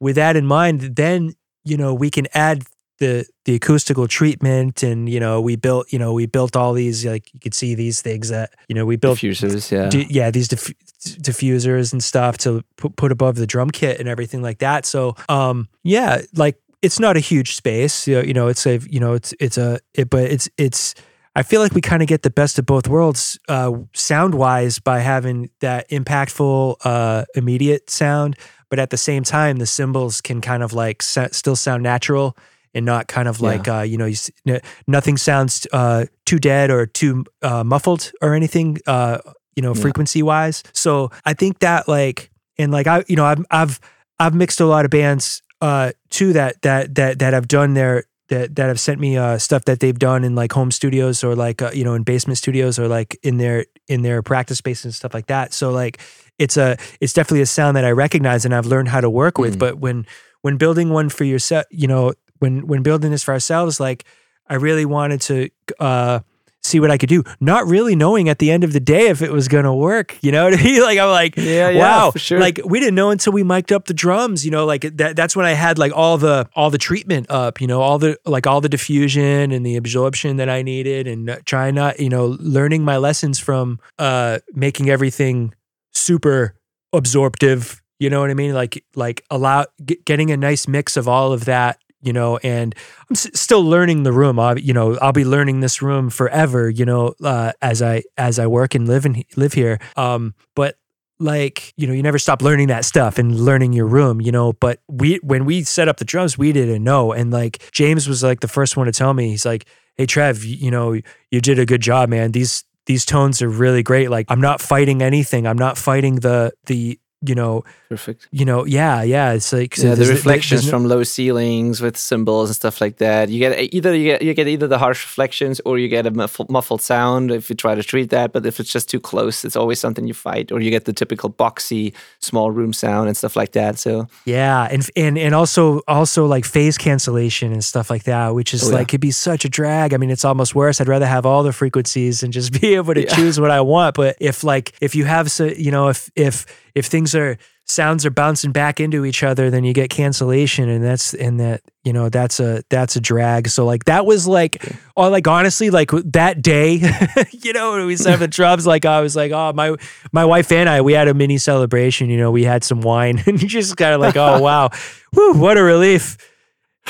with 0.00 0.16
that 0.16 0.36
in 0.36 0.46
mind, 0.46 0.96
then 0.96 1.34
you 1.64 1.76
know 1.76 1.94
we 1.94 2.10
can 2.10 2.26
add 2.34 2.64
the 2.98 3.26
the 3.46 3.56
acoustical 3.56 4.06
treatment 4.06 4.82
and 4.84 5.08
you 5.08 5.18
know 5.18 5.40
we 5.40 5.56
built 5.56 5.92
you 5.92 5.98
know 5.98 6.12
we 6.12 6.26
built 6.26 6.54
all 6.54 6.72
these 6.72 7.04
like 7.04 7.34
you 7.34 7.40
could 7.40 7.54
see 7.54 7.74
these 7.74 8.00
things 8.00 8.28
that 8.28 8.54
you 8.68 8.76
know 8.76 8.86
we 8.86 8.94
built 8.94 9.18
diffusers 9.18 9.72
yeah 9.72 9.90
yeah 10.08 10.30
these 10.30 10.46
diff- 10.46 10.72
diffusers 11.00 11.92
and 11.92 12.04
stuff 12.04 12.38
to 12.38 12.62
put, 12.76 12.94
put 12.94 13.10
above 13.10 13.34
the 13.34 13.46
drum 13.46 13.70
kit 13.70 13.98
and 13.98 14.08
everything 14.08 14.40
like 14.40 14.58
that 14.58 14.86
so 14.86 15.16
um 15.28 15.68
yeah 15.82 16.22
like 16.36 16.56
it's 16.82 16.98
not 17.00 17.16
a 17.16 17.20
huge 17.20 17.54
space. 17.54 18.06
You 18.08 18.32
know, 18.34 18.48
it's 18.48 18.66
a 18.66 18.78
you 18.90 19.00
know 19.00 19.14
it's 19.14 19.32
it's 19.40 19.56
a 19.58 19.78
it, 19.94 20.10
but 20.10 20.24
it's 20.24 20.48
it's. 20.58 20.94
I 21.34 21.42
feel 21.42 21.62
like 21.62 21.72
we 21.74 21.80
kind 21.80 22.02
of 22.02 22.08
get 22.08 22.20
the 22.22 22.30
best 22.30 22.58
of 22.58 22.66
both 22.66 22.86
worlds, 22.88 23.38
uh, 23.48 23.72
sound 23.94 24.34
wise, 24.34 24.78
by 24.78 24.98
having 24.98 25.48
that 25.60 25.88
impactful, 25.88 26.76
uh, 26.84 27.24
immediate 27.34 27.88
sound, 27.88 28.36
but 28.68 28.78
at 28.78 28.90
the 28.90 28.98
same 28.98 29.22
time, 29.22 29.56
the 29.56 29.64
cymbals 29.66 30.20
can 30.20 30.42
kind 30.42 30.62
of 30.62 30.74
like 30.74 31.00
sa- 31.02 31.28
still 31.32 31.56
sound 31.56 31.82
natural 31.82 32.36
and 32.74 32.84
not 32.84 33.08
kind 33.08 33.28
of 33.28 33.40
like 33.40 33.66
uh, 33.66 33.80
you 33.80 33.96
know 33.96 34.04
you, 34.04 34.12
s- 34.12 34.30
n- 34.46 34.60
nothing 34.86 35.16
sounds 35.16 35.66
uh, 35.72 36.04
too 36.26 36.38
dead 36.38 36.70
or 36.70 36.84
too 36.86 37.24
uh, 37.40 37.64
muffled 37.64 38.12
or 38.20 38.34
anything. 38.34 38.76
Uh, 38.86 39.18
you 39.56 39.62
know, 39.62 39.74
Yeah. 39.74 39.80
frequency 39.82 40.22
wise. 40.22 40.62
So 40.74 41.10
I 41.24 41.32
think 41.34 41.58
that 41.60 41.88
like 41.88 42.30
and 42.58 42.72
like 42.72 42.86
I 42.86 43.04
you 43.08 43.16
know 43.16 43.24
I've 43.24 43.44
I've 43.50 43.80
I've 44.18 44.34
mixed 44.34 44.60
a 44.60 44.66
lot 44.66 44.84
of 44.84 44.90
bands 44.90 45.40
uh 45.62 45.92
too 46.10 46.34
that 46.34 46.60
that 46.60 46.94
that 46.96 47.20
that 47.20 47.32
have 47.32 47.48
done 47.48 47.72
their 47.72 48.04
that 48.28 48.54
that 48.56 48.66
have 48.66 48.78
sent 48.78 49.00
me 49.00 49.16
uh 49.16 49.38
stuff 49.38 49.64
that 49.64 49.80
they've 49.80 49.98
done 49.98 50.24
in 50.24 50.34
like 50.34 50.52
home 50.52 50.70
studios 50.70 51.24
or 51.24 51.34
like 51.34 51.62
uh, 51.62 51.70
you 51.72 51.84
know 51.84 51.94
in 51.94 52.02
basement 52.02 52.36
studios 52.36 52.78
or 52.78 52.88
like 52.88 53.18
in 53.22 53.38
their 53.38 53.64
in 53.88 54.02
their 54.02 54.22
practice 54.22 54.58
spaces 54.58 54.84
and 54.84 54.94
stuff 54.94 55.14
like 55.14 55.26
that. 55.26 55.52
So 55.52 55.70
like 55.70 56.00
it's 56.38 56.56
a 56.56 56.76
it's 57.00 57.12
definitely 57.12 57.42
a 57.42 57.46
sound 57.46 57.76
that 57.76 57.84
I 57.84 57.90
recognize 57.90 58.44
and 58.44 58.54
I've 58.54 58.66
learned 58.66 58.88
how 58.88 59.00
to 59.00 59.10
work 59.10 59.38
with. 59.38 59.56
Mm. 59.56 59.58
But 59.58 59.78
when 59.78 60.06
when 60.40 60.56
building 60.56 60.90
one 60.90 61.08
for 61.08 61.24
yourself, 61.24 61.66
you 61.70 61.86
know, 61.86 62.12
when 62.38 62.66
when 62.66 62.82
building 62.82 63.10
this 63.10 63.22
for 63.22 63.32
ourselves, 63.32 63.78
like 63.78 64.04
I 64.48 64.54
really 64.54 64.84
wanted 64.84 65.20
to 65.22 65.50
uh 65.78 66.20
see 66.64 66.78
what 66.80 66.90
I 66.90 66.96
could 66.98 67.08
do, 67.08 67.24
not 67.40 67.66
really 67.66 67.96
knowing 67.96 68.28
at 68.28 68.38
the 68.38 68.50
end 68.50 68.62
of 68.64 68.72
the 68.72 68.80
day 68.80 69.08
if 69.08 69.20
it 69.20 69.32
was 69.32 69.48
gonna 69.48 69.74
work. 69.74 70.16
You 70.22 70.30
know 70.32 70.44
what 70.44 70.58
I 70.58 70.62
mean? 70.62 70.80
Like 70.82 70.98
I'm 70.98 71.10
like, 71.10 71.36
Yeah, 71.36 71.70
yeah, 71.70 71.78
wow, 71.78 72.12
sure. 72.16 72.38
like 72.40 72.60
we 72.64 72.78
didn't 72.80 72.94
know 72.94 73.10
until 73.10 73.32
we 73.32 73.42
mic'd 73.42 73.72
up 73.72 73.86
the 73.86 73.94
drums. 73.94 74.44
You 74.44 74.50
know, 74.50 74.64
like 74.64 74.82
that. 74.96 75.16
That's 75.16 75.34
when 75.34 75.44
I 75.46 75.52
had 75.52 75.78
like 75.78 75.92
all 75.94 76.18
the 76.18 76.48
all 76.54 76.70
the 76.70 76.78
treatment 76.78 77.26
up. 77.30 77.60
You 77.60 77.66
know, 77.66 77.80
all 77.82 77.98
the 77.98 78.16
like 78.24 78.46
all 78.46 78.60
the 78.60 78.68
diffusion 78.68 79.50
and 79.52 79.66
the 79.66 79.76
absorption 79.76 80.36
that 80.36 80.48
I 80.48 80.62
needed, 80.62 81.06
and 81.06 81.40
trying 81.44 81.74
not, 81.74 81.98
you 82.00 82.08
know, 82.08 82.36
learning 82.38 82.84
my 82.84 82.96
lessons 82.96 83.38
from 83.38 83.80
uh 83.98 84.38
making 84.54 84.88
everything 84.88 85.54
super 85.92 86.54
absorptive. 86.92 87.82
You 87.98 88.10
know 88.10 88.20
what 88.20 88.30
I 88.30 88.34
mean? 88.34 88.52
Like 88.54 88.84
like 88.94 89.24
allow 89.30 89.66
get, 89.84 90.04
getting 90.04 90.30
a 90.30 90.36
nice 90.36 90.66
mix 90.68 90.96
of 90.96 91.08
all 91.08 91.32
of 91.32 91.44
that. 91.46 91.78
You 92.02 92.12
know, 92.12 92.38
and 92.38 92.74
I'm 93.08 93.14
s- 93.14 93.30
still 93.34 93.62
learning 93.62 94.02
the 94.02 94.12
room. 94.12 94.38
I, 94.38 94.54
you 94.56 94.72
know, 94.72 94.96
I'll 94.98 95.12
be 95.12 95.24
learning 95.24 95.60
this 95.60 95.80
room 95.80 96.10
forever. 96.10 96.68
You 96.68 96.84
know, 96.84 97.14
uh, 97.22 97.52
as 97.62 97.80
I 97.80 98.02
as 98.16 98.38
I 98.38 98.46
work 98.46 98.74
and 98.74 98.86
live 98.88 99.06
and 99.06 99.24
live 99.36 99.52
here. 99.52 99.78
Um, 99.96 100.34
but 100.54 100.76
like 101.20 101.72
you 101.76 101.86
know 101.86 101.92
you 101.92 102.02
never 102.02 102.18
stop 102.18 102.42
learning 102.42 102.66
that 102.68 102.84
stuff 102.84 103.16
and 103.18 103.38
learning 103.38 103.72
your 103.72 103.86
room 103.86 104.20
you 104.20 104.32
know 104.32 104.52
but 104.54 104.80
we 104.88 105.16
when 105.22 105.44
we 105.44 105.62
set 105.62 105.86
up 105.86 105.98
the 105.98 106.04
drums 106.04 106.36
we 106.36 106.52
didn't 106.52 106.82
know 106.82 107.12
and 107.12 107.30
like 107.30 107.62
james 107.70 108.08
was 108.08 108.24
like 108.24 108.40
the 108.40 108.48
first 108.48 108.76
one 108.76 108.86
to 108.86 108.92
tell 108.92 109.14
me 109.14 109.28
he's 109.28 109.46
like 109.46 109.66
hey 109.96 110.04
trev 110.06 110.42
you, 110.42 110.56
you 110.56 110.70
know 110.70 110.92
you 111.30 111.40
did 111.40 111.60
a 111.60 111.66
good 111.66 111.80
job 111.80 112.08
man 112.08 112.32
these 112.32 112.64
these 112.86 113.04
tones 113.04 113.40
are 113.40 113.48
really 113.48 113.84
great 113.84 114.10
like 114.10 114.26
i'm 114.30 114.40
not 114.40 114.60
fighting 114.60 115.00
anything 115.00 115.46
i'm 115.46 115.58
not 115.58 115.78
fighting 115.78 116.16
the 116.16 116.52
the 116.66 116.98
you 117.24 117.34
know 117.34 117.62
perfect 117.88 118.26
you 118.32 118.44
know 118.44 118.64
yeah 118.66 119.02
yeah 119.02 119.32
it's 119.32 119.52
like 119.52 119.76
yeah, 119.78 119.94
the 119.94 120.06
reflections 120.06 120.68
from 120.68 120.86
low 120.88 121.02
ceilings 121.04 121.80
with 121.80 121.96
cymbals 121.96 122.48
and 122.50 122.56
stuff 122.56 122.80
like 122.80 122.96
that. 122.96 123.28
You 123.28 123.38
get 123.38 123.72
either 123.74 123.94
you 123.94 124.04
get 124.04 124.22
you 124.22 124.34
get 124.34 124.48
either 124.48 124.66
the 124.66 124.78
harsh 124.78 125.04
reflections 125.04 125.60
or 125.64 125.78
you 125.78 125.88
get 125.88 126.06
a 126.06 126.10
muffled, 126.10 126.50
muffled 126.50 126.80
sound 126.82 127.30
if 127.30 127.48
you 127.50 127.56
try 127.56 127.74
to 127.74 127.82
treat 127.82 128.10
that. 128.10 128.32
But 128.32 128.44
if 128.46 128.58
it's 128.60 128.72
just 128.72 128.88
too 128.88 128.98
close, 129.00 129.44
it's 129.44 129.56
always 129.56 129.78
something 129.78 130.06
you 130.06 130.14
fight. 130.14 130.50
Or 130.52 130.60
you 130.60 130.70
get 130.70 130.84
the 130.84 130.92
typical 130.92 131.30
boxy 131.30 131.92
small 132.20 132.50
room 132.50 132.72
sound 132.72 133.08
and 133.08 133.16
stuff 133.16 133.36
like 133.36 133.52
that. 133.52 133.78
So 133.78 134.08
Yeah, 134.24 134.68
and 134.70 134.88
and 134.96 135.16
and 135.18 135.34
also 135.34 135.80
also 135.86 136.26
like 136.26 136.44
phase 136.44 136.78
cancellation 136.78 137.52
and 137.52 137.62
stuff 137.64 137.90
like 137.90 138.04
that, 138.04 138.34
which 138.34 138.54
is 138.54 138.62
Oh, 138.64 138.70
yeah. 138.70 138.76
like 138.78 138.88
could 138.88 139.00
be 139.00 139.10
such 139.12 139.44
a 139.44 139.48
drag. 139.48 139.92
I 139.94 139.96
mean, 139.96 140.10
it's 140.10 140.24
almost 140.24 140.54
worse. 140.54 140.80
I'd 140.80 140.88
rather 140.88 141.06
have 141.06 141.26
all 141.26 141.42
the 141.42 141.52
frequencies 141.52 142.22
and 142.22 142.32
just 142.32 142.52
be 142.60 142.74
able 142.74 142.94
to 142.94 143.02
Yeah. 143.02 143.14
choose 143.14 143.38
what 143.40 143.50
I 143.50 143.60
want. 143.60 143.96
But 143.96 144.16
if 144.20 144.42
like 144.44 144.72
if 144.80 144.94
you 144.94 145.04
have 145.04 145.30
so 145.30 145.44
you 145.46 145.70
know 145.70 145.88
if 145.88 146.10
if 146.16 146.46
if 146.74 146.86
things 146.86 147.14
are 147.14 147.38
sounds 147.64 148.04
are 148.04 148.10
bouncing 148.10 148.52
back 148.52 148.80
into 148.80 149.04
each 149.04 149.22
other, 149.22 149.50
then 149.50 149.64
you 149.64 149.72
get 149.72 149.90
cancellation, 149.90 150.68
and 150.68 150.82
that's 150.82 151.14
and 151.14 151.40
that 151.40 151.62
you 151.84 151.92
know 151.92 152.08
that's 152.08 152.40
a 152.40 152.62
that's 152.68 152.96
a 152.96 153.00
drag. 153.00 153.48
So 153.48 153.64
like 153.64 153.84
that 153.84 154.06
was 154.06 154.26
like 154.26 154.64
oh 154.96 155.08
like 155.08 155.26
honestly 155.26 155.70
like 155.70 155.90
that 155.90 156.42
day, 156.42 156.80
you 157.30 157.52
know 157.52 157.72
when 157.72 157.86
we 157.86 157.96
set 157.96 158.14
up 158.14 158.20
the 158.20 158.28
drums, 158.28 158.66
like 158.66 158.84
I 158.84 159.00
was 159.00 159.16
like 159.16 159.32
oh 159.32 159.52
my 159.52 159.76
my 160.12 160.24
wife 160.24 160.50
and 160.52 160.68
I 160.68 160.80
we 160.80 160.92
had 160.92 161.08
a 161.08 161.14
mini 161.14 161.38
celebration. 161.38 162.10
You 162.10 162.18
know 162.18 162.30
we 162.30 162.44
had 162.44 162.64
some 162.64 162.80
wine 162.80 163.22
and 163.26 163.40
you 163.40 163.48
just 163.48 163.76
kind 163.76 163.94
of 163.94 164.00
like 164.00 164.16
oh 164.16 164.40
wow, 164.40 164.70
whew, 165.12 165.34
what 165.34 165.58
a 165.58 165.62
relief. 165.62 166.16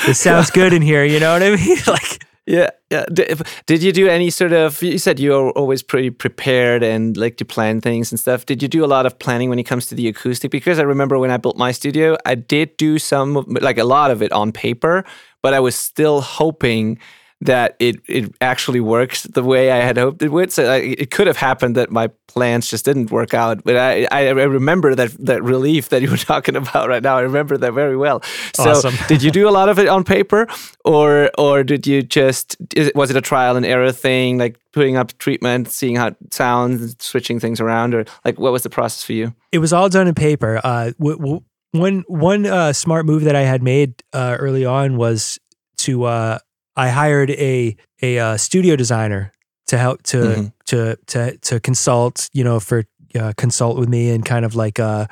It 0.07 0.15
sounds 0.15 0.49
good 0.49 0.73
in 0.73 0.81
here. 0.81 1.05
You 1.05 1.19
know 1.19 1.33
what 1.33 1.43
I 1.43 1.55
mean? 1.55 1.77
like 1.87 2.25
Yeah, 2.45 2.71
yeah. 2.91 3.05
Did, 3.13 3.41
did 3.67 3.81
you 3.81 3.93
do 3.93 4.09
any 4.09 4.29
sort 4.29 4.51
of? 4.51 4.81
You 4.83 4.97
said 4.97 5.17
you 5.17 5.33
are 5.33 5.51
always 5.51 5.81
pretty 5.81 6.09
prepared 6.09 6.83
and 6.83 7.15
like 7.15 7.37
to 7.37 7.45
plan 7.45 7.79
things 7.79 8.11
and 8.11 8.19
stuff. 8.19 8.45
Did 8.45 8.61
you 8.61 8.67
do 8.67 8.83
a 8.83 8.87
lot 8.87 9.05
of 9.05 9.17
planning 9.17 9.49
when 9.49 9.59
it 9.59 9.63
comes 9.63 9.85
to 9.87 9.95
the 9.95 10.09
acoustic? 10.09 10.51
Because 10.51 10.77
I 10.77 10.83
remember 10.83 11.17
when 11.17 11.31
I 11.31 11.37
built 11.37 11.57
my 11.57 11.71
studio, 11.71 12.17
I 12.25 12.35
did 12.35 12.75
do 12.75 12.99
some, 12.99 13.45
like 13.47 13.77
a 13.77 13.85
lot 13.85 14.11
of 14.11 14.21
it 14.21 14.33
on 14.33 14.51
paper, 14.51 15.05
but 15.41 15.53
I 15.53 15.61
was 15.61 15.75
still 15.75 16.19
hoping 16.19 16.99
that 17.45 17.75
it 17.79 17.95
it 18.07 18.33
actually 18.41 18.79
works 18.79 19.23
the 19.23 19.43
way 19.43 19.71
I 19.71 19.77
had 19.77 19.97
hoped 19.97 20.21
it 20.21 20.29
would. 20.31 20.51
So 20.51 20.63
I, 20.71 20.77
it 20.77 21.11
could 21.11 21.27
have 21.27 21.37
happened 21.37 21.75
that 21.75 21.91
my 21.91 22.09
plans 22.27 22.69
just 22.69 22.85
didn't 22.85 23.11
work 23.11 23.33
out. 23.33 23.63
But 23.63 23.75
I 23.77 24.07
I 24.11 24.29
remember 24.29 24.95
that 24.95 25.11
that 25.25 25.43
relief 25.43 25.89
that 25.89 26.01
you 26.01 26.09
were 26.09 26.17
talking 26.33 26.55
about 26.55 26.89
right 26.89 27.03
now. 27.03 27.17
I 27.17 27.21
remember 27.21 27.57
that 27.57 27.73
very 27.73 27.97
well. 27.97 28.21
So 28.55 28.69
Awesome. 28.71 28.95
did 29.07 29.21
you 29.23 29.31
do 29.31 29.47
a 29.47 29.51
lot 29.51 29.69
of 29.69 29.77
it 29.79 29.87
on 29.87 30.03
paper, 30.03 30.47
or 30.85 31.29
or 31.37 31.63
did 31.63 31.85
you 31.87 32.01
just 32.01 32.55
was 32.95 33.09
it 33.09 33.15
a 33.17 33.21
trial 33.21 33.55
and 33.57 33.65
error 33.65 33.91
thing, 33.91 34.37
like 34.37 34.57
putting 34.71 34.95
up 34.97 35.17
treatment, 35.17 35.69
seeing 35.69 35.95
how 35.95 36.07
it 36.07 36.15
sounds, 36.33 36.95
switching 36.99 37.39
things 37.39 37.59
around, 37.61 37.93
or 37.93 38.05
like 38.25 38.39
what 38.39 38.51
was 38.51 38.63
the 38.63 38.69
process 38.69 39.03
for 39.03 39.13
you? 39.13 39.33
it 39.51 39.59
was 39.59 39.71
all 39.73 39.87
done 39.89 40.07
in 40.07 40.15
paper. 40.15 40.59
Uh, 40.63 40.91
w- 40.97 41.17
w- 41.17 41.41
one 41.71 42.03
one 42.07 42.45
uh, 42.45 42.71
smart 42.73 43.05
move 43.05 43.23
that 43.23 43.35
I 43.35 43.41
had 43.41 43.61
made 43.61 44.01
uh, 44.13 44.35
early 44.39 44.65
on 44.65 44.95
was 44.97 45.39
to 45.77 46.03
uh, 46.05 46.39
I 46.75 46.89
hired 46.89 47.29
a 47.31 47.75
a 48.01 48.19
uh, 48.19 48.37
studio 48.37 48.75
designer 48.75 49.31
to 49.67 49.77
help 49.77 50.03
to 50.03 50.17
Mhm. 50.17 50.53
to 50.65 50.97
to 51.07 51.37
to 51.37 51.59
consult, 51.59 52.29
you 52.33 52.43
know, 52.43 52.59
for 52.59 52.83
uh, 53.15 53.33
consult 53.37 53.77
with 53.77 53.89
me 53.89 54.09
and 54.09 54.25
kind 54.25 54.45
of 54.45 54.55
like 54.55 54.79
uh, 54.79 55.05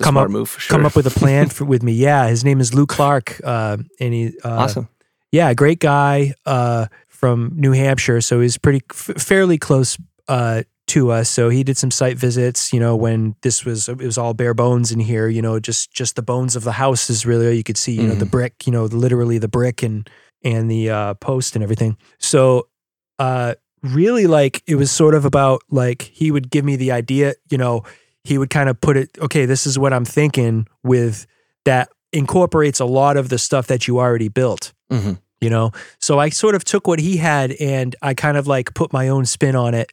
Come 0.00 0.16
up- 0.16 0.30
move 0.30 0.50
sure. 0.58 0.76
come 0.76 0.86
up 0.86 0.96
with 0.96 1.06
a 1.06 1.10
plan 1.20 1.48
for 1.54 1.64
with 1.64 1.82
me. 1.82 1.92
Yeah, 1.92 2.28
his 2.28 2.44
name 2.44 2.60
is 2.60 2.74
Lou 2.74 2.86
Clark, 2.86 3.40
uh, 3.44 3.76
and 4.00 4.14
he 4.14 4.32
uh, 4.44 4.48
awesome. 4.50 4.88
yeah, 5.32 5.54
great 5.54 5.78
guy 5.80 6.34
uh, 6.46 6.86
from 7.08 7.52
New 7.54 7.72
Hampshire. 7.72 8.20
So 8.20 8.40
he's 8.40 8.58
pretty 8.58 8.82
f- 8.90 9.22
fairly 9.22 9.56
close 9.58 9.96
uh, 10.28 10.62
to 10.88 11.10
us. 11.12 11.28
So 11.30 11.48
he 11.48 11.62
did 11.64 11.76
some 11.76 11.90
site 11.92 12.18
visits. 12.18 12.72
You 12.72 12.80
know, 12.80 12.96
when 12.96 13.34
this 13.42 13.64
was 13.64 13.88
it 13.88 13.98
was 13.98 14.18
all 14.18 14.34
bare 14.34 14.54
bones 14.54 14.90
in 14.92 14.98
here. 15.00 15.28
You 15.28 15.42
know, 15.42 15.60
just 15.60 15.92
just 15.92 16.16
the 16.16 16.22
bones 16.22 16.56
of 16.56 16.64
the 16.64 16.72
house 16.72 17.08
is 17.10 17.24
really 17.26 17.46
all 17.46 17.52
you 17.52 17.62
could 17.64 17.78
see. 17.78 17.92
You 17.92 18.08
know, 18.08 18.14
the 18.16 18.26
Mhm. 18.26 18.30
brick. 18.30 18.66
You 18.66 18.72
know, 18.72 18.84
literally 18.86 19.38
the 19.38 19.48
brick 19.48 19.82
and 19.82 20.08
and 20.44 20.70
the 20.70 20.90
uh, 20.90 21.14
post 21.14 21.56
and 21.56 21.62
everything. 21.62 21.96
So 22.18 22.68
uh, 23.18 23.54
really, 23.82 24.26
like 24.26 24.62
it 24.66 24.76
was 24.76 24.90
sort 24.90 25.14
of 25.14 25.24
about 25.24 25.62
like 25.70 26.02
he 26.02 26.30
would 26.30 26.50
give 26.50 26.64
me 26.64 26.76
the 26.76 26.92
idea. 26.92 27.34
You 27.50 27.58
know, 27.58 27.82
he 28.22 28.38
would 28.38 28.50
kind 28.50 28.68
of 28.68 28.80
put 28.80 28.96
it. 28.96 29.10
Okay, 29.18 29.46
this 29.46 29.66
is 29.66 29.78
what 29.78 29.92
I'm 29.92 30.04
thinking 30.04 30.68
with 30.82 31.26
that 31.64 31.88
incorporates 32.12 32.78
a 32.78 32.84
lot 32.84 33.16
of 33.16 33.28
the 33.28 33.38
stuff 33.38 33.66
that 33.66 33.88
you 33.88 33.98
already 33.98 34.28
built 34.28 34.72
hmm 34.88 35.14
you 35.44 35.50
know. 35.50 35.72
So 36.00 36.18
I 36.18 36.30
sort 36.30 36.54
of 36.54 36.64
took 36.64 36.86
what 36.86 36.98
he 36.98 37.18
had 37.18 37.52
and 37.52 37.94
I 38.00 38.14
kind 38.14 38.38
of 38.38 38.46
like 38.46 38.72
put 38.72 38.94
my 38.94 39.08
own 39.08 39.26
spin 39.26 39.54
on 39.54 39.74
it 39.74 39.92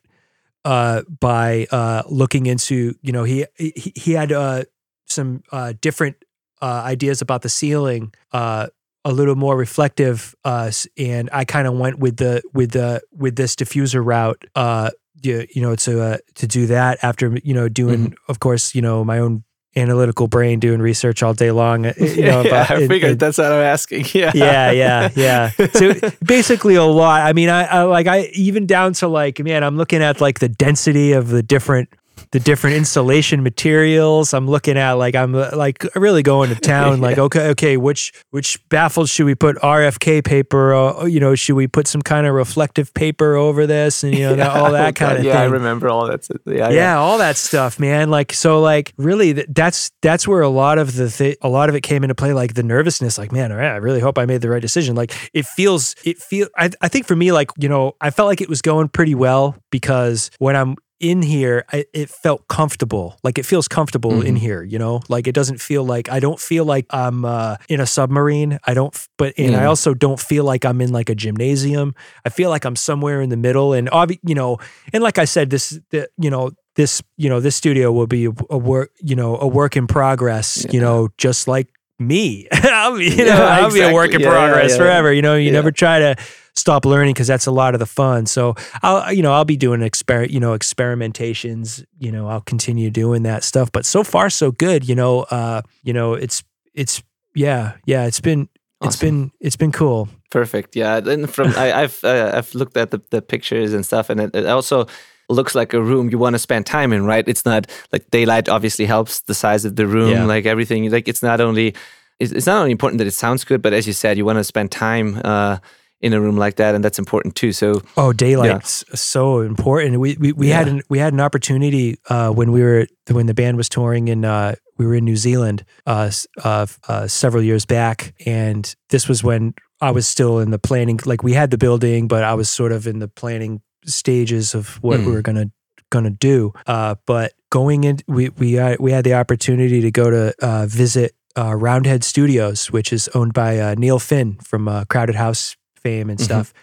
uh, 0.63 1.01
by 1.19 1.67
uh, 1.71 2.03
looking 2.09 2.45
into, 2.45 2.95
you 3.01 3.11
know, 3.11 3.25
he 3.25 3.45
he, 3.57 3.91
he 3.93 4.13
had 4.13 4.31
uh, 4.31 4.63
some 5.07 5.43
uh, 5.51 5.73
different 5.81 6.15
uh, 6.61 6.83
ideas 6.85 7.21
about 7.21 7.41
the 7.41 7.49
ceiling, 7.49 8.13
uh, 8.31 8.67
a 9.03 9.11
little 9.11 9.35
more 9.35 9.57
reflective, 9.57 10.35
uh, 10.45 10.71
and 10.97 11.29
I 11.33 11.45
kind 11.45 11.67
of 11.67 11.73
went 11.77 11.99
with 11.99 12.17
the 12.17 12.41
with 12.53 12.71
the 12.71 13.01
with 13.15 13.35
this 13.35 13.55
diffuser 13.55 14.05
route. 14.05 14.43
Uh, 14.55 14.91
you, 15.23 15.45
you 15.53 15.61
know, 15.61 15.75
to 15.75 16.01
uh, 16.01 16.17
to 16.35 16.47
do 16.47 16.67
that 16.67 16.99
after 17.03 17.37
you 17.43 17.53
know 17.53 17.69
doing, 17.69 18.15
of 18.27 18.39
course, 18.39 18.73
you 18.75 18.81
know, 18.81 19.03
my 19.03 19.19
own 19.19 19.43
analytical 19.75 20.27
brain 20.27 20.59
doing 20.59 20.81
research 20.81 21.23
all 21.23 21.33
day 21.33 21.49
long. 21.51 21.85
uh, 21.85 21.93
You 21.97 22.23
know, 22.23 22.41
yeah, 22.41 22.47
about, 22.47 22.71
I 22.71 22.87
figured 22.87 23.19
that's 23.19 23.37
what 23.37 23.51
I'm 23.51 23.63
asking. 23.63 24.05
Yeah, 24.13 24.31
yeah, 24.35 24.71
yeah, 24.71 25.09
yeah. 25.15 25.49
So 25.73 25.93
basically 26.25 26.75
a 26.75 26.83
lot. 26.83 27.21
I 27.21 27.33
mean, 27.33 27.49
I, 27.49 27.63
I 27.65 27.83
like 27.83 28.07
I 28.07 28.23
even 28.33 28.65
down 28.65 28.93
to 28.93 29.07
like, 29.07 29.39
man, 29.39 29.63
I'm 29.63 29.77
looking 29.77 30.01
at 30.01 30.19
like 30.19 30.39
the 30.39 30.49
density 30.49 31.13
of 31.13 31.29
the 31.29 31.41
different 31.41 31.89
the 32.31 32.39
different 32.39 32.75
insulation 32.75 33.43
materials. 33.43 34.33
I'm 34.33 34.47
looking 34.47 34.77
at 34.77 34.93
like 34.93 35.15
I'm 35.15 35.35
uh, 35.35 35.51
like 35.53 35.83
really 35.95 36.23
going 36.23 36.49
to 36.53 36.55
town. 36.61 37.01
Like, 37.01 37.17
okay, 37.17 37.49
okay, 37.49 37.77
which 37.77 38.13
which 38.31 38.57
baffles 38.69 39.09
should 39.09 39.25
we 39.25 39.35
put 39.35 39.57
RFK 39.57 40.23
paper? 40.23 40.73
Uh, 40.73 41.05
you 41.05 41.19
know, 41.19 41.35
should 41.35 41.55
we 41.55 41.67
put 41.67 41.87
some 41.87 42.01
kind 42.01 42.25
of 42.27 42.33
reflective 42.33 42.93
paper 42.93 43.35
over 43.35 43.67
this? 43.67 44.03
And 44.03 44.13
you 44.13 44.21
know, 44.21 44.35
that, 44.35 44.55
all 44.55 44.65
Oh, 44.71 44.73
that 44.73 44.95
kind 44.95 45.17
of 45.17 45.23
yeah, 45.25 45.33
thing 45.33 45.41
I 45.41 45.45
remember 45.45 45.89
all 45.89 46.07
that. 46.07 46.27
Yeah, 46.45 46.69
yeah, 46.69 46.97
all 46.97 47.17
that 47.17 47.35
stuff, 47.35 47.79
man. 47.79 48.09
Like 48.09 48.31
so, 48.31 48.61
like 48.61 48.93
really, 48.97 49.33
th- 49.33 49.47
that's 49.49 49.91
that's 50.01 50.27
where 50.27 50.41
a 50.41 50.49
lot 50.49 50.77
of 50.77 50.95
the 50.95 51.09
th- 51.09 51.37
a 51.41 51.49
lot 51.49 51.67
of 51.67 51.75
it 51.75 51.81
came 51.81 52.03
into 52.03 52.15
play. 52.15 52.33
Like 52.33 52.53
the 52.53 52.63
nervousness, 52.63 53.17
like 53.17 53.31
man, 53.31 53.51
all 53.51 53.57
right, 53.57 53.71
I 53.71 53.77
really 53.77 53.99
hope 53.99 54.17
I 54.17 54.25
made 54.25 54.41
the 54.41 54.49
right 54.49 54.61
decision. 54.61 54.95
Like 54.95 55.13
it 55.33 55.45
feels, 55.45 55.95
it 56.03 56.19
feel. 56.19 56.47
I 56.55 56.69
I 56.81 56.87
think 56.87 57.05
for 57.05 57.15
me, 57.15 57.31
like 57.31 57.51
you 57.57 57.67
know, 57.67 57.95
I 57.99 58.11
felt 58.11 58.27
like 58.27 58.41
it 58.41 58.49
was 58.49 58.61
going 58.61 58.87
pretty 58.89 59.15
well 59.15 59.55
because 59.71 60.31
when 60.39 60.55
I'm 60.55 60.75
in 61.01 61.21
here, 61.23 61.65
I, 61.73 61.85
it 61.93 62.09
felt 62.09 62.47
comfortable. 62.47 63.17
Like 63.23 63.37
it 63.37 63.45
feels 63.45 63.67
comfortable 63.67 64.21
in 64.21 64.35
Mhm. 64.35 64.39
here, 64.39 64.63
you 64.63 64.77
know. 64.79 65.01
Like 65.09 65.27
it 65.27 65.33
doesn't 65.33 65.59
feel 65.59 65.83
like 65.83 66.09
I 66.09 66.19
don't 66.19 66.39
feel 66.39 66.63
like 66.63 66.85
I'm 66.91 67.25
uh, 67.25 67.57
in 67.67 67.79
a 67.81 67.85
submarine. 67.85 68.59
I 68.65 68.73
don't, 68.73 68.95
but 69.17 69.33
and 69.37 69.55
I 69.55 69.65
also 69.65 69.93
don't 69.93 70.19
feel 70.19 70.43
like 70.45 70.63
I'm 70.63 70.79
in 70.79 70.91
like 70.93 71.09
a 71.09 71.15
gymnasium. 71.15 71.95
I 72.25 72.29
feel 72.29 72.49
like 72.49 72.63
I'm 72.65 72.75
somewhere 72.75 73.21
in 73.21 73.29
the 73.29 73.37
middle. 73.37 73.73
And 73.73 73.89
obvi- 73.89 74.19
you 74.25 74.35
know, 74.35 74.57
and 74.93 75.01
like 75.03 75.17
I 75.17 75.25
said, 75.25 75.49
this, 75.49 75.79
the, 75.89 76.07
you 76.17 76.29
know, 76.29 76.51
this, 76.75 77.01
you 77.17 77.27
know, 77.29 77.39
this 77.41 77.55
studio 77.55 77.91
will 77.91 78.07
be 78.07 78.25
a, 78.27 78.31
a 78.49 78.57
work, 78.57 78.91
you 79.01 79.15
know, 79.15 79.37
a 79.37 79.47
work 79.47 79.75
in 79.75 79.87
progress. 79.87 80.65
You 80.71 80.79
know, 80.79 81.09
just 81.17 81.47
like 81.47 81.67
me. 81.99 82.47
I'll 82.53 82.97
be, 82.97 83.05
you 83.09 83.17
know, 83.17 83.25
Yeah, 83.25 83.57
I'll 83.59 83.71
be 83.73 83.81
a 83.81 83.93
work 83.93 84.11
in 84.11 84.21
exactly. 84.21 84.25
Yeah, 84.25 84.31
yeah, 84.45 84.47
progress 84.51 84.71
yeah. 84.71 84.77
forever. 84.77 85.13
You 85.13 85.21
know, 85.21 85.35
you 85.35 85.47
Yeah. 85.47 85.51
never 85.51 85.71
try 85.71 85.99
to 85.99 86.15
stop 86.55 86.85
learning 86.85 87.13
because 87.13 87.27
that's 87.27 87.45
a 87.47 87.51
lot 87.51 87.73
of 87.73 87.79
the 87.79 87.85
fun. 87.85 88.25
So 88.25 88.55
I'll, 88.83 89.13
you 89.13 89.21
know, 89.23 89.31
I'll 89.33 89.45
be 89.45 89.57
doing 89.57 89.81
exper, 89.81 90.29
you 90.29 90.39
know, 90.39 90.51
experimentations. 90.57 91.83
You 91.99 92.11
know, 92.11 92.27
I'll 92.27 92.41
continue 92.41 92.89
doing 92.89 93.23
that 93.23 93.43
stuff. 93.43 93.71
But 93.71 93.85
so 93.85 94.03
far, 94.03 94.29
so 94.29 94.51
good. 94.51 94.87
You 94.87 94.95
know, 94.95 95.21
uh, 95.23 95.61
you 95.83 95.93
know, 95.93 96.13
it's, 96.13 96.43
it's, 96.73 97.03
yeah, 97.35 97.73
yeah, 97.85 98.05
it's 98.05 98.19
been, 98.19 98.49
it's 98.83 98.95
Awesome. 98.95 99.07
been, 99.07 99.31
it's 99.39 99.55
been 99.55 99.71
cool. 99.71 100.09
Perfect. 100.31 100.75
Yeah. 100.75 100.99
Then 100.99 101.27
from 101.27 101.53
I, 101.55 101.83
I've 101.83 102.03
uh, 102.03 102.31
I've 102.33 102.53
looked 102.55 102.77
at 102.77 102.89
the, 102.91 103.01
the 103.11 103.21
pictures 103.21 103.73
and 103.73 103.85
stuff, 103.85 104.09
and 104.09 104.19
it, 104.21 104.35
it 104.35 104.45
also 104.47 104.87
looks 105.29 105.53
like 105.55 105.73
a 105.73 105.81
room 105.81 106.09
you 106.09 106.17
want 106.17 106.33
to 106.33 106.39
spend 106.39 106.65
time 106.65 106.91
in. 106.93 107.05
Right. 107.05 107.27
It's 107.27 107.45
not 107.45 107.69
like 107.91 108.09
daylight 108.11 108.49
obviously 108.49 108.85
helps 108.85 109.21
the 109.21 109.33
size 109.33 109.65
of 109.65 109.75
the 109.75 109.85
room, 109.85 110.11
Yeah. 110.11 110.25
like 110.25 110.45
everything. 110.45 110.89
Like 110.89 111.07
it's 111.07 111.21
not 111.21 111.41
only 111.41 111.75
it's, 112.19 112.31
it's 112.31 112.47
not 112.47 112.57
only 112.59 112.71
important 112.71 112.97
that 112.99 113.07
it 113.07 113.13
sounds 113.13 113.43
good, 113.43 113.61
but 113.61 113.73
as 113.73 113.85
you 113.85 113.93
said, 113.93 114.17
you 114.17 114.25
want 114.25 114.37
to 114.39 114.43
spend 114.43 114.71
time 114.71 115.19
uh, 115.23 115.57
in 116.01 116.13
a 116.13 116.19
room 116.19 116.35
like 116.37 116.55
that, 116.55 116.75
and 116.75 116.83
that's 116.83 116.99
important 116.99 117.35
too. 117.35 117.51
So 117.53 117.81
Oh, 117.97 118.11
daylight's 118.13 118.83
so 118.99 119.41
important. 119.41 119.99
We 119.99 120.17
we, 120.19 120.31
we 120.33 120.49
had 120.49 120.67
an 120.67 120.81
we 120.89 120.99
had 120.99 121.13
an 121.13 121.19
opportunity 121.19 121.97
uh, 122.09 122.31
when 122.31 122.51
we 122.51 122.61
were 122.63 122.87
when 123.11 123.27
the 123.27 123.33
band 123.33 123.57
was 123.57 123.69
touring 123.69 124.09
and 124.09 124.25
uh, 124.25 124.55
we 124.77 124.85
were 124.85 124.95
in 124.95 125.05
New 125.05 125.17
Zealand 125.17 125.63
uh, 125.85 126.09
uh, 126.43 126.65
uh, 126.87 127.07
several 127.07 127.43
years 127.43 127.65
back, 127.65 128.13
and 128.25 128.75
this 128.89 129.07
was 129.07 129.23
when 129.23 129.53
I 129.79 129.91
was 129.91 130.07
still 130.07 130.39
in 130.39 130.51
the 130.51 130.59
planning. 130.59 130.99
Like 131.05 131.23
we 131.23 131.33
had 131.33 131.51
the 131.51 131.57
building, 131.57 132.07
but 132.07 132.23
I 132.23 132.33
was 132.33 132.49
sort 132.49 132.71
of 132.71 132.87
in 132.87 132.99
the 132.99 133.07
planning 133.07 133.61
stages 133.85 134.53
of 134.55 134.77
what 134.83 134.99
we 134.99 135.05
Mm. 135.05 135.13
were 135.13 135.21
gonna 135.21 135.51
gonna 135.89 136.09
do. 136.09 136.51
Uh, 136.67 136.95
but 137.05 137.33
going 137.49 137.83
in, 137.83 137.99
we 138.07 138.29
we 138.29 138.57
uh, 138.59 138.75
we 138.79 138.91
had 138.91 139.03
the 139.03 139.13
opportunity 139.13 139.81
to 139.81 139.91
go 139.91 140.09
to 140.09 140.33
uh, 140.41 140.65
visit 140.67 141.13
uh, 141.37 141.53
Roundhead 141.55 142.03
Studios, 142.03 142.71
which 142.71 142.91
is 142.93 143.09
owned 143.13 143.33
by 143.33 143.59
uh, 143.59 143.75
Neil 143.77 143.99
Finn 143.99 144.37
from 144.43 144.67
uh, 144.67 144.85
Crowded 144.85 145.15
House 145.15 145.55
fame 145.83 146.09
and 146.09 146.19
Mhm. 146.19 146.23
stuff. 146.23 146.53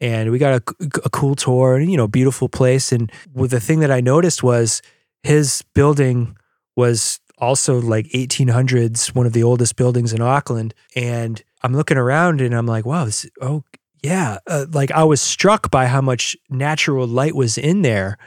And 0.00 0.30
we 0.32 0.38
got 0.38 0.54
a, 0.60 0.62
a 1.04 1.10
cool 1.10 1.34
tour, 1.36 1.76
and 1.76 1.90
you 1.90 1.96
know, 1.96 2.08
beautiful 2.08 2.48
place. 2.48 2.90
And 2.92 3.10
the 3.34 3.60
thing 3.60 3.80
that 3.80 3.90
I 3.92 4.00
noticed 4.00 4.42
was 4.42 4.82
his 5.22 5.62
building 5.74 6.36
was 6.74 7.20
also 7.38 7.80
like 7.80 8.06
1800s, 8.14 9.14
one 9.14 9.26
of 9.26 9.32
the 9.32 9.42
oldest 9.44 9.76
buildings 9.76 10.12
in 10.12 10.20
Auckland. 10.20 10.74
And 10.96 11.42
I'm 11.62 11.74
looking 11.74 11.96
around, 11.98 12.40
and 12.40 12.54
I'm 12.54 12.66
like, 12.66 12.84
wow, 12.84 13.04
this, 13.04 13.26
oh 13.40 13.62
yeah, 14.02 14.38
uh, 14.48 14.66
like 14.72 14.90
I 14.90 15.04
was 15.04 15.20
struck 15.20 15.70
by 15.70 15.86
how 15.86 16.00
much 16.00 16.36
natural 16.50 17.06
light 17.06 17.36
was 17.36 17.56
in 17.56 17.82
there, 17.82 18.18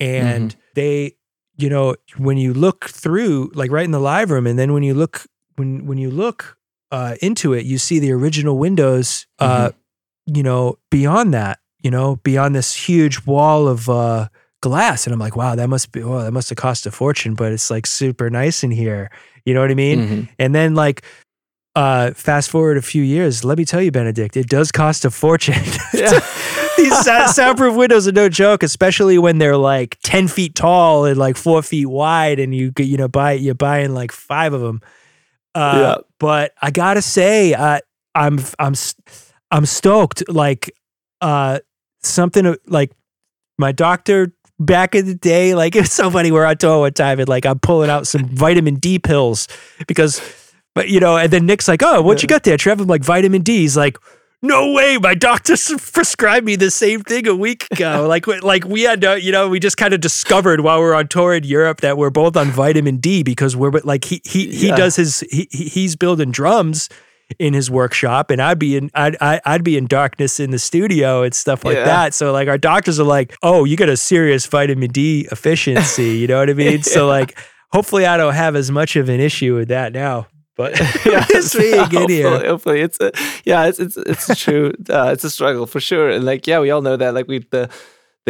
and 0.00 0.56
they, 0.74 1.14
you 1.56 1.68
know, 1.68 1.94
when 2.16 2.36
you 2.38 2.52
look 2.52 2.86
through, 2.88 3.52
like 3.54 3.70
right 3.70 3.84
in 3.84 3.92
the 3.92 4.00
live 4.00 4.30
room, 4.32 4.46
and 4.48 4.58
then 4.58 4.72
when 4.72 4.82
you 4.82 4.94
look 4.94 5.26
when 5.56 5.86
when 5.86 5.98
you 5.98 6.10
look 6.10 6.56
uh, 6.90 7.14
into 7.22 7.52
it, 7.52 7.64
you 7.64 7.78
see 7.78 8.00
the 8.00 8.10
original 8.10 8.58
windows. 8.58 9.26
Uh, 9.38 9.70
you 10.26 10.42
know, 10.42 10.78
beyond 10.90 11.34
that, 11.34 11.58
you 11.82 11.90
know, 11.90 12.16
beyond 12.16 12.54
this 12.54 12.74
huge 12.74 13.24
wall 13.26 13.66
of 13.68 13.88
uh, 13.88 14.28
glass, 14.62 15.06
and 15.06 15.12
I'm 15.14 15.20
like, 15.20 15.36
wow, 15.36 15.54
that 15.54 15.68
must 15.68 15.92
be, 15.92 16.02
oh, 16.02 16.20
that 16.22 16.32
must 16.32 16.48
have 16.50 16.58
cost 16.58 16.86
a 16.86 16.90
fortune, 16.90 17.34
but 17.34 17.52
it's 17.52 17.70
like 17.70 17.86
super 17.86 18.30
nice 18.30 18.62
in 18.62 18.70
here. 18.70 19.10
You 19.44 19.54
know 19.54 19.60
what 19.60 19.70
I 19.70 19.74
mean? 19.74 19.98
Mhm. 20.08 20.28
And 20.38 20.54
then 20.54 20.74
like. 20.74 21.02
Uh, 21.76 22.12
fast 22.14 22.50
forward 22.50 22.76
a 22.76 22.82
few 22.82 23.00
years. 23.00 23.44
Let 23.44 23.56
me 23.56 23.64
tell 23.64 23.80
you, 23.80 23.92
Benedikt, 23.92 24.36
it 24.36 24.48
does 24.48 24.72
cost 24.72 25.04
a 25.04 25.10
fortune. 25.10 25.54
These 25.92 27.04
sou- 27.04 27.28
soundproof 27.28 27.76
windows 27.76 28.08
are 28.08 28.12
no 28.12 28.28
joke, 28.28 28.64
especially 28.64 29.18
when 29.18 29.38
they're 29.38 29.56
like 29.56 29.96
ten 30.02 30.26
feet 30.26 30.56
tall 30.56 31.04
and 31.04 31.16
like 31.16 31.36
four 31.36 31.62
feet 31.62 31.86
wide, 31.86 32.40
and 32.40 32.52
you 32.52 32.72
you 32.76 32.96
know 32.96 33.06
buy 33.06 33.32
you're 33.32 33.54
buying 33.54 33.94
like 33.94 34.10
five 34.10 34.52
of 34.52 34.60
them. 34.62 34.80
Uh, 35.54 35.74
Yeah. 35.76 35.96
But 36.18 36.54
I 36.60 36.72
gotta 36.72 37.02
say, 37.02 37.54
uh, 37.54 37.78
I'm 38.16 38.40
I'm 38.58 38.72
s- 38.72 38.96
I'm 39.50 39.66
stoked. 39.66 40.22
Like 40.28 40.72
uh, 41.20 41.60
something 42.02 42.56
like 42.66 42.92
my 43.58 43.72
doctor 43.72 44.32
back 44.58 44.94
in 44.94 45.06
the 45.06 45.14
day. 45.14 45.54
Like 45.54 45.76
it's 45.76 45.92
so 45.92 46.10
funny. 46.10 46.30
We're 46.32 46.46
on 46.46 46.56
tour 46.56 46.80
one 46.80 46.92
time, 46.92 47.20
and 47.20 47.28
like 47.28 47.46
I'm 47.46 47.58
pulling 47.58 47.90
out 47.90 48.06
some 48.06 48.24
vitamin 48.28 48.76
D 48.76 48.98
pills 48.98 49.48
because, 49.86 50.20
but 50.74 50.88
you 50.88 51.00
know, 51.00 51.16
and 51.16 51.32
then 51.32 51.46
Nick's 51.46 51.68
like, 51.68 51.82
"Oh, 51.82 52.00
what 52.02 52.22
you 52.22 52.28
got 52.28 52.44
there, 52.44 52.56
Trev?" 52.56 52.80
I'm 52.80 52.86
like, 52.86 53.04
"Vitamin 53.04 53.42
D." 53.42 53.58
He's 53.58 53.76
like. 53.76 53.96
No 54.42 54.72
way! 54.72 54.96
My 54.96 55.14
doctor 55.14 55.54
prescribed 55.92 56.46
me 56.46 56.56
the 56.56 56.70
same 56.70 57.02
thing 57.02 57.28
a 57.28 57.34
week 57.36 57.66
ago. 57.72 58.06
like, 58.08 58.26
we- 58.26 58.40
like 58.40 58.64
we 58.64 58.80
had, 58.80 59.04
uh, 59.04 59.12
you 59.12 59.32
know, 59.32 59.50
we 59.50 59.60
just 59.60 59.76
kind 59.76 59.92
of 59.92 60.00
discovered 60.00 60.62
while 60.62 60.78
we 60.78 60.86
are 60.86 60.94
on 60.94 61.08
tour 61.08 61.34
in 61.34 61.44
Europe 61.44 61.82
that 61.82 61.98
we're 61.98 62.08
both 62.08 62.38
on 62.38 62.46
vitamin 62.50 62.96
D 62.96 63.22
because 63.22 63.54
we're 63.54 63.70
like 63.84 64.06
he 64.06 64.22
he 64.24 64.46
he 64.50 64.68
Yeah. 64.68 64.76
does 64.76 64.96
his 64.96 65.20
he- 65.30 65.46
he's 65.52 65.94
building 65.94 66.30
drums 66.30 66.88
in 67.38 67.54
his 67.54 67.70
workshop 67.70 68.30
and 68.30 68.40
I'd 68.42 68.58
be 68.58 68.76
in 68.76 68.90
I'd 68.94 69.16
I- 69.20 69.40
I'd 69.44 69.64
be 69.64 69.76
in 69.76 69.86
darkness 69.86 70.40
in 70.40 70.50
the 70.50 70.58
studio 70.58 71.22
and 71.22 71.34
stuff 71.34 71.64
like 71.64 71.76
Yeah. 71.76 71.84
that. 71.84 72.14
So 72.14 72.32
like 72.32 72.48
our 72.48 72.58
doctors 72.58 72.98
are 73.00 73.04
like, 73.04 73.34
"Oh, 73.42 73.64
you 73.64 73.76
got 73.76 73.88
a 73.88 73.96
serious 73.96 74.46
vitamin 74.46 74.90
D 74.90 75.26
efficiency." 75.30 76.18
You 76.18 76.26
know 76.26 76.38
what 76.40 76.50
I 76.50 76.54
mean? 76.54 76.82
So 76.90 77.06
like 77.06 77.38
hopefully 77.72 78.06
I 78.06 78.16
don't 78.16 78.34
have 78.34 78.56
as 78.56 78.70
much 78.70 78.96
of 78.96 79.08
an 79.08 79.20
issue 79.20 79.54
with 79.54 79.68
that 79.68 79.92
now. 79.92 80.26
But 80.56 80.72
it's 80.78 81.54
being 81.54 81.74
in 81.74 81.78
hopefully, 81.80 82.14
here. 82.14 82.46
hopefully 82.46 82.80
it's 82.82 82.98
a 83.00 83.12
yeah, 83.44 83.66
it's 83.66 83.78
it's 83.78 83.96
it's 83.96 84.26
true. 84.42 84.72
Uh, 84.90 85.10
it's 85.12 85.24
a 85.24 85.30
struggle 85.30 85.66
for 85.66 85.80
sure. 85.80 86.10
And 86.10 86.24
like 86.24 86.46
yeah, 86.46 86.60
we 86.60 86.70
all 86.70 86.82
know 86.82 86.96
that. 86.96 87.14
Like 87.14 87.28
we 87.28 87.38
the 87.50 87.70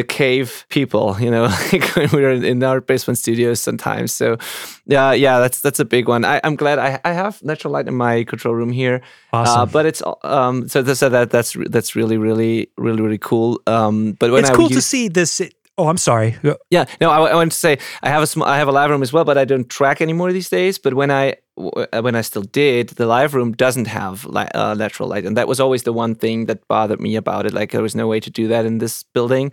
the 0.01 0.15
cave 0.15 0.65
people, 0.69 1.17
you 1.25 1.31
know, 1.31 1.45
like 1.45 1.85
when 1.97 2.09
we're 2.13 2.33
in, 2.33 2.63
our 2.63 2.81
basement 2.81 3.19
studios 3.19 3.61
sometimes. 3.61 4.13
So 4.13 4.39
yeah, 4.87 5.13
yeah, 5.13 5.39
that's 5.41 5.61
that's 5.61 5.81
a 5.81 5.85
big 5.85 6.09
one. 6.09 6.25
I, 6.25 6.41
I'm 6.45 6.57
glad 6.57 6.79
I, 6.79 7.01
I 7.05 7.13
have 7.13 7.43
natural 7.43 7.73
light 7.73 7.89
in 7.89 7.95
my 7.95 8.25
control 8.25 8.55
room 8.55 8.73
here. 8.73 9.01
Awesome. 9.33 9.61
Uh, 9.61 9.67
but 9.67 9.87
it's 9.87 10.03
um 10.23 10.69
so 10.69 10.83
so 10.95 11.09
that 11.09 11.31
that's 11.31 11.57
that's 11.69 11.95
really 11.97 12.19
really 12.19 12.71
really 12.77 13.03
really 13.03 13.19
cool. 13.19 13.61
Um, 13.67 14.17
but 14.19 14.31
when 14.31 14.45
it's 14.45 14.51
I 14.51 14.55
cool 14.55 14.71
to 14.71 14.81
see 14.81 15.09
this. 15.09 15.41
Oh, 15.79 15.89
I'm 15.89 15.97
sorry. 15.97 16.37
yeah, 16.69 16.85
no, 17.01 17.09
I, 17.11 17.31
I 17.33 17.35
want 17.35 17.53
to 17.53 17.59
say 17.59 17.79
I 18.03 18.11
have 18.11 18.23
a 18.23 18.27
sm- 18.27 18.43
I 18.43 18.59
have 18.59 18.69
a 18.69 18.73
live 18.73 18.91
room 18.91 19.03
as 19.03 19.13
well, 19.15 19.25
but 19.25 19.39
I 19.39 19.47
don't 19.47 19.69
track 19.69 20.03
anymore 20.03 20.33
these 20.33 20.51
days. 20.51 20.79
But 20.79 20.93
when 20.93 21.11
I 21.11 21.37
w- 21.57 21.87
when 22.03 22.15
I 22.17 22.23
still 22.23 22.43
did, 22.43 22.91
the 23.01 23.07
live 23.07 23.35
room 23.35 23.53
doesn't 23.53 23.87
have 23.87 24.27
li- 24.27 24.53
uh, 24.55 24.75
lateral 24.75 25.09
light, 25.09 25.25
and 25.25 25.37
that 25.37 25.49
was 25.49 25.59
always 25.59 25.83
the 25.83 25.93
one 25.93 26.15
thing 26.15 26.47
that 26.47 26.69
bothered 26.69 27.01
me 27.01 27.17
about 27.17 27.47
it. 27.47 27.55
Like 27.55 27.71
there 27.71 27.83
was 27.83 27.95
no 27.95 28.07
way 28.07 28.21
to 28.21 28.31
do 28.31 28.49
that 28.49 28.67
in 28.67 28.79
this 28.79 29.05
building, 29.15 29.53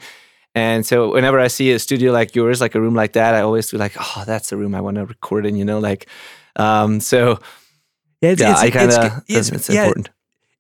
and 0.58 0.86
so 0.86 0.96
whenever 1.16 1.40
I 1.46 1.50
see 1.50 1.72
a 1.72 1.80
studio 1.80 2.12
like 2.20 2.36
yours, 2.36 2.60
like 2.62 2.76
a 2.76 2.82
room 2.82 2.96
like 2.96 3.14
that, 3.14 3.32
I 3.36 3.42
always 3.42 3.70
feel 3.70 3.80
like, 3.80 3.96
oh, 4.00 4.24
that's 4.26 4.52
a 4.52 4.58
room 4.58 4.74
I 4.76 4.82
want 4.82 4.96
to 4.98 5.06
record 5.06 5.46
in. 5.46 5.56
You 5.56 5.66
know, 5.66 5.80
like, 5.90 6.08
um, 6.56 7.00
so 7.00 7.40
Yeah, 8.22 8.32
it's, 8.34 8.42
yeah, 8.42 8.52
it's, 8.52 8.62
I 8.62 8.70
kind 8.72 8.92
of 8.92 9.24
it's, 9.28 9.50
it's, 9.52 9.70
yeah, 9.70 9.84
important. 9.86 10.10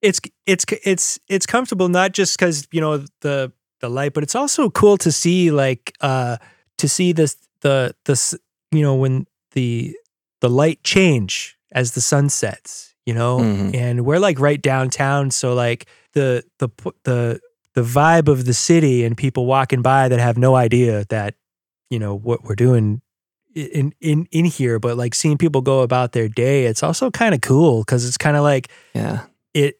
it's 0.01 0.19
it's 0.45 0.65
it's 0.85 1.19
it's 1.27 1.45
comfortable 1.45 1.89
not 1.89 2.11
just 2.17 2.37
because 2.37 2.67
you 2.71 2.81
know 2.81 2.97
the 3.21 3.51
the 3.81 3.89
light, 3.89 4.13
but 4.13 4.23
it's 4.23 4.35
also 4.35 4.69
cool 4.69 4.97
to 4.97 5.11
see 5.11 5.51
like 5.51 5.93
uh 6.01 6.37
to 6.77 6.87
see 6.87 7.13
this 7.13 7.35
the 7.61 7.93
this 8.05 8.35
you 8.71 8.81
know 8.81 8.95
when 8.95 9.25
the 9.53 9.95
the 10.41 10.49
light 10.49 10.83
change 10.83 11.57
as 11.71 11.91
the 11.91 12.01
sun 12.01 12.29
sets, 12.29 12.93
you 13.05 13.13
know, 13.13 13.39
Mhm. 13.39 13.75
and 13.75 14.05
we're 14.05 14.19
like 14.19 14.39
right 14.39 14.61
downtown, 14.61 15.31
so 15.31 15.53
like 15.53 15.85
the 16.13 16.43
the 16.59 16.69
the 17.03 17.39
the 17.77 17.83
vibe 17.83 18.27
of 18.27 18.45
the 18.45 18.55
city 18.55 19.05
and 19.05 19.15
people 19.15 19.45
walking 19.45 19.83
by 19.83 20.09
that 20.09 20.19
have 20.19 20.35
no 20.35 20.55
idea 20.55 21.05
that 21.09 21.35
you 21.91 21.99
know 21.99 22.15
what 22.17 22.43
we're 22.43 22.55
doing 22.55 23.01
in 23.53 23.93
in 24.01 24.27
in 24.31 24.45
here, 24.45 24.79
but 24.79 24.97
like 24.97 25.13
seeing 25.13 25.37
people 25.37 25.61
go 25.61 25.81
about 25.81 26.11
their 26.13 26.27
day, 26.27 26.65
it's 26.65 26.81
also 26.81 27.11
kind 27.11 27.35
of 27.35 27.41
cool 27.41 27.81
because 27.83 28.07
it's 28.07 28.17
kind 28.17 28.35
of 28.35 28.41
like 28.41 28.69
Yeah. 28.95 29.25
it 29.53 29.75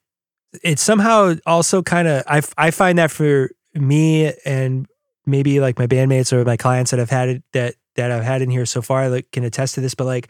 it 0.63 0.77
somehow 0.79 1.35
also 1.45 1.81
kind 1.81 2.07
of 2.07 2.23
I, 2.27 2.41
I 2.57 2.71
find 2.71 2.97
that 2.99 3.09
for 3.11 3.49
me 3.73 4.31
and 4.45 4.87
maybe 5.25 5.59
like 5.59 5.77
my 5.79 5.87
bandmates 5.87 6.31
or 6.31 6.45
my 6.45 6.57
clients 6.57 6.91
that 6.91 6.99
I've 6.99 7.09
had 7.09 7.29
it 7.29 7.43
that 7.53 7.75
that 7.95 8.11
I've 8.11 8.23
had 8.23 8.41
in 8.43 8.49
here 8.51 8.65
so 8.67 8.81
far 8.81 9.09
like 9.09 9.31
can 9.31 9.43
attest 9.43 9.75
to 9.75 9.81
this 9.81 9.95
but 9.95 10.05
like 10.05 10.27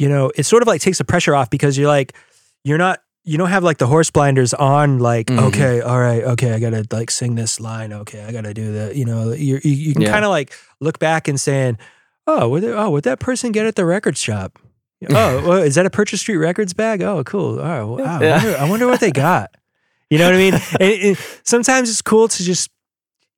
you 0.00 0.08
know 0.08 0.32
it 0.36 0.44
sort 0.46 0.62
of 0.62 0.66
like 0.66 0.80
takes 0.80 0.98
the 0.98 1.04
pressure 1.04 1.34
off 1.34 1.48
because 1.48 1.78
you're 1.78 1.88
like 1.88 2.12
you're 2.64 2.78
not 2.78 3.01
you 3.24 3.38
don't 3.38 3.50
have 3.50 3.62
like 3.62 3.78
the 3.78 3.86
horse 3.86 4.10
blinders 4.10 4.52
on 4.54 4.98
like 4.98 5.26
Mhm. 5.28 5.42
okay 5.48 5.80
all 5.80 5.98
right 6.00 6.22
okay 6.24 6.52
I 6.52 6.58
got 6.58 6.70
to 6.70 6.84
like 6.90 7.10
sing 7.10 7.34
this 7.36 7.60
line 7.60 7.92
okay 7.92 8.24
I 8.24 8.32
got 8.32 8.42
to 8.44 8.52
do 8.54 8.72
that 8.72 8.96
you 8.96 9.04
know 9.04 9.32
you 9.32 9.60
you, 9.62 9.70
you 9.72 9.92
can 9.92 10.02
Yeah. 10.02 10.10
kind 10.12 10.24
of 10.24 10.30
like 10.30 10.52
look 10.80 10.98
back 10.98 11.28
and 11.28 11.40
saying 11.40 11.78
oh 12.26 12.48
what 12.48 12.64
oh 12.64 12.90
what 12.90 13.04
that 13.04 13.20
person 13.20 13.52
get 13.52 13.66
at 13.66 13.76
the 13.76 13.84
record 13.84 14.16
shop 14.16 14.58
oh 15.10 15.48
well, 15.48 15.62
is 15.62 15.74
that 15.76 15.86
a 15.86 15.90
Purchase 15.90 16.20
Street 16.20 16.36
Records 16.36 16.72
bag 16.74 17.02
oh 17.02 17.22
cool 17.24 17.58
oh 17.60 17.96
wow 17.98 18.18
I, 18.20 18.30
wonder, 18.36 18.56
I 18.58 18.70
wonder 18.70 18.86
what 18.86 19.00
they 19.00 19.10
got 19.28 19.50
you 20.10 20.18
know 20.18 20.26
what 20.26 20.34
I 20.34 20.38
mean? 20.38 20.54
And 20.54 20.90
it- 20.92 21.18
sometimes 21.42 21.88
it's 21.88 22.02
cool 22.02 22.28
to 22.28 22.42
just, 22.44 22.68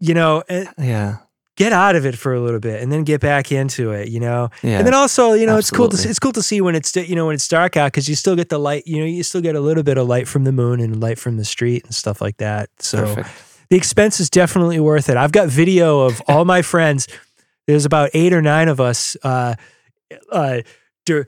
you 0.01 0.13
know, 0.13 0.43
Yeah. 0.77 1.19
Get 1.57 1.73
out 1.73 1.95
of 1.97 2.05
it 2.05 2.17
for 2.19 2.35
a 2.35 2.41
little 2.41 2.61
bit 2.61 2.83
and 2.83 2.91
then 2.91 3.05
get 3.05 3.21
back 3.21 3.53
into 3.53 3.93
it, 3.93 4.09
you 4.09 4.21
know. 4.21 4.51
Yeah. 4.63 4.79
And 4.79 4.87
then 4.87 4.95
also, 4.95 5.33
you 5.35 5.47
know, 5.47 5.57
it's 5.57 5.71
cool 5.71 5.89
to 5.89 5.97
see, 5.97 6.09
it's 6.09 6.19
cool 6.19 6.33
to 6.33 6.43
see 6.43 6.61
when 6.61 6.75
it's 6.75 6.95
you 6.97 7.15
know 7.15 7.27
when 7.27 7.35
it's 7.35 7.49
dark 7.49 7.77
out 7.77 7.93
because 7.93 8.09
you 8.09 8.15
still 8.15 8.37
get 8.37 8.49
the 8.49 8.59
light. 8.59 8.87
You 8.87 8.99
know, 9.01 9.07
you 9.07 9.23
still 9.23 9.41
get 9.41 9.55
a 9.55 9.61
little 9.61 9.83
bit 9.83 9.99
of 9.99 10.07
light 10.09 10.27
from 10.29 10.45
the 10.45 10.53
moon 10.53 10.81
and 10.81 11.01
light 11.01 11.19
from 11.19 11.37
the 11.37 11.45
street 11.45 11.85
and 11.85 11.95
stuff 11.95 12.21
like 12.21 12.39
that. 12.39 12.71
So 12.81 13.15
Perfect. 13.15 13.29
the 13.71 13.77
expense 13.77 14.21
is 14.21 14.31
definitely 14.31 14.81
worth 14.81 15.09
it. 15.09 15.17
I've 15.17 15.33
got 15.33 15.49
video 15.49 16.01
of 16.01 16.21
all 16.29 16.45
my 16.45 16.63
friends. 16.63 17.07
There's 17.67 17.85
about 17.85 18.11
eight 18.15 18.33
or 18.33 18.43
nine 18.43 18.69
of 18.69 18.81
us. 18.81 19.17
Uh, 19.23 19.55
uh, 20.31 20.61
dir- 21.07 21.27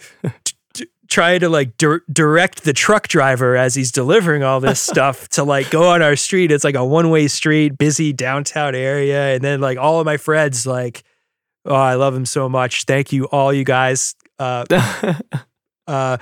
trying 1.08 1.40
to 1.40 1.48
like 1.48 1.76
dir- 1.76 2.04
direct 2.12 2.64
the 2.64 2.72
truck 2.72 3.08
driver 3.08 3.56
as 3.56 3.74
he's 3.74 3.92
delivering 3.92 4.42
all 4.42 4.60
this 4.60 4.80
stuff 4.92 5.28
to 5.30 5.44
like 5.44 5.70
go 5.70 5.90
on 5.90 6.02
our 6.02 6.16
street. 6.16 6.50
It's 6.50 6.64
like 6.64 6.74
a 6.74 6.84
one 6.84 7.10
way 7.10 7.28
street, 7.28 7.78
busy 7.78 8.12
downtown 8.12 8.74
area, 8.74 9.34
and 9.34 9.42
then 9.42 9.60
like 9.60 9.78
all 9.78 10.00
of 10.00 10.06
my 10.06 10.16
friends 10.16 10.66
like, 10.66 11.02
oh, 11.64 11.74
I 11.74 11.94
love 11.94 12.14
him 12.14 12.26
so 12.26 12.48
much. 12.48 12.84
Thank 12.84 13.12
you, 13.12 13.24
all 13.26 13.52
you 13.52 13.64
guys. 13.64 14.14
Uh, 14.38 14.64
uh, 15.86 16.18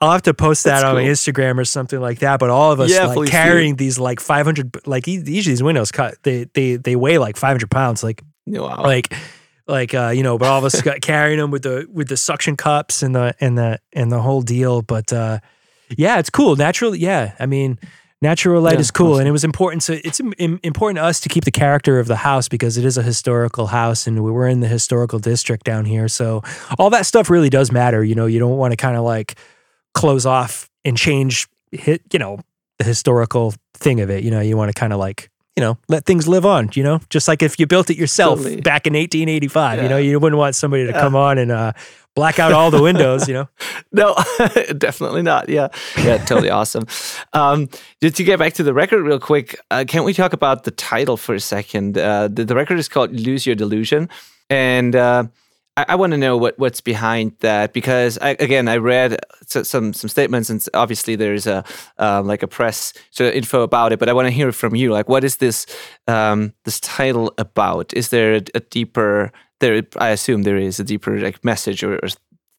I'll 0.00 0.10
have 0.10 0.22
to 0.22 0.34
post 0.34 0.64
that 0.64 0.80
That's 0.80 0.84
on 0.84 0.96
my. 0.96 1.04
Instagram 1.04 1.58
or 1.58 1.64
something 1.64 2.00
like 2.00 2.18
that. 2.18 2.40
But 2.40 2.50
all 2.50 2.72
of 2.72 2.80
us 2.80 2.90
Yeah, 2.90 3.06
like 3.06 3.16
please 3.16 3.30
do. 3.30 3.32
carrying 3.32 3.76
these 3.76 4.00
like 4.00 4.18
500, 4.18 4.86
like 4.86 5.06
usually 5.06 5.32
these 5.32 5.62
windows 5.62 5.92
cut, 5.92 6.16
they 6.24 6.44
they 6.54 6.76
they 6.76 6.96
weigh 6.96 7.18
like 7.18 7.36
500 7.36 7.70
pounds, 7.70 8.02
like 8.02 8.22
wow. 8.46 8.82
like 8.82 9.14
like 9.66 9.94
uh 9.94 10.08
you 10.08 10.22
know. 10.22 10.38
But 10.38 10.48
all 10.48 10.58
of 10.58 10.64
us 10.64 10.80
got 10.90 11.00
carrying 11.00 11.38
them 11.38 11.50
with 11.50 11.62
the 11.62 11.86
with 11.92 12.08
the 12.08 12.16
suction 12.16 12.56
cups 12.56 13.02
and 13.02 13.14
the 13.14 13.34
and 13.40 13.56
the 13.58 13.78
and 13.92 14.10
the 14.12 14.20
whole 14.20 14.42
deal. 14.42 14.82
But 14.82 15.12
uh 15.12 15.38
yeah, 15.96 16.18
it's 16.18 16.30
cool. 16.30 16.56
Natural, 16.56 16.94
yeah. 16.94 17.34
I 17.38 17.46
mean. 17.46 17.78
Natural 18.22 18.62
light 18.62 18.74
Yeah, 18.74 18.78
is 18.78 18.92
cool, 18.92 19.14
awesome. 19.14 19.22
and 19.22 19.28
it 19.28 19.32
was 19.32 19.42
important. 19.42 19.82
So 19.82 19.94
it's 20.04 20.20
im- 20.20 20.32
im- 20.38 20.60
important 20.62 20.98
to 20.98 21.02
us 21.02 21.18
to 21.22 21.28
keep 21.28 21.44
the 21.44 21.50
character 21.50 21.98
of 21.98 22.06
the 22.06 22.14
house 22.14 22.48
because 22.48 22.78
it 22.78 22.84
is 22.84 22.96
a 22.96 23.02
historical 23.02 23.66
house, 23.66 24.06
and 24.06 24.22
we 24.22 24.30
were 24.30 24.46
in 24.46 24.60
the 24.60 24.68
historical 24.68 25.18
district 25.18 25.64
down 25.64 25.86
here. 25.86 26.06
So 26.06 26.40
all 26.78 26.88
that 26.90 27.04
stuff 27.04 27.28
really 27.30 27.50
does 27.50 27.72
matter. 27.72 28.04
You 28.04 28.14
know, 28.14 28.26
you 28.26 28.38
don't 28.38 28.56
want 28.56 28.70
to 28.70 28.76
kind 28.76 28.96
of 28.96 29.02
like 29.02 29.34
close 29.94 30.24
off 30.24 30.70
and 30.84 30.96
change 30.96 31.48
hit, 31.72 32.02
you 32.12 32.20
know, 32.20 32.38
the 32.78 32.84
historical 32.84 33.54
thing 33.74 33.98
of 34.00 34.08
it. 34.08 34.22
You 34.22 34.30
know, 34.30 34.38
you 34.40 34.56
want 34.56 34.68
to 34.72 34.78
kind 34.78 34.92
of 34.92 35.00
like, 35.00 35.28
you 35.56 35.60
know, 35.60 35.76
let 35.88 36.06
things 36.06 36.26
live 36.26 36.46
on, 36.46 36.70
you 36.74 36.82
know, 36.82 37.00
just 37.10 37.28
like 37.28 37.42
if 37.42 37.58
you 37.60 37.66
built 37.66 37.90
it 37.90 37.96
yourself 37.98 38.38
Totally. 38.38 38.60
back 38.62 38.86
in 38.86 38.94
1885, 38.94 39.82
you 39.82 39.88
know, 39.88 39.98
you 39.98 40.18
wouldn't 40.18 40.38
want 40.38 40.54
somebody 40.54 40.86
to 40.86 40.92
come 40.92 41.14
on 41.14 41.36
and 41.36 41.52
uh, 41.52 41.72
black 42.14 42.38
out 42.38 42.52
all 42.52 42.70
the 42.70 42.80
windows, 42.80 43.28
you 43.28 43.34
know? 43.34 43.48
No, 43.94 44.16
definitely 44.78 45.20
not. 45.20 45.50
Yeah, 45.50 45.68
yeah, 45.98 46.16
totally 46.16 46.48
awesome. 46.58 46.86
Um, 47.34 47.68
just 48.00 48.16
to 48.16 48.24
get 48.24 48.38
back 48.38 48.54
to 48.54 48.62
the 48.62 48.72
record 48.72 49.02
real 49.02 49.20
quick, 49.20 49.60
uh, 49.70 49.84
can 49.86 50.04
we 50.04 50.14
talk 50.14 50.32
about 50.32 50.64
the 50.64 50.70
title 50.70 51.18
for 51.18 51.34
a 51.34 51.40
second? 51.40 51.98
Uh, 51.98 52.28
the, 52.28 52.46
the 52.46 52.54
record 52.54 52.78
is 52.78 52.88
called 52.88 53.12
"Lose 53.12 53.44
Your 53.44 53.54
Delusion," 53.54 54.08
and 54.48 54.96
uh, 54.96 55.24
I, 55.76 55.86
I 55.90 55.94
want 55.94 56.12
to 56.12 56.18
know 56.18 56.36
what 56.36 56.58
what's 56.58 56.80
behind 56.80 57.36
that 57.40 57.72
because 57.72 58.18
I, 58.18 58.30
again, 58.30 58.68
I 58.68 58.76
read 58.76 59.18
some 59.46 59.92
some 59.92 60.08
statements, 60.08 60.50
and 60.50 60.64
obviously 60.74 61.16
there's 61.16 61.46
a 61.46 61.64
um, 61.98 62.26
like 62.26 62.42
a 62.42 62.48
press 62.48 62.92
sort 63.10 63.28
of 63.28 63.34
info 63.34 63.62
about 63.62 63.92
it, 63.92 63.98
but 63.98 64.08
I 64.08 64.12
want 64.12 64.26
to 64.26 64.30
hear 64.32 64.52
from 64.52 64.74
you. 64.74 64.92
Like, 64.92 65.08
what 65.08 65.24
is 65.24 65.36
this 65.36 65.66
um, 66.06 66.52
this 66.64 66.80
title 66.80 67.32
about? 67.38 67.94
Is 67.94 68.10
there 68.10 68.34
a, 68.34 68.42
a 68.54 68.60
deeper 68.60 69.32
there? 69.60 69.82
I 69.98 70.10
assume 70.10 70.42
there 70.42 70.58
is 70.58 70.78
a 70.78 70.84
deeper 70.84 71.18
like 71.18 71.44
message 71.44 71.82
or, 71.82 71.96
or 71.96 72.08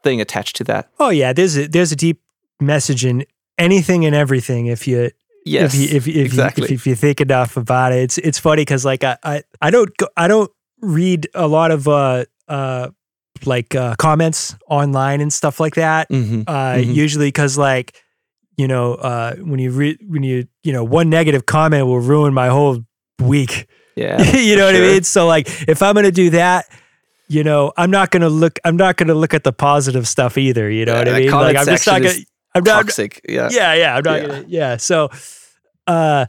thing 0.04 0.22
attached 0.22 0.56
to 0.58 0.64
that. 0.66 0.90
Oh 1.00 1.10
yeah, 1.10 1.34
there's 1.34 1.58
a, 1.58 1.68
there's 1.68 1.92
a 1.92 1.96
deep 1.96 2.22
message 2.60 3.06
in 3.06 3.26
anything 3.58 4.06
and 4.06 4.16
everything 4.16 4.68
if 4.68 4.88
you 4.88 5.12
Yes, 5.46 5.74
if 5.74 5.80
you 5.80 5.98
if, 5.98 6.08
if, 6.08 6.26
exactly. 6.26 6.62
you, 6.62 6.76
if, 6.76 6.82
if 6.82 6.88
you 6.88 6.96
think 6.96 7.22
enough 7.22 7.58
about 7.58 7.92
it. 7.92 8.04
It's 8.04 8.18
it's 8.18 8.40
funny 8.40 8.62
because 8.62 8.86
like 8.86 9.04
I, 9.04 9.18
I 9.24 9.44
I 9.62 9.72
don't 9.72 9.96
go, 9.98 10.08
I 10.16 10.28
don't 10.28 10.52
read 10.82 11.28
a 11.34 11.48
lot 11.48 11.72
of 11.72 11.88
uh 11.88 12.26
uh 12.48 12.90
like 13.46 13.76
uh, 13.76 13.96
comments 13.98 14.56
online 14.70 15.22
and 15.22 15.32
stuff 15.32 15.60
like 15.60 15.76
that. 15.76 16.10
Mhm, 16.10 16.44
Uh, 16.48 16.76
mhm. 16.78 16.94
Usually 16.94 17.28
because 17.28 17.58
like 17.58 17.94
you 18.58 18.68
know 18.68 18.94
uh, 18.96 19.36
when 19.36 19.60
you 19.60 19.72
read 19.72 19.98
when 20.08 20.24
you 20.24 20.48
you 20.64 20.74
know 20.74 20.84
one 20.84 21.10
negative 21.10 21.46
comment 21.46 21.86
will 21.88 22.00
ruin 22.02 22.34
my 22.34 22.48
whole 22.50 22.80
week. 23.22 23.68
Yeah, 23.96 24.22
you 24.36 24.56
know 24.56 24.66
what 24.66 24.76
I 24.76 24.80
mean? 24.80 25.04
So 25.04 25.28
like 25.28 25.48
if 25.68 25.82
I'm 25.82 25.96
gonna 25.96 26.12
do 26.12 26.30
that. 26.32 26.66
You 27.30 27.44
know, 27.44 27.72
I'm 27.78 27.90
not 27.90 28.12
gonna 28.12 28.30
look. 28.30 28.60
I'm 28.66 28.76
not 28.76 28.98
gonna 28.98 29.16
look 29.16 29.34
at 29.34 29.44
the 29.44 29.54
positive 29.54 30.08
stuff 30.08 30.38
either. 30.38 30.70
You 30.70 30.86
know 30.86 30.92
Yeah, 30.94 31.00
what 31.00 31.08
I 31.08 31.20
mean? 31.20 31.32
Like 31.32 31.56
I'm 31.58 31.66
just 31.66 31.88
not 31.88 32.02
gonna. 32.02 32.14
I'm 32.54 32.64
not. 32.64 32.84
toxic. 32.86 33.22
Yeah, 33.28 33.48
yeah 33.50 33.74
yeah 33.74 33.96
i'm 33.96 34.04
not 34.04 34.22
Yeah. 34.22 34.28
gonna 34.28 34.46
yeah 34.48 34.78
so 34.78 35.10
uh 35.88 36.26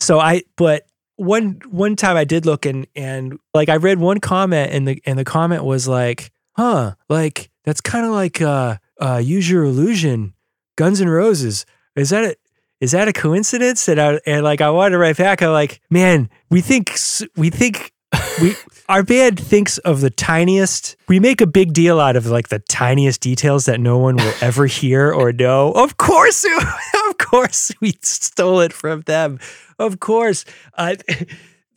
so 0.00 0.18
i 0.18 0.42
but 0.56 0.86
one 1.16 1.60
one 1.68 1.96
time 1.96 2.16
i 2.16 2.24
did 2.24 2.46
look 2.46 2.64
and 2.64 2.86
and 2.96 3.38
like 3.52 3.68
i 3.68 3.76
read 3.76 3.98
one 3.98 4.18
comment 4.20 4.72
and 4.72 4.86
the 4.88 5.02
and 5.04 5.18
the 5.18 5.24
comment 5.24 5.64
was 5.64 5.86
like 5.86 6.30
huh 6.56 6.94
like 7.08 7.50
that's 7.64 7.80
kind 7.80 8.06
of 8.06 8.12
like 8.12 8.40
uh 8.40 8.76
uh 9.00 9.20
use 9.22 9.48
your 9.48 9.64
illusion 9.64 10.34
guns 10.76 11.00
N' 11.00 11.08
roses. 11.08 11.66
Is 11.94 12.10
that 12.10 12.24
a 12.24 12.36
is 12.80 12.90
that 12.92 13.08
a 13.08 13.12
coincidence 13.12 13.88
and 13.88 14.00
i 14.00 14.20
and 14.26 14.44
like 14.44 14.60
i 14.60 14.70
wanted 14.70 14.90
to 14.90 14.98
write 14.98 15.16
back 15.16 15.42
i'm 15.42 15.50
like 15.50 15.80
man 15.88 16.28
we 16.50 16.60
think 16.60 16.94
we 17.36 17.48
think 17.50 17.92
we 18.40 18.54
our 18.88 19.02
band 19.02 19.40
thinks 19.40 19.78
of 19.78 20.00
the 20.00 20.10
tiniest 20.10 20.96
we 21.08 21.18
make 21.18 21.40
a 21.40 21.46
big 21.46 21.72
deal 21.72 21.98
out 22.00 22.16
of 22.16 22.26
like 22.26 22.48
the 22.48 22.58
tiniest 22.68 23.20
details 23.20 23.64
that 23.64 23.80
no 23.80 23.98
one 23.98 24.16
will 24.16 24.34
ever 24.40 24.66
hear 24.78 25.12
or 25.12 25.32
know. 25.32 25.72
Of 25.72 25.96
course 25.96 26.44
of 27.08 27.18
course 27.18 27.72
we 27.80 27.94
stole 28.02 28.60
it 28.60 28.72
from 28.72 29.02
them. 29.02 29.38
Of 29.78 30.00
course. 30.00 30.44
Uh, 30.74 30.96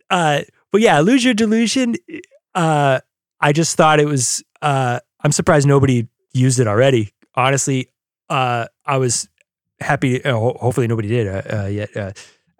uh 0.09 0.41
but 0.71 0.81
yeah 0.81 0.99
lose 0.99 1.23
your 1.23 1.33
delusion 1.33 1.95
uh 2.55 2.99
i 3.41 3.51
just 3.51 3.75
thought 3.77 3.99
it 3.99 4.05
was 4.07 4.43
uh 4.61 4.99
i'm 5.23 5.31
surprised 5.31 5.67
nobody 5.67 6.07
used 6.33 6.59
it 6.59 6.67
already 6.67 7.11
honestly 7.35 7.89
uh 8.29 8.65
i 8.85 8.97
was 8.97 9.27
happy 9.79 10.23
uh, 10.23 10.33
ho- 10.33 10.57
hopefully 10.59 10.87
nobody 10.87 11.07
did 11.07 11.27
uh, 11.27 11.63
uh 11.63 11.67
yet 11.67 11.95
uh, 11.95 12.11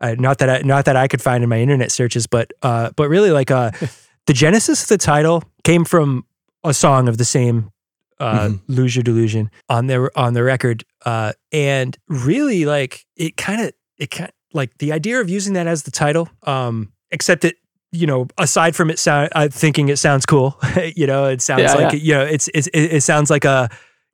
uh, 0.02 0.16
not 0.18 0.38
that 0.38 0.50
I, 0.50 0.62
not 0.62 0.86
that 0.86 0.96
I 0.96 1.10
could 1.10 1.22
find 1.22 1.44
in 1.44 1.50
my 1.50 1.60
internet 1.60 1.92
searches, 1.92 2.26
but 2.26 2.54
uh, 2.62 2.92
but 2.96 3.10
really 3.10 3.32
like 3.32 3.52
uh, 3.52 3.72
the 4.28 4.34
genesis 4.34 4.84
of 4.84 4.88
the 4.88 4.98
title 4.98 5.44
came 5.66 5.84
from 5.84 6.24
a 6.64 6.74
song 6.74 7.10
of 7.10 7.18
the 7.18 7.26
same 7.26 7.72
uh, 8.18 8.48
Mhm. 8.48 8.62
"Lose 8.68 8.96
Your 8.96 9.04
Delusion" 9.04 9.52
on 9.68 9.88
their 9.88 10.18
on 10.18 10.36
the 10.36 10.44
record, 10.44 10.86
uh, 11.06 11.34
and 11.52 11.98
really 12.08 12.64
like 12.64 13.06
it 13.18 13.36
kind 13.36 13.60
of 13.62 13.74
it 13.98 14.10
kind 14.10 14.32
like 14.54 14.78
the 14.78 14.94
idea 14.94 15.20
of 15.20 15.30
using 15.30 15.52
that 15.56 15.68
as 15.68 15.84
the 15.84 15.92
title, 15.92 16.30
um, 16.44 16.94
except 17.12 17.44
it 17.44 17.58
you 17.92 18.06
know 18.08 18.28
aside 18.38 18.76
from 18.76 18.90
it 18.90 19.00
sound 19.00 19.30
uh, 19.34 19.48
thinking 19.50 19.90
it 19.90 19.98
sounds 19.98 20.26
cool, 20.26 20.60
you 20.96 21.08
know 21.08 21.26
it 21.26 21.42
sounds 21.42 21.62
Yeah, 21.64 21.74
like 21.74 21.94
yeah. 21.94 22.00
you 22.00 22.14
know 22.14 22.24
it's, 22.24 22.50
it's 22.54 22.68
it, 22.68 22.94
it 22.98 23.02
sounds 23.02 23.30
like 23.30 23.46
a 23.46 23.70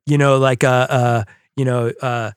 you 0.06 0.18
know 0.18 0.38
like 0.38 0.62
a, 0.62 0.68
uh 0.68 1.24
you 1.56 1.64
know 1.64 1.92
uh, 2.02 2.30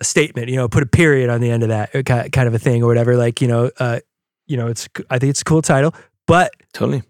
a 0.00 0.04
statement, 0.04 0.48
you 0.48 0.56
know, 0.56 0.68
put 0.68 0.82
a 0.82 0.86
period 0.86 1.30
on 1.30 1.40
the 1.40 1.50
end 1.50 1.62
of 1.62 1.68
that 1.68 1.92
kind 2.04 2.48
of 2.48 2.54
a 2.54 2.58
thing 2.58 2.82
or 2.82 2.86
whatever. 2.88 3.16
Like, 3.16 3.40
you 3.40 3.46
know, 3.46 3.70
uh, 3.78 4.00
you 4.46 4.56
know, 4.56 4.66
it's, 4.66 4.88
I 5.10 5.18
think 5.20 5.30
it's 5.30 5.42
a 5.42 5.44
cool 5.44 5.62
title, 5.62 5.94
but 6.26 6.50
totally. 6.72 7.04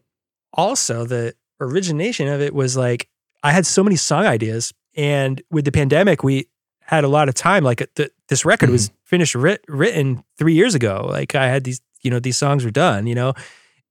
also 0.53 1.07
the 1.07 1.35
origination 1.61 2.28
of 2.28 2.40
it 2.43 2.53
was 2.55 2.77
like, 2.77 3.09
I 3.43 3.53
had 3.53 3.65
so 3.65 3.82
many 3.82 3.97
song 3.97 4.27
ideas 4.27 4.74
and 4.94 5.43
with 5.51 5.65
the 5.65 5.73
pandemic, 5.73 6.23
we 6.23 6.49
had 6.82 7.03
a 7.05 7.09
lot 7.09 7.28
of 7.31 7.35
time. 7.35 7.65
Like 7.65 7.78
the, 7.94 8.11
this 8.28 8.44
record 8.44 8.69
was 8.69 8.90
finished 9.05 9.35
writ- 9.35 9.65
written 9.69 10.23
three 10.36 10.55
years 10.55 10.74
ago. 10.74 11.07
Like 11.09 11.35
I 11.35 11.47
had 11.49 11.65
these, 11.65 11.81
you 12.03 12.11
know, 12.11 12.20
these 12.20 12.36
songs 12.36 12.62
were 12.65 12.70
done, 12.70 13.07
you 13.07 13.15
know, 13.15 13.32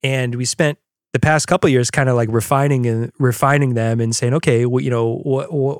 and 0.04 0.36
we 0.36 0.46
spent 0.46 0.78
the 1.14 1.20
past 1.20 1.48
couple 1.48 1.70
years 1.70 1.92
kind 1.92 2.10
of 2.10 2.16
like 2.16 2.30
refining 2.32 2.86
and 2.86 3.12
refining 3.20 3.74
them 3.74 4.00
and 4.00 4.16
saying, 4.16 4.34
okay, 4.36 4.66
well, 4.66 4.82
you 4.82 4.90
know, 4.90 5.18
what, 5.18 5.52
what 5.52 5.80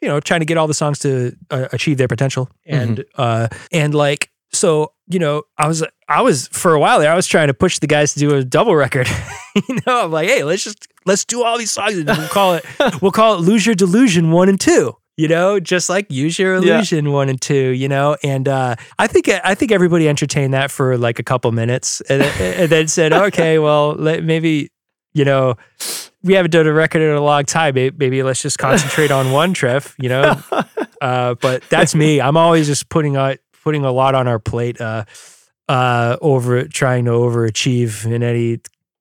you 0.00 0.08
know, 0.08 0.20
trying 0.20 0.40
to 0.40 0.46
get 0.46 0.56
all 0.56 0.66
the 0.66 0.74
songs 0.74 1.00
to 1.00 1.36
uh, 1.50 1.68
achieve 1.72 1.98
their 1.98 2.08
potential, 2.08 2.48
and 2.64 3.04
uh, 3.16 3.48
and 3.72 3.94
like 3.94 4.30
so, 4.52 4.92
you 5.08 5.18
know, 5.18 5.42
I 5.56 5.66
was 5.66 5.84
I 6.08 6.22
was 6.22 6.48
for 6.48 6.74
a 6.74 6.80
while 6.80 7.00
there, 7.00 7.10
I 7.10 7.16
was 7.16 7.26
trying 7.26 7.48
to 7.48 7.54
push 7.54 7.78
the 7.78 7.86
guys 7.86 8.14
to 8.14 8.20
do 8.20 8.34
a 8.34 8.44
double 8.44 8.74
record. 8.74 9.08
you 9.68 9.78
know, 9.86 10.04
I'm 10.04 10.12
like, 10.12 10.28
hey, 10.28 10.44
let's 10.44 10.64
just 10.64 10.86
let's 11.04 11.24
do 11.24 11.42
all 11.44 11.58
these 11.58 11.70
songs 11.70 11.96
and 11.98 12.06
we'll 12.06 12.28
call 12.28 12.54
it 12.54 12.64
we'll 13.02 13.12
call 13.12 13.34
it 13.34 13.40
Lose 13.40 13.66
Your 13.66 13.74
Delusion 13.74 14.30
one 14.30 14.48
and 14.48 14.60
two. 14.60 14.96
You 15.18 15.28
know, 15.28 15.58
just 15.60 15.90
like 15.90 16.06
use 16.10 16.38
your 16.38 16.54
Yeah. 16.62 16.76
illusion 16.76 17.12
one 17.12 17.28
and 17.28 17.40
two. 17.40 17.70
You 17.70 17.88
know, 17.88 18.16
and 18.22 18.48
uh, 18.48 18.76
I 18.98 19.06
think 19.08 19.28
I 19.28 19.54
think 19.54 19.72
everybody 19.72 20.08
entertained 20.08 20.54
that 20.54 20.70
for 20.70 20.96
like 20.96 21.18
a 21.18 21.22
couple 21.24 21.52
minutes, 21.52 22.00
and, 22.08 22.22
and 22.22 22.70
then 22.70 22.88
said, 22.88 23.12
okay, 23.26 23.58
well, 23.58 23.94
let, 23.94 24.22
maybe 24.24 24.70
you 25.14 25.24
know, 25.24 25.56
we 26.22 26.34
haven't 26.34 26.52
done 26.52 26.66
a 26.68 26.72
record 26.72 27.02
in 27.02 27.10
a 27.16 27.20
long 27.20 27.44
time. 27.44 27.74
Maybe, 27.74 27.96
maybe 27.98 28.22
let's 28.22 28.40
just 28.40 28.58
concentrate 28.58 29.10
on 29.10 29.32
one, 29.32 29.52
Trev. 29.54 29.94
You 29.98 30.08
know, 30.08 30.40
uh, 31.02 31.34
but 31.34 31.62
that's 31.68 31.94
me. 31.96 32.20
I'm 32.20 32.36
always 32.36 32.66
just 32.68 32.88
putting 32.88 33.16
out 33.16 33.38
putting 33.64 33.84
a 33.84 33.90
lot 33.92 34.14
on 34.14 34.28
our 34.28 34.38
plate. 34.38 34.80
Uh, 34.80 35.04
uh, 35.68 36.16
over 36.22 36.66
trying 36.66 37.04
to 37.04 37.10
overachieve 37.10 38.06
in 38.06 38.22
any 38.22 38.58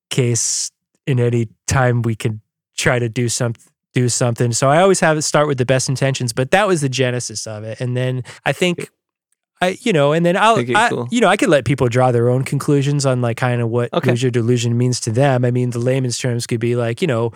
case, 0.09 0.69
in 1.05 1.17
any 1.17 1.47
time 1.67 2.01
we 2.01 2.13
can 2.15 2.41
try 2.77 2.99
to 2.99 3.07
do 3.07 3.29
something. 3.29 3.63
Do 3.97 4.09
something. 4.09 4.51
So 4.51 4.69
I 4.69 4.79
always 4.83 4.99
have 4.99 5.17
it 5.17 5.23
start 5.23 5.47
with 5.47 5.57
the 5.57 5.65
best 5.65 5.89
intentions, 5.89 6.31
but 6.31 6.51
that 6.51 6.67
was 6.67 6.81
the 6.81 6.89
genesis 6.89 7.47
of 7.47 7.63
it. 7.63 7.81
And 7.81 7.97
then 7.97 8.23
I 8.45 8.53
think 8.53 8.91
I, 9.59 9.75
you 9.81 9.91
know, 9.91 10.13
and 10.13 10.23
then 10.23 10.37
I'll, 10.37 10.57
I, 10.75 10.89
cool. 10.89 11.07
you 11.09 11.19
know, 11.19 11.27
I 11.27 11.35
could 11.35 11.49
let 11.49 11.65
people 11.65 11.87
draw 11.89 12.11
their 12.11 12.29
own 12.29 12.43
conclusions 12.43 13.07
on 13.07 13.21
like 13.21 13.37
kind 13.37 13.59
of 13.59 13.69
what 13.69 13.91
Okay. 13.91 14.11
lose 14.11 14.21
your 14.21 14.29
delusion 14.29 14.77
means 14.77 14.99
to 14.99 15.11
them. 15.11 15.43
I 15.43 15.49
mean, 15.49 15.71
the 15.71 15.79
layman's 15.79 16.19
terms 16.19 16.45
could 16.45 16.59
be 16.59 16.75
like, 16.75 17.01
you 17.01 17.07
know, 17.07 17.31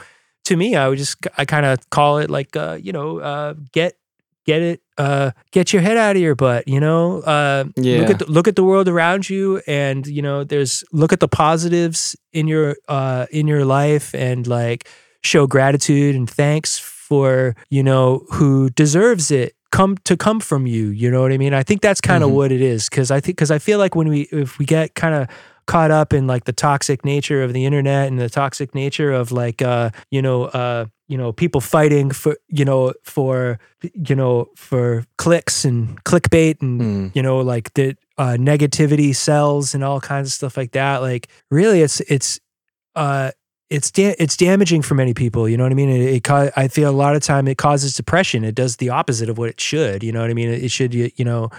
to 0.45 0.55
me, 0.55 0.75
I 0.75 0.87
would 0.87 0.99
just, 0.99 1.17
I 1.35 1.45
kind 1.45 1.65
of 1.65 1.89
call 1.89 2.19
it 2.19 2.29
like, 2.29 2.55
uh, 2.55 2.77
you 2.79 2.91
know, 2.91 3.17
uh, 3.17 3.55
get, 3.71 3.97
get 4.45 4.61
it, 4.61 4.81
uh, 4.99 5.31
get 5.51 5.73
your 5.73 5.81
head 5.81 5.97
out 5.97 6.15
of 6.15 6.21
your 6.21 6.35
butt, 6.35 6.67
you 6.67 6.79
know, 6.79 7.21
uh, 7.21 7.65
Yeah. 7.75 8.01
look 8.01 8.09
at, 8.11 8.19
the, 8.19 8.25
look 8.31 8.47
at 8.47 8.55
the 8.55 8.63
world 8.63 8.87
around 8.87 9.29
you 9.31 9.61
and, 9.65 10.05
you 10.05 10.21
know, 10.21 10.43
there's, 10.43 10.83
look 10.91 11.11
at 11.11 11.21
the 11.21 11.27
positives 11.27 12.15
in 12.33 12.47
your, 12.47 12.75
uh, 12.87 13.25
in 13.31 13.47
your 13.47 13.65
life 13.65 14.13
and 14.13 14.45
like 14.45 14.87
show 15.23 15.47
gratitude 15.47 16.15
and 16.15 16.29
thanks 16.29 16.77
for, 16.79 17.55
you 17.69 17.83
know, 17.83 18.25
who 18.31 18.69
deserves 18.71 19.31
it 19.31 19.55
come 19.71 19.97
to 20.03 20.17
come 20.17 20.39
from 20.39 20.67
you. 20.67 20.87
You 20.89 21.09
know 21.09 21.21
what 21.21 21.31
I 21.31 21.37
mean? 21.37 21.53
I 21.53 21.63
think 21.63 21.81
that's 21.81 22.01
kind 22.01 22.23
of 22.23 22.29
Mhm. 22.29 22.33
what 22.33 22.51
it 22.51 22.61
is. 22.61 22.89
Cause 22.89 23.09
I 23.11 23.19
think, 23.21 23.37
cause 23.37 23.51
I 23.51 23.57
feel 23.59 23.79
like 23.79 23.95
when 23.95 24.09
we, 24.09 24.21
if 24.31 24.59
we 24.59 24.65
get 24.65 24.95
kind 24.95 25.15
of 25.15 25.27
caught 25.65 25.91
up 25.91 26.11
in 26.11 26.27
like 26.27 26.43
the 26.43 26.51
toxic 26.51 27.05
nature 27.05 27.41
of 27.43 27.53
the 27.53 27.65
internet 27.65 28.07
and 28.09 28.19
the 28.19 28.29
toxic 28.29 28.75
nature 28.75 29.11
of 29.13 29.31
like, 29.31 29.61
uh, 29.61 29.91
you 30.09 30.21
know, 30.21 30.45
uh, 30.45 30.85
you 31.07 31.17
know, 31.17 31.31
people 31.31 31.61
fighting 31.61 32.11
for, 32.11 32.35
you 32.49 32.65
know, 32.65 32.93
for, 33.03 33.59
you 33.93 34.15
know, 34.15 34.47
for 34.57 35.05
clicks 35.17 35.63
and 35.63 36.03
clickbait 36.03 36.61
and, 36.61 36.81
Mm. 36.81 37.15
you 37.15 37.21
know, 37.21 37.39
like 37.39 37.73
the 37.75 37.95
uh, 38.17 38.35
negativity 38.37 39.15
sells 39.15 39.73
and 39.73 39.83
all 39.83 40.01
kinds 40.01 40.27
of 40.29 40.33
stuff 40.33 40.57
like 40.57 40.71
that. 40.71 41.01
Like 41.01 41.27
really 41.49 41.81
it's, 41.81 42.01
it's, 42.01 42.39
uh, 42.95 43.31
it's 43.71 43.89
da- 43.89 44.15
it's 44.19 44.35
damaging 44.37 44.81
for 44.83 44.95
many 44.95 45.13
people. 45.13 45.47
You 45.49 45.57
know 45.57 45.63
what 45.63 45.71
I 45.71 45.75
mean? 45.75 45.89
It, 45.89 46.01
it 46.17 46.23
ca- 46.23 46.51
I 46.55 46.67
feel 46.67 46.89
a 46.89 46.91
lot 46.91 47.15
of 47.15 47.23
time 47.23 47.47
it 47.47 47.57
causes 47.57 47.95
depression. 47.95 48.43
It 48.43 48.53
does 48.55 48.75
the 48.77 48.89
opposite 48.89 49.29
of 49.29 49.37
what 49.37 49.49
it 49.49 49.59
should. 49.61 50.03
You 50.03 50.11
know 50.11 50.21
what 50.21 50.29
I 50.29 50.33
mean? 50.33 50.49
It, 50.49 50.63
it 50.65 50.71
should 50.71 50.93
you 50.93 51.09
you 51.15 51.25
know 51.25 51.49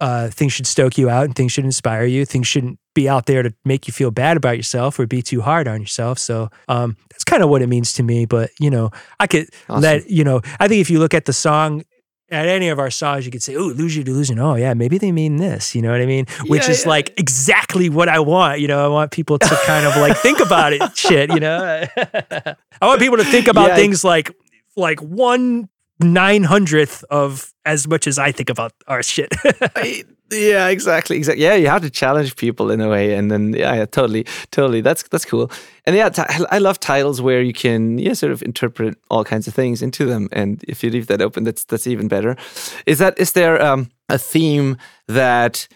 uh, 0.00 0.28
things 0.28 0.52
should 0.52 0.66
stoke 0.66 0.96
you 0.96 1.10
out 1.10 1.24
and 1.24 1.34
things 1.34 1.50
should 1.52 1.64
inspire 1.64 2.04
you. 2.04 2.24
Things 2.24 2.46
shouldn't 2.46 2.78
be 2.94 3.08
out 3.08 3.26
there 3.26 3.42
to 3.42 3.52
make 3.64 3.88
you 3.88 3.92
feel 3.92 4.10
bad 4.12 4.36
about 4.36 4.56
yourself 4.56 4.98
or 4.98 5.06
be 5.06 5.22
too 5.22 5.40
hard 5.40 5.66
on 5.68 5.80
yourself. 5.80 6.18
So 6.18 6.48
um, 6.68 6.96
that's 7.10 7.24
kind 7.24 7.42
of 7.42 7.48
what 7.48 7.62
it 7.62 7.66
means 7.68 7.92
to 7.94 8.02
me. 8.02 8.24
But 8.24 8.50
you 8.60 8.70
know, 8.70 8.90
I 9.18 9.26
could 9.26 9.48
Awesome. 9.68 9.82
let 9.82 10.08
you 10.08 10.22
know. 10.24 10.40
I 10.60 10.68
think 10.68 10.80
if 10.80 10.90
you 10.90 10.98
look 11.00 11.14
at 11.14 11.24
the 11.26 11.32
song. 11.32 11.82
At 12.30 12.46
any 12.46 12.68
of 12.68 12.78
our 12.78 12.90
songs, 12.90 13.24
you 13.24 13.32
could 13.32 13.42
say, 13.42 13.56
"Oh, 13.56 13.68
lose 13.68 13.96
your 13.96 14.04
delusion." 14.04 14.38
Oh, 14.38 14.54
yeah, 14.54 14.74
maybe 14.74 14.98
they 14.98 15.12
mean 15.12 15.36
this. 15.38 15.74
You 15.74 15.80
know 15.80 15.90
what 15.90 16.02
I 16.02 16.06
mean? 16.06 16.26
Which 16.46 16.64
Yeah, 16.64 16.72
is 16.72 16.84
yeah. 16.84 16.90
like 16.90 17.18
exactly 17.18 17.88
what 17.88 18.08
I 18.10 18.18
want. 18.20 18.60
You 18.60 18.68
know, 18.68 18.84
I 18.84 18.88
want 18.88 19.12
people 19.12 19.38
to 19.38 19.48
kind 19.66 19.86
of 19.86 19.96
like 19.96 20.14
think 20.18 20.38
about 20.40 20.74
it. 20.74 20.94
Shit, 20.96 21.32
you 21.32 21.40
know. 21.40 21.84
I 21.96 22.86
want 22.86 23.00
people 23.00 23.16
to 23.16 23.24
think 23.24 23.48
about 23.48 23.68
Yeah, 23.68 23.76
things 23.76 24.04
like 24.04 24.30
like 24.76 25.00
one 25.00 25.70
nine 26.00 26.44
hundredth 26.44 27.02
of 27.10 27.52
as 27.64 27.88
much 27.88 28.06
as 28.06 28.18
I 28.18 28.30
think 28.32 28.50
about 28.50 28.72
our 28.86 29.02
shit. 29.02 29.32
I- 29.74 30.04
yeah, 30.30 30.68
exactly, 30.68 31.16
exactly. 31.16 31.42
Yeah, 31.42 31.54
you 31.54 31.68
have 31.68 31.82
to 31.82 31.90
challenge 31.90 32.36
people 32.36 32.70
in 32.70 32.80
a 32.80 32.88
way, 32.88 33.14
and 33.14 33.30
then 33.30 33.54
yeah, 33.54 33.74
yeah 33.74 33.86
totally, 33.86 34.26
totally. 34.50 34.80
That's 34.80 35.02
that's 35.04 35.24
cool. 35.24 35.50
And 35.86 35.96
yeah, 35.96 36.10
ti- 36.10 36.44
I 36.50 36.58
love 36.58 36.78
titles 36.78 37.22
where 37.22 37.40
you 37.40 37.52
can 37.52 37.98
yeah 37.98 38.12
sort 38.12 38.32
of 38.32 38.42
interpret 38.42 38.98
all 39.10 39.24
kinds 39.24 39.48
of 39.48 39.54
things 39.54 39.82
into 39.82 40.04
them, 40.04 40.28
and 40.32 40.62
if 40.68 40.84
you 40.84 40.90
leave 40.90 41.06
that 41.06 41.22
open, 41.22 41.44
that's 41.44 41.64
that's 41.64 41.86
even 41.86 42.08
better. 42.08 42.36
Is 42.86 42.98
that 42.98 43.18
is 43.18 43.32
there 43.32 43.60
um, 43.62 43.90
a 44.08 44.18
theme 44.18 44.76
that 45.06 45.68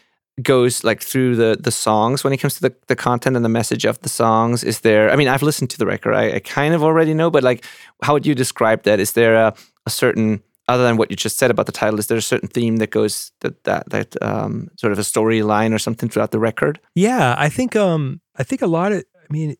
goes 0.43 0.83
like 0.83 1.03
through 1.03 1.37
the 1.37 1.57
the 1.61 1.71
songs 1.71 2.25
when 2.25 2.33
it 2.33 2.39
comes 2.39 2.55
to 2.55 2.63
the, 2.63 2.75
the 2.89 2.97
content 2.97 3.37
and 3.37 3.45
the 3.45 3.51
message 3.51 3.85
of 3.85 4.01
the 4.01 4.09
songs 4.09 4.65
is 4.65 4.81
there 4.81 5.11
i 5.11 5.15
mean 5.15 5.29
i've 5.29 5.43
listened 5.43 5.69
to 5.69 5.77
the 5.77 5.85
record 5.85 6.15
I, 6.15 6.37
I 6.37 6.39
kind 6.39 6.73
of 6.73 6.83
already 6.83 7.13
know 7.13 7.31
but 7.31 7.43
like 7.43 7.67
how 8.03 8.15
would 8.15 8.25
you 8.25 8.35
describe 8.35 8.85
that 8.85 8.99
is 8.99 9.13
there 9.13 9.35
a, 9.35 9.55
a 9.85 9.91
certain 9.91 10.43
other 10.73 10.85
than 10.89 10.97
what 10.97 11.09
you 11.11 11.17
just 11.17 11.37
said 11.39 11.51
about 11.51 11.67
the 11.67 11.73
title 11.83 11.99
is 11.99 12.07
there 12.07 12.19
a 12.19 12.23
certain 12.33 12.49
theme 12.57 12.77
that 12.79 12.91
goes 12.99 13.15
that 13.43 13.55
that 13.65 13.83
that 13.95 14.09
um, 14.31 14.69
sort 14.77 14.93
of 14.93 14.99
a 14.99 15.03
storyline 15.13 15.73
or 15.75 15.79
something 15.79 16.09
throughout 16.11 16.31
the 16.31 16.39
record 16.49 16.75
yeah, 16.95 17.35
I 17.47 17.49
think 17.57 17.77
um 17.77 18.21
I 18.41 18.43
think 18.49 18.61
a 18.63 18.67
lot 18.67 18.91
of 18.93 19.01
I 19.25 19.29
mean 19.37 19.57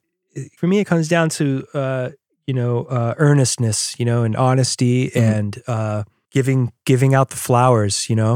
for 0.59 0.67
me 0.67 0.77
it 0.83 0.87
comes 0.93 1.09
down 1.09 1.29
to 1.39 1.45
uh 1.83 2.07
you 2.49 2.55
know 2.55 2.75
uh 2.97 3.15
earnestness, 3.19 3.79
you 3.99 4.07
know, 4.11 4.25
and 4.27 4.35
honesty 4.37 4.97
and 5.15 5.53
uh 5.67 6.03
giving 6.37 6.73
giving 6.87 7.15
out 7.15 7.29
the 7.31 7.37
flowers, 7.49 8.09
you 8.11 8.17
know, 8.17 8.35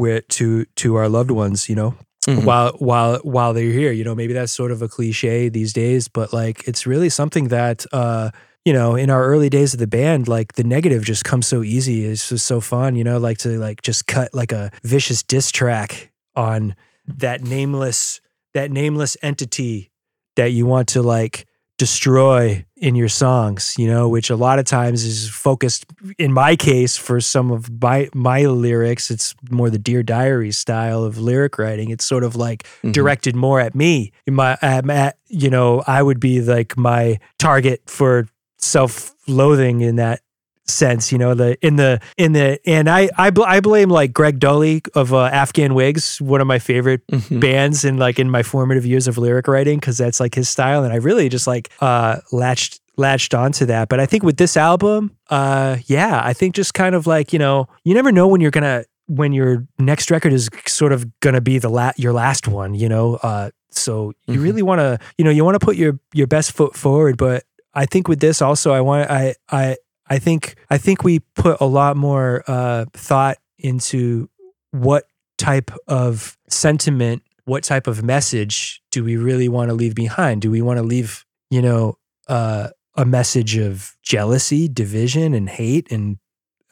where 0.00 0.20
to 0.36 0.64
to 0.82 0.88
our 0.98 1.08
loved 1.08 1.30
ones, 1.30 1.68
you 1.70 1.76
know, 1.76 1.94
Mhm. 2.28 2.44
while 2.44 2.72
while 2.90 3.18
while 3.34 3.52
they're 3.54 3.76
here. 3.82 3.92
You 3.98 4.04
know, 4.06 4.14
maybe 4.16 4.32
that's 4.38 4.52
sort 4.52 4.72
of 4.72 4.82
a 4.82 4.88
cliche 4.88 5.48
these 5.48 5.72
days, 5.72 6.08
but 6.08 6.32
like 6.32 6.58
it's 6.68 6.84
really 6.86 7.08
something 7.20 7.48
that 7.58 7.86
uh 7.92 8.30
you 8.66 8.72
know, 8.72 8.96
in 8.96 9.08
our 9.10 9.24
early 9.24 9.48
days 9.48 9.72
of 9.74 9.80
the 9.80 9.86
band, 9.86 10.26
like 10.28 10.54
the 10.54 10.64
negative 10.64 11.04
just 11.04 11.24
comes 11.24 11.46
so 11.46 11.62
easy. 11.62 12.04
It's 12.04 12.28
just 12.28 12.44
so 12.46 12.60
fun, 12.60 12.96
you 12.96 13.04
know, 13.04 13.16
like 13.18 13.38
to 13.38 13.58
like 13.58 13.80
just 13.80 14.06
cut 14.08 14.34
like 14.34 14.52
a 14.52 14.70
vicious 14.82 15.22
diss 15.22 15.50
track 15.52 16.10
on 16.34 16.74
that 17.06 17.42
nameless 17.42 18.20
that 18.54 18.70
nameless 18.70 19.16
entity 19.22 19.90
that 20.34 20.50
you 20.50 20.66
want 20.66 20.88
to 20.88 21.00
like 21.02 21.46
destroy 21.78 22.64
in 22.76 22.94
your 22.96 23.08
songs, 23.08 23.74
you 23.78 23.86
know, 23.86 24.08
which 24.08 24.30
a 24.30 24.36
lot 24.36 24.58
of 24.58 24.64
times 24.64 25.04
is 25.04 25.28
focused 25.28 25.84
in 26.18 26.32
my 26.32 26.56
case 26.56 26.96
for 26.96 27.20
some 27.20 27.52
of 27.52 27.70
my 27.82 28.08
my 28.14 28.46
lyrics, 28.46 29.10
it's 29.10 29.34
more 29.50 29.70
the 29.70 29.78
Dear 29.78 30.02
Diary 30.02 30.50
style 30.52 31.04
of 31.04 31.18
lyric 31.18 31.58
writing. 31.58 31.90
It's 31.90 32.04
sort 32.04 32.24
of 32.24 32.34
like 32.34 32.64
Mhm. 32.82 32.92
directed 32.92 33.36
more 33.36 33.60
at 33.60 33.74
me. 33.74 34.10
My 34.26 34.56
um, 34.62 34.90
at, 34.90 35.18
you 35.28 35.50
know, 35.50 35.84
I 35.86 36.02
would 36.02 36.18
be 36.18 36.40
like 36.40 36.76
my 36.76 37.18
target 37.38 37.82
for 37.86 38.26
self-loathing 38.58 39.80
in 39.80 39.96
that 39.96 40.20
sense 40.68 41.12
you 41.12 41.18
know 41.18 41.32
the 41.32 41.56
in 41.64 41.76
the 41.76 42.00
in 42.16 42.32
the 42.32 42.58
and 42.66 42.90
i 42.90 43.08
i, 43.16 43.30
bl- 43.30 43.44
I 43.44 43.60
blame 43.60 43.88
like 43.88 44.12
Greg 44.12 44.40
Dulli 44.40 44.84
of 44.96 45.14
uh, 45.14 45.26
Afghan 45.26 45.74
Whigs 45.74 46.20
one 46.20 46.40
of 46.40 46.48
my 46.48 46.58
favorite 46.58 47.02
Mhm. 47.06 47.38
bands 47.40 47.84
in 47.84 47.98
like 47.98 48.18
in 48.18 48.28
my 48.28 48.42
formative 48.42 48.84
years 48.84 49.06
of 49.06 49.16
lyric 49.16 49.46
writing 49.46 49.78
because 49.78 49.96
that's 49.96 50.18
like 50.18 50.34
his 50.34 50.48
style 50.48 50.82
and 50.82 50.92
i 50.92 50.96
really 50.96 51.28
just 51.28 51.46
like 51.46 51.70
uh 51.80 52.16
latched 52.32 52.80
latched 52.96 53.32
onto 53.32 53.64
that 53.66 53.88
but 53.88 54.00
i 54.00 54.06
think 54.06 54.24
with 54.24 54.38
this 54.38 54.56
album 54.56 55.12
uh 55.30 55.76
yeah 55.86 56.20
i 56.24 56.32
think 56.32 56.52
just 56.56 56.74
kind 56.74 56.96
of 56.96 57.06
like 57.06 57.32
you 57.32 57.38
know 57.38 57.68
you 57.84 57.94
never 57.94 58.10
know 58.10 58.26
when 58.26 58.40
you're 58.40 58.50
gonna 58.50 58.84
when 59.06 59.32
your 59.32 59.64
next 59.78 60.10
record 60.10 60.32
is 60.32 60.48
sort 60.66 60.92
of 60.92 61.06
gonna 61.20 61.40
be 61.40 61.58
the 61.60 61.68
la- 61.68 61.92
your 61.96 62.12
last 62.12 62.48
one 62.48 62.74
you 62.74 62.88
know 62.88 63.20
uh 63.22 63.50
so 63.70 64.12
you 64.26 64.40
Mhm. 64.40 64.42
really 64.42 64.62
want 64.62 64.80
to 64.80 64.98
you 65.16 65.24
know 65.24 65.30
you 65.30 65.44
want 65.44 65.54
to 65.54 65.64
put 65.64 65.76
your 65.76 66.00
your 66.12 66.26
best 66.26 66.50
foot 66.50 66.74
forward 66.74 67.16
but 67.16 67.44
i 67.76 67.86
think 67.86 68.08
with 68.08 68.18
this 68.18 68.42
also 68.42 68.72
i 68.72 68.80
want 68.80 69.08
i 69.08 69.34
i 69.50 69.76
i 70.08 70.18
think 70.18 70.56
i 70.70 70.76
think 70.76 71.04
we 71.04 71.20
put 71.36 71.60
a 71.60 71.66
lot 71.66 71.96
more 71.96 72.42
uh 72.48 72.84
thought 72.92 73.38
into 73.58 74.28
what 74.72 75.04
type 75.38 75.70
of 75.86 76.36
sentiment, 76.48 77.22
what 77.44 77.64
type 77.64 77.86
of 77.86 78.02
message 78.02 78.82
do 78.90 79.04
we 79.04 79.16
really 79.16 79.48
want 79.48 79.68
to 79.68 79.74
leave 79.74 79.94
behind? 79.94 80.42
Do 80.42 80.50
we 80.50 80.62
want 80.62 80.78
to 80.78 80.82
leave, 80.82 81.24
you 81.50 81.62
know, 81.62 81.98
uh, 82.28 82.70
a 82.96 83.04
message 83.04 83.56
of 83.56 83.96
jealousy, 84.02 84.68
division, 84.68 85.34
and 85.34 85.48
hate, 85.48 85.90
and 85.92 86.18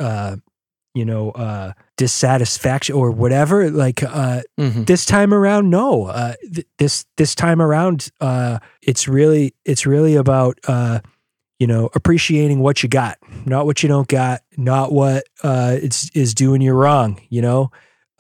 uh, 0.00 0.36
you 0.94 1.04
know, 1.04 1.30
uh, 1.32 1.72
dissatisfaction 1.96 2.94
or 2.94 3.10
whatever? 3.10 3.70
Like 3.70 4.02
uh, 4.02 4.42
Mhm. 4.58 4.86
this 4.86 5.04
time 5.04 5.32
around, 5.34 5.70
no. 5.70 6.06
Uh, 6.06 6.34
th- 6.52 6.66
this 6.78 7.04
this 7.16 7.34
time 7.34 7.60
around, 7.60 8.10
uh, 8.20 8.58
it's 8.82 9.08
really 9.08 9.54
it's 9.64 9.86
really 9.86 10.16
about 10.16 10.58
uh, 10.68 11.00
you 11.58 11.66
know 11.66 11.90
appreciating 11.94 12.60
what 12.60 12.82
you 12.82 12.88
got, 12.88 13.18
not 13.46 13.66
what 13.66 13.82
you 13.82 13.88
don't 13.88 14.08
got, 14.08 14.42
not 14.56 14.92
what 14.92 15.24
uh, 15.42 15.76
it's 15.82 16.10
is 16.14 16.34
doing 16.34 16.60
you 16.62 16.72
wrong. 16.72 17.20
You 17.30 17.42
know, 17.42 17.70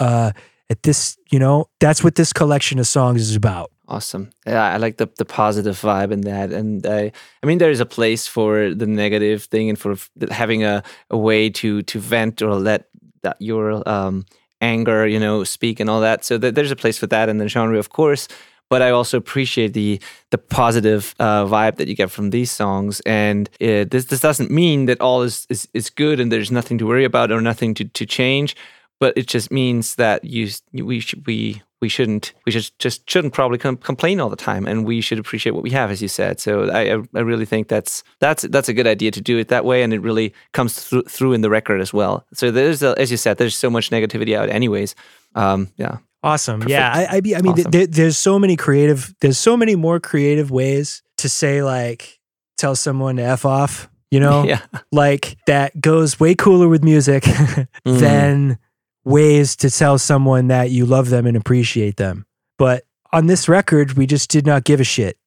uh, 0.00 0.32
at 0.70 0.82
this, 0.82 1.16
you 1.30 1.38
know, 1.38 1.68
that's 1.80 2.02
what 2.02 2.14
this 2.14 2.32
collection 2.32 2.78
of 2.78 2.86
songs 2.86 3.20
is 3.20 3.36
about. 3.36 3.70
Awesome. 3.86 4.30
Yeah, 4.46 4.62
I 4.74 4.78
like 4.78 4.96
the 4.96 5.08
the 5.18 5.26
positive 5.26 5.78
vibe 5.78 6.10
in 6.10 6.22
that, 6.22 6.50
and 6.52 6.86
I, 6.86 7.12
I 7.42 7.46
mean, 7.46 7.58
there 7.58 7.70
is 7.70 7.80
a 7.80 7.86
place 7.86 8.26
for 8.26 8.72
the 8.74 8.86
negative 8.86 9.44
thing 9.44 9.68
and 9.68 9.78
for 9.78 9.94
having 10.30 10.64
a, 10.64 10.82
a 11.10 11.18
way 11.18 11.50
to 11.50 11.82
to 11.82 11.98
vent 12.00 12.40
or 12.40 12.54
let 12.54 12.86
that 13.24 13.36
your 13.40 13.86
um, 13.88 14.24
anger, 14.60 15.06
you 15.06 15.18
know, 15.18 15.44
speak 15.44 15.80
and 15.80 15.90
all 15.90 16.00
that. 16.00 16.24
So 16.24 16.38
th- 16.38 16.54
there's 16.54 16.70
a 16.70 16.76
place 16.76 16.96
for 16.96 17.06
that 17.08 17.28
in 17.28 17.38
the 17.38 17.48
genre, 17.48 17.78
of 17.78 17.90
course. 17.90 18.28
But 18.70 18.80
I 18.80 18.90
also 18.90 19.18
appreciate 19.18 19.74
the 19.74 20.00
the 20.30 20.38
positive 20.38 21.14
uh, 21.20 21.44
vibe 21.44 21.76
that 21.76 21.86
you 21.86 21.94
get 21.94 22.10
from 22.10 22.30
these 22.30 22.50
songs, 22.50 23.00
and 23.00 23.50
it, 23.60 23.90
this 23.90 24.06
this 24.06 24.20
doesn't 24.20 24.50
mean 24.50 24.86
that 24.86 25.00
all 25.00 25.22
is, 25.22 25.46
is 25.50 25.68
is 25.74 25.90
good 25.90 26.18
and 26.18 26.32
there's 26.32 26.50
nothing 26.50 26.78
to 26.78 26.86
worry 26.86 27.04
about 27.04 27.30
or 27.30 27.40
nothing 27.42 27.74
to 27.74 27.84
to 27.84 28.06
change 28.06 28.56
but 29.00 29.16
it 29.16 29.26
just 29.26 29.50
means 29.50 29.96
that 29.96 30.24
you 30.24 30.48
we 30.72 31.00
should 31.00 31.26
we 31.26 31.62
we 31.84 31.88
shouldn't 31.90 32.32
we 32.46 32.50
just 32.50 32.78
just 32.78 33.08
shouldn't 33.10 33.34
probably 33.34 33.58
com- 33.58 33.76
complain 33.76 34.18
all 34.18 34.30
the 34.30 34.36
time 34.36 34.66
and 34.66 34.86
we 34.86 35.02
should 35.02 35.18
appreciate 35.18 35.52
what 35.52 35.62
we 35.62 35.68
have 35.68 35.90
as 35.90 36.00
you 36.00 36.08
said 36.08 36.40
so 36.40 36.70
I 36.70 36.92
I 37.14 37.20
really 37.20 37.44
think 37.44 37.68
that's 37.68 38.02
that's 38.20 38.42
that's 38.44 38.70
a 38.70 38.72
good 38.72 38.86
idea 38.86 39.10
to 39.10 39.20
do 39.20 39.36
it 39.36 39.48
that 39.48 39.66
way 39.66 39.82
and 39.82 39.92
it 39.92 40.00
really 40.00 40.32
comes 40.54 40.82
through 40.82 41.02
through 41.02 41.34
in 41.34 41.42
the 41.42 41.50
record 41.50 41.82
as 41.82 41.92
well 41.92 42.24
so 42.32 42.50
there's 42.50 42.82
a, 42.82 42.98
as 42.98 43.10
you 43.10 43.18
said 43.18 43.36
there's 43.36 43.54
so 43.54 43.68
much 43.68 43.90
negativity 43.90 44.34
out 44.34 44.48
anyways 44.48 44.94
um 45.34 45.68
yeah 45.76 45.98
awesome 46.22 46.60
Perfect. 46.60 46.70
yeah 46.70 46.90
I 46.90 47.16
I, 47.16 47.16
I 47.16 47.42
mean 47.42 47.52
awesome. 47.52 47.70
th- 47.70 47.90
there's 47.90 48.16
so 48.16 48.38
many 48.38 48.56
creative 48.56 49.14
there's 49.20 49.36
so 49.36 49.54
many 49.54 49.76
more 49.76 50.00
creative 50.00 50.50
ways 50.50 51.02
to 51.18 51.28
say 51.28 51.62
like 51.62 52.18
tell 52.56 52.74
someone 52.74 53.16
to 53.16 53.24
f 53.24 53.44
off 53.44 53.90
you 54.10 54.20
know 54.20 54.44
yeah. 54.52 54.62
like 54.90 55.36
that 55.46 55.78
goes 55.78 56.18
way 56.18 56.34
cooler 56.34 56.66
with 56.66 56.82
music 56.82 57.24
mm. 57.28 57.68
than 57.84 58.58
ways 59.04 59.56
to 59.56 59.70
tell 59.70 59.98
someone 59.98 60.48
that 60.48 60.70
you 60.70 60.86
love 60.86 61.10
them 61.10 61.26
and 61.26 61.36
appreciate 61.36 61.96
them. 61.96 62.26
But 62.58 62.84
on 63.12 63.26
this 63.26 63.48
record, 63.48 63.92
we 63.92 64.06
just 64.06 64.30
did 64.30 64.46
not 64.46 64.64
give 64.64 64.80
a 64.80 64.84
shit 64.84 65.18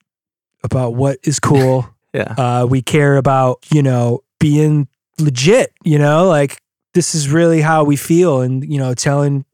about 0.63 0.95
what 0.95 1.19
is 1.23 1.39
cool. 1.39 1.89
yeah. 2.13 2.33
Uh, 2.37 2.65
we 2.69 2.81
care 2.81 3.17
about, 3.17 3.65
you 3.71 3.83
know, 3.83 4.21
being 4.39 4.87
legit, 5.19 5.73
you 5.83 5.97
know, 5.97 6.27
like 6.27 6.61
this 6.93 7.15
is 7.15 7.29
really 7.29 7.61
how 7.61 7.83
we 7.83 7.95
feel 7.95 8.41
and, 8.41 8.63
you 8.69 8.77
know, 8.79 8.93
telling, 8.93 9.45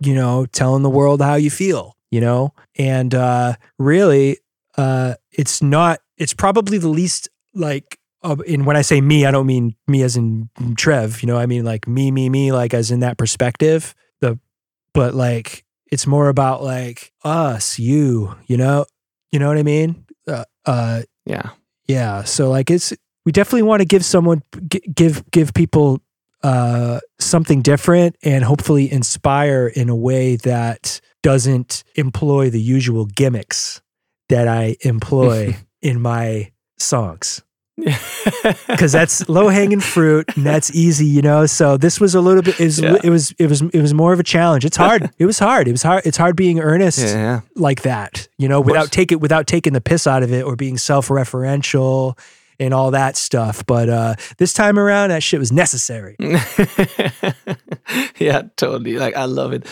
you 0.00 0.14
know, 0.14 0.46
telling 0.46 0.82
the 0.82 0.90
world 0.90 1.20
how 1.20 1.34
you 1.34 1.50
feel, 1.50 1.96
you 2.10 2.20
know? 2.20 2.54
And 2.76 3.14
uh 3.14 3.54
really, 3.78 4.38
uh 4.76 5.14
it's 5.30 5.62
not 5.62 6.00
it's 6.16 6.34
probably 6.34 6.78
the 6.78 6.88
least 6.88 7.28
like 7.54 7.98
uh, 8.22 8.36
and 8.48 8.66
when 8.66 8.76
I 8.76 8.82
say 8.82 9.00
me, 9.00 9.26
I 9.26 9.30
don't 9.30 9.46
mean 9.46 9.74
me 9.86 10.02
as 10.02 10.16
in 10.16 10.48
Trev. 10.76 11.22
You 11.22 11.26
know, 11.26 11.38
I 11.38 11.46
mean 11.46 11.64
like 11.64 11.88
me, 11.88 12.10
me, 12.10 12.28
me, 12.28 12.52
like 12.52 12.74
as 12.74 12.90
in 12.90 13.00
that 13.00 13.18
perspective. 13.18 13.94
The, 14.20 14.38
but 14.94 15.14
like 15.14 15.64
it's 15.90 16.06
more 16.06 16.28
about 16.28 16.62
like 16.62 17.12
us, 17.24 17.78
you. 17.78 18.34
You 18.46 18.56
know, 18.56 18.86
you 19.32 19.38
know 19.38 19.48
what 19.48 19.58
I 19.58 19.62
mean? 19.62 20.04
Uh, 20.26 20.44
uh 20.64 21.02
yeah, 21.26 21.50
yeah. 21.86 22.22
So 22.24 22.50
like 22.50 22.70
it's 22.70 22.92
we 23.24 23.32
definitely 23.32 23.62
want 23.62 23.80
to 23.80 23.86
give 23.86 24.04
someone 24.04 24.42
give 24.94 25.28
give 25.30 25.52
people 25.54 26.00
uh 26.44 27.00
something 27.18 27.62
different 27.62 28.16
and 28.22 28.44
hopefully 28.44 28.90
inspire 28.90 29.66
in 29.66 29.88
a 29.88 29.96
way 29.96 30.36
that 30.36 31.00
doesn't 31.22 31.84
employ 31.94 32.50
the 32.50 32.60
usual 32.60 33.06
gimmicks 33.06 33.80
that 34.28 34.48
I 34.48 34.76
employ 34.82 35.56
in 35.82 36.00
my 36.00 36.52
songs 36.78 37.42
because 38.68 38.92
that's 38.92 39.26
low 39.30 39.48
hanging 39.48 39.80
fruit 39.80 40.36
and 40.36 40.44
that's 40.44 40.74
easy, 40.74 41.06
you 41.06 41.22
know. 41.22 41.46
So 41.46 41.78
this 41.78 41.98
was 41.98 42.14
a 42.14 42.20
little 42.20 42.42
bit. 42.42 42.60
It 42.60 42.64
was, 42.64 42.80
yeah. 42.80 42.96
it 43.02 43.08
was. 43.10 43.32
It 43.38 43.48
was. 43.48 43.62
It 43.62 43.80
was 43.80 43.94
more 43.94 44.12
of 44.12 44.20
a 44.20 44.22
challenge. 44.22 44.66
It's 44.66 44.76
hard. 44.76 45.10
it 45.18 45.24
was 45.24 45.38
hard. 45.38 45.68
It 45.68 45.72
was 45.72 45.82
hard. 45.82 46.04
It's 46.04 46.18
hard 46.18 46.36
being 46.36 46.60
earnest 46.60 46.98
yeah. 46.98 47.40
like 47.56 47.82
that, 47.82 48.28
you 48.36 48.46
know, 48.46 48.60
without 48.60 48.92
taking 48.92 49.20
without 49.20 49.46
taking 49.46 49.72
the 49.72 49.80
piss 49.80 50.06
out 50.06 50.22
of 50.22 50.32
it 50.32 50.44
or 50.44 50.54
being 50.54 50.76
self 50.76 51.08
referential 51.08 52.18
and 52.60 52.74
all 52.74 52.90
that 52.90 53.16
stuff. 53.16 53.64
But 53.66 53.88
uh, 53.88 54.14
this 54.36 54.52
time 54.52 54.78
around, 54.78 55.08
that 55.08 55.22
shit 55.22 55.40
was 55.40 55.50
necessary. 55.50 56.16
yeah, 58.18 58.42
totally. 58.56 58.98
Like 58.98 59.16
I 59.16 59.24
love 59.24 59.52
it. 59.54 59.66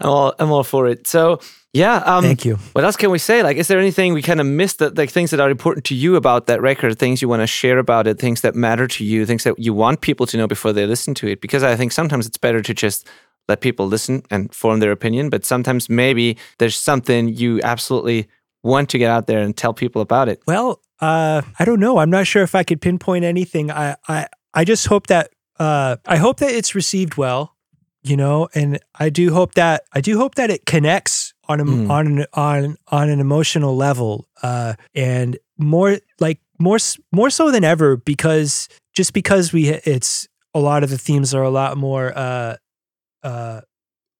I'm 0.00 0.08
all 0.08 0.34
I'm 0.38 0.52
all 0.52 0.64
for 0.64 0.86
it. 0.86 1.08
So 1.08 1.40
yeah. 1.72 1.96
Um, 1.96 2.24
Thank 2.24 2.44
you. 2.44 2.56
What 2.72 2.84
else 2.84 2.96
can 2.96 3.10
we 3.10 3.18
say? 3.18 3.42
Like, 3.42 3.56
is 3.56 3.68
there 3.68 3.78
anything 3.78 4.12
we 4.12 4.22
kind 4.22 4.40
of 4.40 4.46
missed 4.46 4.78
that, 4.78 4.98
like, 4.98 5.10
things 5.10 5.30
that 5.30 5.40
are 5.40 5.50
important 5.50 5.84
to 5.86 5.94
you 5.94 6.16
about 6.16 6.46
that 6.46 6.60
record, 6.60 6.98
things 6.98 7.22
you 7.22 7.28
want 7.28 7.42
to 7.42 7.46
share 7.46 7.78
about 7.78 8.06
it, 8.06 8.18
things 8.18 8.40
that 8.40 8.54
matter 8.54 8.86
to 8.88 9.04
you, 9.04 9.26
things 9.26 9.44
that 9.44 9.58
you 9.58 9.72
want 9.72 10.00
people 10.00 10.26
to 10.26 10.36
know 10.36 10.46
before 10.46 10.72
they 10.72 10.86
listen 10.86 11.14
to 11.14 11.28
it? 11.28 11.40
Because 11.40 11.62
I 11.62 11.76
think 11.76 11.92
sometimes 11.92 12.26
it's 12.26 12.38
better 12.38 12.62
to 12.62 12.74
just 12.74 13.06
let 13.48 13.60
people 13.60 13.86
listen 13.86 14.22
and 14.30 14.54
form 14.54 14.80
their 14.80 14.92
opinion, 14.92 15.28
but 15.28 15.44
sometimes 15.44 15.88
maybe 15.88 16.36
there's 16.58 16.76
something 16.76 17.28
you 17.28 17.60
absolutely 17.62 18.28
want 18.62 18.88
to 18.90 18.98
get 18.98 19.10
out 19.10 19.26
there 19.26 19.40
and 19.40 19.56
tell 19.56 19.72
people 19.72 20.02
about 20.02 20.28
it. 20.28 20.40
Well, 20.46 20.80
uh, 21.00 21.42
I 21.58 21.64
don't 21.64 21.80
know. 21.80 21.98
I'm 21.98 22.10
not 22.10 22.26
sure 22.26 22.42
if 22.42 22.54
I 22.54 22.62
could 22.62 22.80
pinpoint 22.80 23.24
anything. 23.24 23.70
I, 23.70 23.96
I, 24.06 24.28
I 24.54 24.64
just 24.64 24.86
hope 24.86 25.06
that, 25.08 25.30
uh, 25.58 25.96
I 26.06 26.16
hope 26.16 26.38
that 26.38 26.50
it's 26.50 26.74
received 26.74 27.16
well, 27.16 27.56
you 28.02 28.16
know, 28.16 28.48
and 28.54 28.78
I 28.94 29.08
do 29.08 29.32
hope 29.32 29.54
that, 29.54 29.84
I 29.92 30.00
do 30.00 30.18
hope 30.18 30.36
that 30.36 30.50
it 30.50 30.66
connects 30.66 31.34
on 31.50 31.60
a, 31.60 31.64
mm. 31.64 31.90
on 31.90 32.06
an, 32.06 32.26
on 32.34 32.76
on 32.88 33.08
an 33.08 33.20
emotional 33.20 33.76
level, 33.76 34.28
uh, 34.42 34.74
and 34.94 35.38
more 35.58 35.98
like 36.20 36.40
more 36.58 36.78
more 37.12 37.30
so 37.30 37.50
than 37.50 37.64
ever 37.64 37.96
because 37.96 38.68
just 38.94 39.12
because 39.12 39.52
we 39.52 39.68
it's 39.68 40.28
a 40.54 40.60
lot 40.60 40.84
of 40.84 40.90
the 40.90 40.98
themes 40.98 41.34
are 41.34 41.42
a 41.42 41.50
lot 41.50 41.76
more 41.76 42.16
uh, 42.16 42.56
uh, 43.22 43.60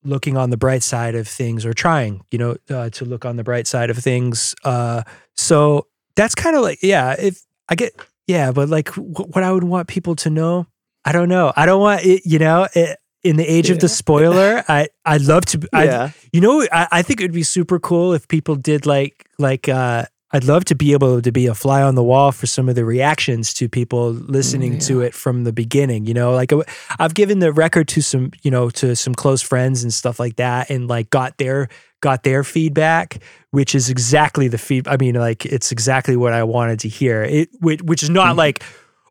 looking 0.04 0.36
on 0.36 0.50
the 0.50 0.56
bright 0.56 0.82
side 0.82 1.14
of 1.14 1.28
things 1.28 1.64
or 1.64 1.72
trying, 1.72 2.24
you 2.30 2.38
know, 2.38 2.56
uh, 2.68 2.90
to 2.90 3.04
look 3.04 3.24
on 3.24 3.36
the 3.36 3.44
bright 3.44 3.66
side 3.66 3.90
of 3.90 3.98
things. 3.98 4.54
Uh, 4.64 5.02
so 5.36 5.86
that's 6.16 6.34
kind 6.34 6.56
of 6.56 6.62
like 6.62 6.78
yeah, 6.82 7.14
if 7.18 7.42
I 7.68 7.74
get 7.76 7.92
yeah, 8.26 8.50
but 8.52 8.68
like 8.68 8.86
w- 8.94 9.30
what 9.32 9.44
I 9.44 9.52
would 9.52 9.64
want 9.64 9.88
people 9.88 10.16
to 10.16 10.30
know, 10.30 10.66
I 11.04 11.12
don't 11.12 11.28
know. 11.28 11.52
I 11.56 11.66
don't 11.66 11.80
want 11.80 12.04
it, 12.04 12.22
you 12.24 12.38
know, 12.38 12.66
it, 12.74 12.98
in 13.22 13.36
the 13.36 13.44
age 13.44 13.68
yeah. 13.68 13.74
of 13.74 13.80
the 13.80 13.88
spoiler, 13.88 14.64
I 14.68 14.88
I'd 15.04 15.22
love 15.22 15.44
to. 15.46 15.68
Yeah. 15.72 16.10
you 16.32 16.40
know, 16.40 16.66
I, 16.72 16.88
I 16.92 17.02
think 17.02 17.20
it 17.20 17.24
would 17.24 17.32
be 17.32 17.42
super 17.42 17.78
cool 17.78 18.12
if 18.12 18.28
people 18.28 18.56
did 18.56 18.86
like 18.86 19.28
like. 19.38 19.68
uh 19.68 20.06
I'd 20.32 20.44
love 20.44 20.64
to 20.66 20.76
be 20.76 20.92
able 20.92 21.20
to 21.20 21.32
be 21.32 21.48
a 21.48 21.54
fly 21.54 21.82
on 21.82 21.96
the 21.96 22.04
wall 22.04 22.30
for 22.30 22.46
some 22.46 22.68
of 22.68 22.76
the 22.76 22.84
reactions 22.84 23.52
to 23.54 23.68
people 23.68 24.12
listening 24.12 24.74
yeah. 24.74 24.78
to 24.78 25.00
it 25.00 25.12
from 25.12 25.42
the 25.42 25.52
beginning. 25.52 26.06
You 26.06 26.14
know, 26.14 26.32
like 26.32 26.52
I've 27.00 27.14
given 27.14 27.40
the 27.40 27.52
record 27.52 27.88
to 27.88 28.00
some, 28.00 28.30
you 28.42 28.50
know, 28.50 28.70
to 28.70 28.94
some 28.94 29.12
close 29.12 29.42
friends 29.42 29.82
and 29.82 29.92
stuff 29.92 30.20
like 30.20 30.36
that, 30.36 30.70
and 30.70 30.86
like 30.86 31.10
got 31.10 31.38
their 31.38 31.68
got 32.00 32.22
their 32.22 32.44
feedback, 32.44 33.22
which 33.50 33.74
is 33.74 33.90
exactly 33.90 34.46
the 34.46 34.58
feed. 34.58 34.86
I 34.86 34.96
mean, 34.98 35.16
like 35.16 35.44
it's 35.46 35.72
exactly 35.72 36.16
what 36.16 36.32
I 36.32 36.44
wanted 36.44 36.78
to 36.80 36.88
hear. 36.88 37.24
It 37.24 37.50
which, 37.58 37.82
which 37.82 38.02
is 38.04 38.10
not 38.10 38.30
mm-hmm. 38.30 38.38
like 38.38 38.62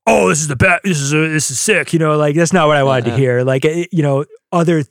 oh, 0.10 0.30
this 0.30 0.42
is 0.42 0.48
the 0.48 0.56
best. 0.56 0.84
This 0.84 1.00
is 1.00 1.12
this 1.12 1.52
is 1.52 1.60
sick. 1.60 1.94
You 1.94 2.00
know, 2.00 2.18
like 2.18 2.36
that's 2.36 2.54
not 2.54 2.68
what 2.68 2.78
I 2.78 2.84
wanted 2.84 3.08
uh-huh. 3.08 3.16
to 3.16 3.22
hear. 3.22 3.44
Like 3.44 3.66
it, 3.66 3.90
you 3.92 4.04
know, 4.04 4.26
other 4.52 4.84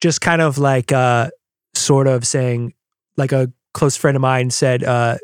just 0.00 0.20
kind 0.20 0.42
of 0.42 0.58
like 0.58 0.92
uh, 0.92 1.30
sort 1.74 2.06
of 2.06 2.26
saying 2.26 2.74
like 3.16 3.32
a 3.32 3.52
close 3.72 3.96
friend 3.96 4.16
of 4.16 4.20
mine 4.20 4.50
said, 4.50 4.84
uh, 4.84 5.18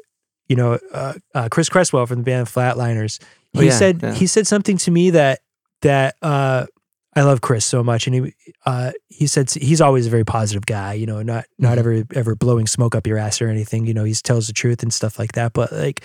you 0.48 0.56
know, 0.56 0.78
uh, 0.92 1.14
uh, 1.34 1.48
Chris 1.50 1.68
Cresswell 1.68 2.06
from 2.06 2.18
the 2.18 2.24
band 2.24 2.46
Flatliners. 2.46 3.22
Oh, 3.54 3.60
he 3.60 3.66
oh, 3.66 3.70
yeah, 3.70 3.78
said 3.78 4.02
yeah. 4.02 4.14
he 4.14 4.26
said 4.26 4.46
something 4.46 4.76
to 4.78 4.90
me 4.90 5.10
that 5.10 5.40
that 5.82 6.16
uh, 6.22 6.66
I 7.14 7.22
love 7.22 7.40
Chris 7.40 7.64
so 7.64 7.82
much, 7.82 8.06
and 8.06 8.14
he 8.14 8.34
uh, 8.66 8.92
he 9.08 9.26
said 9.26 9.50
he's 9.50 9.80
always 9.80 10.06
a 10.06 10.10
very 10.10 10.24
positive 10.24 10.66
guy. 10.66 10.94
You 10.94 11.06
know, 11.06 11.22
not 11.22 11.46
not 11.58 11.78
mm-hmm. 11.78 11.78
ever 11.78 12.04
ever 12.14 12.34
blowing 12.34 12.66
smoke 12.66 12.94
up 12.94 13.06
your 13.06 13.18
ass 13.18 13.40
or 13.42 13.48
anything. 13.48 13.86
You 13.86 13.94
know, 13.94 14.04
he 14.04 14.14
tells 14.14 14.46
the 14.46 14.52
truth 14.52 14.82
and 14.82 14.92
stuff 14.92 15.18
like 15.18 15.32
that. 15.32 15.52
But 15.52 15.72
like, 15.72 16.04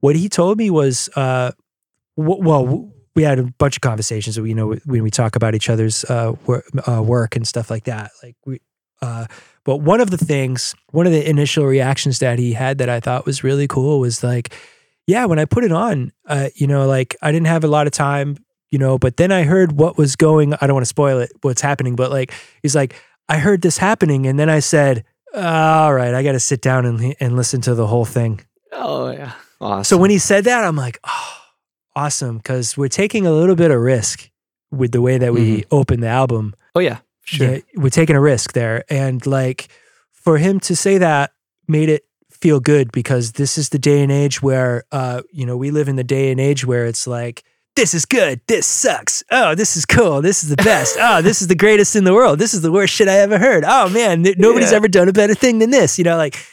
what 0.00 0.16
he 0.16 0.28
told 0.28 0.58
me 0.58 0.70
was, 0.70 1.08
uh, 1.16 1.52
well, 2.16 2.92
we 3.14 3.22
had 3.22 3.38
a 3.38 3.44
bunch 3.44 3.76
of 3.76 3.80
conversations. 3.80 4.36
You 4.36 4.54
know, 4.54 4.74
when 4.84 5.02
we 5.02 5.10
talk 5.10 5.36
about 5.36 5.54
each 5.54 5.68
other's 5.68 6.04
uh, 6.04 6.32
work, 6.46 6.64
uh, 6.88 7.02
work 7.02 7.36
and 7.36 7.46
stuff 7.46 7.70
like 7.70 7.84
that. 7.84 8.10
Like 8.22 8.36
we, 8.44 8.60
uh, 9.00 9.26
but 9.64 9.78
one 9.78 10.00
of 10.00 10.10
the 10.10 10.16
things, 10.16 10.74
one 10.90 11.06
of 11.06 11.12
the 11.12 11.28
initial 11.28 11.66
reactions 11.66 12.18
that 12.20 12.38
he 12.38 12.52
had 12.52 12.78
that 12.78 12.88
I 12.88 13.00
thought 13.00 13.26
was 13.26 13.44
really 13.44 13.68
cool 13.68 14.00
was 14.00 14.24
like, 14.24 14.54
yeah, 15.06 15.24
when 15.24 15.38
I 15.38 15.44
put 15.44 15.64
it 15.64 15.72
on, 15.72 16.12
uh, 16.26 16.48
you 16.54 16.66
know, 16.66 16.86
like 16.86 17.16
I 17.22 17.32
didn't 17.32 17.48
have 17.48 17.64
a 17.64 17.68
lot 17.68 17.86
of 17.86 17.92
time, 17.92 18.36
you 18.70 18.78
know, 18.78 18.98
but 18.98 19.16
then 19.16 19.32
I 19.32 19.42
heard 19.42 19.72
what 19.72 19.98
was 19.98 20.16
going. 20.16 20.54
I 20.54 20.66
don't 20.66 20.74
want 20.74 20.84
to 20.84 20.88
spoil 20.88 21.18
it, 21.18 21.32
what's 21.42 21.60
happening, 21.60 21.96
but 21.96 22.10
like 22.10 22.32
he's 22.62 22.74
like, 22.74 22.94
I 23.28 23.38
heard 23.38 23.62
this 23.62 23.78
happening, 23.78 24.26
and 24.26 24.38
then 24.38 24.50
I 24.50 24.60
said, 24.60 25.04
all 25.34 25.92
right, 25.92 26.14
I 26.14 26.22
got 26.22 26.32
to 26.32 26.40
sit 26.40 26.60
down 26.60 26.86
and 26.86 27.16
and 27.18 27.36
listen 27.36 27.60
to 27.62 27.74
the 27.74 27.86
whole 27.86 28.04
thing. 28.04 28.40
Oh 28.72 29.10
yeah, 29.10 29.32
awesome. 29.60 29.84
So 29.84 29.96
when 30.00 30.10
he 30.10 30.18
said 30.18 30.44
that, 30.44 30.64
I'm 30.64 30.76
like, 30.76 30.98
oh 31.04 31.41
awesome 31.94 32.38
because 32.38 32.76
we're 32.76 32.88
taking 32.88 33.26
a 33.26 33.32
little 33.32 33.56
bit 33.56 33.70
of 33.70 33.80
risk 33.80 34.30
with 34.70 34.92
the 34.92 35.00
way 35.00 35.18
that 35.18 35.32
we 35.32 35.58
mm-hmm. 35.58 35.74
open 35.74 36.00
the 36.00 36.08
album. 36.08 36.54
Oh 36.74 36.80
yeah, 36.80 36.98
sure. 37.24 37.54
Yeah, 37.54 37.60
we're 37.74 37.90
taking 37.90 38.16
a 38.16 38.20
risk 38.20 38.52
there, 38.52 38.84
and 38.88 39.24
like 39.26 39.68
for 40.10 40.38
him 40.38 40.60
to 40.60 40.76
say 40.76 40.98
that 40.98 41.32
made 41.68 41.88
it 41.88 42.04
feel 42.30 42.60
good 42.60 42.90
because 42.90 43.32
this 43.32 43.56
is 43.56 43.68
the 43.68 43.78
day 43.78 44.02
and 44.02 44.10
age 44.10 44.42
where 44.42 44.82
uh 44.90 45.22
you 45.30 45.46
know 45.46 45.56
we 45.56 45.70
live 45.70 45.86
in 45.86 45.94
the 45.94 46.02
day 46.02 46.32
and 46.32 46.40
age 46.40 46.66
where 46.66 46.86
it's 46.86 47.06
like 47.06 47.44
this 47.74 47.94
is 47.94 48.04
good. 48.04 48.40
This 48.48 48.66
sucks. 48.66 49.22
Oh, 49.30 49.54
this 49.54 49.78
is 49.78 49.86
cool. 49.86 50.20
This 50.20 50.42
is 50.42 50.50
the 50.50 50.56
best. 50.56 50.96
Oh, 51.00 51.22
this 51.22 51.40
is 51.40 51.48
the 51.48 51.54
greatest 51.54 51.96
in 51.96 52.04
the 52.04 52.12
world. 52.12 52.38
This 52.38 52.52
is 52.52 52.60
the 52.60 52.70
worst 52.70 52.92
shit 52.92 53.08
I 53.08 53.20
ever 53.20 53.38
heard. 53.38 53.64
Oh 53.66 53.88
man, 53.88 54.22
nobody's 54.36 54.72
yeah. 54.72 54.76
ever 54.76 54.88
done 54.88 55.08
a 55.08 55.12
better 55.12 55.34
thing 55.34 55.58
than 55.58 55.70
this. 55.70 55.98
You 55.98 56.04
know, 56.04 56.16
like 56.16 56.44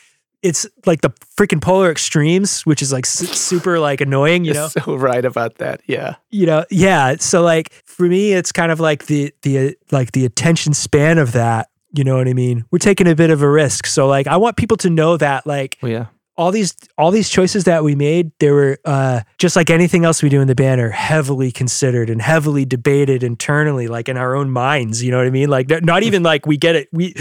it's 0.41 0.65
like 0.85 1.01
the 1.01 1.09
freaking 1.37 1.61
polar 1.61 1.91
extremes, 1.91 2.65
which 2.65 2.81
is 2.81 2.91
like 2.93 3.05
su- 3.05 3.25
super 3.25 3.79
like 3.79 4.01
annoying. 4.01 4.45
You 4.45 4.53
You're 4.53 4.63
know, 4.63 4.67
so 4.69 4.95
right 4.97 5.23
about 5.23 5.55
that. 5.55 5.81
Yeah. 5.85 6.15
You 6.29 6.45
know, 6.45 6.65
yeah. 6.69 7.15
So 7.19 7.41
like 7.41 7.71
for 7.85 8.07
me, 8.07 8.33
it's 8.33 8.51
kind 8.51 8.71
of 8.71 8.79
like 8.79 9.05
the 9.07 9.33
the 9.41 9.75
like 9.91 10.11
the 10.13 10.25
attention 10.25 10.73
span 10.73 11.17
of 11.17 11.33
that. 11.33 11.69
You 11.91 12.03
know 12.03 12.17
what 12.17 12.27
I 12.27 12.33
mean? 12.33 12.65
We're 12.71 12.79
taking 12.79 13.07
a 13.07 13.15
bit 13.15 13.31
of 13.31 13.41
a 13.41 13.49
risk. 13.49 13.87
So 13.87 14.07
like, 14.07 14.27
I 14.27 14.37
want 14.37 14.57
people 14.57 14.77
to 14.77 14.89
know 14.89 15.17
that 15.17 15.47
like, 15.47 15.77
well, 15.81 15.91
yeah 15.91 16.05
all 16.39 16.51
these 16.51 16.73
all 16.97 17.11
these 17.11 17.29
choices 17.29 17.65
that 17.65 17.83
we 17.83 17.95
made, 17.95 18.31
they 18.39 18.49
were 18.49 18.77
uh, 18.85 19.19
just 19.37 19.57
like 19.57 19.69
anything 19.69 20.05
else 20.05 20.23
we 20.23 20.29
do 20.29 20.39
in 20.39 20.47
the 20.47 20.55
band 20.55 20.79
are 20.79 20.89
heavily 20.89 21.51
considered 21.51 22.09
and 22.09 22.21
heavily 22.21 22.63
debated 22.63 23.23
internally, 23.23 23.89
like 23.89 24.07
in 24.07 24.15
our 24.15 24.35
own 24.35 24.49
minds. 24.49 25.03
You 25.03 25.11
know 25.11 25.17
what 25.17 25.27
I 25.27 25.31
mean? 25.31 25.49
Like 25.49 25.69
not 25.83 26.03
even 26.03 26.23
like 26.23 26.45
we 26.45 26.55
get 26.55 26.77
it. 26.77 26.87
We 26.93 27.13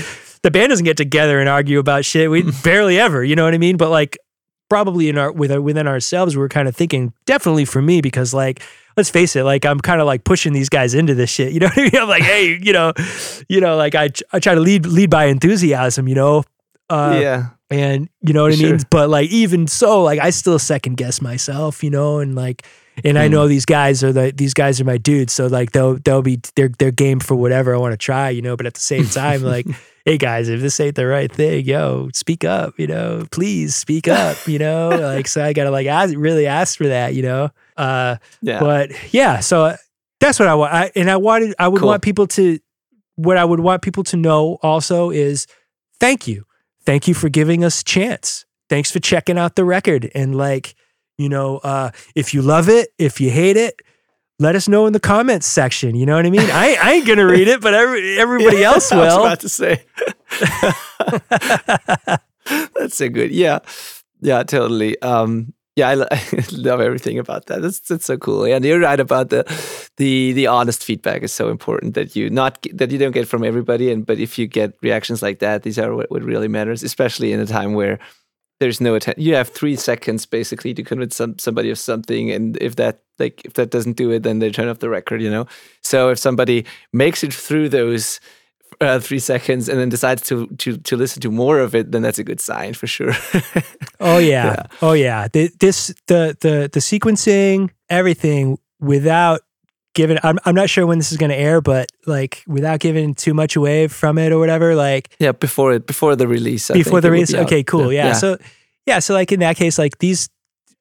the 0.43 0.51
band 0.51 0.71
doesn't 0.71 0.85
get 0.85 0.97
together 0.97 1.41
and 1.41 1.49
argue 1.49 1.79
about 1.79 2.05
shit. 2.05 2.31
We 2.31 2.51
barely 2.65 2.99
ever. 2.99 3.25
You 3.25 3.37
know 3.37 3.45
what 3.45 3.55
I 3.55 3.59
mean? 3.59 3.77
But 3.77 3.91
like 3.91 4.19
probably 4.69 5.09
in 5.09 5.19
our 5.19 5.33
with 5.33 5.57
within 5.59 5.87
ourselves, 5.87 6.37
we 6.37 6.43
are 6.43 6.49
kind 6.49 6.69
of 6.69 6.77
thinking 6.77 7.13
definitely 7.27 7.65
for 7.65 7.83
me 7.83 8.01
because 8.01 8.35
like 8.35 8.63
let's 8.97 9.11
face 9.11 9.37
it, 9.37 9.45
like 9.45 9.65
I'm 9.65 9.81
kind 9.81 10.01
of 10.01 10.07
like 10.07 10.25
pushing 10.25 10.53
these 10.53 10.69
guys 10.69 10.95
into 10.95 11.15
this 11.15 11.31
shit. 11.31 11.53
You 11.53 11.61
know 11.61 11.67
what 11.67 11.79
I 11.79 11.83
mean? 11.83 11.97
I'm 11.97 12.09
like, 12.09 12.23
hey, 12.23 12.59
you 12.61 12.73
know, 12.73 12.93
you 13.49 13.61
know, 13.61 13.77
like 13.77 13.95
I 13.95 14.11
I 14.33 14.41
try 14.41 14.55
to 14.55 14.61
lead 14.61 14.87
lead 14.87 15.11
by 15.11 15.27
enthusiasm. 15.27 16.09
You 16.09 16.15
know, 16.15 16.45
uh, 16.91 17.19
yeah 17.21 17.49
and 17.71 18.09
you 18.21 18.33
know 18.33 18.45
what 18.45 18.55
sure. 18.55 18.69
I 18.69 18.73
mean? 18.73 18.81
But 18.91 19.11
like 19.11 19.31
even 19.31 19.67
so, 19.67 20.03
like 20.03 20.21
I 20.21 20.31
still 20.31 20.59
second 20.59 20.97
guess 20.97 21.21
myself, 21.21 21.83
you 21.83 21.91
know, 21.91 22.19
and 22.19 22.35
like 22.35 22.65
and 23.05 23.17
mm. 23.17 23.21
I 23.21 23.27
hmm. 23.27 23.33
know 23.33 23.49
these 23.49 23.65
guys 23.65 24.03
are 24.05 24.13
the 24.13 24.33
these 24.35 24.55
guys 24.55 24.81
are 24.81 24.85
my 24.85 24.99
dudes, 24.99 25.33
so 25.33 25.47
like 25.47 25.73
they'll 25.73 25.97
they'll 25.97 26.23
be 26.23 26.41
they're 26.57 26.71
they're 26.79 26.91
game 26.91 27.21
for 27.21 27.35
whatever 27.35 27.75
I 27.75 27.79
want 27.79 27.93
to 27.93 27.97
try, 27.99 28.31
you 28.31 28.43
know. 28.43 28.57
But 28.57 28.67
at 28.67 28.75
the 28.75 28.81
same 28.81 29.07
time, 29.07 29.43
like, 29.43 29.67
hey 30.05 30.19
guys, 30.19 30.49
if 30.49 30.61
this 30.61 30.79
ain't 30.81 30.95
the 30.95 31.07
right 31.07 31.31
thing, 31.31 31.65
yo, 31.65 32.09
speak 32.15 32.45
up, 32.45 32.75
you 32.79 32.87
know, 32.87 33.27
please 33.31 33.75
speak 33.75 34.09
up, 34.09 34.47
you 34.47 34.59
know. 34.59 34.89
like 34.91 35.29
so, 35.29 35.45
I 35.45 35.53
gotta 35.53 35.71
like 35.71 35.87
ask, 35.87 36.15
really 36.17 36.47
ask 36.47 36.79
for 36.79 36.89
that, 36.89 37.15
you 37.15 37.23
know. 37.23 37.51
Uh, 37.77 38.17
yeah. 38.43 38.61
But 38.61 39.13
yeah, 39.15 39.41
so 39.41 39.65
uh, 39.65 39.77
that's 40.21 40.39
what 40.39 40.49
I 40.49 40.55
want, 40.55 40.73
I, 40.73 40.93
and 40.95 41.11
I 41.11 41.17
wanted 41.17 41.55
I 41.59 41.69
would 41.69 41.81
cool. 41.81 41.89
want 41.89 42.03
people 42.03 42.27
to 42.29 42.59
what 43.17 43.37
I 43.37 43.45
would 43.45 43.61
want 43.61 43.83
people 43.83 44.05
to 44.05 44.17
know 44.17 44.59
also 44.63 45.11
is 45.11 45.47
thank 45.99 46.29
you 46.29 46.45
thank 46.89 47.07
you 47.07 47.13
for 47.13 47.29
giving 47.29 47.65
us 47.65 47.83
a 47.83 47.85
chance. 47.85 48.47
Thanks 48.71 48.91
for 48.91 48.99
checking 48.99 49.37
out 49.37 49.57
the 49.57 49.65
record. 49.67 50.11
And 50.15 50.35
like, 50.35 50.75
you 51.19 51.29
know, 51.29 51.59
uh, 51.59 51.91
if 52.15 52.33
you 52.33 52.41
love 52.41 52.69
it, 52.69 52.91
if 52.97 53.21
you 53.21 53.31
hate 53.31 53.57
it, 53.57 53.83
let 54.39 54.55
us 54.55 54.69
know 54.69 54.87
in 54.87 54.93
the 54.93 55.01
comments 55.01 55.47
section. 55.47 55.97
You 55.97 56.07
know 56.07 56.15
what 56.15 56.25
I 56.25 56.31
mean? 56.31 56.49
I, 56.51 56.79
I 56.81 56.93
ain't 56.93 57.07
gonna 57.07 57.27
read 57.27 57.49
it, 57.49 57.61
but 57.61 57.75
every, 57.75 58.19
everybody 58.19 58.59
yeah, 58.61 58.73
else 58.73 58.91
will. 58.91 59.01
I 59.01 59.07
was 59.07 59.17
about 59.17 59.41
to 59.41 59.49
say. 59.49 59.85
That's 62.79 63.01
a 63.01 63.09
good. 63.09 63.33
Yeah, 63.33 63.59
yeah, 64.21 64.45
totally. 64.45 65.01
Um, 65.03 65.55
yeah, 65.79 65.89
I, 65.91 65.93
I, 66.11 66.45
love 66.53 66.81
everything 66.81 67.19
about 67.19 67.47
that. 67.47 67.63
That's 67.63 67.81
that's 67.81 68.05
so 68.05 68.17
cool. 68.17 68.45
And 68.45 68.65
you're 68.65 68.81
right 68.81 68.99
about 68.99 69.31
the 69.31 69.45
the 69.97 70.33
the 70.33 70.47
honest 70.47 70.85
feedback 70.85 71.23
is 71.23 71.33
so 71.33 71.51
important 71.51 71.95
that 71.95 72.17
you 72.17 72.31
not 72.31 72.67
that 72.75 72.91
you 72.91 72.99
don't 72.99 73.13
get 73.13 73.29
from 73.29 73.45
everybody. 73.45 73.91
And 73.91 74.05
but 74.05 74.19
if 74.19 74.39
you 74.39 74.47
get 74.47 74.75
reactions 74.83 75.23
like 75.23 75.39
that, 75.39 75.63
these 75.63 75.79
are 75.79 75.95
what, 75.95 76.11
what 76.11 76.23
really 76.23 76.49
matters, 76.49 76.83
especially 76.83 77.33
in 77.33 77.41
a 77.41 77.47
time 77.47 77.75
where 77.75 77.99
there's 78.61 78.81
no 78.81 78.95
attention. 78.95 79.23
You 79.23 79.35
have 79.35 79.49
three 79.49 79.77
seconds 79.77 80.27
basically 80.27 80.75
to 80.75 80.83
convince 80.83 81.17
some, 81.17 81.39
somebody 81.39 81.71
of 81.71 81.79
something, 81.79 82.31
and 82.31 82.57
if 82.61 82.77
that 82.77 83.03
like 83.19 83.45
if 83.45 83.55
that 83.55 83.71
doesn't 83.71 83.97
do 83.97 84.11
it, 84.11 84.23
then 84.23 84.39
they 84.39 84.51
turn 84.51 84.69
off 84.69 84.79
the 84.79 84.89
record. 84.89 85.23
You 85.23 85.31
know. 85.31 85.47
So 85.83 86.11
if 86.11 86.19
somebody 86.19 86.65
makes 86.93 87.23
it 87.23 87.33
through 87.33 87.69
those 87.69 88.21
uh, 88.81 88.99
three 89.01 89.19
seconds 89.19 89.69
and 89.69 89.79
then 89.79 89.89
decides 89.89 90.23
to 90.23 90.47
to 90.59 90.77
to 90.79 90.97
listen 90.97 91.21
to 91.23 91.31
more 91.31 91.61
of 91.61 91.75
it, 91.75 91.93
then 91.93 92.03
that's 92.03 92.19
a 92.19 92.25
good 92.25 92.41
sign 92.41 92.75
for 92.75 92.87
sure. 92.87 93.13
oh 94.01 94.19
yeah. 94.19 94.47
yeah. 94.47 94.63
oh 94.83 94.93
yeah. 94.93 95.29
The, 95.29 95.51
this 95.61 95.95
the 96.07 96.37
the 96.41 96.71
the 96.73 96.81
sequencing 96.81 97.71
everything 97.89 98.59
without 98.81 99.41
giving. 99.95 100.19
I'm 100.23 100.39
I'm 100.45 100.55
not 100.55 100.71
sure 100.71 100.87
when 100.87 100.99
this 100.99 101.13
is 101.13 101.19
going 101.19 101.31
to 101.31 101.37
air, 101.37 101.61
but 101.61 101.91
like 102.07 102.43
without 102.47 102.81
giving 102.81 103.15
too 103.15 103.35
much 103.35 103.57
away 103.57 103.89
from 103.89 104.19
it 104.19 104.33
or 104.33 104.39
whatever. 104.39 104.75
Like 104.75 105.15
yeah, 105.19 105.33
before 105.33 105.73
it 105.73 105.87
before 105.87 106.17
the 106.17 106.29
release. 106.29 106.71
I 106.71 106.75
before 106.75 107.01
the 107.01 107.11
release. 107.11 107.35
Okay, 107.35 107.63
cool. 107.63 107.93
Yeah. 107.93 108.09
yeah. 108.09 108.13
So 108.15 108.39
yeah, 108.87 108.99
so 109.01 109.15
like 109.15 109.33
in 109.33 109.41
that 109.41 109.57
case, 109.57 109.79
like 109.79 109.99
these, 109.99 110.29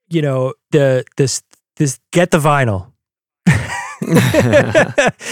you 0.09 0.21
know, 0.21 0.53
the 0.71 1.03
this 1.17 1.43
this 1.75 1.99
get 2.11 2.31
the 2.31 2.39
vinyl 2.39 2.91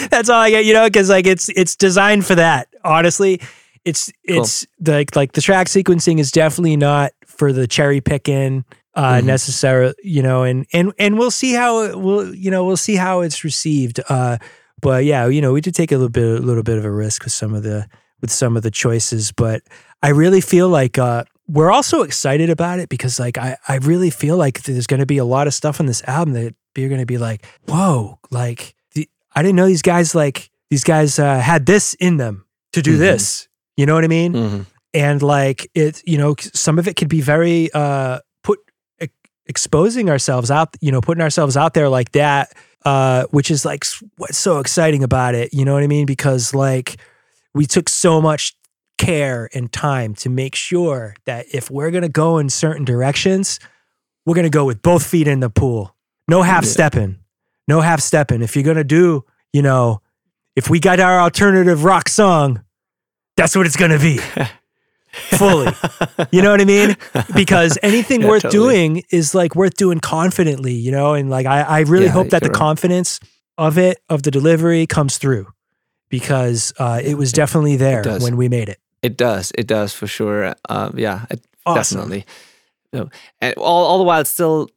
That's 0.09 0.29
all 0.29 0.39
I 0.39 0.49
get, 0.49 0.65
you 0.65 0.73
know, 0.73 0.85
because 0.87 1.09
like 1.09 1.27
it's 1.27 1.49
it's 1.49 1.75
designed 1.75 2.25
for 2.25 2.35
that. 2.35 2.67
Honestly, 2.83 3.41
it's 3.83 4.11
it's 4.23 4.65
cool. 4.83 4.93
like 4.93 5.15
like 5.15 5.31
the 5.33 5.41
track 5.41 5.67
sequencing 5.67 6.19
is 6.19 6.31
definitely 6.31 6.75
not 6.75 7.11
for 7.25 7.53
the 7.53 7.67
cherry 7.67 8.01
picking 8.01 8.65
uh 8.95 9.15
mm-hmm. 9.15 9.27
necessarily, 9.27 9.93
you 10.03 10.21
know, 10.21 10.43
and 10.43 10.65
and 10.73 10.93
and 10.97 11.17
we'll 11.17 11.31
see 11.31 11.53
how 11.53 11.83
it 11.83 11.99
will, 11.99 12.33
you 12.33 12.49
know, 12.49 12.65
we'll 12.65 12.77
see 12.77 12.95
how 12.95 13.21
it's 13.21 13.43
received. 13.43 13.99
Uh, 14.09 14.37
but 14.81 15.05
yeah, 15.05 15.27
you 15.27 15.41
know, 15.41 15.53
we 15.53 15.61
did 15.61 15.75
take 15.75 15.91
a 15.91 15.95
little 15.95 16.09
bit 16.09 16.23
a 16.23 16.41
little 16.41 16.63
bit 16.63 16.77
of 16.77 16.85
a 16.85 16.91
risk 16.91 17.23
with 17.23 17.33
some 17.33 17.53
of 17.53 17.63
the 17.63 17.87
with 18.21 18.31
some 18.31 18.57
of 18.57 18.63
the 18.63 18.71
choices, 18.71 19.31
but 19.31 19.61
I 20.01 20.09
really 20.09 20.41
feel 20.41 20.69
like 20.69 20.97
uh 20.97 21.25
we're 21.47 21.71
also 21.71 22.01
excited 22.01 22.49
about 22.49 22.79
it 22.79 22.89
because 22.89 23.19
like 23.19 23.37
I, 23.37 23.57
I 23.67 23.77
really 23.77 24.09
feel 24.09 24.37
like 24.37 24.63
there's 24.63 24.87
going 24.87 24.99
to 24.99 25.05
be 25.05 25.17
a 25.17 25.25
lot 25.25 25.47
of 25.47 25.53
stuff 25.53 25.79
on 25.79 25.85
this 25.85 26.03
album 26.07 26.33
that 26.33 26.55
you're 26.75 26.89
going 26.89 27.01
to 27.01 27.05
be 27.05 27.17
like, 27.17 27.45
whoa, 27.67 28.19
like 28.31 28.75
the, 28.93 29.07
I 29.35 29.43
didn't 29.43 29.55
know 29.55 29.67
these 29.67 29.81
guys 29.81 30.15
like 30.15 30.49
these 30.69 30.83
guys 30.83 31.19
uh, 31.19 31.39
had 31.39 31.65
this 31.65 31.93
in 31.95 32.17
them 32.17 32.45
to 32.73 32.81
do 32.81 32.91
mm-hmm. 32.91 33.01
this. 33.01 33.47
You 33.77 33.85
know 33.85 33.93
what 33.93 34.03
I 34.03 34.07
mean? 34.07 34.33
Mm-hmm. 34.33 34.61
And 34.93 35.21
like 35.21 35.69
it, 35.75 36.01
you 36.05 36.17
know, 36.17 36.35
some 36.39 36.79
of 36.79 36.87
it 36.87 36.95
could 36.95 37.09
be 37.09 37.21
very 37.21 37.69
uh, 37.73 38.19
exposing 39.47 40.09
ourselves 40.09 40.49
out, 40.51 40.75
you 40.81 40.91
know, 40.91 41.01
putting 41.01 41.21
ourselves 41.21 41.55
out 41.55 41.73
there 41.73 41.89
like 41.89 42.11
that, 42.13 42.53
uh, 42.85 43.25
which 43.31 43.51
is 43.51 43.65
like 43.65 43.83
what's 44.17 44.37
so 44.37 44.59
exciting 44.59 45.03
about 45.03 45.35
it. 45.35 45.53
You 45.53 45.65
know 45.65 45.73
what 45.73 45.83
I 45.83 45.87
mean? 45.87 46.05
Because 46.05 46.53
like 46.53 46.97
we 47.53 47.65
took 47.65 47.89
so 47.89 48.21
much 48.21 48.55
care 48.97 49.49
and 49.53 49.71
time 49.71 50.13
to 50.15 50.29
make 50.29 50.55
sure 50.55 51.15
that 51.25 51.45
if 51.53 51.69
we're 51.69 51.91
going 51.91 52.03
to 52.03 52.09
go 52.09 52.37
in 52.37 52.49
certain 52.49 52.85
directions, 52.85 53.59
we're 54.25 54.35
going 54.35 54.43
to 54.43 54.49
go 54.49 54.65
with 54.65 54.81
both 54.81 55.05
feet 55.05 55.27
in 55.27 55.39
the 55.39 55.49
pool. 55.49 55.95
No 56.27 56.41
half 56.41 56.65
stepping. 56.65 57.19
No 57.67 57.81
half 57.81 57.99
stepping. 57.99 58.41
If 58.41 58.55
you're 58.55 58.63
going 58.63 58.77
to 58.77 58.83
do, 58.83 59.25
you 59.53 59.61
know, 59.61 60.01
if 60.55 60.69
we 60.69 60.79
got 60.79 60.99
our 60.99 61.19
alternative 61.19 61.83
rock 61.83 62.09
song, 62.09 62.63
that's 63.37 63.55
what 63.55 63.65
it's 63.65 63.75
going 63.75 63.91
to 63.91 63.99
be. 63.99 64.19
Fully. 65.15 65.71
you 66.31 66.41
know 66.41 66.51
what 66.51 66.61
I 66.61 66.65
mean? 66.65 66.95
Because 67.35 67.77
anything 67.81 68.21
yeah, 68.21 68.27
worth 68.27 68.43
totally. 68.43 68.63
doing 68.63 69.03
is 69.09 69.33
like 69.35 69.55
worth 69.55 69.75
doing 69.75 69.99
confidently, 69.99 70.73
you 70.73 70.91
know? 70.91 71.13
And 71.13 71.29
like, 71.29 71.45
I, 71.45 71.61
I 71.61 71.79
really 71.81 72.05
yeah, 72.05 72.11
hope 72.11 72.29
that 72.29 72.43
the 72.43 72.49
right. 72.49 72.57
confidence 72.57 73.19
of 73.57 73.77
it, 73.77 73.99
of 74.09 74.23
the 74.23 74.31
delivery 74.31 74.85
comes 74.85 75.17
through 75.17 75.47
because 76.09 76.73
uh, 76.77 77.01
it 77.03 77.17
was 77.17 77.31
definitely 77.31 77.75
there 77.77 78.03
when 78.19 78.37
we 78.37 78.47
made 78.47 78.69
it. 78.69 78.79
It 79.01 79.17
does. 79.17 79.51
It 79.55 79.67
does 79.67 79.93
for 79.93 80.07
sure. 80.07 80.55
Uh, 80.69 80.91
yeah, 80.95 81.25
it, 81.29 81.45
awesome. 81.65 81.97
definitely. 81.97 82.25
And 83.41 83.53
all, 83.57 83.85
all 83.85 83.97
the 83.97 84.03
while, 84.03 84.21
it's 84.21 84.29
still, 84.29 84.69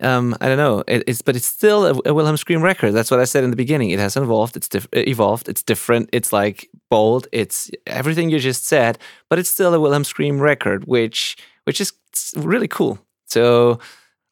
um, 0.00 0.36
I 0.40 0.48
don't 0.48 0.58
know. 0.58 0.82
It, 0.88 1.04
it's 1.06 1.22
but 1.22 1.36
it's 1.36 1.46
still 1.46 1.86
a, 1.86 2.10
a, 2.10 2.14
Wilhelm 2.14 2.36
Scream 2.36 2.62
record. 2.62 2.92
That's 2.92 3.10
what 3.10 3.20
I 3.20 3.24
said 3.24 3.44
in 3.44 3.50
the 3.50 3.56
beginning. 3.56 3.90
It 3.90 3.98
has 3.98 4.16
evolved. 4.16 4.56
It's 4.56 4.68
diff- 4.68 4.88
evolved. 4.92 5.48
It's 5.48 5.62
different. 5.62 6.10
It's 6.12 6.32
like 6.32 6.68
bold. 6.90 7.28
It's 7.32 7.70
everything 7.86 8.30
you 8.30 8.38
just 8.38 8.66
said. 8.66 8.98
But 9.28 9.38
it's 9.38 9.48
still 9.48 9.72
a 9.72 9.80
Wilhelm 9.80 10.04
Scream 10.04 10.40
record, 10.40 10.84
which 10.84 11.36
which 11.64 11.80
is 11.80 11.92
really 12.36 12.68
cool. 12.68 12.98
So 13.26 13.78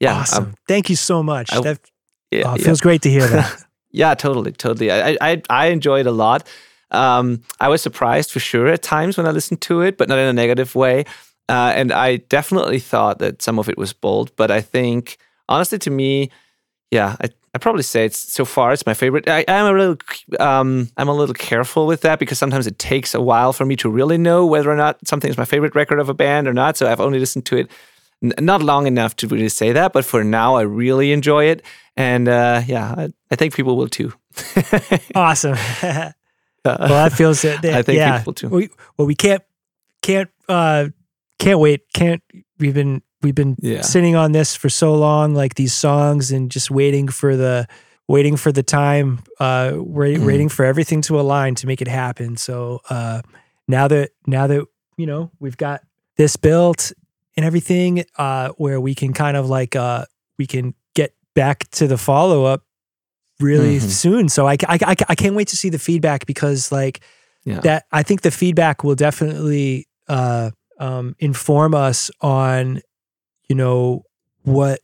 yeah, 0.01 0.21
awesome. 0.21 0.45
Um, 0.45 0.55
Thank 0.67 0.91
you 0.91 0.97
so 0.97 1.23
much. 1.23 1.53
I, 1.53 1.61
that 1.61 1.81
yeah, 2.31 2.53
oh, 2.53 2.57
feels 2.57 2.81
yeah. 2.81 2.83
great 2.83 3.03
to 3.03 3.11
hear 3.11 3.27
that. 3.27 3.65
yeah, 3.91 4.15
totally, 4.15 4.53
totally. 4.53 4.91
I, 4.91 5.17
I 5.21 5.43
I 5.49 5.67
enjoy 5.69 6.01
it 6.01 6.07
a 6.07 6.13
lot. 6.13 6.47
Um, 6.91 7.43
I 7.61 7.69
was 7.69 7.83
surprised 7.83 8.31
for 8.31 8.41
sure 8.41 8.67
at 8.69 8.83
times 8.83 9.17
when 9.17 9.27
I 9.27 9.31
listened 9.31 9.61
to 9.63 9.83
it, 9.83 9.99
but 9.99 10.09
not 10.09 10.19
in 10.19 10.27
a 10.27 10.33
negative 10.33 10.75
way. 10.75 11.05
Uh, 11.49 11.73
and 11.75 11.93
I 11.93 12.17
definitely 12.17 12.79
thought 12.79 13.21
that 13.21 13.41
some 13.41 13.59
of 13.59 13.69
it 13.69 13.79
was 13.79 13.93
bold, 13.93 14.33
but 14.37 14.51
I 14.51 14.61
think 14.61 15.17
honestly, 15.49 15.79
to 15.79 15.91
me, 15.91 16.31
yeah, 16.91 17.17
I 17.21 17.29
I 17.59 17.61
probably 17.61 17.83
say 17.83 18.05
it's 18.05 18.33
so 18.33 18.45
far 18.45 18.73
it's 18.73 18.87
my 18.87 18.95
favorite. 18.95 19.29
I, 19.29 19.45
am 19.49 19.75
a 19.75 19.77
little 19.77 19.97
um, 20.39 20.89
I'm 20.97 21.09
a 21.09 21.13
little 21.13 21.35
careful 21.35 21.89
with 21.89 22.03
that 22.03 22.21
because 22.21 22.39
sometimes 22.39 22.69
it 22.69 22.79
takes 22.79 23.17
a 23.17 23.21
while 23.21 23.53
for 23.53 23.67
me 23.67 23.75
to 23.77 23.91
really 23.91 24.17
know 24.17 24.47
whether 24.47 24.71
or 24.71 24.77
not 24.77 24.97
something 25.09 25.29
is 25.29 25.37
my 25.37 25.45
favorite 25.45 25.75
record 25.75 25.99
of 25.99 26.09
a 26.09 26.15
band 26.15 26.47
or 26.47 26.55
not. 26.55 26.77
So 26.77 26.89
I've 26.89 27.01
only 27.01 27.19
listened 27.19 27.47
to 27.47 27.57
it 27.57 27.69
n- 28.23 28.33
not 28.39 28.63
long 28.63 28.87
enough 28.87 29.17
to 29.17 29.27
really 29.27 29.49
say 29.49 29.73
that, 29.73 29.93
but 29.93 30.05
for 30.05 30.23
now 30.23 30.55
I 30.55 30.63
really 30.63 31.11
enjoy 31.11 31.47
it, 31.47 31.65
and 31.97 32.29
uh, 32.29 32.63
yeah, 32.65 32.95
I, 32.97 33.09
I 33.33 33.35
think 33.35 33.57
people 33.57 33.77
will 33.77 33.89
too. 33.89 34.13
awesome. 35.17 35.57
well, 35.83 36.15
that 36.65 37.13
feels 37.13 37.45
it. 37.45 37.65
I 37.65 37.83
think 37.83 37.97
yeah. 37.97 38.19
people 38.19 38.35
too. 38.35 38.51
We, 38.51 38.71
well, 38.97 39.09
we 39.09 39.17
can't 39.17 39.43
can't 40.01 40.31
uh 40.49 40.91
can't 41.41 41.59
wait. 41.59 41.93
Can't 41.93 42.23
we've 42.61 42.75
been 42.75 43.03
we've 43.23 43.35
been 43.35 43.57
yeah. 43.61 43.83
sitting 43.83 44.15
on 44.17 44.33
this 44.33 44.55
for 44.57 44.69
so 44.69 44.95
long, 44.95 45.35
like 45.35 45.55
these 45.55 45.75
songs, 45.75 46.31
and 46.31 46.51
just 46.51 46.71
waiting 46.71 47.09
for 47.09 47.37
the 47.37 47.67
waiting 48.09 48.37
for 48.37 48.51
the 48.51 48.63
time, 48.63 49.21
uh, 49.39 49.73
wait, 49.77 50.19
Mhm. 50.19 50.25
waiting 50.27 50.49
for 50.49 50.65
everything 50.65 51.03
to 51.03 51.21
align 51.21 51.55
to 51.57 51.67
make 51.67 51.83
it 51.83 51.89
happen. 51.89 52.37
So 52.39 52.81
uh, 52.89 53.21
now 53.67 53.87
that 53.89 54.11
now 54.27 54.47
that 54.47 54.65
you 54.97 55.07
know 55.07 55.31
we've 55.41 55.57
got 55.59 55.83
this 56.17 56.37
built 56.37 56.93
and 57.37 57.45
everything, 57.45 58.05
uh, 58.17 58.49
where 58.57 58.81
we 58.81 58.95
can 58.95 59.13
kind 59.13 59.37
of 59.37 59.49
like 59.49 59.77
uh, 59.77 60.05
we 60.39 60.47
can 60.47 60.75
get 60.95 61.13
back 61.35 61.69
to 61.73 61.87
the 61.87 61.99
follow 61.99 62.45
up 62.45 62.63
really 63.41 63.79
Mhm. 63.79 63.89
soon. 63.91 64.29
So 64.29 64.49
I, 64.49 64.55
I, 64.69 64.79
I, 64.85 64.97
I 65.11 65.15
can't 65.15 65.37
wait 65.37 65.47
to 65.49 65.57
see 65.57 65.69
the 65.69 65.79
feedback 65.79 66.27
because 66.27 66.73
like 66.73 67.01
Yeah. 67.45 67.61
that 67.61 67.85
I 67.93 68.03
think 68.03 68.23
the 68.23 68.33
feedback 68.33 68.83
will 68.83 68.97
definitely 68.97 69.87
uh, 70.09 70.51
um, 70.81 71.15
inform 71.21 71.75
us 71.75 72.11
on 72.21 72.81
you 73.49 73.55
know 73.55 74.05
what 74.43 74.81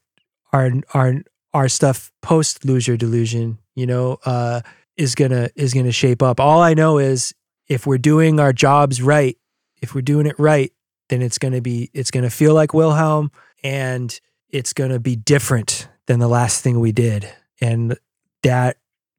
our 0.52 0.70
our 0.92 1.14
our 1.52 1.68
stuff 1.68 2.10
post 2.22 2.64
lose 2.64 2.86
your 2.86 2.96
delusion 2.96 3.58
you 3.74 3.86
know 3.86 4.18
uh, 4.24 4.60
is 4.96 5.14
gonna 5.14 5.50
is 5.56 5.74
gonna 5.74 5.92
shape 5.92 6.22
up. 6.22 6.40
All 6.40 6.60
I 6.60 6.74
know 6.74 6.98
is 6.98 7.34
if 7.68 7.86
we're 7.86 7.98
doing 7.98 8.40
our 8.40 8.52
jobs 8.52 9.02
right, 9.02 9.36
if 9.82 9.94
we're 9.94 10.02
doing 10.02 10.26
it 10.26 10.38
right, 10.38 10.72
then 11.08 11.22
it's 11.22 11.38
gonna 11.38 11.60
be 11.60 11.90
it's 11.92 12.10
gonna 12.10 12.30
feel 12.30 12.54
like 12.54 12.74
Wilhelm 12.74 13.30
and 13.62 14.18
it's 14.48 14.72
gonna 14.72 15.00
be 15.00 15.16
different 15.16 15.88
than 16.06 16.20
the 16.20 16.28
last 16.28 16.62
thing 16.62 16.80
we 16.80 16.92
did. 16.92 17.28
And 17.60 17.96
that, 18.42 18.76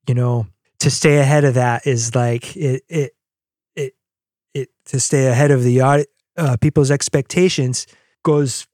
you 0.07 0.13
know, 0.13 0.47
to 0.79 0.91
stay 0.91 1.17
ahead 1.17 1.43
of 1.43 1.55
that 1.55 1.87
is 1.87 2.15
like 2.15 2.55
it 2.55 2.83
it 2.87 3.15
it 3.75 3.95
it 4.53 4.69
to 4.85 4.99
stay 4.99 5.27
ahead 5.27 5.51
of 5.51 5.63
the 5.63 5.81
uh, 6.37 6.57
people's 6.61 6.91
expectations 6.91 7.87
goes 8.23 8.67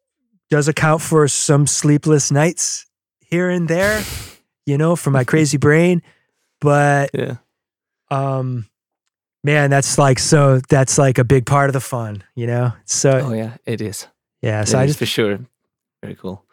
does 0.52 0.68
account 0.68 1.02
for 1.02 1.28
some 1.28 1.66
sleepless 1.66 2.30
nights 2.32 2.86
here 3.20 3.50
and 3.50 3.68
there, 3.68 4.04
you 4.68 4.78
know, 4.78 4.96
for 4.96 5.10
my 5.10 5.24
crazy 5.24 5.58
brain. 5.68 6.04
But 6.60 7.10
Yeah. 7.14 7.38
um 8.12 8.68
man, 9.44 9.70
that's 9.70 9.98
like 9.98 10.20
so 10.20 10.60
that's 10.70 10.98
like 10.98 11.18
a 11.18 11.24
big 11.24 11.46
part 11.46 11.70
of 11.70 11.74
the 11.74 11.80
fun, 11.82 12.24
you 12.36 12.46
know? 12.48 12.74
So 12.86 13.10
Oh 13.12 13.34
yeah, 13.34 13.58
it 13.66 13.82
is. 13.82 14.08
yeah, 14.42 14.64
So 14.66 14.78
I 14.78 14.84
it 14.84 14.86
is 14.86 14.90
just 14.92 15.00
for 15.00 15.06
sure. 15.08 15.40
Very 16.04 16.16
cool. 16.16 16.44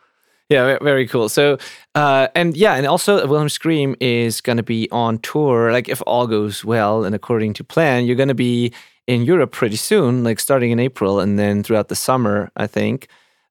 Yeah, 0.51 0.79
very 0.81 1.07
cool. 1.07 1.29
So, 1.29 1.59
uh, 1.95 2.29
and 2.35 2.57
yeah, 2.57 2.75
and 2.77 2.87
also 2.87 3.17
Wilhelm 3.27 3.51
Scream 3.51 3.95
is 4.01 4.41
going 4.41 4.57
to 4.57 4.63
be 4.63 4.89
on 4.91 5.19
tour. 5.19 5.71
Like, 5.73 5.91
if 5.91 6.01
all 6.07 6.27
goes 6.27 6.65
well 6.65 7.05
and 7.05 7.15
according 7.15 7.53
to 7.55 7.65
plan, 7.65 8.07
you're 8.07 8.17
going 8.17 8.31
to 8.31 8.35
be 8.35 8.73
in 9.07 9.25
Europe 9.27 9.53
pretty 9.53 9.77
soon, 9.77 10.25
like 10.25 10.41
starting 10.41 10.71
in 10.71 10.79
April, 10.81 11.21
and 11.21 11.39
then 11.39 11.63
throughout 11.63 11.89
the 11.89 11.95
summer, 11.95 12.51
I 12.57 12.67
think. 12.67 13.09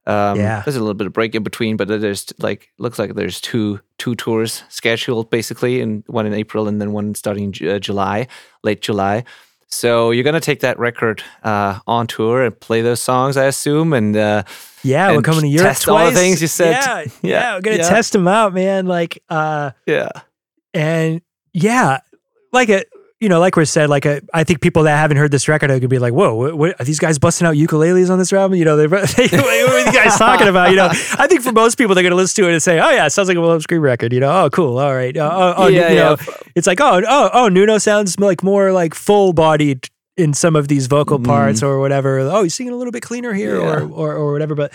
Um, 0.08 0.38
Yeah. 0.38 0.62
There's 0.64 0.76
a 0.76 0.80
little 0.80 0.94
bit 0.94 1.06
of 1.06 1.12
break 1.12 1.34
in 1.34 1.42
between, 1.42 1.76
but 1.76 1.86
there's 1.88 2.32
like 2.38 2.70
looks 2.78 2.98
like 2.98 3.14
there's 3.14 3.40
two 3.40 3.80
two 3.98 4.14
tours 4.14 4.62
scheduled 4.68 5.30
basically, 5.30 5.80
and 5.82 6.02
one 6.06 6.26
in 6.26 6.32
April 6.32 6.66
and 6.68 6.80
then 6.80 6.92
one 6.92 7.14
starting 7.14 7.54
uh, 7.68 7.78
July, 7.78 8.26
late 8.64 8.80
July. 8.80 9.24
So 9.70 10.10
you're 10.12 10.24
gonna 10.24 10.40
take 10.40 10.60
that 10.60 10.78
record 10.78 11.22
uh, 11.44 11.78
on 11.86 12.06
tour 12.06 12.42
and 12.42 12.58
play 12.58 12.80
those 12.80 13.02
songs, 13.02 13.36
I 13.36 13.44
assume, 13.44 13.92
and 13.92 14.16
uh, 14.16 14.42
yeah, 14.82 15.08
we're 15.10 15.16
and 15.16 15.24
coming 15.24 15.42
to 15.42 15.48
Europe 15.48 15.68
test 15.68 15.88
all 15.88 16.06
the 16.06 16.12
things 16.16 16.40
you 16.40 16.48
said. 16.48 16.72
Yeah, 16.72 17.00
Yeah, 17.02 17.10
yeah, 17.22 17.54
we're 17.56 17.60
gonna 17.60 17.76
yeah. 17.76 17.88
test 17.88 18.12
them 18.14 18.26
out, 18.26 18.54
man. 18.54 18.86
Like 18.86 19.22
uh 19.28 19.72
yeah, 19.84 20.08
and 20.72 21.20
yeah, 21.52 21.98
like 22.50 22.70
a 22.70 22.82
you 23.20 23.28
know, 23.28 23.40
like 23.40 23.56
we 23.56 23.64
said, 23.64 23.90
like 23.90 24.06
a, 24.06 24.22
I 24.32 24.44
think 24.44 24.60
people 24.60 24.84
that 24.84 24.96
haven't 24.96 25.16
heard 25.16 25.32
this 25.32 25.48
record 25.48 25.70
are 25.70 25.78
gonna 25.78 25.88
be 25.88 25.98
like, 25.98 26.12
"Whoa, 26.12 26.34
what, 26.34 26.54
what, 26.56 26.80
are 26.80 26.84
these 26.84 27.00
guys 27.00 27.18
busting 27.18 27.46
out 27.46 27.54
ukuleles 27.56 28.10
on 28.10 28.18
this 28.18 28.32
album?" 28.32 28.56
You 28.56 28.64
know, 28.64 28.76
they, 28.76 28.86
what 28.86 29.18
are 29.18 29.78
you 29.80 29.92
guys 29.92 30.16
talking 30.16 30.46
about? 30.46 30.70
You 30.70 30.76
know, 30.76 30.86
I 30.88 31.26
think 31.26 31.42
for 31.42 31.50
most 31.52 31.78
people, 31.78 31.94
they're 31.94 32.04
gonna 32.04 32.14
listen 32.14 32.44
to 32.44 32.48
it 32.48 32.52
and 32.52 32.62
say, 32.62 32.78
"Oh 32.78 32.90
yeah, 32.90 33.06
it 33.06 33.10
sounds 33.10 33.26
like 33.28 33.36
a 33.36 33.40
Wilhelm 33.40 33.60
Scream 33.60 33.82
record." 33.82 34.12
You 34.12 34.20
know, 34.20 34.44
oh 34.44 34.50
cool, 34.50 34.78
all 34.78 34.94
right, 34.94 35.16
uh, 35.16 35.30
oh, 35.32 35.64
oh, 35.64 35.66
yeah, 35.66 35.88
you 35.88 35.96
yeah. 35.96 36.02
know, 36.02 36.16
it's 36.54 36.66
like, 36.68 36.80
oh, 36.80 37.02
oh, 37.06 37.30
oh, 37.32 37.48
Nuno 37.48 37.78
sounds 37.78 38.18
like 38.20 38.44
more 38.44 38.72
like 38.72 38.94
full 38.94 39.32
bodied 39.32 39.88
in 40.16 40.32
some 40.32 40.54
of 40.54 40.68
these 40.68 40.86
vocal 40.86 41.18
parts 41.18 41.62
or 41.62 41.80
whatever. 41.80 42.20
Oh, 42.20 42.44
he's 42.44 42.54
singing 42.54 42.72
a 42.72 42.76
little 42.76 42.92
bit 42.92 43.02
cleaner 43.02 43.32
here 43.32 43.56
or, 43.60 43.80
Mm-hmm. 43.80 43.90
Yeah. 43.90 43.96
or 43.96 44.14
or 44.14 44.32
whatever, 44.32 44.54
but. 44.54 44.72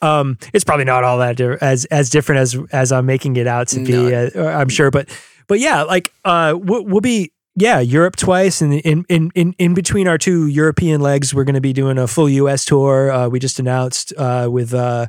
Um, 0.00 0.38
it's 0.54 0.62
probably 0.62 0.84
not 0.84 1.02
all 1.02 1.18
that 1.18 1.36
di- 1.36 1.56
as 1.60 1.84
as 1.86 2.08
different 2.08 2.42
as 2.42 2.56
as 2.70 2.92
I'm 2.92 3.04
making 3.04 3.34
it 3.34 3.48
out 3.48 3.66
to 3.68 3.84
be. 3.84 4.14
Uh, 4.14 4.30
I'm 4.46 4.68
sure, 4.68 4.92
but 4.92 5.08
but 5.48 5.58
yeah, 5.58 5.82
like 5.82 6.12
uh, 6.24 6.54
we'll, 6.56 6.84
we'll 6.84 7.00
be 7.00 7.32
yeah 7.58 7.80
Europe 7.80 8.16
twice, 8.16 8.60
and 8.62 8.74
in 8.74 9.04
in 9.08 9.30
in 9.34 9.54
in 9.58 9.74
between 9.74 10.08
our 10.08 10.18
two 10.18 10.46
European 10.46 11.00
legs, 11.00 11.34
we're 11.34 11.44
going 11.44 11.54
to 11.54 11.60
be 11.60 11.72
doing 11.72 11.98
a 11.98 12.06
full 12.06 12.28
U.S. 12.28 12.64
tour. 12.64 13.10
Uh, 13.10 13.28
we 13.28 13.38
just 13.38 13.58
announced 13.58 14.12
uh, 14.16 14.48
with 14.50 14.72
uh, 14.74 15.06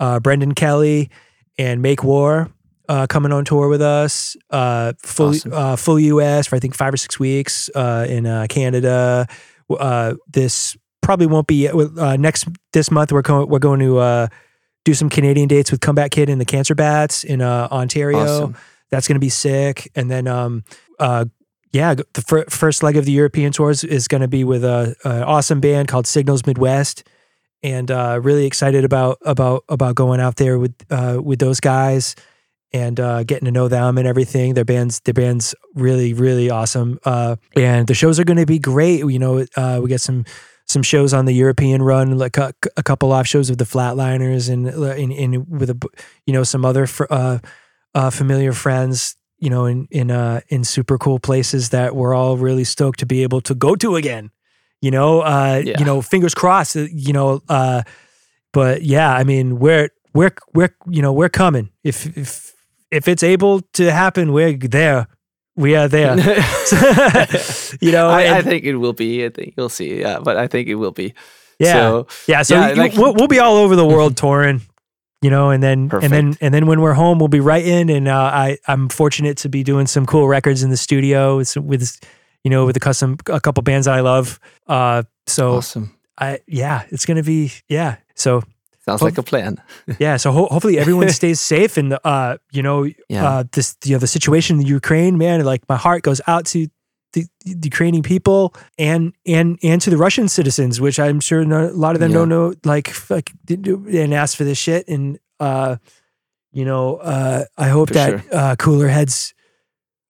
uh, 0.00 0.20
Brendan 0.20 0.54
Kelly 0.54 1.10
and 1.58 1.82
Make 1.82 2.02
War 2.02 2.50
uh, 2.88 3.06
coming 3.06 3.32
on 3.32 3.44
tour 3.44 3.68
with 3.68 3.82
us. 3.82 4.36
Uh, 4.50 4.92
full 5.02 5.28
Awesome. 5.30 5.52
uh, 5.52 5.76
full 5.76 5.98
U.S. 6.00 6.46
for 6.46 6.56
I 6.56 6.58
think 6.58 6.74
five 6.76 6.92
or 6.92 6.96
six 6.96 7.18
weeks 7.18 7.70
uh, 7.74 8.06
in 8.08 8.26
uh, 8.26 8.46
Canada. 8.48 9.26
Uh, 9.70 10.14
this 10.30 10.76
probably 11.00 11.26
won't 11.26 11.46
be 11.46 11.68
uh, 11.68 12.16
next 12.16 12.46
this 12.72 12.90
month. 12.90 13.12
We're 13.12 13.22
going 13.22 13.48
we're 13.48 13.58
going 13.58 13.80
to 13.80 13.98
uh, 13.98 14.26
do 14.84 14.94
some 14.94 15.08
Canadian 15.08 15.48
dates 15.48 15.70
with 15.70 15.80
Comeback 15.80 16.10
Kid 16.10 16.28
and 16.28 16.40
the 16.40 16.44
Cancer 16.44 16.74
Bats 16.74 17.24
in 17.24 17.40
uh, 17.40 17.68
Ontario. 17.70 18.18
Awesome. 18.18 18.56
That's 18.90 19.08
going 19.08 19.16
to 19.16 19.20
be 19.20 19.30
sick. 19.30 19.90
And 19.94 20.10
then, 20.10 20.26
um, 20.26 20.64
uh, 20.98 21.24
yeah, 21.72 21.94
the 21.94 22.22
fir- 22.22 22.46
first 22.50 22.82
leg 22.82 22.96
of 22.96 23.04
the 23.04 23.12
European 23.12 23.52
tours 23.52 23.82
is 23.82 24.06
going 24.06 24.20
to 24.20 24.28
be 24.28 24.44
with 24.44 24.64
a, 24.64 24.94
a 25.04 25.22
awesome 25.24 25.60
band 25.60 25.88
called 25.88 26.06
Signals 26.06 26.46
Midwest, 26.46 27.04
and 27.62 27.90
uh, 27.90 28.20
really 28.22 28.46
excited 28.46 28.84
about 28.84 29.18
about 29.22 29.64
about 29.68 29.94
going 29.94 30.20
out 30.20 30.36
there 30.36 30.58
with 30.58 30.74
uh, 30.90 31.20
with 31.22 31.38
those 31.38 31.60
guys 31.60 32.14
and 32.74 32.98
uh, 32.98 33.22
getting 33.24 33.44
to 33.46 33.50
know 33.50 33.68
them 33.68 33.98
and 33.98 34.06
everything. 34.06 34.54
Their 34.54 34.64
bands, 34.64 35.00
their 35.00 35.14
bands, 35.14 35.54
really 35.74 36.12
really 36.12 36.50
awesome. 36.50 36.98
Uh, 37.04 37.36
and 37.56 37.86
the 37.86 37.94
shows 37.94 38.20
are 38.20 38.24
going 38.24 38.38
to 38.38 38.46
be 38.46 38.58
great. 38.58 39.00
You 39.00 39.18
know, 39.18 39.46
uh, 39.56 39.80
we 39.82 39.88
got 39.88 40.00
some 40.00 40.24
some 40.66 40.82
shows 40.82 41.14
on 41.14 41.24
the 41.24 41.32
European 41.32 41.82
run, 41.82 42.18
like 42.18 42.36
a, 42.36 42.52
a 42.76 42.82
couple 42.82 43.08
live 43.08 43.28
shows 43.28 43.50
of 43.50 43.58
the 43.58 43.64
Flatliners 43.64 44.50
and 44.50 44.68
uh, 44.68 44.94
in, 44.94 45.46
with 45.48 45.70
a 45.70 45.88
you 46.26 46.32
know 46.32 46.42
some 46.42 46.64
other 46.64 46.86
fr- 46.86 47.04
uh, 47.10 47.38
uh, 47.94 48.10
familiar 48.10 48.52
friends, 48.52 49.16
you 49.42 49.50
know, 49.50 49.66
in 49.66 49.86
in 49.90 50.10
uh, 50.10 50.40
in 50.48 50.64
super 50.64 50.96
cool 50.98 51.18
places 51.18 51.68
that 51.70 51.94
we're 51.94 52.14
all 52.14 52.36
really 52.36 52.64
stoked 52.64 52.98
to 53.00 53.06
be 53.06 53.22
able 53.24 53.40
to 53.42 53.54
go 53.54 53.74
to 53.76 53.96
again. 53.96 54.30
You 54.80 54.90
know, 54.90 55.20
uh, 55.22 55.62
Yeah. 55.64 55.78
you 55.78 55.84
know, 55.84 56.02
fingers 56.02 56.34
crossed. 56.34 56.76
uh, 56.76 56.86
You 56.92 57.12
know, 57.12 57.40
uh, 57.48 57.82
but 58.52 58.82
yeah, 58.82 59.20
I 59.20 59.24
mean, 59.24 59.58
we're 59.58 59.88
we're 60.14 60.32
we're 60.54 60.74
you 60.90 61.02
know 61.02 61.12
we're 61.12 61.30
coming. 61.30 61.70
If 61.84 62.06
if 62.16 62.52
if 62.90 63.08
it's 63.08 63.22
able 63.22 63.60
to 63.72 63.90
happen, 63.90 64.32
we're 64.32 64.56
there. 64.56 65.06
We 65.56 65.76
are 65.76 65.88
there. 65.88 66.16
you 67.80 67.92
know, 67.92 68.08
I, 68.08 68.38
I 68.38 68.42
think 68.42 68.64
it 68.64 68.76
will 68.76 68.92
be. 68.94 69.24
I 69.24 69.28
think 69.30 69.54
you'll 69.56 69.68
see. 69.68 70.00
Yeah, 70.00 70.18
but 70.24 70.36
I 70.36 70.46
think 70.48 70.68
it 70.68 70.76
will 70.76 70.92
be. 70.92 71.12
yeah, 71.58 71.72
So, 71.74 72.06
yeah. 72.26 72.42
So 72.42 72.54
yeah, 72.54 72.68
you- 72.70 72.82
like- 72.82 72.96
we'll, 72.96 73.14
we'll 73.14 73.28
be 73.28 73.38
all 73.38 73.56
over 73.56 73.76
the 73.76 73.84
world 73.86 74.16
touring, 74.16 74.62
you 75.22 75.30
know, 75.30 75.50
and 75.50 75.62
then 75.62 75.88
and 76.02 76.12
then 76.12 76.36
and 76.40 76.52
then 76.52 76.66
when 76.66 76.80
we're 76.80 76.92
home, 76.94 77.18
we'll 77.18 77.28
be 77.28 77.40
right 77.40 77.64
in. 77.64 77.88
And 77.88 78.08
uh, 78.08 78.16
I 78.34 78.58
I'm 78.66 78.88
fortunate 78.88 79.36
to 79.38 79.48
be 79.48 79.62
doing 79.62 79.86
some 79.86 80.04
cool 80.04 80.28
records 80.28 80.62
in 80.62 80.70
the 80.70 80.76
studio 80.76 81.36
with 81.38 81.56
with 81.56 81.98
you 82.44 82.50
know 82.50 82.66
with 82.66 82.76
a 82.76 82.80
custom 82.80 83.16
a 83.28 83.40
couple 83.40 83.62
bands 83.62 83.86
that 83.86 83.94
I 83.94 84.00
love. 84.00 84.38
Uh, 84.66 85.04
so 85.26 85.54
awesome. 85.56 85.96
I 86.18 86.40
yeah, 86.46 86.82
it's 86.90 87.06
gonna 87.06 87.22
be 87.22 87.52
yeah. 87.68 87.96
So 88.16 88.42
Sounds 88.84 89.00
Hope- 89.00 89.06
like 89.12 89.18
a 89.18 89.22
plan. 89.22 89.62
yeah, 90.00 90.16
so 90.16 90.32
ho- 90.32 90.48
hopefully 90.50 90.76
everyone 90.76 91.08
stays 91.20 91.40
safe 91.40 91.76
and 91.76 91.96
uh 92.04 92.38
you 92.50 92.62
know 92.64 92.82
Yeah. 93.08 93.24
uh 93.28 93.44
this 93.52 93.76
you 93.84 93.92
know 93.92 93.98
the 94.00 94.08
situation 94.08 94.60
in 94.60 94.66
Ukraine, 94.66 95.16
man, 95.18 95.44
like 95.44 95.62
my 95.68 95.76
heart 95.76 96.02
goes 96.02 96.20
out 96.26 96.46
to 96.46 96.66
the, 97.12 97.26
the 97.44 97.68
Ukrainian 97.68 98.02
people 98.02 98.54
and 98.78 99.12
and 99.26 99.58
and 99.62 99.80
to 99.82 99.90
the 99.90 99.96
Russian 99.96 100.28
citizens, 100.28 100.80
which 100.80 100.98
I'm 100.98 101.20
sure 101.20 101.44
no, 101.44 101.68
a 101.68 101.70
lot 101.70 101.94
of 101.94 102.00
them 102.00 102.10
Yeah. 102.10 102.18
don't 102.18 102.28
know 102.28 102.54
like 102.64 102.92
like 103.10 103.32
and 103.56 104.14
ask 104.14 104.36
for 104.36 104.44
this 104.44 104.58
shit 104.58 104.88
and 104.88 105.18
uh 105.40 105.76
you 106.52 106.64
know 106.64 106.96
uh 106.96 107.44
I 107.56 107.68
hope 107.68 107.88
For 107.88 107.94
that 107.94 108.10
sure. 108.24 108.32
uh 108.32 108.56
cooler 108.56 108.88
heads 108.88 109.34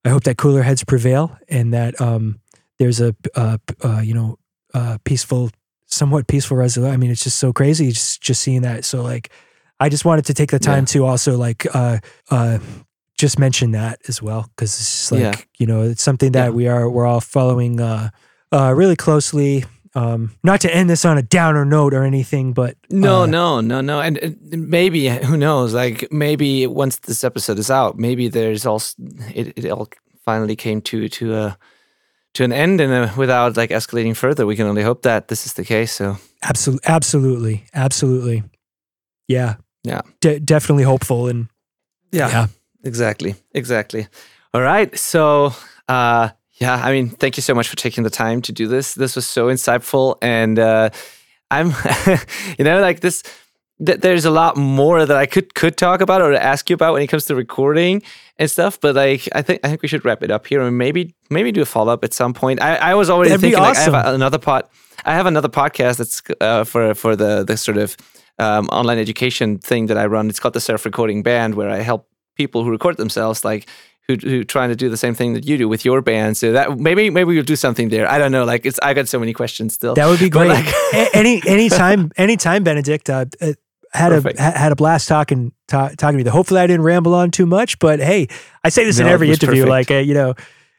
I 0.05 0.09
hope 0.11 0.25
that 0.25 0.37
cooler 0.37 0.63
heads 0.63 0.85
prevail 0.85 1.37
and 1.49 1.73
that 1.75 2.01
um 2.01 2.41
there's 2.79 3.01
a 3.01 3.15
uh, 3.35 3.59
uh 3.85 4.01
you 4.03 4.15
know 4.15 4.39
uh 4.75 4.99
peaceful 5.05 5.51
somewhat 5.87 6.27
peaceful 6.27 6.57
resolution. 6.57 6.93
I 6.93 6.97
mean 6.97 7.11
it's 7.11 7.25
just 7.25 7.39
so 7.39 7.53
crazy 7.53 7.91
just 7.91 8.21
just 8.23 8.41
seeing 8.43 8.63
that 8.63 8.85
so 8.85 9.03
like 9.03 9.31
I 9.81 9.89
just 9.89 10.05
wanted 10.05 10.25
to 10.27 10.35
take 10.35 10.51
the 10.51 10.59
time 10.61 10.85
to 10.87 11.05
also 11.05 11.37
like 11.37 11.67
uh 11.75 11.99
uh 12.31 12.59
just 13.19 13.39
mention 13.39 13.71
that 13.73 13.99
as 14.09 14.21
well 14.23 14.43
because 14.57 14.73
it's 14.81 15.13
like 15.13 15.21
Yeah. 15.21 15.35
you 15.59 15.67
know 15.67 15.83
it's 15.83 16.03
something 16.03 16.33
that 16.33 16.47
Yeah. 16.47 16.51
we 16.57 16.67
are 16.69 16.89
we're 16.91 17.07
all 17.07 17.21
following 17.21 17.81
uh 17.81 18.11
uh 18.53 18.73
really 18.75 18.97
closely 18.97 19.65
um 19.95 20.33
not 20.43 20.61
to 20.63 20.75
end 20.75 20.89
this 20.91 21.05
on 21.05 21.19
a 21.19 21.23
downer 21.23 21.65
note 21.65 21.95
or 21.95 22.03
anything 22.05 22.53
but 22.55 22.77
No, 22.91 23.23
uh, 23.23 23.27
no, 23.27 23.61
no, 23.61 23.81
no. 23.81 24.01
And, 24.01 24.17
and 24.19 24.37
maybe 24.71 25.09
who 25.09 25.37
knows? 25.37 25.75
Like 25.75 26.09
maybe 26.11 26.67
once 26.67 26.99
this 27.01 27.23
episode 27.25 27.59
is 27.59 27.71
out, 27.71 27.97
maybe 27.99 28.29
there's 28.29 28.65
also 28.67 28.95
it, 29.35 29.53
it 29.57 29.71
all 29.71 29.89
finally 30.25 30.57
came 30.57 30.81
to 30.83 31.09
to 31.09 31.35
a 31.35 31.59
to 32.35 32.45
an 32.45 32.53
end, 32.53 32.81
and 32.81 32.93
uh, 32.93 33.13
without 33.19 33.57
like 33.59 33.69
escalating 33.75 34.17
further, 34.17 34.47
we 34.47 34.57
can 34.57 34.67
only 34.67 34.83
hope 34.83 35.03
that 35.03 35.29
this 35.29 35.45
is 35.47 35.53
the 35.53 35.65
case. 35.65 35.93
So 35.93 36.17
absolutely 36.43 36.89
absolutely 36.89 37.65
absolutely 37.75 38.43
yeah 39.29 39.55
Yeah. 39.85 40.01
De- 40.21 40.41
definitely 40.41 40.85
hopeful 40.85 41.29
and 41.29 41.49
yeah, 42.13 42.29
Yeah. 42.31 42.47
Exactly, 42.85 43.35
exactly. 43.53 44.09
All 44.55 44.61
right, 44.61 44.97
so 44.99 45.53
uh, 45.89 46.31
yeah, 46.55 46.75
I 46.75 46.93
mean, 46.93 47.09
thank 47.09 47.37
you 47.37 47.43
so 47.43 47.55
much 47.55 47.69
for 47.69 47.77
taking 47.77 48.05
the 48.05 48.11
time 48.11 48.43
to 48.43 48.53
do 48.53 48.69
this. 48.69 48.95
This 48.95 49.17
was 49.17 49.27
so 49.27 49.47
insightful, 49.49 50.17
and 50.23 50.59
uh, 50.59 50.91
I'm, 51.51 51.69
you 52.59 52.65
know, 52.65 52.81
like 52.81 53.01
this. 53.01 53.23
Th- 53.85 53.99
there's 53.99 54.25
a 54.25 54.31
lot 54.31 54.57
more 54.57 55.05
that 55.05 55.17
I 55.17 55.27
could 55.27 55.55
could 55.55 55.77
talk 55.77 56.01
about 56.01 56.23
or 56.23 56.35
ask 56.35 56.71
you 56.71 56.75
about 56.75 56.93
when 56.93 57.03
it 57.03 57.09
comes 57.09 57.25
to 57.25 57.35
recording 57.35 58.03
and 58.39 58.49
stuff. 58.49 58.79
But 58.81 58.95
like, 58.95 59.29
I 59.35 59.43
think 59.43 59.61
I 59.65 59.69
think 59.69 59.83
we 59.83 59.89
should 59.89 60.05
wrap 60.05 60.23
it 60.23 60.31
up 60.31 60.47
here 60.47 60.61
and 60.61 60.79
maybe 60.79 61.15
maybe 61.31 61.51
do 61.51 61.63
a 61.63 61.65
follow 61.65 61.93
up 61.93 62.05
at 62.05 62.13
some 62.13 62.33
point. 62.33 62.63
I, 62.63 62.77
I 62.77 62.95
was 62.95 63.11
already 63.11 63.31
That'd 63.31 63.41
thinking 63.41 63.61
like, 63.61 63.77
I 63.77 63.81
have 63.81 64.15
another 64.15 64.39
pod. 64.39 64.69
I 65.05 65.15
have 65.15 65.27
another 65.27 65.49
podcast 65.49 65.97
that's 65.97 66.23
uh, 66.41 66.63
for 66.63 66.95
for 66.95 67.17
the 67.17 67.43
the 67.43 67.57
sort 67.57 67.79
of 67.79 67.97
um, 68.39 68.67
online 68.67 68.99
education 68.99 69.59
thing 69.59 69.87
that 69.87 69.99
I 69.99 70.07
run. 70.07 70.29
It's 70.29 70.39
called 70.39 70.55
the 70.55 70.61
Self 70.61 70.85
Recording 70.85 71.25
Band, 71.25 71.55
where 71.57 71.71
I 71.71 71.79
help 71.79 72.07
people 72.43 72.61
who 72.65 72.71
record 72.71 72.97
themselves, 72.97 73.45
like 73.45 73.67
who 74.09 74.15
who 74.31 74.45
trying 74.45 74.71
to 74.71 74.77
do 74.85 74.89
the 74.91 74.97
same 74.97 75.15
thing 75.15 75.35
that 75.35 75.45
you 75.49 75.57
do 75.59 75.69
with 75.69 75.85
your 75.85 76.01
band. 76.03 76.37
So 76.37 76.53
that 76.53 76.67
maybe 76.79 77.11
maybe 77.11 77.35
we'll 77.35 77.45
do 77.55 77.57
something 77.57 77.89
there. 77.91 78.07
I 78.15 78.19
don't 78.19 78.33
know. 78.33 78.45
Like 78.53 78.67
it's 78.69 78.79
I 78.83 78.95
got 78.95 79.09
so 79.09 79.19
many 79.19 79.33
questions 79.33 79.75
still. 79.75 79.95
That 79.95 80.07
would 80.09 80.21
be 80.21 80.31
great. 80.37 80.49
like- 80.49 80.75
A- 80.93 81.11
any 81.17 81.43
anytime 81.57 82.11
anytime 82.17 82.65
Benedikt 82.65 83.09
uh, 83.11 83.25
uh, 83.41 83.53
had 83.95 84.09
Perfect. 84.11 84.39
a 84.39 84.43
had 84.43 84.73
a 84.73 84.77
blast 84.77 85.09
talking 85.09 85.53
ta- 85.69 85.93
talking 85.97 86.19
to 86.19 86.25
me. 86.25 86.31
Hopefully 86.31 86.61
I 86.61 86.67
didn't 86.67 86.85
ramble 86.85 87.15
on 87.15 87.31
too 87.31 87.47
much, 87.47 87.79
but 87.79 88.01
hey, 88.01 88.27
I 88.65 88.71
say 88.71 88.85
this 88.85 88.99
in 88.99 89.05
No, 89.07 89.11
it 89.11 89.15
every 89.15 89.29
interview. 89.31 89.65
perfect. 89.67 89.69
Like 89.69 89.91
uh, 89.91 90.01
you 90.09 90.15
know, 90.15 90.35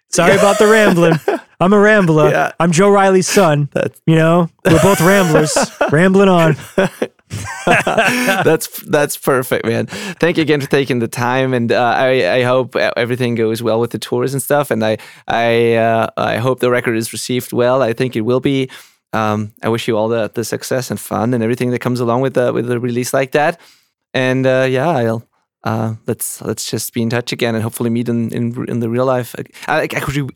sorry 0.09 0.35
about 0.35 0.57
the 0.59 0.67
rambling. 0.67 1.13
I'm 1.59 1.71
a 1.71 1.79
rambler. 1.79 2.29
Yeah. 2.29 2.51
I'm 2.59 2.71
Joe 2.73 2.89
Reilly's 2.89 3.27
son. 3.27 3.69
That's- 3.71 4.01
You 4.05 4.15
know, 4.17 4.49
we're 4.65 4.81
both 4.81 4.99
ramblers, 4.99 5.55
rambling 5.91 6.27
on. 6.27 6.57
that's 7.65 8.67
that's 8.81 9.17
perfect, 9.17 9.65
man. 9.65 9.87
Thank 10.19 10.37
you 10.37 10.41
again 10.43 10.61
for 10.61 10.69
taking 10.69 10.99
the 10.99 11.07
time, 11.07 11.53
and 11.53 11.71
uh, 11.71 11.95
I 11.97 12.39
I 12.39 12.43
hope 12.43 12.75
everything 12.75 13.35
goes 13.35 13.63
well 13.63 13.79
with 13.79 13.91
the 13.91 13.99
tours 13.99 14.33
and 14.33 14.41
stuff. 14.41 14.71
And 14.71 14.83
I 14.83 14.97
I 15.27 15.75
uh, 15.75 16.07
I 16.17 16.37
hope 16.37 16.59
the 16.59 16.71
record 16.71 16.97
is 16.97 17.13
received 17.13 17.53
well. 17.53 17.81
I 17.81 17.93
think 17.93 18.15
it 18.15 18.21
will 18.21 18.39
be. 18.39 18.69
Um, 19.13 19.53
I 19.61 19.69
wish 19.69 19.87
you 19.87 19.97
all 19.97 20.09
the 20.09 20.29
the 20.33 20.43
success 20.43 20.91
and 20.91 20.99
fun 20.99 21.33
and 21.33 21.43
everything 21.43 21.71
that 21.71 21.79
comes 21.79 21.99
along 21.99 22.21
with 22.21 22.33
the 22.33 22.51
with 22.51 22.69
a 22.69 22.79
release 22.79 23.13
like 23.13 23.31
that. 23.31 23.59
And 24.13 24.45
uh, 24.45 24.67
yeah, 24.69 24.89
I'll. 24.89 25.27
Uh, 25.65 25.95
let's 26.07 26.41
let's 26.41 26.69
just 26.69 26.93
be 26.93 27.01
in 27.01 27.09
touch 27.09 27.31
again 27.31 27.55
and 27.55 27.63
hopefully 27.63 27.89
meet 27.89 28.09
in 28.09 28.29
in, 28.33 28.65
in 28.67 28.79
the 28.81 28.89
real 28.89 29.05
life. 29.05 29.33
I, 29.65 29.87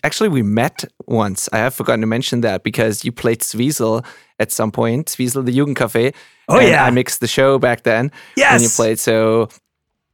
actually, 0.04 0.30
we 0.30 0.42
met 0.42 0.86
once. 1.06 1.50
I 1.52 1.58
have 1.58 1.74
forgotten 1.74 2.00
to 2.00 2.08
mention 2.08 2.42
that 2.42 2.64
because 2.64 3.04
you 3.04 3.12
played 3.12 3.42
Zwiesel 3.42 4.06
at 4.40 4.52
some 4.52 4.72
point. 4.72 5.08
Zwiesel, 5.08 5.46
the 5.46 5.58
Jugendcafé. 5.58 6.14
Oh, 6.50 6.58
and 6.60 6.68
yeah. 6.70 6.84
I 6.86 6.92
mixed 6.92 7.20
the 7.20 7.28
show 7.28 7.60
back 7.60 7.84
then 7.84 8.12
Yes, 8.36 8.54
when 8.54 8.62
you 8.64 8.70
played. 8.70 9.00
So, 9.00 9.50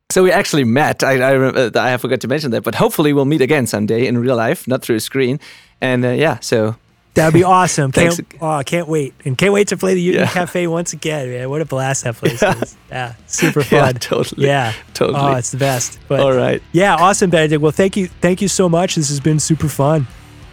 so 0.09 0.23
we 0.23 0.31
actually 0.31 0.63
met. 0.63 1.03
I 1.03 1.13
I, 1.19 1.35
uh, 1.35 1.71
I 1.75 1.97
forgot 1.97 2.21
to 2.21 2.27
mention 2.27 2.51
that, 2.51 2.63
but 2.63 2.75
hopefully 2.75 3.13
we'll 3.13 3.25
meet 3.25 3.41
again 3.41 3.67
someday 3.67 4.07
in 4.07 4.17
real 4.17 4.35
life, 4.35 4.67
not 4.67 4.81
through 4.81 4.95
a 4.95 4.99
screen. 4.99 5.39
And 5.81 6.03
uh, 6.05 6.09
yeah, 6.09 6.39
so 6.39 6.75
That'd 7.15 7.35
be 7.35 7.43
awesome. 7.43 7.91
Can't, 8.01 8.19
oh, 8.41 8.63
can't 8.65 8.87
wait. 8.87 9.13
And 9.23 9.37
can't 9.37 9.53
wait 9.53 9.67
to 9.67 9.77
play 9.77 9.93
the 9.93 10.01
Union 10.01 10.23
Yeah. 10.23 10.31
Cafe 10.31 10.65
once 10.65 10.93
again, 10.93 11.29
man. 11.29 11.47
What 11.47 11.61
a 11.61 11.65
blast 11.65 12.05
that 12.05 12.15
place 12.15 12.41
is. 12.63 12.75
Yeah. 12.89 13.13
Super 13.27 13.59
yeah, 13.71 13.85
fun. 13.85 13.93
totally, 13.95 14.47
Yeah. 14.47 14.73
totally. 14.95 15.19
Oh, 15.19 15.35
it's 15.35 15.51
the 15.51 15.57
best. 15.57 15.99
But 16.07 16.21
All 16.21 16.33
right. 16.33 16.63
yeah, 16.71 16.95
awesome, 16.95 17.29
Benedikt. 17.29 17.61
Well, 17.61 17.71
thank 17.71 17.95
you. 17.95 18.07
Thank 18.07 18.41
you 18.41 18.47
so 18.47 18.67
much. 18.67 18.95
This 18.95 19.09
has 19.09 19.19
been 19.19 19.39
super 19.39 19.67
fun. 19.69 20.07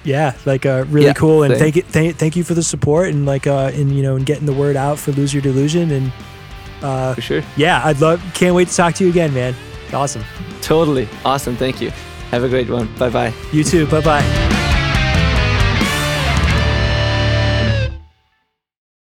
Yeah, 0.04 0.34
like 0.46 0.64
uh, 0.64 0.84
really 0.88 1.06
Yeah, 1.08 1.12
cool. 1.12 1.42
And 1.42 1.54
thank 1.56 1.76
you, 1.76 1.82
thank, 1.82 2.16
thank 2.16 2.36
you 2.36 2.44
for 2.44 2.54
the 2.54 2.62
support 2.62 3.08
and 3.10 3.26
like 3.26 3.46
uh, 3.46 3.70
and 3.74 3.94
you 3.94 4.02
know, 4.02 4.16
and 4.16 4.24
getting 4.24 4.46
the 4.46 4.52
word 4.52 4.76
out 4.76 4.98
for 4.98 5.12
Lose 5.12 5.34
Your 5.34 5.42
Delusion. 5.42 5.90
And 5.90 6.12
uh, 6.82 7.14
For 7.14 7.20
sure. 7.20 7.42
yeah, 7.56 7.82
I'd 7.84 8.00
love. 8.00 8.22
Can't 8.34 8.54
wait 8.54 8.68
to 8.68 8.74
talk 8.76 8.94
to 8.94 9.04
you 9.04 9.10
again, 9.10 9.34
man. 9.34 9.54
Awesome. 9.92 10.24
Totally. 10.62 11.08
Awesome. 11.24 11.56
Thank 11.56 11.80
you. 11.80 11.90
Have 12.30 12.44
a 12.44 12.48
great 12.48 12.70
one. 12.70 12.88
Bye 12.96 13.10
bye. 13.10 13.34
You 13.52 13.64
too. 13.64 13.86
Bye 13.88 14.00
bye. 14.00 14.66